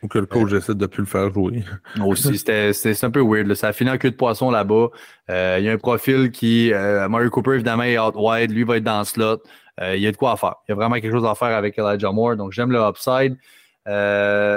Ou 0.03 0.09
que 0.09 0.19
le 0.19 0.27
coach 0.27 0.53
essaie 0.53 0.75
de 0.75 0.87
plus 0.87 1.03
le 1.03 1.07
faire 1.07 1.33
jouer. 1.33 1.63
Aussi, 2.05 2.39
c'était 2.39 2.73
un 3.03 3.11
peu 3.11 3.21
weird. 3.21 3.53
Ça 3.55 3.69
a 3.69 3.73
fini 3.73 3.91
en 3.91 3.99
queue 3.99 4.11
de 4.11 4.17
poisson 4.17 4.51
là-bas. 4.51 4.89
Euh, 5.29 5.57
il 5.59 5.65
y 5.65 5.69
a 5.69 5.73
un 5.73 5.79
profil 5.79 6.31
qui, 6.31 6.73
euh, 6.73 7.07
Murray 7.09 7.29
Cooper, 7.29 7.55
évidemment, 7.55 7.83
est 7.83 7.99
out 7.99 8.15
wide. 8.17 8.51
Lui 8.51 8.65
va 8.65 8.79
être 8.79 8.85
dans 8.85 9.01
le 9.01 9.05
slot. 9.05 9.43
Euh, 9.81 9.97
il 9.97 10.03
y 10.03 10.07
a 10.07 10.13
de 10.13 10.17
quoi 10.17 10.33
à 10.33 10.37
faire. 10.37 10.55
Il 10.67 10.71
y 10.71 10.73
a 10.73 10.75
vraiment 10.75 10.95
quelque 10.95 11.13
chose 11.13 11.27
à 11.27 11.35
faire 11.35 11.55
avec 11.55 11.79
Elijah 11.79 12.13
Moore. 12.13 12.37
Donc, 12.37 12.53
j'aime 12.53 12.73
le 12.73 12.81
upside. 12.81 13.37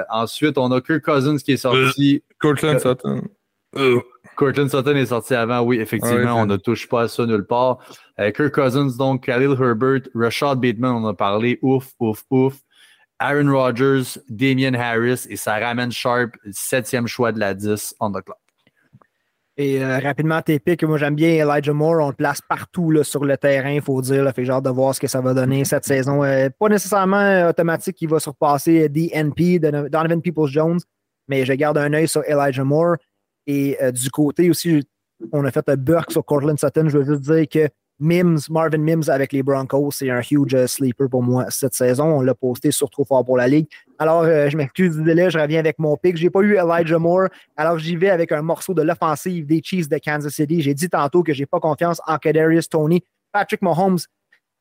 ensuite, 0.10 0.58
on 0.58 0.72
a 0.72 0.80
Kirk 0.80 1.04
Cousins 1.04 1.38
qui 1.38 1.54
est 1.54 1.58
sorti. 1.58 2.24
Cortland 2.40 2.80
Sutton. 2.80 3.24
Cortland 4.36 4.70
Sutton 4.70 4.96
est 4.96 5.08
sorti 5.08 5.36
avant, 5.36 5.62
oui, 5.62 5.80
effectivement, 5.80 6.36
on 6.36 6.46
ne 6.46 6.58
touche 6.58 6.88
pas 6.88 7.04
à 7.04 7.08
ça 7.08 7.26
nulle 7.26 7.46
part. 7.46 7.80
Kirk 8.18 8.52
Cousins, 8.52 8.98
donc, 8.98 9.26
Khalil 9.26 9.56
Herbert, 9.60 10.02
Rashad 10.16 10.60
Bateman, 10.60 11.04
on 11.04 11.08
a 11.08 11.14
parlé, 11.14 11.60
ouf, 11.62 11.92
ouf, 12.00 12.24
ouf. 12.30 12.56
Aaron 13.20 13.52
Rodgers, 13.52 14.20
Damien 14.28 14.74
Harris 14.74 15.26
et 15.30 15.38
ça 15.38 15.58
ramène 15.58 15.92
Sharp, 15.92 16.32
septième 16.52 17.08
choix 17.08 17.32
de 17.32 17.40
la 17.40 17.54
10 17.54 17.96
on 18.00 18.12
the 18.12 18.22
clock. 18.22 18.38
Et 19.56 19.84
euh, 19.84 20.00
rapidement, 20.00 20.42
tes 20.42 20.60
pics, 20.60 20.84
moi 20.84 20.98
j'aime 20.98 21.14
bien 21.14 21.30
Elijah 21.30 21.74
Moore, 21.74 22.04
on 22.04 22.10
le 22.10 22.16
place 22.16 22.42
partout 22.42 22.90
là, 22.90 23.04
sur 23.04 23.24
le 23.24 23.38
terrain, 23.38 23.70
il 23.70 23.82
faut 23.82 24.02
dire. 24.02 24.24
Là, 24.24 24.34
fait 24.34 24.46
genre 24.46 24.64
de 24.64 24.70
voir 24.70 24.96
ce 24.96 25.00
que 25.00 25.08
ça 25.08 25.22
va 25.22 25.34
donner 25.36 25.64
cette 25.64 25.86
saison. 25.86 26.24
Euh, 26.24 26.50
pas 26.58 26.70
nécessairement 26.70 27.18
euh, 27.18 27.50
automatique 27.50 27.96
qu'il 27.96 28.10
va 28.10 28.20
surpasser 28.20 28.90
DNP, 28.90 29.60
Donovan 29.60 30.22
Peoples-Jones, 30.22 30.80
mais 31.28 31.46
je 31.46 31.54
garde 31.54 31.78
un 31.78 31.94
œil 31.94 32.08
sur 32.08 32.24
Elijah 32.24 32.64
Moore. 32.64 32.96
Et 33.48 33.78
du 33.94 34.10
côté 34.10 34.50
aussi, 34.50 34.84
on 35.32 35.46
a 35.46 35.52
fait 35.52 35.68
un 35.70 35.76
Burke 35.76 36.12
sur 36.12 36.26
Cortland 36.26 36.60
Sutton. 36.60 36.90
Je 36.90 36.98
veux 36.98 37.06
juste 37.06 37.22
dire 37.22 37.48
que 37.48 37.70
Mims, 38.00 38.40
Marvin 38.50 38.80
Mims 38.80 39.10
avec 39.10 39.32
les 39.32 39.44
Broncos, 39.44 39.92
c'est 39.92 40.10
un 40.10 40.20
huge 40.20 40.56
euh, 40.56 40.68
sleeper 40.68 41.08
pour 41.10 41.22
moi 41.22 41.46
cette 41.50 41.74
saison. 41.74 42.06
On 42.06 42.22
l'a 42.22 42.34
posté 42.34 42.72
sur 42.72 42.90
trop 42.90 43.06
fort 43.06 43.24
pour 43.24 43.38
la 43.38 43.48
ligue. 43.48 43.68
Alors, 44.00 44.24
euh, 44.24 44.50
je 44.50 44.58
m'excuse 44.58 44.98
du 44.98 45.04
délai, 45.04 45.30
je 45.30 45.38
reviens 45.38 45.60
avec 45.60 45.78
mon 45.80 45.96
pick. 45.96 46.18
Je 46.18 46.24
n'ai 46.24 46.30
pas 46.30 46.42
eu 46.42 46.56
Elijah 46.56 46.98
Moore, 46.98 47.28
alors 47.56 47.78
j'y 47.78 47.96
vais 47.96 48.10
avec 48.10 48.32
un 48.32 48.42
morceau 48.42 48.74
de 48.74 48.82
l'offensive 48.82 49.46
des 49.46 49.62
Chiefs 49.64 49.88
de 49.88 49.98
Kansas 50.00 50.34
City. 50.34 50.62
J'ai 50.62 50.74
dit 50.74 50.90
tantôt 50.90 51.24
que 51.24 51.34
je 51.34 51.42
n'ai 51.42 51.46
pas 51.46 51.60
confiance 51.60 52.02
en 52.08 52.18
Kadarius 52.18 52.68
Tony. 52.68 53.04
Patrick 53.32 53.62
Mahomes, 53.62 54.00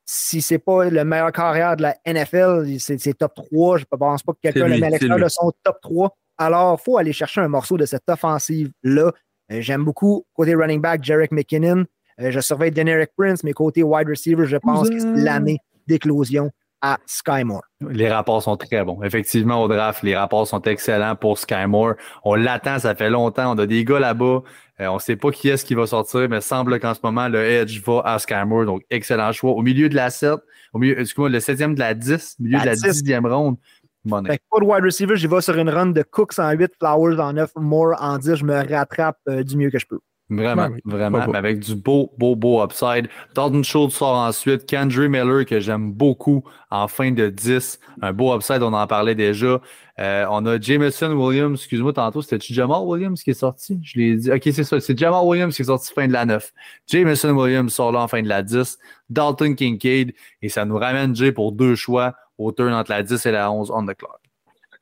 si 0.04 0.42
ce 0.42 0.54
n'est 0.54 0.58
pas 0.58 0.88
le 0.88 1.04
meilleur 1.04 1.32
carrière 1.32 1.76
de 1.76 1.82
la 1.82 1.96
NFL, 2.06 2.78
c'est 2.78 3.14
top 3.14 3.34
3. 3.34 3.78
Je 3.78 3.84
ne 3.90 3.96
pense 3.96 4.22
pas 4.22 4.32
que 4.34 4.38
quelqu'un 4.42 4.68
le 4.68 4.78
met 4.78 4.94
à 4.94 5.18
de 5.18 5.28
son 5.28 5.52
top 5.64 5.78
3. 5.80 6.16
Alors, 6.46 6.78
il 6.80 6.84
faut 6.84 6.98
aller 6.98 7.12
chercher 7.12 7.40
un 7.40 7.48
morceau 7.48 7.76
de 7.76 7.86
cette 7.86 8.08
offensive-là. 8.08 9.12
Euh, 9.52 9.60
j'aime 9.60 9.84
beaucoup, 9.84 10.24
côté 10.34 10.54
running 10.54 10.80
back, 10.80 11.02
Jarek 11.04 11.30
McKinnon. 11.30 11.84
Euh, 12.20 12.30
je 12.30 12.40
surveille 12.40 12.70
Deneric 12.70 13.10
Prince, 13.16 13.44
mais 13.44 13.52
côté 13.52 13.82
wide 13.82 14.08
receiver, 14.08 14.46
je 14.46 14.56
pense 14.56 14.90
que 14.90 14.98
c'est 14.98 15.14
l'année 15.14 15.58
d'éclosion 15.86 16.50
à 16.82 16.98
Skymore. 17.06 17.62
Les 17.90 18.10
rapports 18.10 18.42
sont 18.42 18.56
très 18.56 18.84
bons. 18.84 19.02
Effectivement, 19.04 19.62
au 19.62 19.68
draft, 19.68 20.02
les 20.02 20.16
rapports 20.16 20.48
sont 20.48 20.60
excellents 20.62 21.14
pour 21.14 21.38
Skymore. 21.38 21.94
On 22.24 22.34
l'attend, 22.34 22.80
ça 22.80 22.96
fait 22.96 23.08
longtemps. 23.08 23.54
On 23.54 23.58
a 23.58 23.66
des 23.66 23.84
gars 23.84 24.00
là-bas. 24.00 24.42
Euh, 24.80 24.86
on 24.88 24.94
ne 24.94 24.98
sait 24.98 25.14
pas 25.14 25.30
qui 25.30 25.48
est-ce 25.48 25.64
qui 25.64 25.74
va 25.74 25.86
sortir, 25.86 26.28
mais 26.28 26.40
semble 26.40 26.80
qu'en 26.80 26.92
ce 26.92 27.00
moment, 27.04 27.28
le 27.28 27.44
Edge 27.44 27.80
va 27.86 28.02
à 28.04 28.18
Skymore. 28.18 28.64
Donc, 28.64 28.82
excellent 28.90 29.30
choix. 29.30 29.52
Au 29.52 29.62
milieu 29.62 29.88
de 29.88 29.94
la 29.94 30.10
7, 30.10 30.34
au 30.72 30.78
milieu, 30.78 30.98
excuse-moi, 30.98 31.28
le 31.28 31.38
7e 31.38 31.74
de 31.74 31.78
la 31.78 31.94
10, 31.94 32.36
au 32.40 32.42
milieu 32.42 32.58
de 32.58 32.66
la 32.66 32.74
10e 32.74 33.28
ronde. 33.28 33.56
Bon, 34.04 34.22
pas 34.22 34.34
de 34.34 34.64
wide 34.64 34.84
receiver, 34.84 35.16
j'y 35.16 35.28
vais 35.28 35.40
sur 35.40 35.56
une 35.56 35.70
run 35.70 35.86
de 35.86 36.02
Cooks 36.02 36.38
en 36.38 36.50
8, 36.50 36.72
Flowers 36.78 37.20
en 37.20 37.34
9, 37.34 37.52
Moore 37.56 37.94
en 38.00 38.18
10. 38.18 38.34
Je 38.36 38.44
me 38.44 38.54
rattrape 38.54 39.18
euh, 39.28 39.44
du 39.44 39.56
mieux 39.56 39.70
que 39.70 39.78
je 39.78 39.86
peux. 39.86 40.00
Vraiment, 40.30 40.70
vraiment, 40.84 41.18
avec 41.18 41.60
du 41.60 41.74
beau, 41.74 42.10
beau, 42.16 42.34
beau 42.34 42.64
upside. 42.64 43.08
Dalton 43.34 43.62
Schultz 43.62 43.94
sort 43.94 44.16
ensuite. 44.16 44.64
Kendry 44.66 45.08
Miller, 45.08 45.44
que 45.44 45.60
j'aime 45.60 45.92
beaucoup, 45.92 46.42
en 46.70 46.88
fin 46.88 47.10
de 47.10 47.28
10. 47.28 47.78
Un 48.00 48.12
beau 48.12 48.34
upside, 48.34 48.62
on 48.62 48.72
en 48.72 48.86
parlait 48.86 49.14
déjà. 49.14 49.60
Euh, 49.98 50.26
on 50.30 50.46
a 50.46 50.58
Jameson 50.58 51.12
Williams, 51.12 51.60
excuse-moi, 51.60 51.92
tantôt, 51.92 52.22
c'était 52.22 52.38
Jamal 52.40 52.82
Williams 52.82 53.22
qui 53.22 53.30
est 53.30 53.34
sorti? 53.34 53.78
Je 53.82 53.98
l'ai 53.98 54.16
dit. 54.16 54.32
Ok, 54.32 54.42
c'est 54.44 54.64
ça, 54.64 54.80
c'est 54.80 54.98
Jamal 54.98 55.24
Williams 55.24 55.54
qui 55.54 55.62
est 55.62 55.66
sorti 55.66 55.92
fin 55.92 56.08
de 56.08 56.12
la 56.12 56.24
9. 56.24 56.50
Jameson 56.86 57.30
Williams 57.30 57.72
sort 57.72 57.92
là 57.92 58.00
en 58.00 58.08
fin 58.08 58.22
de 58.22 58.28
la 58.28 58.42
10. 58.42 58.78
Dalton 59.10 59.54
Kincaid, 59.54 60.14
et 60.40 60.48
ça 60.48 60.64
nous 60.64 60.78
ramène 60.78 61.14
Jay 61.14 61.32
pour 61.32 61.52
deux 61.52 61.74
choix 61.74 62.14
au 62.44 62.52
entre 62.70 62.90
la 62.90 63.02
10 63.02 63.26
et 63.26 63.30
la 63.30 63.50
11 63.50 63.70
on 63.70 63.86
the 63.86 63.94
clock. 63.94 64.20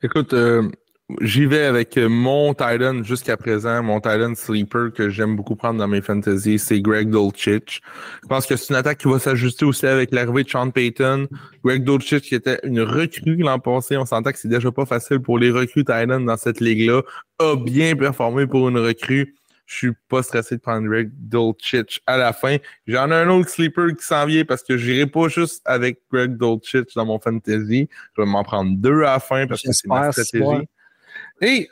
Écoute, 0.03 0.33
euh, 0.33 0.69
J'y 1.19 1.45
vais 1.45 1.65
avec 1.65 1.97
mon 1.97 2.53
Titan 2.53 3.03
jusqu'à 3.03 3.35
présent, 3.35 3.83
mon 3.83 3.99
Titan 3.99 4.33
sleeper 4.35 4.93
que 4.93 5.09
j'aime 5.09 5.35
beaucoup 5.35 5.55
prendre 5.55 5.79
dans 5.79 5.87
mes 5.87 6.01
fantasy, 6.01 6.57
c'est 6.57 6.79
Greg 6.79 7.09
Dolchich. 7.09 7.81
Je 8.23 8.27
pense 8.27 8.45
que 8.45 8.55
c'est 8.55 8.69
une 8.69 8.77
attaque 8.77 8.99
qui 8.99 9.09
va 9.09 9.19
s'ajuster 9.19 9.65
aussi 9.65 9.85
avec 9.87 10.11
l'arrivée 10.11 10.43
de 10.43 10.49
Sean 10.49 10.69
Payton. 10.69 11.27
Greg 11.65 11.83
Dolchich 11.83 12.21
qui 12.21 12.35
était 12.35 12.59
une 12.63 12.81
recrue 12.81 13.35
l'an 13.37 13.59
passé, 13.59 13.97
on 13.97 14.05
s'entend 14.05 14.31
que 14.31 14.37
c'est 14.37 14.47
déjà 14.47 14.71
pas 14.71 14.85
facile 14.85 15.19
pour 15.19 15.37
les 15.37 15.51
recrues 15.51 15.83
Titan 15.83 16.21
dans 16.21 16.37
cette 16.37 16.61
ligue-là, 16.61 17.01
a 17.39 17.55
bien 17.55 17.95
performé 17.95 18.47
pour 18.47 18.69
une 18.69 18.77
recrue. 18.77 19.35
Je 19.71 19.77
suis 19.77 19.91
pas 20.09 20.21
stressé 20.21 20.57
de 20.57 20.61
prendre 20.61 20.85
Greg 20.85 21.09
Dolchich 21.13 22.01
à 22.05 22.17
la 22.17 22.33
fin. 22.33 22.57
J'en 22.87 23.09
ai 23.09 23.13
un 23.13 23.29
autre 23.29 23.47
sleeper 23.47 23.95
qui 23.95 24.03
s'en 24.03 24.25
vient 24.25 24.43
parce 24.43 24.63
que 24.63 24.75
j'irai 24.75 25.07
pas 25.07 25.29
juste 25.29 25.61
avec 25.63 26.01
Greg 26.11 26.35
Dolchich 26.35 26.93
dans 26.93 27.05
mon 27.05 27.19
fantasy. 27.19 27.87
Je 28.17 28.21
vais 28.21 28.27
m'en 28.27 28.43
prendre 28.43 28.75
deux 28.75 29.03
à 29.03 29.13
la 29.13 29.19
fin 29.21 29.47
parce 29.47 29.61
que 29.61 29.71
c'est 29.71 29.87
ma 29.87 30.11
stratégie. 30.11 30.67
Et 31.39 31.69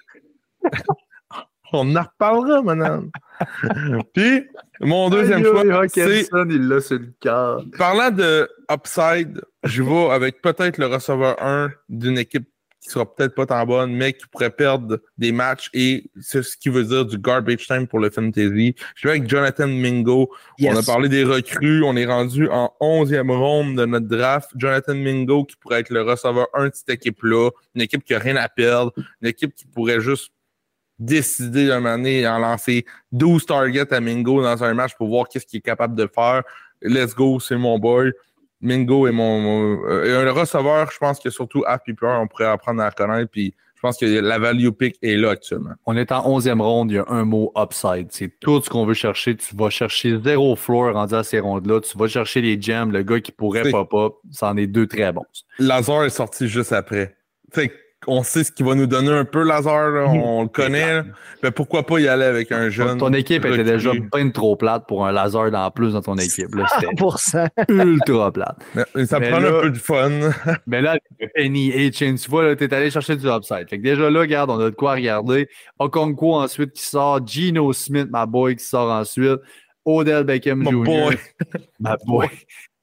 on 1.73 1.93
en 1.93 2.03
reparlera 2.03 2.61
maintenant. 2.61 3.03
Puis, 4.13 4.47
mon 4.80 5.09
deuxième 5.09 5.43
choix, 5.43 5.85
c'est... 5.89 6.30
il 6.49 6.69
l'a 6.69 6.80
sur 6.80 6.99
le 6.99 7.13
cœur. 7.19 7.65
Parlant 7.77 8.11
de 8.11 8.49
upside, 8.71 9.41
je 9.65 9.84
vais 9.84 10.09
avec 10.11 10.41
peut-être 10.41 10.77
le 10.77 10.85
receveur 10.85 11.35
1 11.43 11.69
d'une 11.89 12.17
équipe 12.17 12.47
qui 12.81 12.89
sera 12.89 13.06
peut-être 13.06 13.35
pas 13.35 13.45
tant 13.45 13.65
bonne, 13.65 13.91
mais 13.91 14.14
qui 14.14 14.26
pourrait 14.27 14.49
perdre 14.49 14.99
des 15.18 15.31
matchs 15.31 15.69
et 15.73 16.10
c'est 16.22 16.43
ce 16.43 16.56
qui 16.56 16.69
veut 16.69 16.84
dire 16.84 17.06
du 17.06 17.18
garbage 17.18 17.68
time 17.68 17.88
pour 17.88 17.99
le 17.99 18.10
fantasy. 18.10 18.76
Je 18.95 19.07
vais 19.07 19.18
avec 19.18 19.30
Jonathan 19.30 19.68
Mingo. 19.68 20.30
On 20.64 20.76
a 20.76 20.84
parlé 20.84 21.10
des 21.10 21.23
recrues. 21.23 21.84
On 21.84 21.95
est 21.95 22.06
rendu 22.06 22.47
en 22.49 22.73
11e 22.80 23.31
ronde 23.31 23.76
de 23.76 23.85
notre 23.85 24.07
draft. 24.07 24.49
Jonathan 24.56 24.95
Mingo 24.95 25.43
qui 25.43 25.57
pourrait 25.57 25.81
être 25.81 25.89
le 25.89 26.03
receveur 26.03 26.47
1 26.53 26.68
de 26.68 26.72
cette 26.73 26.89
équipe-là. 26.89 27.49
Une 27.76 27.81
équipe 27.81 28.03
qui 28.03 28.14
n'a 28.14 28.19
rien 28.19 28.38
à 28.38 28.47
perdre. 28.47 28.93
Une 29.22 29.27
équipe 29.27 29.53
qui 29.53 29.65
pourrait 29.65 29.99
juste 29.99 30.31
décider 30.99 31.68
d'un 31.68 31.80
moment 31.80 31.97
donné 31.97 32.27
en 32.27 32.39
lancer 32.39 32.85
12 33.11 33.45
targets 33.45 33.93
à 33.93 33.99
Mingo 33.99 34.41
dans 34.41 34.64
un 34.64 34.73
match 34.73 34.95
pour 34.95 35.07
voir 35.07 35.27
qu'est-ce 35.27 35.45
qu'il 35.45 35.60
est 35.60 35.61
capable 35.61 35.95
de 35.95 36.10
faire. 36.14 36.43
Let's 36.81 37.14
go, 37.14 37.39
c'est 37.39 37.57
mon 37.57 37.77
boy. 37.77 38.14
Mingo 38.61 39.07
est 39.07 39.11
mon. 39.11 39.84
Euh, 39.86 40.27
un 40.27 40.31
receveur, 40.31 40.91
je 40.91 40.98
pense 40.98 41.19
que 41.19 41.30
surtout 41.30 41.64
Happy 41.65 41.94
on 42.02 42.27
pourrait 42.27 42.45
apprendre 42.45 42.81
à 42.81 42.90
reconnaître. 42.90 43.31
Puis 43.31 43.53
je 43.76 43.81
pense 43.81 43.98
que 43.98 44.06
la 44.06 44.40
value 44.40 44.72
pick 44.72 44.98
est 45.02 45.15
là 45.15 45.31
actuellement. 45.31 45.72
On 45.86 45.95
est 45.95 46.11
en 46.11 46.38
11e 46.38 46.61
ronde, 46.61 46.91
il 46.91 46.95
y 46.95 46.98
a 46.98 47.06
un 47.07 47.23
mot 47.23 47.53
upside. 47.56 48.07
C'est 48.11 48.40
tout 48.40 48.61
ce 48.61 48.69
qu'on 48.69 48.86
veut 48.86 48.94
chercher. 48.94 49.38
Tu 49.38 49.56
vas 49.56 49.69
chercher 49.69 50.19
zéro 50.22 50.57
floor 50.57 50.94
rendu 50.94 51.15
à 51.15 51.23
ces 51.23 51.40
rondes-là. 51.40 51.80
Tu 51.80 51.98
vas 51.98 52.07
chercher 52.07 52.41
les 52.41 52.61
gems, 52.61 52.91
le 52.91 53.03
gars 53.03 53.22
qui 53.22 53.31
pourrait 53.31 53.72
pop-up. 53.72 54.15
C'en 54.31 54.57
est 54.57 54.68
deux 54.68 54.88
très 54.88 55.14
bons. 55.14 55.26
Lazare 55.60 56.03
est 56.03 56.10
sorti 56.10 56.49
juste 56.49 56.73
après. 56.73 57.15
Fait 57.53 57.72
on 58.07 58.23
sait 58.23 58.43
ce 58.43 58.51
qui 58.51 58.63
va 58.63 58.76
nous 58.76 58.88
donner 58.88 59.11
un 59.11 59.26
peu 59.26 59.43
Lazare, 59.43 60.13
on 60.13 60.43
le 60.43 60.47
connaît. 60.47 61.01
Mais 61.43 61.51
pourquoi 61.51 61.85
pas 61.85 61.99
y 61.99 62.07
aller 62.07 62.26
avec 62.26 62.51
un 62.51 62.69
jeune? 62.69 62.97
Ton 62.97 63.13
équipe 63.13 63.45
était 63.45 63.63
déjà 63.63 63.91
bien 63.91 64.30
trop 64.30 64.55
plate 64.55 64.88
pour 64.88 65.05
un 65.05 65.11
Lazare 65.11 65.53
en 65.53 65.71
plus 65.71 65.93
dans 65.93 66.01
ton 66.01 66.15
équipe. 66.15 66.47
C'était 67.17 67.73
ultra 67.73 68.31
plate. 68.31 68.57
Mais, 68.76 69.05
ça 69.05 69.19
prend 69.19 69.38
un 69.38 69.61
peu 69.61 69.71
de 69.71 69.77
fun. 69.77 70.11
mais 70.67 70.81
là, 70.81 70.97
Penny 71.35 71.91
tu 71.91 72.15
vois, 72.30 72.55
tu 72.55 72.63
es 72.63 72.73
allé 72.73 72.89
chercher 72.89 73.15
du 73.15 73.27
upside. 73.27 73.69
Fait 73.69 73.77
que 73.77 73.84
déjà 73.84 74.09
là, 74.09 74.19
regarde, 74.19 74.49
on 74.49 74.59
a 74.59 74.65
de 74.65 74.76
quoi 74.76 74.93
regarder. 74.93 75.47
Okonkwo 75.77 76.35
ensuite 76.35 76.73
qui 76.73 76.84
sort, 76.84 77.26
Gino 77.26 77.71
Smith, 77.73 78.07
ma 78.09 78.26
boy, 78.26 78.55
qui 78.55 78.65
sort 78.65 78.91
ensuite. 78.91 79.39
Odell 79.85 80.23
Beckham 80.23 80.63
Jr. 80.63 80.84
Boy. 80.84 81.17
ma 81.80 81.97
boy. 82.05 82.27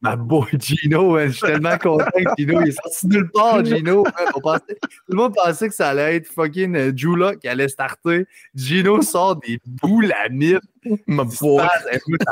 Ma 0.02 0.14
boy 0.14 0.46
Gino, 0.58 1.18
je 1.18 1.28
suis 1.28 1.46
tellement 1.46 1.78
content 1.78 2.04
que 2.14 2.30
Gino 2.36 2.60
il 2.60 2.68
est 2.68 2.72
sorti 2.72 3.06
nulle 3.06 3.30
part, 3.30 3.64
Gino. 3.64 4.04
tout 4.04 4.50
le 5.08 5.16
monde 5.16 5.34
pensait 5.34 5.68
que 5.68 5.74
ça 5.74 5.88
allait 5.88 6.16
être 6.16 6.26
fucking 6.26 6.76
euh, 6.76 6.92
Jula 6.94 7.34
qui 7.36 7.48
allait 7.48 7.68
starter. 7.68 8.26
Gino 8.54 9.00
sort 9.02 9.36
des 9.36 9.58
boules 9.64 10.12
à 10.12 10.28
mythe. 10.28 10.60
Ma 11.06 11.24
boy. 11.24 11.66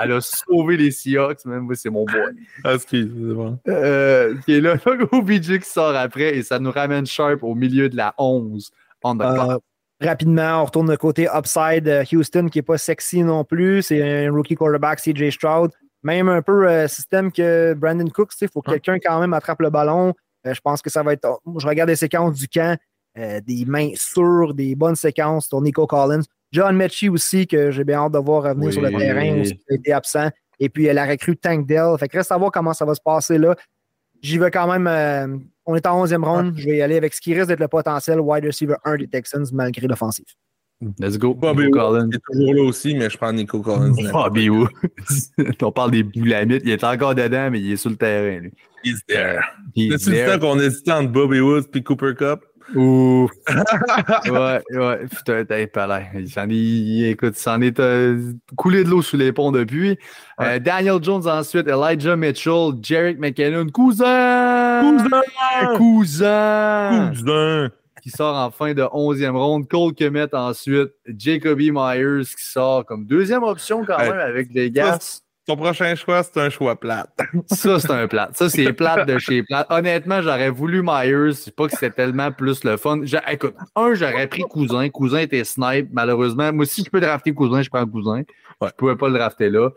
Elle 0.03 0.13
a 0.13 0.21
sauvé 0.21 0.77
les 0.77 0.91
Seahawks, 0.91 1.45
même 1.47 1.61
moi, 1.61 1.75
c'est 1.75 1.91
mon 1.91 2.05
boy. 2.05 2.21
Ah, 2.65 2.75
excuse, 2.75 3.11
c'est 3.13 3.35
bon. 3.35 3.59
Euh, 3.69 4.35
qui 4.45 4.53
est 4.53 4.61
là, 4.61 4.77
OBJ 5.13 5.59
qui 5.59 5.69
sort 5.69 5.97
après 5.97 6.37
et 6.37 6.43
ça 6.43 6.59
nous 6.59 6.71
ramène 6.71 7.07
Sharp 7.07 7.43
au 7.43 7.55
milieu 7.55 7.89
de 7.89 7.97
la 7.97 8.15
11 8.19 8.71
on 9.05 9.17
the 9.17 9.23
euh, 9.23 9.59
Rapidement, 10.01 10.63
on 10.63 10.65
retourne 10.65 10.89
de 10.89 10.97
côté 10.97 11.29
upside 11.33 11.87
euh, 11.87 12.05
Houston 12.13 12.49
qui 12.49 12.59
n'est 12.59 12.63
pas 12.63 12.79
sexy 12.79 13.23
non 13.23 13.45
plus. 13.45 13.83
C'est 13.83 14.27
un 14.27 14.33
rookie 14.33 14.57
quarterback, 14.57 15.01
CJ 15.01 15.31
Stroud 15.31 15.71
même 16.05 16.29
un 16.29 16.43
peu 16.43 16.69
euh, 16.69 16.87
système 16.87 17.33
que 17.33 17.75
Brandon 17.75 18.09
Cooks, 18.09 18.35
il 18.41 18.49
faut 18.49 18.63
que 18.63 18.71
quelqu'un 18.71 18.99
quand 18.99 19.21
même 19.21 19.33
attrape 19.33 19.61
le 19.61 19.71
ballon. 19.71 20.15
je 20.45 20.61
pense 20.61 20.83
que 20.83 20.91
ça 20.91 21.03
va 21.03 21.15
être. 21.15 21.41
Je 21.59 21.67
regarde 21.67 21.89
les 21.89 21.97
séquences 21.97 22.35
du 22.35 22.47
camp, 22.47 22.79
des 23.17 23.65
mains 23.67 23.91
sûres, 23.95 24.55
des 24.55 24.75
bonnes 24.75 24.97
séquences 24.97 25.49
pour 25.49 25.63
Nico 25.63 25.87
Collins. 25.87 26.23
John 26.53 26.77
Mechie 26.77 27.09
aussi, 27.09 27.47
que 27.47 27.71
j'ai 27.71 27.83
bien 27.83 27.99
hâte 27.99 28.13
de 28.13 28.19
voir 28.19 28.45
revenir 28.45 28.73
sur 28.73 28.83
le 28.83 28.91
terrain, 28.91 29.41
aussi, 29.41 29.57
qui 29.57 29.65
a 29.71 29.75
été 29.75 29.93
absent. 29.93 30.31
Et 30.61 30.69
puis, 30.69 30.85
la 30.85 31.05
recrue 31.05 31.37
Tank 31.37 31.67
Dell. 31.67 31.97
Fait 31.99 32.09
que 32.09 32.19
reste 32.19 32.31
à 32.31 32.37
voir 32.37 32.53
comment 32.53 32.73
ça 32.75 32.85
va 32.85 32.95
se 32.95 33.01
passer 33.01 33.39
là. 33.39 33.57
J'y 34.23 34.39
vais 34.39 34.51
quand 34.51 34.67
même. 34.73 35.43
on 35.67 35.75
est 35.75 35.87
en 35.87 36.07
11e 36.07 36.25
round. 36.25 36.55
Je 36.57 36.69
vais 36.69 36.77
y 36.77 36.83
aller 36.83 36.97
avec 36.97 37.15
ce 37.15 37.21
qui 37.21 37.35
risque 37.35 37.49
d'être 37.49 37.61
le 37.61 37.69
potentiel 37.69 38.21
wide 38.21 38.45
receiver 38.45 38.77
1 38.85 38.97
des 38.99 39.09
Texans 39.09 39.47
malgré 39.53 39.87
l'offensive. 39.87 40.27
Let's 40.99 41.19
go. 41.19 41.35
Bobby 41.35 41.71
Collins. 41.71 42.09
Il 42.11 42.17
est 42.17 42.21
toujours 42.31 42.55
là 42.55 42.63
aussi, 42.63 42.95
mais 42.95 43.09
je 43.09 43.17
prends 43.17 43.33
Nico 43.33 43.61
Collins. 43.61 43.95
Bobby 44.13 44.49
Wood. 44.51 44.71
On 45.63 45.73
parle 45.73 45.93
des 45.93 46.03
boulamites. 46.03 46.63
Il 46.65 46.71
est 46.71 46.85
encore 46.85 47.15
dedans, 47.15 47.51
mais 47.51 47.61
il 47.61 47.73
est 47.73 47.77
sur 47.77 47.91
le 47.91 47.97
terrain. 47.97 48.41
Lui. 48.41 48.53
He's 48.85 49.05
there. 49.07 49.41
C'est-tu 49.75 50.11
le 50.11 50.39
temps 50.39 50.39
qu'on 50.39 50.61
hésitait 50.61 50.93
entre 50.93 51.11
Bobby 51.11 51.41
Woods 51.41 51.65
et 51.75 51.83
Cooper 51.83 52.15
Cup? 52.19 52.41
Ouh. 52.75 53.29
ouais, 54.27 54.63
ouais. 54.71 55.07
Putain, 55.07 55.45
t'es 55.45 55.67
pas 55.67 55.87
là. 55.87 56.03
J'en 56.27 56.49
ai, 56.49 57.11
écoute, 57.11 57.37
s'en 57.37 57.61
est 57.61 57.79
euh, 57.79 58.33
coulé 58.57 58.85
de 58.85 58.89
l'eau 58.89 59.03
sous 59.03 59.17
les 59.17 59.33
ponts 59.33 59.53
depuis. 59.53 59.99
Euh, 60.41 60.59
Daniel 60.59 61.03
Jones 61.03 61.27
ensuite, 61.27 61.69
Elijah 61.69 62.17
Mitchell, 62.17 62.73
Jarek 62.81 63.19
McKinnon, 63.19 63.67
cousin! 63.67 64.81
Cousin! 64.81 65.77
Cousin! 65.77 67.11
Cousin! 67.11 67.71
Qui 68.05 68.11
sort 68.11 68.37
en 68.37 68.51
fin 68.51 68.75
de 68.75 68.83
11e 68.83 69.31
ronde. 69.31 69.67
Cole 69.67 69.95
Kemet 69.95 70.35
ensuite. 70.35 70.91
Jacoby 71.07 71.71
Myers 71.73 72.27
qui 72.27 72.45
sort 72.45 72.85
comme 72.85 73.07
deuxième 73.07 73.43
option 73.43 73.83
quand 73.83 73.97
même 73.97 74.19
avec 74.19 74.49
les 74.53 74.71
gars. 74.71 74.99
Ton 75.47 75.57
prochain 75.57 75.95
choix, 75.95 76.23
c'est 76.23 76.39
un 76.39 76.51
choix 76.51 76.79
plate. 76.79 77.09
ça, 77.47 77.81
c'est 77.81 77.91
un 77.91 78.07
plate. 78.07 78.37
Ça, 78.37 78.51
c'est 78.51 78.75
plate 78.75 79.09
de 79.09 79.19
chez 79.19 79.43
plate. 79.43 79.67
Honnêtement, 79.71 80.21
j'aurais 80.21 80.51
voulu 80.51 80.83
Myers. 80.83 81.33
C'est 81.33 81.57
pas 81.57 81.67
que 81.67 81.73
c'était 81.73 81.91
tellement 81.91 82.31
plus 82.31 82.63
le 82.65 82.77
fun. 82.77 83.01
écoute, 83.31 83.55
un, 83.75 83.95
j'aurais 83.95 84.27
pris 84.27 84.43
Cousin. 84.43 84.91
Cousin 84.91 85.21
était 85.21 85.45
snipe, 85.45 85.89
malheureusement. 85.93 86.53
Moi, 86.53 86.67
si 86.67 86.85
je 86.85 86.91
peux 86.91 87.01
drafter 87.01 87.33
Cousin, 87.33 87.63
je 87.63 87.71
prends 87.71 87.87
Cousin. 87.87 88.23
Je 88.63 88.71
pouvais 88.77 88.97
pas 88.97 89.09
le 89.09 89.19
drafter 89.19 89.49
là. 89.49 89.71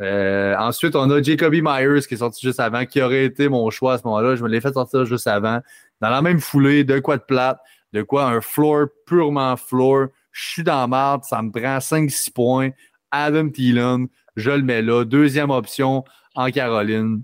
Euh, 0.00 0.56
ensuite, 0.56 0.94
on 0.94 1.10
a 1.10 1.20
Jacoby 1.20 1.62
Myers 1.62 2.00
qui 2.06 2.14
est 2.14 2.18
sorti 2.18 2.46
juste 2.46 2.60
avant, 2.60 2.84
qui 2.86 3.02
aurait 3.02 3.24
été 3.24 3.48
mon 3.48 3.70
choix 3.70 3.94
à 3.94 3.98
ce 3.98 4.04
moment-là. 4.04 4.36
Je 4.36 4.42
me 4.44 4.48
l'ai 4.48 4.60
fait 4.60 4.72
sortir 4.72 5.04
juste 5.04 5.26
avant. 5.26 5.60
Dans 6.00 6.10
la 6.10 6.22
même 6.22 6.40
foulée, 6.40 6.84
de 6.84 6.98
quoi 6.98 7.16
de 7.16 7.22
plate 7.22 7.58
de 7.92 8.02
quoi? 8.02 8.26
Un 8.26 8.40
floor 8.40 8.86
purement 9.06 9.56
floor. 9.56 10.06
Je 10.30 10.50
suis 10.50 10.62
dans 10.62 10.80
la 10.80 10.86
marde, 10.86 11.24
ça 11.24 11.42
me 11.42 11.50
prend 11.50 11.78
5-6 11.78 12.32
points. 12.32 12.70
Adam 13.10 13.50
Thielen, 13.50 14.06
je 14.36 14.50
le 14.50 14.62
mets 14.62 14.82
là. 14.82 15.04
Deuxième 15.04 15.50
option 15.50 16.04
en 16.34 16.50
Caroline. 16.50 17.22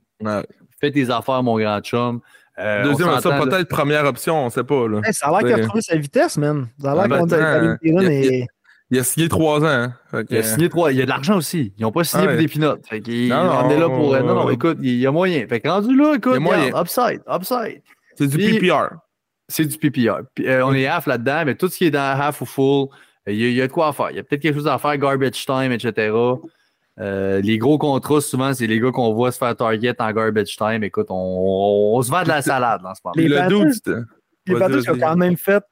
Fais 0.81 0.91
tes 0.93 1.11
affaires, 1.11 1.43
mon 1.43 1.59
grand 1.59 1.81
chum. 1.81 2.21
Euh, 2.59 2.85
Deuxième 2.85 3.09
option, 3.09 3.31
peut-être 3.41 3.69
première 3.69 4.05
option, 4.05 4.43
on 4.43 4.45
ne 4.47 4.51
sait 4.51 4.65
pas. 4.65 4.89
Là. 4.89 5.01
ça 5.13 5.29
a 5.29 5.31
l'air 5.31 5.41
qu'il 5.41 5.53
a 5.53 5.57
retrouvé 5.65 5.83
sa 5.83 5.97
vitesse, 5.97 6.37
man. 6.37 6.69
Ça 6.81 6.93
a 6.93 7.07
l'air 7.07 7.19
qu'on 7.19 7.31
a 7.33 7.79
Thielen 7.79 8.11
et. 8.11 8.47
Il 8.91 8.99
a 8.99 9.05
signé 9.05 9.29
trois 9.29 9.61
ans. 9.61 9.67
Hein. 10.13 10.25
Il 10.31 10.37
a 10.39 10.43
signé 10.43 10.69
trois. 10.71 10.93
Il 10.93 10.99
y 10.99 11.03
a 11.03 11.05
de 11.05 11.11
l'argent 11.11 11.37
aussi. 11.37 11.75
Ils 11.77 11.83
n'ont 11.83 11.93
pas 11.93 12.05
signé 12.05 12.27
pour 12.27 12.37
des 12.37 12.49
pinottes. 12.49 12.87
Fait 12.87 13.03
il 13.07 13.29
non, 13.29 13.69
là 13.69 13.89
pour. 13.89 14.17
Non, 14.17 14.35
non, 14.35 14.51
écoute, 14.51 14.79
il 14.81 14.97
y 14.97 15.07
a 15.07 15.13
moyen. 15.13 15.47
Fait 15.47 15.61
que 15.61 15.69
rendu 15.69 15.95
là, 15.95 16.15
écoute, 16.15 16.33
il 16.33 16.35
y 16.35 16.37
a 16.37 16.41
moyen. 16.41 16.81
upside, 16.81 17.23
upside. 17.29 17.83
C'est 18.17 18.27
du 18.27 18.39
PPR. 18.39 18.97
C'est 19.49 19.65
du 19.65 19.79
PPR. 19.79 20.21
Euh, 20.41 20.63
on 20.63 20.75
est 20.75 20.87
half 20.87 21.07
là-dedans, 21.07 21.45
mais 21.47 21.55
tout 21.55 21.69
ce 21.69 21.79
qui 21.79 21.85
est 21.87 21.91
dans 21.91 22.21
half 22.21 22.41
ou 22.43 22.47
full, 22.47 22.89
il 23.27 23.53
y, 23.53 23.61
a, 23.61 23.67
de 23.67 23.73
quoi 23.73 23.93
faire. 23.93 24.11
Il 24.11 24.17
y 24.17 24.19
a 24.19 24.23
peut-être 24.23 24.43
quelque 24.43 24.55
chose 24.55 24.69
à 24.69 24.79
faire, 24.79 24.97
garbage 24.97 25.45
time, 25.45 25.73
etc. 25.73 26.15
Euh, 27.01 27.41
les 27.41 27.59
gros 27.59 27.79
contrats, 27.79 28.21
souvent, 28.21 28.53
c'est 28.55 28.67
les 28.67 28.81
gars 28.81 28.91
qu'on 28.91 29.13
voit 29.13 29.33
se 29.33 29.39
faire 29.39 29.55
target 29.55 29.95
en 29.99 30.13
garbage 30.13 30.57
time. 30.57 30.83
Écoute, 30.83 31.07
on, 31.11 32.01
se 32.03 32.11
vend 32.11 32.23
de 32.23 32.29
la 32.29 32.43
salade 32.43 32.81
en 32.85 32.95
ce 32.95 33.01
moment. 33.05 33.15
Les 33.17 33.29
le 33.29 33.37
les 34.47 34.59
Panthers 34.59 34.81
qui 34.83 34.91
ont 34.91 34.99
quand 34.99 35.17
même 35.17 35.37
fait 35.37 35.63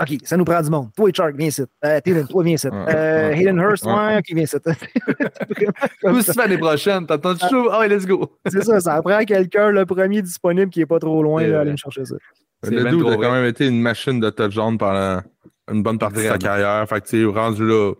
OK, 0.00 0.08
ça 0.24 0.36
nous 0.36 0.44
prend 0.44 0.60
du 0.60 0.70
monde. 0.70 0.88
Toi, 0.96 1.10
Chark, 1.14 1.36
viens 1.36 1.48
ici. 1.48 1.62
Euh, 1.84 2.00
toi, 2.28 2.42
viens 2.42 2.54
ici. 2.54 2.66
Euh, 2.66 3.30
Hayden 3.30 3.58
Hurst, 3.58 3.84
ouais, 3.84 4.18
OK, 4.18 4.24
viens 4.28 4.42
ici. 4.42 4.56
Où 6.02 6.20
tu 6.20 6.38
l'année 6.38 6.58
prochaine? 6.58 7.06
T'attends 7.06 7.36
toujours? 7.36 7.72
Ah 7.72 7.80
ouais, 7.80 7.88
let's 7.88 8.04
go. 8.04 8.38
c'est 8.46 8.64
ça, 8.64 8.80
ça 8.80 9.00
prend 9.02 9.24
quelqu'un, 9.24 9.70
le 9.70 9.86
premier 9.86 10.20
disponible 10.20 10.70
qui 10.70 10.80
n'est 10.80 10.86
pas 10.86 10.98
trop 10.98 11.22
loin, 11.22 11.46
là, 11.46 11.60
aller 11.60 11.72
me 11.72 11.76
chercher 11.76 12.04
ça. 12.04 12.16
Le 12.62 12.90
dude 12.90 13.06
a 13.06 13.16
quand 13.16 13.32
même 13.32 13.46
été 13.46 13.66
une 13.66 13.80
machine 13.80 14.20
de 14.20 14.30
touchdown 14.30 14.78
pendant 14.78 15.22
une 15.70 15.82
bonne 15.82 15.98
partie 15.98 16.22
de 16.22 16.28
sa 16.28 16.38
carrière. 16.38 16.88
Fait 16.88 17.00
que, 17.00 17.08
tu 17.08 17.26
rendu 17.26 17.66
là, 17.66 17.92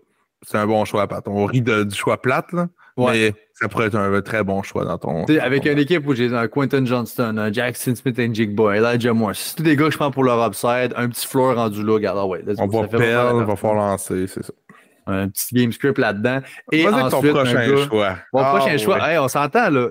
c'est 0.42 0.58
un 0.58 0.66
bon 0.66 0.84
choix, 0.84 1.06
Pat. 1.06 1.26
On 1.26 1.44
rit 1.46 1.62
du 1.62 1.94
choix 1.94 2.20
plate, 2.20 2.52
là. 2.52 2.68
Mais 2.96 3.32
ça 3.54 3.68
pourrait 3.68 3.86
être 3.86 3.96
un 3.96 4.20
très 4.22 4.42
bon 4.42 4.62
choix 4.62 4.84
dans 4.84 4.98
ton. 4.98 5.24
avec 5.40 5.66
une 5.66 5.78
équipe 5.78 6.06
où 6.06 6.14
j'ai 6.14 6.34
un 6.34 6.48
Quentin 6.48 6.84
Johnston, 6.84 7.36
un 7.38 7.52
Jackson 7.52 7.94
Smith 7.94 8.18
and 8.18 8.34
Jigba, 8.34 8.76
Elijah 8.76 9.12
Moore. 9.12 9.34
C'est 9.34 9.56
tous 9.56 9.62
des 9.62 9.76
gars 9.76 9.86
que 9.86 9.92
je 9.92 9.98
prends 9.98 10.10
pour 10.10 10.24
leur 10.24 10.44
upside. 10.44 10.92
Un 10.96 11.08
petit 11.08 11.26
floor 11.26 11.54
rendu 11.54 11.82
là, 11.84 11.92
regarde, 11.94 12.18
ah 12.20 12.26
ouais. 12.26 12.42
On 12.58 12.66
va 12.66 12.88
perdre, 12.88 13.40
on 13.40 13.44
va 13.44 13.56
falloir 13.56 13.90
lancer, 13.90 14.26
c'est 14.26 14.42
ça. 14.44 14.52
Un 15.10 15.28
petit 15.28 15.54
game 15.54 15.72
script 15.72 15.98
là-dedans. 15.98 16.40
Et 16.70 16.86
ensuite, 16.86 17.10
ton 17.10 17.22
prochain 17.34 17.86
choix. 17.86 18.18
Mon 18.32 18.44
prochain 18.44 18.72
ah, 18.74 18.78
choix. 18.78 18.98
on 19.22 19.28
s'entend, 19.28 19.70
là. 19.70 19.88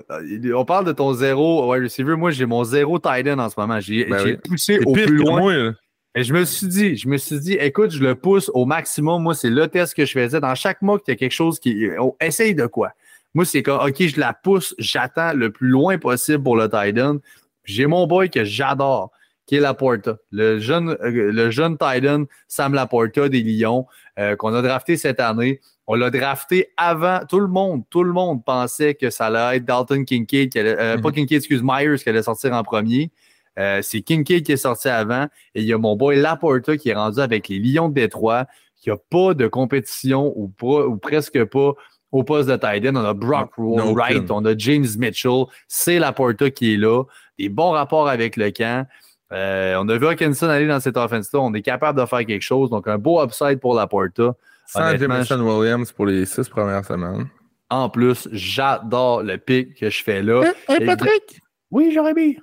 On 0.54 0.64
parle 0.64 0.84
de 0.84 0.92
ton 0.92 1.12
zéro 1.12 1.70
wide 1.70 1.82
receiver. 1.82 2.14
Moi, 2.14 2.30
j'ai 2.30 2.46
mon 2.46 2.62
zéro 2.62 3.00
tight 3.00 3.26
end 3.26 3.40
en 3.40 3.50
ce 3.50 3.58
moment. 3.58 3.80
J'ai 3.80 4.04
ben 4.04 4.38
poussé 4.38 4.78
au 4.86 4.92
plus 4.92 5.16
loin. 5.16 5.74
et 6.14 6.22
je 6.22 6.32
me 6.32 6.44
suis 6.44 6.68
dit, 6.68 6.96
je 6.96 7.08
me 7.08 7.16
suis 7.16 7.40
dit, 7.40 7.54
écoute, 7.54 7.90
je 7.90 8.00
le 8.00 8.14
pousse 8.14 8.48
au 8.54 8.64
maximum. 8.64 9.22
Moi, 9.22 9.34
c'est 9.34 9.50
le 9.50 9.66
test 9.66 9.94
que 9.94 10.04
je 10.04 10.12
faisais. 10.12 10.38
Dans 10.40 10.54
chaque 10.54 10.82
mois 10.82 11.00
qu'il 11.00 11.12
y 11.12 11.16
a 11.16 11.18
quelque 11.18 11.32
chose 11.32 11.58
qui. 11.58 11.88
On 11.98 12.14
essaye 12.20 12.54
de 12.54 12.66
quoi? 12.66 12.92
Moi, 13.34 13.44
c'est 13.44 13.64
comme, 13.64 13.80
OK, 13.80 14.00
je 14.00 14.20
la 14.20 14.32
pousse, 14.32 14.74
j'attends 14.78 15.32
le 15.32 15.50
plus 15.50 15.68
loin 15.68 15.98
possible 15.98 16.42
pour 16.42 16.56
le 16.56 16.68
tight 16.68 16.98
end. 16.98 17.18
J'ai 17.64 17.86
mon 17.86 18.06
boy 18.06 18.30
que 18.30 18.44
j'adore, 18.44 19.10
qui 19.48 19.56
est 19.56 19.60
Laporta. 19.60 20.18
Le 20.30 20.60
jeune, 20.60 20.90
euh, 21.02 21.32
le 21.32 21.50
jeune 21.50 21.76
tight 21.76 22.06
end, 22.06 22.26
Sam 22.46 22.74
Laporta 22.74 23.28
des 23.28 23.42
Lions. 23.42 23.86
Euh, 24.18 24.34
qu'on 24.34 24.52
a 24.52 24.62
drafté 24.62 24.96
cette 24.96 25.20
année. 25.20 25.60
On 25.86 25.94
l'a 25.94 26.10
drafté 26.10 26.72
avant. 26.76 27.20
Tout 27.28 27.38
le 27.38 27.46
monde, 27.46 27.84
tout 27.88 28.02
le 28.02 28.12
monde 28.12 28.44
pensait 28.44 28.94
que 28.94 29.10
ça 29.10 29.26
allait 29.26 29.58
être 29.58 29.64
Dalton 29.64 30.04
Kincaid, 30.04 30.50
qui 30.50 30.58
allait, 30.58 30.76
euh, 30.76 30.98
pas 30.98 31.10
mhm. 31.10 31.14
Kincaid, 31.14 31.38
excuse, 31.38 31.62
Myers 31.62 31.98
qui 32.02 32.08
allait 32.08 32.24
sortir 32.24 32.52
en 32.52 32.64
premier. 32.64 33.12
Euh, 33.60 33.80
c'est 33.80 34.00
Kincaid 34.00 34.42
qui 34.42 34.50
est 34.50 34.56
sorti 34.56 34.88
avant. 34.88 35.28
Et 35.54 35.60
il 35.60 35.66
y 35.66 35.72
a 35.72 35.78
mon 35.78 35.94
boy 35.94 36.16
Laporta 36.16 36.76
qui 36.76 36.88
est 36.88 36.94
rendu 36.94 37.20
avec 37.20 37.46
les 37.46 37.60
Lions 37.60 37.88
de 37.88 37.94
Détroit, 37.94 38.46
qui 38.80 38.90
n'a 38.90 38.96
pas 38.96 39.34
de 39.34 39.46
compétition 39.46 40.32
ou, 40.34 40.52
ou 40.62 40.96
presque 40.96 41.44
pas 41.44 41.74
au 42.10 42.24
poste 42.24 42.48
de 42.48 42.56
tight 42.56 42.84
On 42.92 42.96
a 42.96 43.14
Brock 43.14 43.52
Wright, 43.56 44.28
on 44.32 44.44
a 44.46 44.58
James 44.58 44.86
Mitchell. 44.98 45.44
C'est 45.68 46.00
Laporta 46.00 46.50
qui 46.50 46.74
est 46.74 46.76
là. 46.76 47.04
Des 47.38 47.48
bons 47.48 47.70
rapports 47.70 48.08
avec 48.08 48.36
le 48.36 48.50
camp. 48.50 48.84
Euh, 49.32 49.76
on 49.78 49.88
a 49.88 49.98
vu 49.98 50.06
Hawkinson 50.06 50.48
aller 50.48 50.66
dans 50.66 50.80
cette 50.80 50.96
offense-là. 50.96 51.40
On 51.40 51.52
est 51.54 51.62
capable 51.62 52.00
de 52.00 52.06
faire 52.06 52.24
quelque 52.24 52.42
chose. 52.42 52.70
Donc, 52.70 52.88
un 52.88 52.98
beau 52.98 53.22
upside 53.22 53.60
pour 53.60 53.74
la 53.74 53.86
Porta. 53.86 54.34
Sans 54.66 54.96
Jameson 54.96 55.40
Williams 55.40 55.92
pour 55.92 56.06
les 56.06 56.26
six 56.26 56.48
premières 56.48 56.84
semaines. 56.84 57.28
En 57.70 57.90
plus, 57.90 58.28
j'adore 58.32 59.22
le 59.22 59.36
pic 59.36 59.74
que 59.74 59.90
je 59.90 60.02
fais 60.02 60.22
là. 60.22 60.42
Hé, 60.68 60.84
Patrick! 60.84 61.40
Oui, 61.70 61.90
j'aurais 61.92 62.14
mis. 62.14 62.38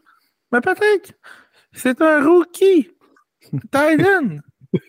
Mais 0.52 0.62
Patrick, 0.62 1.14
c'est 1.74 2.02
un 2.02 2.24
rookie. 2.24 2.90
Titan. 3.72 4.38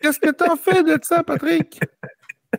Qu'est-ce 0.00 0.20
que 0.20 0.30
t'en 0.30 0.56
fais 0.56 0.82
de 0.82 0.98
ça, 1.02 1.24
Patrick? 1.24 1.80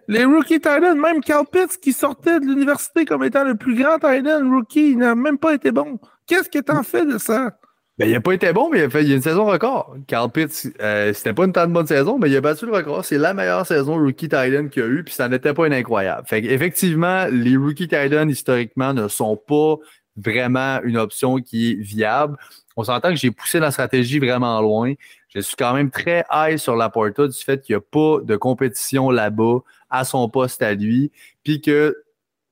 Les 0.08 0.26
rookies 0.26 0.60
Titan, 0.60 0.96
même 0.96 1.22
Carl 1.22 1.46
Pitts 1.52 1.78
qui 1.78 1.94
sortait 1.94 2.40
de 2.40 2.46
l'université 2.46 3.06
comme 3.06 3.24
étant 3.24 3.44
le 3.44 3.56
plus 3.56 3.76
grand 3.76 3.96
Titan 3.96 4.50
rookie, 4.50 4.92
il 4.92 4.98
n'a 4.98 5.16
même 5.16 5.38
pas 5.38 5.54
été 5.54 5.72
bon. 5.72 6.00
Qu'est-ce 6.28 6.50
que 6.50 6.60
t'en 6.60 6.84
fais 6.84 7.06
de 7.06 7.18
ça? 7.18 7.58
Ben, 8.00 8.08
il 8.08 8.14
n'a 8.14 8.22
pas 8.22 8.32
été 8.32 8.54
bon, 8.54 8.70
mais 8.72 8.80
il 8.80 8.84
a 8.84 8.90
fait 8.90 9.04
il 9.04 9.12
a 9.12 9.16
une 9.16 9.22
saison 9.22 9.46
record. 9.46 9.94
Carl 10.08 10.32
Pitts, 10.32 10.72
euh, 10.82 11.12
c'était 11.12 11.34
pas 11.34 11.44
une 11.44 11.52
tant 11.52 11.68
de 11.68 11.74
bonne 11.74 11.86
saison, 11.86 12.18
mais 12.18 12.30
il 12.30 12.38
a 12.38 12.40
battu 12.40 12.66
le 12.66 12.72
record. 12.72 13.04
C'est 13.04 13.18
la 13.18 13.34
meilleure 13.34 13.68
saison 13.68 13.98
rookie 13.98 14.30
Titan 14.30 14.70
qu'il 14.70 14.84
a 14.84 14.88
eu, 14.88 15.04
puis 15.04 15.14
ça 15.14 15.28
n'était 15.28 15.54
pas 15.54 15.68
une 15.68 15.74
incroyable. 15.74 16.26
Fait 16.26 16.40
effectivement, 16.46 17.26
les 17.30 17.58
rookie 17.58 17.90
Titan, 17.90 18.30
historiquement, 18.30 18.94
ne 18.94 19.10
sont 19.10 19.36
pas 19.36 19.76
vraiment 20.16 20.80
une 20.84 20.96
option 20.96 21.40
qui 21.40 21.72
est 21.72 21.74
viable. 21.74 22.38
On 22.78 22.86
s'entend 22.86 23.10
que 23.10 23.18
j'ai 23.18 23.32
poussé 23.32 23.60
la 23.60 23.70
stratégie 23.70 24.20
vraiment 24.20 24.62
loin. 24.62 24.94
Je 25.36 25.42
suis 25.42 25.58
quand 25.58 25.74
même 25.74 25.92
très 25.92 26.24
high 26.32 26.56
sur 26.56 26.78
la 26.78 26.90
porta 26.90 27.28
du 27.28 27.38
fait 27.38 27.62
qu'il 27.62 27.76
n'y 27.76 27.80
a 27.80 27.82
pas 27.82 28.24
de 28.24 28.38
compétition 28.38 29.12
là-bas 29.12 29.60
à 29.90 30.06
son 30.06 30.30
poste 30.30 30.62
à 30.62 30.74
lui, 30.74 31.12
puis 31.44 31.60
que 31.60 31.98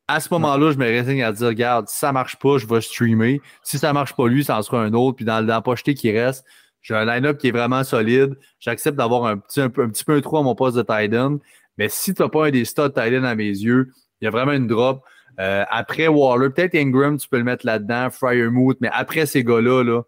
à 0.07 0.19
ce 0.19 0.29
moment-là, 0.33 0.71
je 0.71 0.77
me 0.77 0.85
résigne 0.85 1.23
à 1.23 1.31
dire, 1.31 1.47
regarde, 1.47 1.87
si 1.89 1.97
ça 1.97 2.11
marche 2.11 2.37
pas, 2.37 2.57
je 2.57 2.65
vais 2.65 2.79
streamer. 2.81 3.41
Si 3.63 3.77
ça 3.77 3.91
marche 3.91 4.15
pas 4.15 4.27
lui, 4.27 4.43
ça 4.43 4.57
en 4.57 4.61
sera 4.61 4.81
un 4.81 4.93
autre. 4.93 5.17
Puis 5.17 5.25
dans, 5.25 5.45
le 5.45 5.61
pocheté 5.61 5.93
qui 5.93 6.11
reste, 6.11 6.45
j'ai 6.81 6.95
un 6.95 7.05
line-up 7.05 7.37
qui 7.37 7.49
est 7.49 7.51
vraiment 7.51 7.83
solide. 7.83 8.37
J'accepte 8.59 8.97
d'avoir 8.97 9.25
un 9.25 9.37
petit, 9.37 9.59
un, 9.59 9.69
petit 9.69 10.05
peu 10.05 10.15
un 10.15 10.21
trou 10.21 10.37
à 10.37 10.43
mon 10.43 10.55
poste 10.55 10.77
de 10.77 10.81
tight 10.81 11.13
end. 11.13 11.39
Mais 11.77 11.89
si 11.89 12.13
tu 12.13 12.21
n'as 12.21 12.29
pas 12.29 12.47
un 12.47 12.51
des 12.51 12.63
studs 12.63 12.93
tight 12.93 13.13
end 13.13 13.25
à 13.25 13.35
mes 13.35 13.49
yeux, 13.49 13.91
il 14.21 14.25
y 14.25 14.27
a 14.27 14.31
vraiment 14.31 14.53
une 14.53 14.67
drop. 14.67 15.03
Euh, 15.39 15.65
après 15.69 16.07
Waller, 16.07 16.49
peut-être 16.49 16.75
Ingram, 16.75 17.17
tu 17.17 17.27
peux 17.27 17.37
le 17.37 17.43
mettre 17.43 17.65
là-dedans, 17.65 18.09
Fryermuth, 18.09 18.77
mais 18.81 18.89
après 18.91 19.25
ces 19.25 19.43
gars-là, 19.43 19.83
là, 19.83 20.01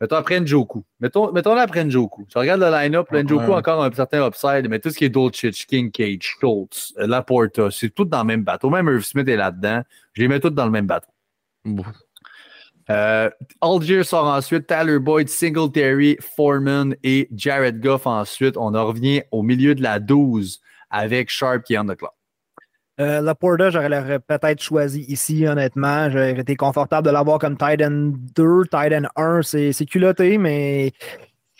Mettons 0.00 0.16
après 0.16 0.40
Njoku. 0.40 0.84
Mettons, 1.00 1.32
mettons 1.32 1.54
là 1.54 1.62
après 1.62 1.84
Njoku. 1.84 2.24
Tu 2.28 2.38
regardes 2.38 2.60
le 2.60 2.70
line-up, 2.70 3.10
Njoku 3.10 3.52
encore 3.52 3.82
un 3.82 3.92
certain 3.92 4.26
upside, 4.26 4.68
mais 4.68 4.78
tout 4.78 4.90
ce 4.90 4.98
qui 4.98 5.04
est 5.04 5.08
Dolchich, 5.08 5.66
Cage, 5.66 6.18
Schultz, 6.20 6.94
euh, 6.98 7.06
Laporta, 7.06 7.70
c'est 7.70 7.90
tout 7.90 8.04
dans 8.04 8.20
le 8.20 8.24
même 8.24 8.44
bateau. 8.44 8.70
Même 8.70 8.86
Irv 8.86 9.02
Smith 9.02 9.28
est 9.28 9.36
là-dedans. 9.36 9.82
Je 10.12 10.22
les 10.22 10.28
mets 10.28 10.38
tous 10.38 10.50
dans 10.50 10.66
le 10.66 10.70
même 10.70 10.86
bateau. 10.86 11.10
Euh, 12.90 13.28
Algier 13.60 14.02
sort 14.04 14.26
ensuite, 14.26 14.66
Tyler 14.66 14.98
Boyd, 14.98 15.28
Singletary, 15.28 16.16
Foreman 16.20 16.94
et 17.02 17.28
Jared 17.34 17.80
Goff 17.80 18.06
ensuite. 18.06 18.56
On 18.56 18.74
en 18.74 18.86
revient 18.86 19.22
au 19.30 19.42
milieu 19.42 19.74
de 19.74 19.82
la 19.82 19.98
12 19.98 20.60
avec 20.90 21.28
Sharp 21.28 21.64
qui 21.64 21.74
est 21.74 21.78
en 21.78 21.86
the 21.86 21.96
clock. 21.96 22.17
Euh, 23.00 23.20
Laporta, 23.20 23.70
j'aurais 23.70 24.18
peut-être 24.18 24.60
choisi 24.60 25.04
ici, 25.08 25.46
honnêtement. 25.46 26.10
J'aurais 26.10 26.38
été 26.38 26.56
confortable 26.56 27.06
de 27.06 27.12
l'avoir 27.12 27.38
comme 27.38 27.56
Titan 27.56 27.90
2, 27.90 28.64
Titan 28.64 29.02
1. 29.14 29.42
C'est 29.42 29.86
culotté, 29.86 30.36
mais 30.36 30.92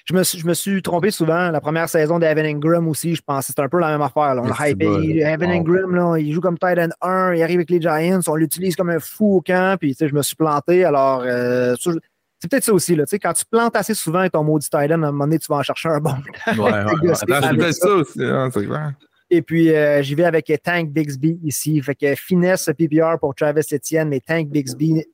je 0.04 0.14
me, 0.14 0.24
suis, 0.24 0.38
je 0.38 0.46
me 0.46 0.54
suis 0.54 0.82
trompé 0.82 1.10
souvent. 1.10 1.50
La 1.50 1.60
première 1.60 1.88
saison 1.88 2.18
d'Evan 2.18 2.44
Ingram 2.44 2.88
aussi, 2.88 3.14
je 3.14 3.22
pense 3.22 3.46
que 3.46 3.52
c'est 3.54 3.62
un 3.62 3.68
peu 3.68 3.78
la 3.78 3.88
même 3.88 4.02
affaire. 4.02 4.34
On 4.38 4.46
le 4.46 4.52
hype. 4.58 4.82
Evan 4.82 5.50
Ingram, 5.50 5.94
là, 5.94 6.16
il 6.16 6.32
joue 6.32 6.40
comme 6.40 6.58
Titan 6.58 6.88
1, 7.02 7.34
il 7.34 7.42
arrive 7.42 7.58
avec 7.58 7.70
les 7.70 7.80
Giants, 7.80 8.20
on 8.26 8.34
l'utilise 8.34 8.74
comme 8.74 8.90
un 8.90 8.98
fou 8.98 9.36
au 9.36 9.40
camp, 9.40 9.76
puis 9.78 9.94
je 10.00 10.14
me 10.14 10.22
suis 10.22 10.36
planté. 10.36 10.84
Alors, 10.84 11.22
euh, 11.24 11.76
c'est 11.78 12.50
peut-être 12.50 12.64
ça 12.64 12.72
aussi. 12.72 12.96
Là, 12.96 13.04
quand 13.12 13.32
tu 13.32 13.44
plantes 13.44 13.76
assez 13.76 13.94
souvent 13.94 14.20
avec 14.20 14.32
ton 14.32 14.42
maudit 14.42 14.66
Titan, 14.66 14.90
à 14.90 14.94
un 14.94 14.96
moment 14.96 15.24
donné, 15.24 15.38
tu 15.38 15.46
vas 15.48 15.56
en 15.56 15.62
chercher 15.62 15.90
un 15.90 16.00
bon. 16.00 16.14
Ouais, 16.48 16.56
ouais. 16.58 17.14
c'est 17.14 17.26
peut-être 17.26 17.74
ça 17.74 17.90
aussi, 17.90 18.24
hein, 18.24 18.48
c'est 18.52 18.66
clair. 18.66 18.92
Et 19.30 19.42
puis, 19.42 19.74
euh, 19.74 20.02
j'y 20.02 20.14
vais 20.14 20.24
avec 20.24 20.50
Tank 20.62 20.90
Bixby 20.90 21.38
ici. 21.44 21.80
Fait 21.82 21.94
que 21.94 22.14
finesse 22.14 22.70
PPR 22.76 23.18
pour 23.20 23.34
Travis 23.34 23.66
Etienne, 23.72 24.08
mais 24.08 24.20
Tank 24.20 24.48
Bixby, 24.48 25.04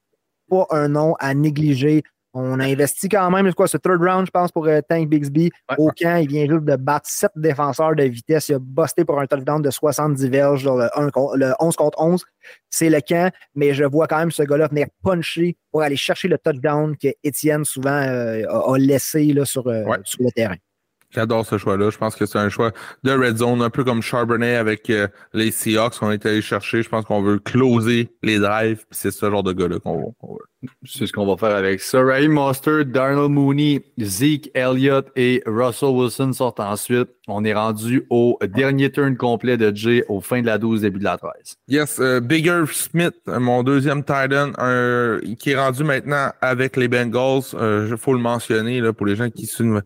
pas 0.48 0.66
un 0.70 0.88
nom 0.88 1.14
à 1.18 1.34
négliger. 1.34 2.02
On 2.36 2.58
a 2.58 2.64
investi 2.64 3.08
quand 3.08 3.30
même, 3.30 3.52
quoi, 3.54 3.68
ce 3.68 3.76
third 3.76 4.00
round, 4.00 4.26
je 4.26 4.30
pense, 4.30 4.50
pour 4.50 4.66
euh, 4.66 4.80
Tank 4.88 5.08
Bixby. 5.08 5.50
Au 5.78 5.90
camp, 5.90 6.16
il 6.16 6.28
vient 6.28 6.46
juste 6.46 6.64
de 6.64 6.76
battre 6.76 7.08
sept 7.08 7.30
défenseurs 7.36 7.94
de 7.94 8.02
vitesse. 8.04 8.48
Il 8.48 8.56
a 8.56 8.58
busté 8.58 9.04
pour 9.04 9.20
un 9.20 9.26
touchdown 9.26 9.62
de 9.62 9.70
70 9.70 10.28
verges 10.28 10.64
dans 10.64 10.76
le, 10.76 11.54
11 11.60 11.76
contre 11.76 12.00
11. 12.00 12.24
C'est 12.70 12.90
le 12.90 13.00
camp, 13.00 13.32
mais 13.54 13.72
je 13.72 13.84
vois 13.84 14.08
quand 14.08 14.18
même 14.18 14.32
ce 14.32 14.42
gars-là 14.42 14.66
venir 14.66 14.86
puncher 15.02 15.56
pour 15.70 15.82
aller 15.82 15.96
chercher 15.96 16.26
le 16.26 16.38
touchdown 16.38 16.96
que 16.96 17.08
Etienne 17.24 17.64
souvent 17.64 18.02
euh, 18.02 18.44
a, 18.48 18.78
laissé 18.78 19.32
là, 19.32 19.44
sur, 19.44 19.64
sur 20.04 20.22
le 20.22 20.30
terrain. 20.32 20.56
J'adore 21.14 21.46
ce 21.46 21.58
choix-là. 21.58 21.90
Je 21.90 21.98
pense 21.98 22.16
que 22.16 22.26
c'est 22.26 22.38
un 22.38 22.48
choix 22.48 22.72
de 23.04 23.12
red 23.12 23.36
zone, 23.36 23.62
un 23.62 23.70
peu 23.70 23.84
comme 23.84 24.02
Charbonnet 24.02 24.56
avec 24.56 24.90
euh, 24.90 25.06
les 25.32 25.50
Seahawks 25.50 25.98
qu'on 25.98 26.10
est 26.10 26.26
allé 26.26 26.42
chercher. 26.42 26.82
Je 26.82 26.88
pense 26.88 27.04
qu'on 27.04 27.22
veut 27.22 27.38
closer 27.38 28.12
les 28.22 28.38
drives. 28.38 28.84
C'est 28.90 29.10
ce 29.10 29.30
genre 29.30 29.42
de 29.42 29.52
gars-là 29.52 29.78
qu'on 29.78 29.98
veut. 29.98 30.38
C'est 30.84 31.06
ce 31.06 31.12
qu'on 31.12 31.26
va 31.26 31.36
faire 31.36 31.56
avec 31.56 31.80
ça. 31.80 32.02
Ray 32.02 32.28
Monster, 32.28 32.84
Darnell 32.84 33.28
Mooney, 33.28 33.82
Zeke 33.98 34.50
Elliott 34.54 35.06
et 35.16 35.42
Russell 35.46 35.90
Wilson 35.90 36.32
sortent 36.32 36.60
ensuite. 36.60 37.08
On 37.26 37.44
est 37.44 37.54
rendu 37.54 38.06
au 38.10 38.38
dernier 38.42 38.90
turn 38.90 39.16
complet 39.16 39.56
de 39.56 39.74
Jay 39.74 40.04
au 40.08 40.20
fin 40.20 40.42
de 40.42 40.46
la 40.46 40.58
12, 40.58 40.82
début 40.82 40.98
de 40.98 41.04
la 41.04 41.16
13. 41.16 41.32
Yes, 41.68 41.98
euh, 41.98 42.20
Bigger 42.20 42.64
Smith, 42.70 43.14
mon 43.26 43.62
deuxième 43.62 44.02
Titan, 44.02 44.52
qui 45.38 45.50
est 45.50 45.58
rendu 45.58 45.84
maintenant 45.84 46.30
avec 46.40 46.76
les 46.76 46.88
Bengals. 46.88 47.42
Il 47.52 47.58
euh, 47.58 47.96
faut 47.96 48.12
le 48.12 48.18
mentionner 48.18 48.80
là, 48.80 48.92
pour 48.92 49.06
les 49.06 49.16
gens 49.16 49.30
qui 49.30 49.46
suivent 49.46 49.82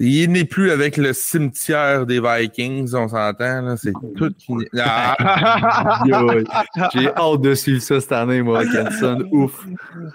il 0.00 0.30
n'est 0.30 0.44
plus 0.44 0.70
avec 0.70 0.96
le 0.96 1.12
cimetière 1.12 2.06
des 2.06 2.20
Vikings, 2.20 2.94
on 2.94 3.08
s'entend. 3.08 3.76
C'est 3.76 3.92
tout 4.16 4.32
ah! 4.78 5.16
J'ai 6.94 7.08
hâte 7.08 7.40
de 7.40 7.54
suivre 7.54 7.82
ça 7.82 8.00
cette 8.00 8.12
année, 8.12 8.42
moi, 8.42 8.64
Kenson. 8.64 9.24
Ouf. 9.32 9.66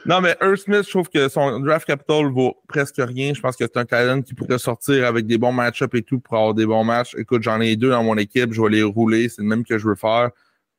Non, 0.06 0.22
mais 0.22 0.36
Smith, 0.56 0.84
je 0.86 0.90
trouve 0.90 1.10
que 1.10 1.28
son 1.30 1.60
draft 1.60 1.86
capital 1.86 2.26
vaut 2.32 2.58
presque 2.68 2.98
rien. 2.98 3.34
Je 3.34 3.42
pense 3.42 3.56
que 3.56 3.66
c'est 3.66 3.78
un 3.78 3.86
talent 3.86 4.22
qui 4.22 4.34
pourrait 4.34 4.60
sortir 4.60 5.06
avec 5.06 5.26
des 5.26 5.38
bons 5.38 5.52
match-ups 5.52 5.96
et 5.96 6.02
tout 6.02 6.20
pour 6.20 6.36
avoir 6.36 6.54
des 6.54 6.66
bons 6.66 6.84
matchs. 6.84 7.16
Écoute, 7.18 7.44
j'en 7.44 7.60
ai 7.62 7.76
deux 7.76 7.90
dans 7.90 8.04
mon 8.04 8.18
équipe. 8.18 8.54
Je 8.54 8.62
vais 8.62 8.70
les 8.70 8.84
rouler. 8.84 9.30
C'est 9.30 9.42
le 9.42 9.48
même 9.48 9.64
que 9.64 9.78
je 9.78 9.88
veux 9.88 9.96
faire. 9.96 10.32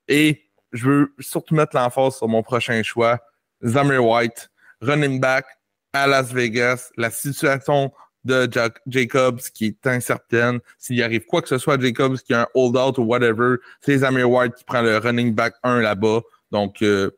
Et 0.09 0.43
je 0.73 0.89
veux 0.89 1.15
surtout 1.19 1.55
mettre 1.55 1.77
l'emphase 1.77 2.17
sur 2.17 2.29
mon 2.29 2.43
prochain 2.43 2.83
choix. 2.83 3.21
Zamir 3.65 4.05
White, 4.05 4.51
running 4.81 5.21
back 5.21 5.47
à 5.93 6.07
Las 6.07 6.33
Vegas. 6.33 6.91
La 6.97 7.11
situation 7.11 7.93
de 8.25 8.49
Jacobs 8.87 9.41
qui 9.55 9.67
est 9.67 9.87
incertaine. 9.87 10.61
S'il 10.79 11.03
arrive 11.03 11.27
quoi 11.27 11.43
que 11.43 11.49
ce 11.49 11.59
soit 11.59 11.81
Jacobs, 11.81 12.17
qui 12.19 12.35
a 12.35 12.43
un 12.43 12.47
hold-out 12.55 12.99
ou 12.99 13.03
whatever, 13.03 13.57
c'est 13.81 13.99
Zamir 13.99 14.31
White 14.31 14.55
qui 14.55 14.65
prend 14.65 14.83
le 14.83 14.97
running 14.99 15.35
back 15.35 15.55
1 15.63 15.81
là-bas. 15.81 16.23
Donc, 16.51 16.83
euh, 16.83 17.11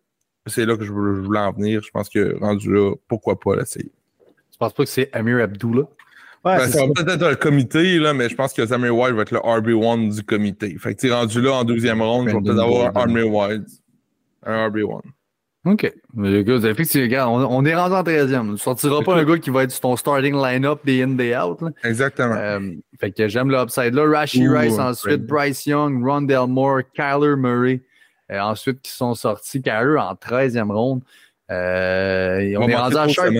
c'est 0.46 0.66
là 0.66 0.76
que 0.76 0.84
je 0.84 0.92
voulais 0.92 1.40
en 1.40 1.52
venir. 1.52 1.82
Je 1.82 1.90
pense 1.90 2.08
que 2.08 2.38
rendu 2.40 2.72
là, 2.72 2.94
pourquoi 3.08 3.38
pas 3.38 3.56
l'essayer? 3.56 3.90
Tu 4.52 4.58
penses 4.58 4.72
pas 4.72 4.84
que 4.84 4.90
c'est 4.90 5.10
Amir 5.12 5.38
Abdullah? 5.38 5.82
Ouais, 6.44 6.58
ben, 6.58 6.68
ça 6.68 6.86
va 6.86 6.92
peut-être 6.94 7.10
être 7.10 7.26
un 7.26 7.34
comité, 7.34 7.98
là, 7.98 8.14
mais 8.14 8.28
je 8.28 8.36
pense 8.36 8.52
que 8.52 8.64
Zamir 8.64 8.96
White 8.96 9.14
va 9.14 9.22
être 9.22 9.32
le 9.32 9.40
RB1 9.40 10.14
du 10.14 10.22
comité. 10.22 10.76
Fait 10.78 10.94
que 10.94 11.08
rendu 11.08 11.40
là 11.40 11.54
en 11.54 11.64
deuxième 11.64 12.00
ronde, 12.00 12.28
je 12.28 12.36
vais 12.36 12.40
peut-être 12.40 12.60
avoir 12.60 12.96
un 12.96 13.00
Amir 13.02 13.28
White. 13.28 13.66
Un 14.44 14.68
RB1. 14.68 15.00
OK. 15.66 15.92
Mais 16.14 16.40
effectivement, 16.40 17.34
on, 17.34 17.58
on 17.58 17.64
est 17.64 17.74
rendu 17.74 17.94
en 17.94 18.02
13e. 18.04 18.52
Tu 18.52 18.58
sortiras 18.58 19.02
pas 19.02 19.16
un 19.16 19.24
gars 19.24 19.38
qui 19.38 19.50
va 19.50 19.64
être 19.64 19.72
sur 19.72 19.80
ton 19.80 19.96
starting 19.96 20.34
line-up 20.34 20.78
des 20.84 21.02
in, 21.02 21.08
day 21.08 21.36
out. 21.36 21.58
Exactement. 21.82 22.36
Euh, 22.36 22.60
fait 23.00 23.10
que 23.10 23.26
j'aime 23.26 23.50
l'upside 23.50 23.94
là. 23.94 24.04
Rashi 24.06 24.46
Rice 24.46 24.78
ensuite, 24.78 25.26
Bryce 25.26 25.66
Young, 25.66 26.04
Rondell 26.04 26.46
Moore, 26.46 26.82
Kyler 26.94 27.34
Murray. 27.36 27.82
Euh, 28.32 28.40
ensuite, 28.40 28.82
qui 28.82 28.90
sont 28.90 29.14
sortis, 29.14 29.62
Kyler 29.62 29.98
en 29.98 30.14
13e 30.14 30.72
ronde. 30.72 31.02
Euh, 31.50 32.56
on, 32.58 32.68
est 32.68 32.74
rendu 32.74 32.96
à 32.96 33.08
Sharp. 33.08 33.32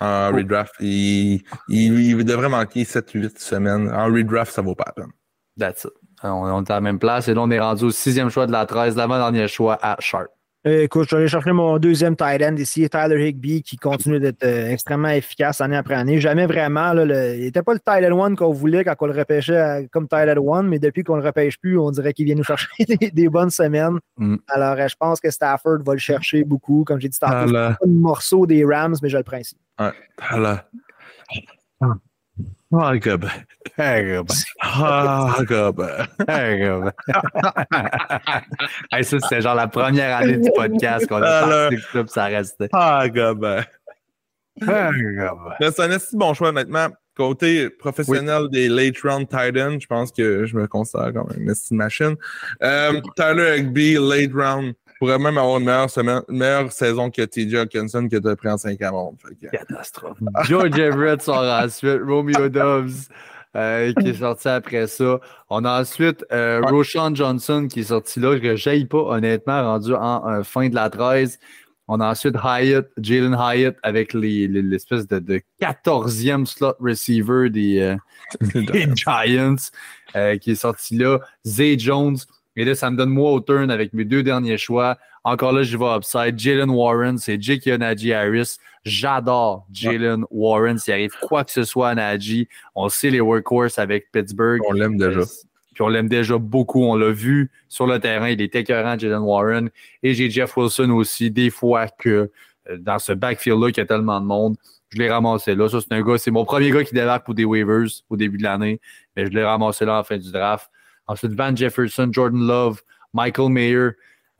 En 0.00 0.32
redraft, 0.32 0.74
il, 0.80 1.44
il, 1.68 2.24
devrait 2.24 2.48
manquer 2.48 2.82
7-8 2.82 3.38
semaines. 3.38 3.88
En 3.94 4.06
redraft, 4.06 4.52
ça 4.52 4.62
vaut 4.62 4.74
pas 4.74 4.84
la 4.88 4.92
peine. 4.92 5.12
That's 5.58 5.84
it. 5.84 5.92
On, 6.24 6.28
on 6.28 6.64
est 6.64 6.70
à 6.70 6.74
la 6.74 6.80
même 6.80 6.98
place 6.98 7.28
et 7.28 7.34
là, 7.34 7.42
on 7.42 7.50
est 7.50 7.60
rendu 7.60 7.84
au 7.84 7.90
sixième 7.92 8.28
choix 8.30 8.46
de 8.46 8.52
la 8.52 8.66
13, 8.66 8.96
l'avant-dernier 8.96 9.46
choix 9.46 9.78
à 9.80 9.96
Sharp. 10.00 10.28
Euh, 10.66 10.82
écoute, 10.82 11.08
je 11.08 11.14
allé 11.14 11.28
chercher 11.28 11.52
mon 11.52 11.78
deuxième 11.78 12.16
tight 12.16 12.42
end 12.42 12.56
ici, 12.56 12.88
Tyler 12.90 13.28
Higby, 13.28 13.62
qui 13.62 13.76
continue 13.76 14.18
d'être 14.18 14.42
euh, 14.44 14.70
extrêmement 14.70 15.10
efficace 15.10 15.60
année 15.60 15.76
après 15.76 15.94
année. 15.94 16.20
Jamais 16.20 16.46
vraiment, 16.46 16.92
là, 16.92 17.34
il 17.34 17.42
n'était 17.42 17.62
pas 17.62 17.72
le 17.72 17.78
tight 17.78 18.04
end 18.10 18.18
one 18.18 18.36
qu'on 18.36 18.52
voulait 18.52 18.82
quand 18.82 18.96
on 18.98 19.06
le 19.06 19.12
repêchait 19.12 19.88
comme 19.92 20.08
tight 20.08 20.28
end 20.28 20.42
one, 20.44 20.68
mais 20.68 20.80
depuis 20.80 21.04
qu'on 21.04 21.16
ne 21.16 21.20
le 21.20 21.26
repêche 21.26 21.58
plus, 21.58 21.78
on 21.78 21.92
dirait 21.92 22.12
qu'il 22.12 22.24
vient 22.24 22.34
nous 22.34 22.42
chercher 22.42 22.68
des, 23.12 23.28
bonnes 23.28 23.50
semaines. 23.50 23.98
Mm. 24.16 24.36
Alors, 24.48 24.76
euh, 24.76 24.88
je 24.88 24.96
pense 24.96 25.20
que 25.20 25.30
Stafford 25.30 25.78
va 25.84 25.92
le 25.92 26.00
chercher 26.00 26.42
beaucoup. 26.42 26.82
Comme 26.84 27.00
j'ai 27.00 27.08
dit, 27.08 27.16
Stafford, 27.16 27.46
c'est 27.46 27.52
pas 27.52 27.78
un 27.84 27.88
morceau 27.88 28.44
des 28.46 28.64
Rams, 28.64 28.96
mais 29.02 29.08
je 29.08 29.18
le 29.18 29.24
principe. 29.24 29.58
Ouais. 29.78 29.92
Ah, 31.80 31.94
Hey, 32.72 32.98
gubbe. 32.98 33.28
Ah, 34.60 35.36
gubbe. 35.46 35.86
Hey, 36.28 36.66
ça, 39.04 39.20
c'était 39.20 39.40
genre 39.40 39.54
la 39.54 39.68
première 39.68 40.16
année 40.16 40.38
du 40.38 40.50
podcast 40.50 41.06
qu'on 41.06 41.22
a 41.22 41.46
parti 41.46 41.76
club, 41.90 42.08
ça 42.08 42.24
restait. 42.24 42.68
Ah. 42.72 43.02
Hey, 43.04 43.12
gubbe. 43.12 43.60
C'est 44.60 45.80
un 45.80 45.90
assez 45.92 46.16
bon 46.16 46.34
choix, 46.34 46.48
honnêtement. 46.48 46.88
Côté 47.16 47.70
professionnel 47.70 48.48
des 48.50 48.68
late 48.68 48.98
round 49.02 49.28
Titans, 49.28 49.80
je 49.80 49.86
pense 49.86 50.10
que 50.10 50.44
je 50.44 50.56
me 50.56 50.66
considère 50.66 51.12
comme 51.12 51.28
une 51.36 51.54
machine. 51.70 52.16
Euh, 52.62 53.00
Tyler 53.16 53.58
Higby, 53.58 53.94
late 53.94 54.32
round 54.34 54.74
pourrait 54.98 55.18
même 55.18 55.38
avoir 55.38 55.58
une 55.58 55.64
meilleure, 55.64 55.90
semaine, 55.90 56.22
une 56.28 56.38
meilleure 56.38 56.72
saison 56.72 57.10
que 57.10 57.22
TJ 57.22 57.54
Hawkinson 57.54 58.08
que 58.08 58.16
tu 58.16 58.28
as 58.28 58.36
pris 58.36 58.48
en 58.48 58.56
5 58.56 58.80
ans. 58.82 59.14
Catastrophe. 59.50 60.18
George 60.44 60.78
Everett 60.78 61.22
sort 61.22 61.42
ensuite, 61.42 62.00
Romeo 62.02 62.48
Dobbs. 62.48 63.08
Euh, 63.56 63.94
qui 63.94 64.10
est 64.10 64.14
sorti 64.14 64.48
après 64.48 64.86
ça. 64.86 65.18
On 65.48 65.64
a 65.64 65.80
ensuite 65.80 66.26
euh, 66.30 66.60
Roshan 66.60 67.14
Johnson 67.14 67.68
qui 67.70 67.80
est 67.80 67.84
sorti 67.84 68.20
là, 68.20 68.38
que 68.38 68.54
je 68.54 68.84
pas 68.84 68.98
honnêtement, 68.98 69.62
rendu 69.62 69.94
en 69.94 70.28
euh, 70.28 70.42
fin 70.42 70.68
de 70.68 70.74
la 70.74 70.90
13. 70.90 71.38
On 71.88 72.00
a 72.00 72.10
ensuite 72.10 72.34
Hyatt, 72.34 72.90
Jalen 72.98 73.34
Hyatt 73.34 73.76
avec 73.82 74.12
l'espèce 74.12 75.06
de, 75.06 75.20
de 75.20 75.40
14e 75.62 76.44
slot 76.44 76.74
receiver 76.80 77.48
des, 77.48 77.96
des 78.54 78.88
Giants 78.94 79.56
qui 80.40 80.50
est 80.50 80.56
sorti 80.56 80.98
là. 80.98 81.20
Zay 81.46 81.78
Jones, 81.78 82.18
et 82.56 82.64
là, 82.64 82.74
ça 82.74 82.90
me 82.90 82.96
donne 82.96 83.10
moi 83.10 83.30
au 83.32 83.40
turn 83.40 83.70
avec 83.70 83.92
mes 83.92 84.04
deux 84.04 84.22
derniers 84.22 84.56
choix. 84.56 84.98
Encore 85.24 85.52
là, 85.52 85.62
je 85.62 85.76
vais 85.76 85.96
upside. 85.96 86.38
Jalen 86.38 86.70
Warren, 86.70 87.18
c'est 87.18 87.40
Jake 87.40 87.66
Najee 87.66 88.14
Harris. 88.14 88.56
J'adore 88.84 89.66
Jalen 89.72 90.24
Warren. 90.30 90.78
S'il 90.78 90.94
arrive 90.94 91.12
quoi 91.20 91.44
que 91.44 91.50
ce 91.50 91.64
soit 91.64 91.90
à 91.90 91.94
Najee, 91.94 92.48
on 92.74 92.88
sait 92.88 93.10
les 93.10 93.20
workhorses 93.20 93.78
avec 93.78 94.10
Pittsburgh. 94.10 94.60
On 94.66 94.72
l'aime 94.72 94.96
déjà. 94.96 95.20
Puis 95.74 95.82
on 95.82 95.88
l'aime 95.88 96.08
déjà 96.08 96.38
beaucoup. 96.38 96.84
On 96.84 96.96
l'a 96.96 97.10
vu 97.10 97.50
sur 97.68 97.86
le 97.86 97.98
terrain. 97.98 98.30
Il 98.30 98.40
est 98.40 98.54
écœurant, 98.54 98.98
Jalen 98.98 99.18
Warren. 99.18 99.68
Et 100.02 100.14
j'ai 100.14 100.30
Jeff 100.30 100.56
Wilson 100.56 100.90
aussi. 100.90 101.30
Des 101.30 101.50
fois 101.50 101.88
que 101.88 102.30
euh, 102.70 102.78
dans 102.78 102.98
ce 102.98 103.12
backfield-là, 103.12 103.68
qu'il 103.68 103.78
y 103.78 103.80
a 103.82 103.86
tellement 103.86 104.20
de 104.20 104.26
monde, 104.26 104.56
je 104.88 104.98
l'ai 104.98 105.10
ramassé 105.10 105.54
là. 105.54 105.68
Ça, 105.68 105.80
c'est 105.80 105.92
un 105.92 106.02
gars, 106.02 106.16
c'est 106.16 106.30
mon 106.30 106.46
premier 106.46 106.70
gars 106.70 106.84
qui 106.84 106.94
débarque 106.94 107.26
pour 107.26 107.34
des 107.34 107.44
waivers 107.44 107.88
au 108.08 108.16
début 108.16 108.38
de 108.38 108.44
l'année. 108.44 108.80
Mais 109.16 109.26
je 109.26 109.32
l'ai 109.32 109.44
ramassé 109.44 109.84
là 109.84 109.98
en 109.98 110.04
fin 110.04 110.16
du 110.16 110.32
draft. 110.32 110.70
Ensuite, 111.06 111.32
Van 111.32 111.54
Jefferson, 111.54 112.08
Jordan 112.10 112.46
Love, 112.46 112.82
Michael 113.12 113.50
Mayer, 113.50 113.90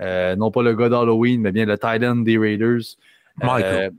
euh, 0.02 0.36
non 0.36 0.50
pas 0.50 0.62
le 0.62 0.74
gars 0.74 0.88
d'Halloween, 0.88 1.40
mais 1.40 1.52
bien 1.52 1.64
le 1.64 1.78
Titan 1.78 2.16
des 2.16 2.38
Raiders. 2.38 2.96
Michael. 3.36 3.74
Euh, 3.74 3.90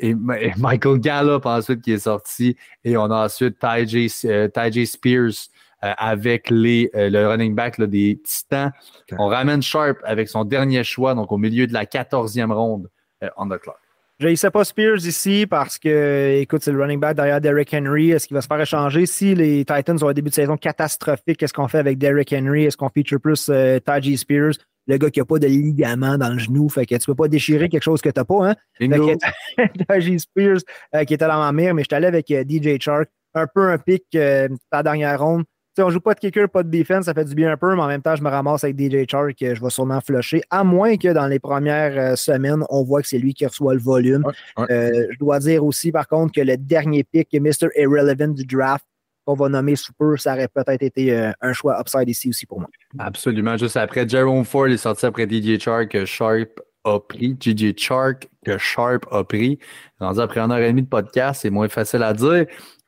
et, 0.00 0.14
Michael 0.56 1.00
Gallup 1.00 1.44
ensuite 1.46 1.82
qui 1.82 1.92
est 1.92 1.98
sorti. 1.98 2.56
Et 2.84 2.96
on 2.96 3.04
a 3.04 3.24
ensuite 3.24 3.58
Ty 3.58 4.26
euh, 4.26 4.84
Spears 4.84 5.48
avec 5.80 6.50
les, 6.50 6.90
le 6.92 7.26
running 7.26 7.54
back 7.54 7.80
des 7.80 8.20
Titans. 8.24 8.72
On 9.16 9.26
ramène 9.26 9.62
Sharp 9.62 9.98
avec 10.02 10.28
son 10.28 10.44
dernier 10.44 10.82
choix, 10.82 11.14
donc 11.14 11.30
au 11.30 11.38
milieu 11.38 11.68
de 11.68 11.72
la 11.72 11.84
14e 11.84 12.52
ronde 12.52 12.90
on 13.36 13.48
the 13.48 13.58
clock. 13.58 13.78
Je 14.20 14.26
ne 14.26 14.34
sais 14.34 14.50
pas 14.50 14.64
Spears 14.64 15.06
ici 15.06 15.46
parce 15.46 15.78
que, 15.78 16.40
écoute, 16.40 16.64
c'est 16.64 16.72
le 16.72 16.82
running 16.82 16.98
back 16.98 17.14
derrière 17.14 17.40
Derrick 17.40 17.72
Henry. 17.72 18.10
Est-ce 18.10 18.26
qu'il 18.26 18.34
va 18.34 18.40
se 18.40 18.48
faire 18.48 18.60
échanger? 18.60 19.06
Si 19.06 19.36
les 19.36 19.64
Titans 19.64 20.02
ont 20.02 20.08
un 20.08 20.12
début 20.12 20.30
de 20.30 20.34
saison 20.34 20.56
catastrophique, 20.56 21.36
qu'est-ce 21.36 21.52
qu'on 21.52 21.68
fait 21.68 21.78
avec 21.78 21.98
Derrick 21.98 22.32
Henry? 22.32 22.64
Est-ce 22.64 22.76
qu'on 22.76 22.88
feature 22.88 23.20
plus 23.20 23.48
euh, 23.48 23.78
Taji 23.78 24.16
Spears? 24.16 24.54
Le 24.88 24.96
gars 24.96 25.10
qui 25.10 25.20
n'a 25.20 25.24
pas 25.24 25.38
de 25.38 25.46
ligament 25.46 26.18
dans 26.18 26.30
le 26.30 26.38
genou, 26.38 26.68
fait 26.68 26.84
que 26.84 26.96
tu 26.96 27.06
peux 27.06 27.14
pas 27.14 27.28
déchirer 27.28 27.68
quelque 27.68 27.84
chose 27.84 28.00
que 28.00 28.08
tu 28.08 28.18
n'as 28.18 28.24
pas, 28.24 28.50
hein? 28.50 28.54
Taji 29.88 30.18
Spears 30.18 30.62
euh, 30.96 31.04
qui 31.04 31.14
était 31.14 31.28
dans 31.28 31.38
ma 31.38 31.52
mire, 31.52 31.72
mais 31.74 31.82
je 31.82 31.88
suis 31.88 31.94
allé 31.94 32.08
avec 32.08 32.28
euh, 32.32 32.42
DJ 32.42 32.80
Chark. 32.80 33.08
Un 33.34 33.46
peu 33.46 33.68
un 33.68 33.78
pic 33.78 34.02
euh, 34.16 34.48
la 34.72 34.82
dernière 34.82 35.20
ronde 35.20 35.44
on 35.82 35.90
joue 35.90 36.00
pas 36.00 36.14
de 36.14 36.20
kicker, 36.20 36.48
pas 36.48 36.62
de 36.62 36.70
defense, 36.70 37.06
ça 37.06 37.14
fait 37.14 37.24
du 37.24 37.34
bien 37.34 37.52
un 37.52 37.56
peu, 37.56 37.74
mais 37.74 37.82
en 37.82 37.86
même 37.86 38.02
temps, 38.02 38.16
je 38.16 38.22
me 38.22 38.28
ramasse 38.28 38.64
avec 38.64 38.78
DJ 38.78 39.08
Chark 39.08 39.34
que 39.34 39.54
je 39.54 39.60
vais 39.60 39.70
sûrement 39.70 40.00
flusher, 40.00 40.42
à 40.50 40.64
moins 40.64 40.96
que 40.96 41.12
dans 41.12 41.26
les 41.26 41.38
premières 41.38 41.98
euh, 41.98 42.16
semaines, 42.16 42.64
on 42.70 42.82
voit 42.82 43.02
que 43.02 43.08
c'est 43.08 43.18
lui 43.18 43.34
qui 43.34 43.46
reçoit 43.46 43.74
le 43.74 43.80
volume. 43.80 44.24
Euh, 44.58 45.06
je 45.10 45.18
dois 45.18 45.38
dire 45.38 45.64
aussi, 45.64 45.92
par 45.92 46.08
contre, 46.08 46.32
que 46.32 46.40
le 46.40 46.56
dernier 46.56 47.04
pick, 47.04 47.28
Mr. 47.32 47.68
Irrelevant 47.76 48.28
du 48.28 48.44
draft, 48.44 48.84
qu'on 49.24 49.34
va 49.34 49.48
nommer 49.48 49.76
sous 49.76 49.92
peu, 49.92 50.16
ça 50.16 50.32
aurait 50.32 50.48
peut-être 50.48 50.82
été 50.82 51.14
euh, 51.14 51.32
un 51.42 51.52
choix 51.52 51.78
upside 51.78 52.08
ici 52.08 52.30
aussi 52.30 52.46
pour 52.46 52.60
moi. 52.60 52.68
Absolument. 52.98 53.56
Juste 53.58 53.76
après, 53.76 54.08
Jerome 54.08 54.44
Ford 54.44 54.68
est 54.68 54.78
sorti 54.78 55.04
après 55.04 55.28
DJ 55.28 55.60
Chark 55.60 55.88
que 55.88 56.06
Sharp 56.06 56.60
a 56.84 56.98
pris. 56.98 57.36
DJ 57.38 57.76
Chark 57.76 58.28
que 58.44 58.56
Sharp 58.56 59.06
a 59.10 59.24
pris. 59.24 59.58
Rendu 60.00 60.20
après 60.20 60.40
un 60.40 60.50
heure 60.50 60.58
et 60.58 60.68
demie 60.68 60.82
de 60.82 60.88
podcast, 60.88 61.42
c'est 61.42 61.50
moins 61.50 61.68
facile 61.68 62.02
à 62.02 62.14
dire. 62.14 62.46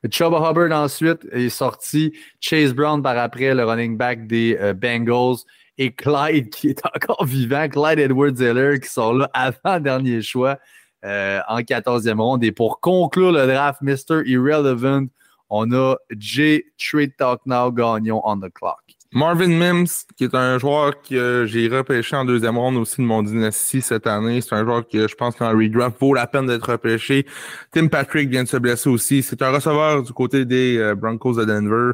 Chuba 0.08 0.38
Hubbard 0.38 0.72
ensuite 0.72 1.26
est 1.32 1.50
sorti. 1.50 2.12
Chase 2.40 2.72
Brown 2.72 3.02
par 3.02 3.18
après, 3.18 3.54
le 3.54 3.64
running 3.64 3.96
back 3.96 4.26
des 4.26 4.56
euh, 4.60 4.72
Bengals. 4.72 5.44
Et 5.78 5.92
Clyde 5.92 6.50
qui 6.50 6.68
est 6.68 6.82
encore 6.94 7.24
vivant. 7.24 7.66
Clyde 7.68 7.98
Edwards-Zeller 7.98 8.80
qui 8.80 8.88
sont 8.88 9.14
là 9.14 9.30
avant 9.32 9.80
dernier 9.80 10.20
choix 10.20 10.58
euh, 11.04 11.40
en 11.48 11.60
14e 11.60 12.20
ronde. 12.20 12.44
Et 12.44 12.52
pour 12.52 12.80
conclure 12.80 13.32
le 13.32 13.46
draft, 13.46 13.80
Mr. 13.80 14.22
Irrelevant, 14.26 15.06
on 15.48 15.72
a 15.72 15.96
J. 16.16 16.64
Trade 16.78 17.16
Talk 17.16 17.40
Now 17.46 17.70
Gagnon 17.72 18.20
on 18.24 18.40
the 18.40 18.50
clock. 18.52 18.79
Marvin 19.12 19.48
Mims, 19.48 20.04
qui 20.16 20.22
est 20.22 20.34
un 20.36 20.56
joueur 20.58 21.02
que 21.02 21.44
j'ai 21.44 21.66
repêché 21.66 22.14
en 22.14 22.24
deuxième 22.24 22.56
ronde 22.56 22.76
aussi 22.76 22.98
de 22.98 23.06
mon 23.06 23.24
dynastie 23.24 23.82
cette 23.82 24.06
année. 24.06 24.40
C'est 24.40 24.54
un 24.54 24.64
joueur 24.64 24.86
que 24.86 25.08
je 25.08 25.14
pense 25.16 25.34
qu'en 25.34 25.50
redraft 25.50 25.98
vaut 25.98 26.14
la 26.14 26.28
peine 26.28 26.46
d'être 26.46 26.70
repêché. 26.70 27.26
Tim 27.72 27.88
Patrick 27.88 28.28
vient 28.30 28.44
de 28.44 28.48
se 28.48 28.56
blesser 28.56 28.88
aussi. 28.88 29.24
C'est 29.24 29.42
un 29.42 29.50
receveur 29.50 30.04
du 30.04 30.12
côté 30.12 30.44
des 30.44 30.78
euh, 30.78 30.94
Broncos 30.94 31.34
de 31.34 31.44
Denver. 31.44 31.90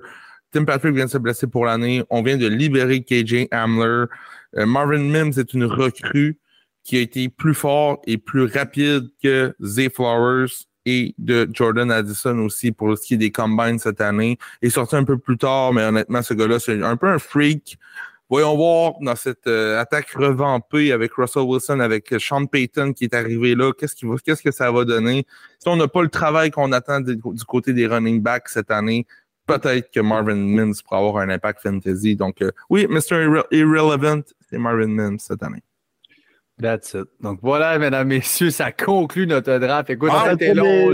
Tim 0.52 0.66
Patrick 0.66 0.94
vient 0.94 1.06
de 1.06 1.10
se 1.10 1.16
blesser 1.16 1.47
pour 1.47 1.64
l'année. 1.64 2.05
On 2.10 2.22
vient 2.22 2.36
de 2.36 2.47
libérer 2.47 3.02
KJ 3.02 3.48
Hamler. 3.51 4.05
Euh, 4.59 4.66
Marvin 4.66 4.98
Mims 4.98 5.32
est 5.38 5.55
une 5.55 5.64
recrue 5.64 6.38
qui 6.84 6.98
a 6.98 7.01
été 7.01 7.30
plus 7.30 7.55
fort 7.55 8.02
et 8.06 8.18
plus 8.18 8.44
rapide 8.44 9.09
que 9.22 9.55
Zay 9.62 9.88
Flowers 9.88 10.66
et 10.86 11.14
de 11.18 11.50
Jordan 11.52 11.90
Addison 11.90 12.38
aussi 12.38 12.72
pour 12.72 12.96
ce 12.96 13.02
qui 13.04 13.14
est 13.14 13.18
des 13.18 13.32
combines 13.32 13.78
cette 13.78 14.00
année. 14.00 14.38
Il 14.62 14.68
est 14.68 14.70
sorti 14.70 14.96
un 14.96 15.04
peu 15.04 15.18
plus 15.18 15.36
tard, 15.36 15.74
mais 15.74 15.84
honnêtement, 15.84 16.22
ce 16.22 16.32
gars-là, 16.32 16.58
c'est 16.60 16.80
un 16.82 16.96
peu 16.96 17.08
un 17.08 17.18
freak. 17.18 17.76
Voyons 18.30 18.56
voir 18.56 18.94
dans 19.00 19.14
cette 19.14 19.46
euh, 19.46 19.80
attaque 19.80 20.10
revampée 20.10 20.90
avec 20.92 21.12
Russell 21.14 21.42
Wilson, 21.42 21.80
avec 21.80 22.12
Sean 22.18 22.46
Payton 22.46 22.92
qui 22.92 23.04
est 23.04 23.14
arrivé 23.14 23.54
là, 23.54 23.72
qu'est-ce, 23.72 24.04
va, 24.04 24.16
qu'est-ce 24.24 24.42
que 24.42 24.50
ça 24.50 24.70
va 24.72 24.84
donner? 24.84 25.26
Si 25.58 25.68
on 25.68 25.76
n'a 25.76 25.86
pas 25.86 26.02
le 26.02 26.08
travail 26.08 26.50
qu'on 26.50 26.72
attend 26.72 27.00
du 27.00 27.18
côté 27.46 27.72
des 27.72 27.86
running 27.86 28.22
backs 28.22 28.48
cette 28.48 28.70
année, 28.70 29.06
peut-être 29.46 29.92
que 29.92 30.00
Marvin 30.00 30.34
Mims 30.34 30.74
pourra 30.84 30.98
avoir 30.98 31.18
un 31.18 31.28
impact 31.30 31.62
fantasy. 31.62 32.16
Donc, 32.16 32.42
euh, 32.42 32.50
oui, 32.68 32.86
Mr. 32.88 33.42
Irrelevant, 33.52 34.22
c'est 34.50 34.58
Marvin 34.58 34.88
Mims 34.88 35.18
cette 35.18 35.42
année. 35.42 35.62
That's 36.61 36.95
it. 36.95 37.05
Donc 37.20 37.41
voilà, 37.43 37.78
mesdames, 37.78 38.09
messieurs, 38.09 38.51
ça 38.51 38.73
conclut 38.73 39.27
notre 39.27 39.59
draft. 39.59 39.91
Écoute, 39.91 40.11
ah, 40.12 40.35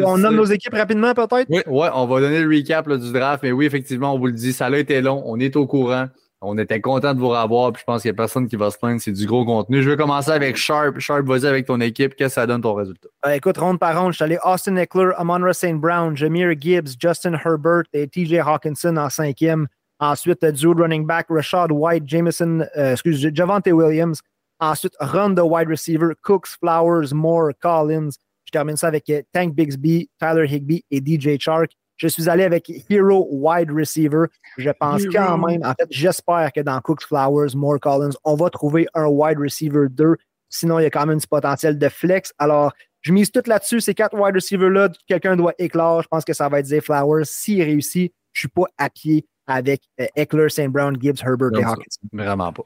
on 0.04 0.18
nomme 0.18 0.34
nos 0.34 0.44
équipes 0.44 0.74
rapidement, 0.74 1.14
peut-être? 1.14 1.46
Oui, 1.48 1.60
ouais, 1.66 1.88
on 1.94 2.06
va 2.06 2.20
donner 2.20 2.40
le 2.40 2.48
recap 2.48 2.88
du 2.88 3.12
draft. 3.12 3.44
Mais 3.44 3.52
oui, 3.52 3.66
effectivement, 3.66 4.14
on 4.14 4.18
vous 4.18 4.26
le 4.26 4.32
dit, 4.32 4.52
ça 4.52 4.66
a 4.66 4.76
été 4.76 5.00
long. 5.00 5.22
On 5.24 5.38
est 5.38 5.54
au 5.54 5.66
courant. 5.66 6.08
On 6.44 6.58
était 6.58 6.80
content 6.80 7.14
de 7.14 7.20
vous 7.20 7.28
revoir. 7.28 7.72
Puis 7.72 7.82
je 7.82 7.84
pense 7.84 8.02
qu'il 8.02 8.10
n'y 8.10 8.16
a 8.16 8.16
personne 8.16 8.48
qui 8.48 8.56
va 8.56 8.72
se 8.72 8.78
plaindre. 8.78 9.00
C'est 9.00 9.12
du 9.12 9.24
gros 9.26 9.44
contenu. 9.44 9.80
Je 9.82 9.90
vais 9.90 9.96
commencer 9.96 10.32
avec 10.32 10.56
Sharp. 10.56 10.98
Sharp, 10.98 11.24
vas-y 11.24 11.46
avec 11.46 11.66
ton 11.66 11.80
équipe. 11.80 12.16
Qu'est-ce 12.16 12.34
que 12.34 12.40
ça 12.40 12.46
donne 12.48 12.62
ton 12.62 12.74
résultat? 12.74 13.08
Euh, 13.26 13.30
écoute, 13.30 13.56
ronde 13.56 13.78
par 13.78 14.00
ronde, 14.00 14.10
je 14.10 14.16
suis 14.16 14.24
allé 14.24 14.38
Austin 14.44 14.74
Eckler, 14.74 15.12
Amon 15.16 15.52
St. 15.52 15.76
Brown, 15.76 16.16
Jameer 16.16 16.56
Gibbs, 16.58 16.96
Justin 17.00 17.34
Herbert 17.34 17.84
et 17.92 18.08
TJ 18.08 18.40
Hawkinson 18.44 18.96
en 18.96 19.08
cinquième. 19.08 19.68
Ensuite, 20.00 20.44
dual 20.44 20.80
running 20.80 21.06
back, 21.06 21.26
Rashad 21.30 21.70
White, 21.70 22.02
Jameson, 22.08 22.66
euh, 22.76 22.92
excuse, 22.92 23.24
Javante 23.32 23.68
Williams, 23.68 24.20
Ensuite, 24.62 24.94
run 25.00 25.34
the 25.34 25.44
wide 25.44 25.68
receiver, 25.68 26.14
Cooks, 26.22 26.56
Flowers, 26.60 27.12
Moore, 27.12 27.52
Collins. 27.60 28.10
Je 28.44 28.52
termine 28.52 28.76
ça 28.76 28.86
avec 28.86 29.10
euh, 29.10 29.20
Tank 29.32 29.56
Bixby, 29.56 30.08
Tyler 30.20 30.46
Higby 30.46 30.84
et 30.88 31.00
DJ 31.00 31.36
Chark. 31.40 31.72
Je 31.96 32.06
suis 32.06 32.28
allé 32.28 32.44
avec 32.44 32.70
Hero 32.88 33.26
Wide 33.32 33.72
Receiver. 33.72 34.26
Je 34.58 34.70
pense 34.70 35.04
quand 35.06 35.36
même, 35.38 35.64
en 35.64 35.74
fait, 35.74 35.88
j'espère 35.90 36.52
que 36.52 36.60
dans 36.60 36.80
Cooks, 36.80 37.02
Flowers, 37.02 37.56
Moore, 37.56 37.80
Collins, 37.80 38.12
on 38.22 38.36
va 38.36 38.50
trouver 38.50 38.86
un 38.94 39.06
wide 39.06 39.38
receiver 39.38 39.88
2. 39.90 40.14
Sinon, 40.48 40.78
il 40.78 40.84
y 40.84 40.86
a 40.86 40.90
quand 40.90 41.06
même 41.06 41.18
du 41.18 41.26
potentiel 41.26 41.76
de 41.76 41.88
flex. 41.88 42.32
Alors, 42.38 42.72
je 43.00 43.12
mise 43.12 43.32
tout 43.32 43.42
là-dessus. 43.44 43.80
Ces 43.80 43.94
quatre 43.94 44.16
wide 44.16 44.36
receivers-là, 44.36 44.90
quelqu'un 45.08 45.34
doit 45.34 45.54
éclore. 45.58 46.02
Je 46.02 46.08
pense 46.08 46.24
que 46.24 46.34
ça 46.34 46.48
va 46.48 46.60
être 46.60 46.66
Zay 46.66 46.80
Flowers. 46.80 47.24
S'il 47.24 47.62
réussit, 47.64 48.12
je 48.32 48.38
ne 48.38 48.40
suis 48.42 48.48
pas 48.48 48.66
à 48.78 48.88
pied 48.90 49.26
avec 49.48 49.82
euh, 50.00 50.06
Eckler, 50.14 50.50
St. 50.50 50.68
Brown, 50.68 50.96
Gibbs, 51.00 51.20
Herbert 51.20 51.50
et 51.58 51.64
Hawkins. 51.64 51.82
Vraiment 52.12 52.52
pas. 52.52 52.64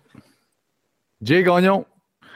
Jay 1.22 1.43
Gagnon, 1.43 1.86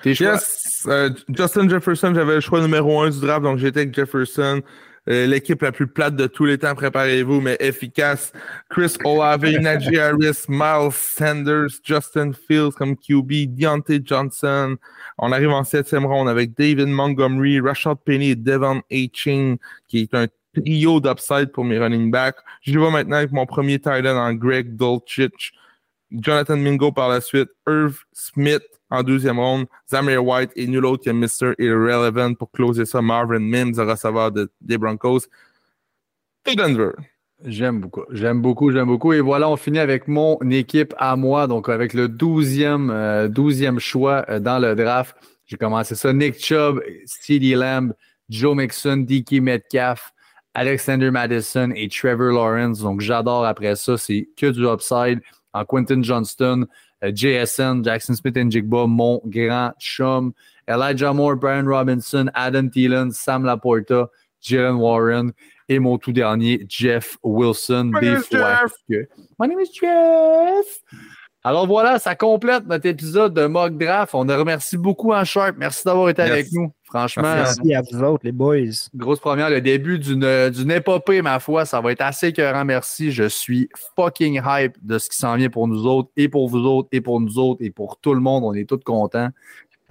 tes 0.03 0.15
choix. 0.15 0.33
Yes, 0.33 0.87
euh, 0.87 1.11
Justin 1.29 1.69
Jefferson, 1.69 2.13
j'avais 2.15 2.37
le 2.37 2.41
choix 2.41 2.61
numéro 2.61 3.01
un 3.01 3.11
du 3.11 3.21
draft, 3.21 3.43
donc 3.43 3.59
j'étais 3.59 3.81
avec 3.81 3.95
Jefferson. 3.95 4.63
Euh, 5.09 5.27
l'équipe 5.27 5.63
la 5.63 5.73
plus 5.73 5.87
plate 5.87 6.15
de 6.15 6.27
tous 6.27 6.45
les 6.45 6.59
temps, 6.59 6.75
préparez-vous, 6.75 7.41
mais 7.41 7.57
efficace. 7.59 8.33
Chris 8.69 8.97
Olave, 9.05 9.45
Najee 9.61 9.99
Harris, 9.99 10.45
Miles 10.49 10.93
Sanders, 10.93 11.71
Justin 11.83 12.33
Fields 12.33 12.73
comme 12.77 12.97
QB, 12.97 13.57
Deontay 13.57 14.01
Johnson. 14.05 14.77
On 15.19 15.33
arrive 15.33 15.51
en 15.51 15.65
septième 15.65 16.05
ronde 16.05 16.29
avec 16.29 16.57
David 16.57 16.89
Montgomery, 16.89 17.61
Rashad 17.61 17.97
Penny 18.05 18.31
et 18.31 18.37
Devon 18.37 18.83
Ching, 19.13 19.57
qui 19.89 20.01
est 20.01 20.15
un 20.15 20.27
trio 20.55 21.01
d'upside 21.01 21.51
pour 21.53 21.65
mes 21.65 21.79
running 21.79 22.11
backs. 22.11 22.37
Je 22.63 22.79
vais 22.79 22.91
maintenant 22.91 23.17
avec 23.17 23.33
mon 23.33 23.47
premier 23.47 23.79
tight 23.79 24.05
end 24.05 24.17
en 24.17 24.35
Greg 24.35 24.77
Dolchich. 24.77 25.53
Jonathan 26.13 26.57
Mingo 26.57 26.93
par 26.93 27.09
la 27.09 27.21
suite, 27.21 27.49
Irv 27.67 28.05
Smith 28.13 28.63
en 28.91 29.03
deuxième 29.03 29.39
ronde, 29.39 29.67
Zamir 29.89 30.25
White 30.25 30.51
et 30.57 30.67
nul 30.67 30.85
autre 30.85 31.05
que 31.05 31.11
Mr. 31.11 31.55
Irrelevant 31.59 32.35
pour 32.35 32.51
closer 32.51 32.85
ça, 32.85 33.01
Marvin 33.01 33.39
Mims, 33.39 33.75
receveur 33.79 34.33
des 34.33 34.79
Broncos. 34.79 35.21
Et 36.47 36.57
Denver. 36.57 36.91
J'aime 37.45 37.81
beaucoup, 37.81 38.05
j'aime 38.11 38.43
beaucoup, 38.43 38.71
j'aime 38.71 38.87
beaucoup. 38.87 39.13
Et 39.13 39.21
voilà, 39.21 39.49
on 39.49 39.57
finit 39.57 39.79
avec 39.79 40.09
mon 40.09 40.39
équipe 40.51 40.95
à 40.99 41.17
moi, 41.17 41.47
donc 41.47 41.69
avec 41.69 41.95
le 41.95 42.09
12e, 42.09 42.91
euh, 42.91 43.79
choix 43.79 44.27
euh, 44.29 44.41
dans 44.41 44.59
le 44.59 44.75
draft. 44.75 45.17
J'ai 45.47 45.57
commencé 45.57 45.95
ça. 45.95 46.13
Nick 46.13 46.39
Chubb, 46.39 46.81
C.D. 47.07 47.55
Lamb, 47.55 47.95
Joe 48.29 48.55
Mixon, 48.55 48.99
Dicky 48.99 49.41
Metcalf, 49.41 50.13
Alexander 50.53 51.11
Madison 51.11 51.71
et 51.75 51.89
Trevor 51.89 52.33
Lawrence. 52.33 52.81
Donc 52.81 53.01
j'adore 53.01 53.47
après 53.47 53.75
ça. 53.75 53.97
C'est 53.97 54.29
que 54.37 54.47
du 54.47 54.67
upside 54.67 55.21
en 55.53 55.65
Quentin 55.65 56.03
Johnston, 56.03 56.67
euh, 57.03 57.13
JSN, 57.15 57.85
Jackson 57.85 58.15
Smith 58.15 58.37
and 58.37 58.51
Jigba, 58.51 58.87
mon 58.87 59.21
grand 59.25 59.73
chum, 59.79 60.33
Elijah 60.69 61.13
Moore, 61.13 61.37
Brian 61.37 61.67
Robinson, 61.67 62.31
Adam 62.35 62.69
Thielen, 62.69 63.11
Sam 63.11 63.45
Laporta, 63.45 64.09
Jalen 64.41 64.77
Warren 64.77 65.33
et 65.69 65.79
mon 65.79 65.99
tout 65.99 66.13
dernier, 66.13 66.65
Jeff 66.69 67.17
Wilson. 67.23 67.91
My 67.95 68.01
des 68.01 68.17
fois 68.17 68.65
que... 68.89 69.09
My 69.39 69.49
name 69.49 69.61
is 69.61 69.71
Jeff. 69.73 70.83
Alors 71.43 71.67
voilà, 71.67 71.99
ça 71.99 72.15
complète 72.15 72.67
notre 72.67 72.87
épisode 72.87 73.33
de 73.33 73.47
Mock 73.47 73.79
Draft. 73.79 74.15
On 74.15 74.21
remercie 74.21 74.77
beaucoup 74.77 75.13
en 75.13 75.25
Sharp. 75.25 75.57
Merci 75.57 75.85
d'avoir 75.85 76.11
été 76.11 76.23
avec 76.23 76.49
nous. 76.53 76.73
Franchement. 76.91 77.23
Merci 77.23 77.73
à 77.73 77.83
vous 77.83 78.03
autres, 78.03 78.25
les 78.25 78.33
boys. 78.33 78.57
Grosse 78.97 79.21
première, 79.21 79.49
le 79.49 79.61
début 79.61 80.01
d'une 80.01 80.71
épopée, 80.71 81.23
ma 81.23 81.39
foi. 81.39 81.65
Ça 81.65 81.81
va 81.81 81.93
être 81.93 82.01
assez 82.01 82.29
écœurant. 82.29 82.65
Merci. 82.65 83.13
Je 83.13 83.29
suis 83.29 83.69
fucking 83.95 84.41
hype 84.45 84.75
de 84.83 84.99
ce 84.99 85.09
qui 85.09 85.17
s'en 85.17 85.37
vient 85.37 85.51
pour 85.51 85.69
nous 85.69 85.87
autres, 85.87 86.11
et 86.17 86.29
pour 86.29 86.49
vous 86.49 86.67
autres, 86.67 86.89
et 86.91 87.01
pour 87.01 87.21
nous 87.21 87.39
autres, 87.39 87.63
et 87.63 87.71
pour 87.71 87.99
tout 87.99 88.13
le 88.13 88.21
monde. 88.21 88.43
On 88.45 88.55
est 88.55 88.69
tous 88.69 88.79
contents. 88.79 89.29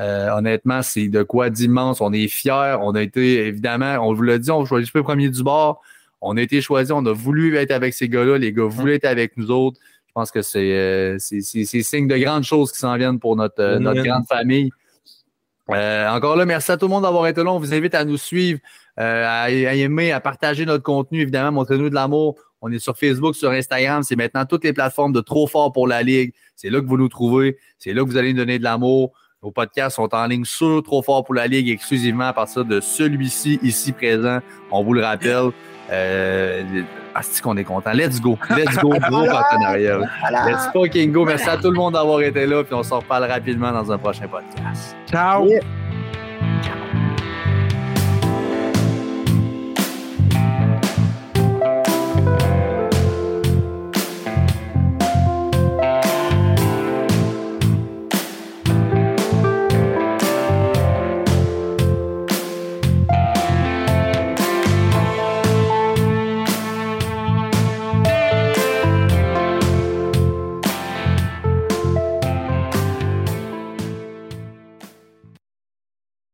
Euh, 0.01 0.29
honnêtement, 0.31 0.81
c'est 0.81 1.07
de 1.07 1.23
quoi 1.23 1.49
d'immense. 1.49 2.01
On 2.01 2.11
est 2.11 2.27
fiers. 2.27 2.75
On 2.81 2.91
a 2.95 3.01
été, 3.01 3.47
évidemment, 3.47 3.97
on 4.05 4.13
vous 4.13 4.23
l'a 4.23 4.37
dit, 4.37 4.51
on 4.51 4.65
choisit 4.65 4.91
pas 4.91 4.99
le 4.99 5.03
premier 5.03 5.29
du 5.29 5.41
bord. 5.41 5.81
On 6.19 6.35
a 6.35 6.41
été 6.41 6.59
choisi. 6.59 6.91
On 6.91 7.05
a 7.05 7.13
voulu 7.13 7.55
être 7.55 7.71
avec 7.71 7.93
ces 7.93 8.09
gars-là. 8.09 8.37
Les 8.37 8.51
gars 8.51 8.65
voulaient 8.65 8.95
être 8.95 9.05
avec 9.05 9.37
nous 9.37 9.51
autres. 9.51 9.79
Je 10.07 10.11
pense 10.13 10.31
que 10.31 10.39
euh, 10.57 11.15
c'est 11.19 11.83
signe 11.83 12.09
de 12.09 12.17
grandes 12.17 12.43
choses 12.43 12.73
qui 12.73 12.79
s'en 12.79 12.97
viennent 12.97 13.19
pour 13.19 13.37
notre, 13.37 13.61
euh, 13.61 13.79
notre 13.79 14.01
grande 14.01 14.25
famille. 14.27 14.69
Euh, 15.71 16.09
encore 16.09 16.35
là, 16.35 16.45
merci 16.45 16.71
à 16.71 16.77
tout 16.77 16.87
le 16.87 16.91
monde 16.91 17.03
d'avoir 17.03 17.27
été 17.27 17.43
là. 17.43 17.51
On 17.51 17.59
vous 17.59 17.73
invite 17.73 17.95
à 17.95 18.05
nous 18.05 18.17
suivre, 18.17 18.59
à, 18.97 19.49
aimer, 19.51 20.11
à 20.11 20.19
partager 20.19 20.65
notre 20.65 20.83
contenu. 20.83 21.21
Évidemment, 21.21 21.51
montrez-nous 21.51 21.89
de 21.89 21.95
l'amour. 21.95 22.35
On 22.61 22.71
est 22.71 22.79
sur 22.79 22.97
Facebook, 22.97 23.35
sur 23.35 23.51
Instagram. 23.51 24.03
C'est 24.03 24.15
maintenant 24.15 24.45
toutes 24.45 24.63
les 24.63 24.73
plateformes 24.73 25.13
de 25.13 25.21
Trop 25.21 25.47
Fort 25.47 25.71
pour 25.71 25.87
la 25.87 26.03
Ligue. 26.03 26.33
C'est 26.55 26.69
là 26.69 26.81
que 26.81 26.85
vous 26.85 26.97
nous 26.97 27.07
trouvez. 27.07 27.57
C'est 27.77 27.93
là 27.93 28.03
que 28.03 28.07
vous 28.07 28.17
allez 28.17 28.33
nous 28.33 28.39
donner 28.39 28.59
de 28.59 28.63
l'amour. 28.63 29.13
Nos 29.41 29.51
podcasts 29.51 29.95
sont 29.95 30.13
en 30.13 30.25
ligne 30.25 30.43
sur 30.43 30.83
Trop 30.83 31.01
Fort 31.01 31.23
pour 31.23 31.33
la 31.33 31.47
Ligue 31.47 31.69
exclusivement 31.69 32.25
à 32.25 32.33
partir 32.33 32.65
de 32.65 32.81
celui-ci, 32.81 33.57
ici 33.63 33.93
présent. 33.93 34.39
On 34.69 34.83
vous 34.83 34.93
le 34.93 35.01
rappelle. 35.01 35.51
Euh, 35.89 36.81
ah, 37.15 37.21
c'est 37.23 37.41
qu'on 37.41 37.55
est 37.55 37.63
content? 37.63 37.93
Let's 37.93 38.19
go. 38.19 38.37
Let's 38.49 38.75
go. 38.77 38.89
Gros 38.89 39.25
partenariat. 39.31 39.99
Let's 40.45 40.67
fucking 40.73 41.13
go. 41.13 41.23
Merci 41.23 41.49
à 41.49 41.55
tout 41.55 41.71
le 41.71 41.77
monde 41.77 41.93
d'avoir 41.93 42.21
été 42.21 42.45
là. 42.45 42.65
Puis 42.65 42.73
on 42.73 42.83
se 42.83 42.93
reparle 42.93 43.23
rapidement 43.23 43.71
dans 43.71 43.89
un 43.89 43.97
prochain 43.97 44.27
podcast. 44.27 44.93
Ciao. 45.09 45.47
Yeah. 45.47 45.61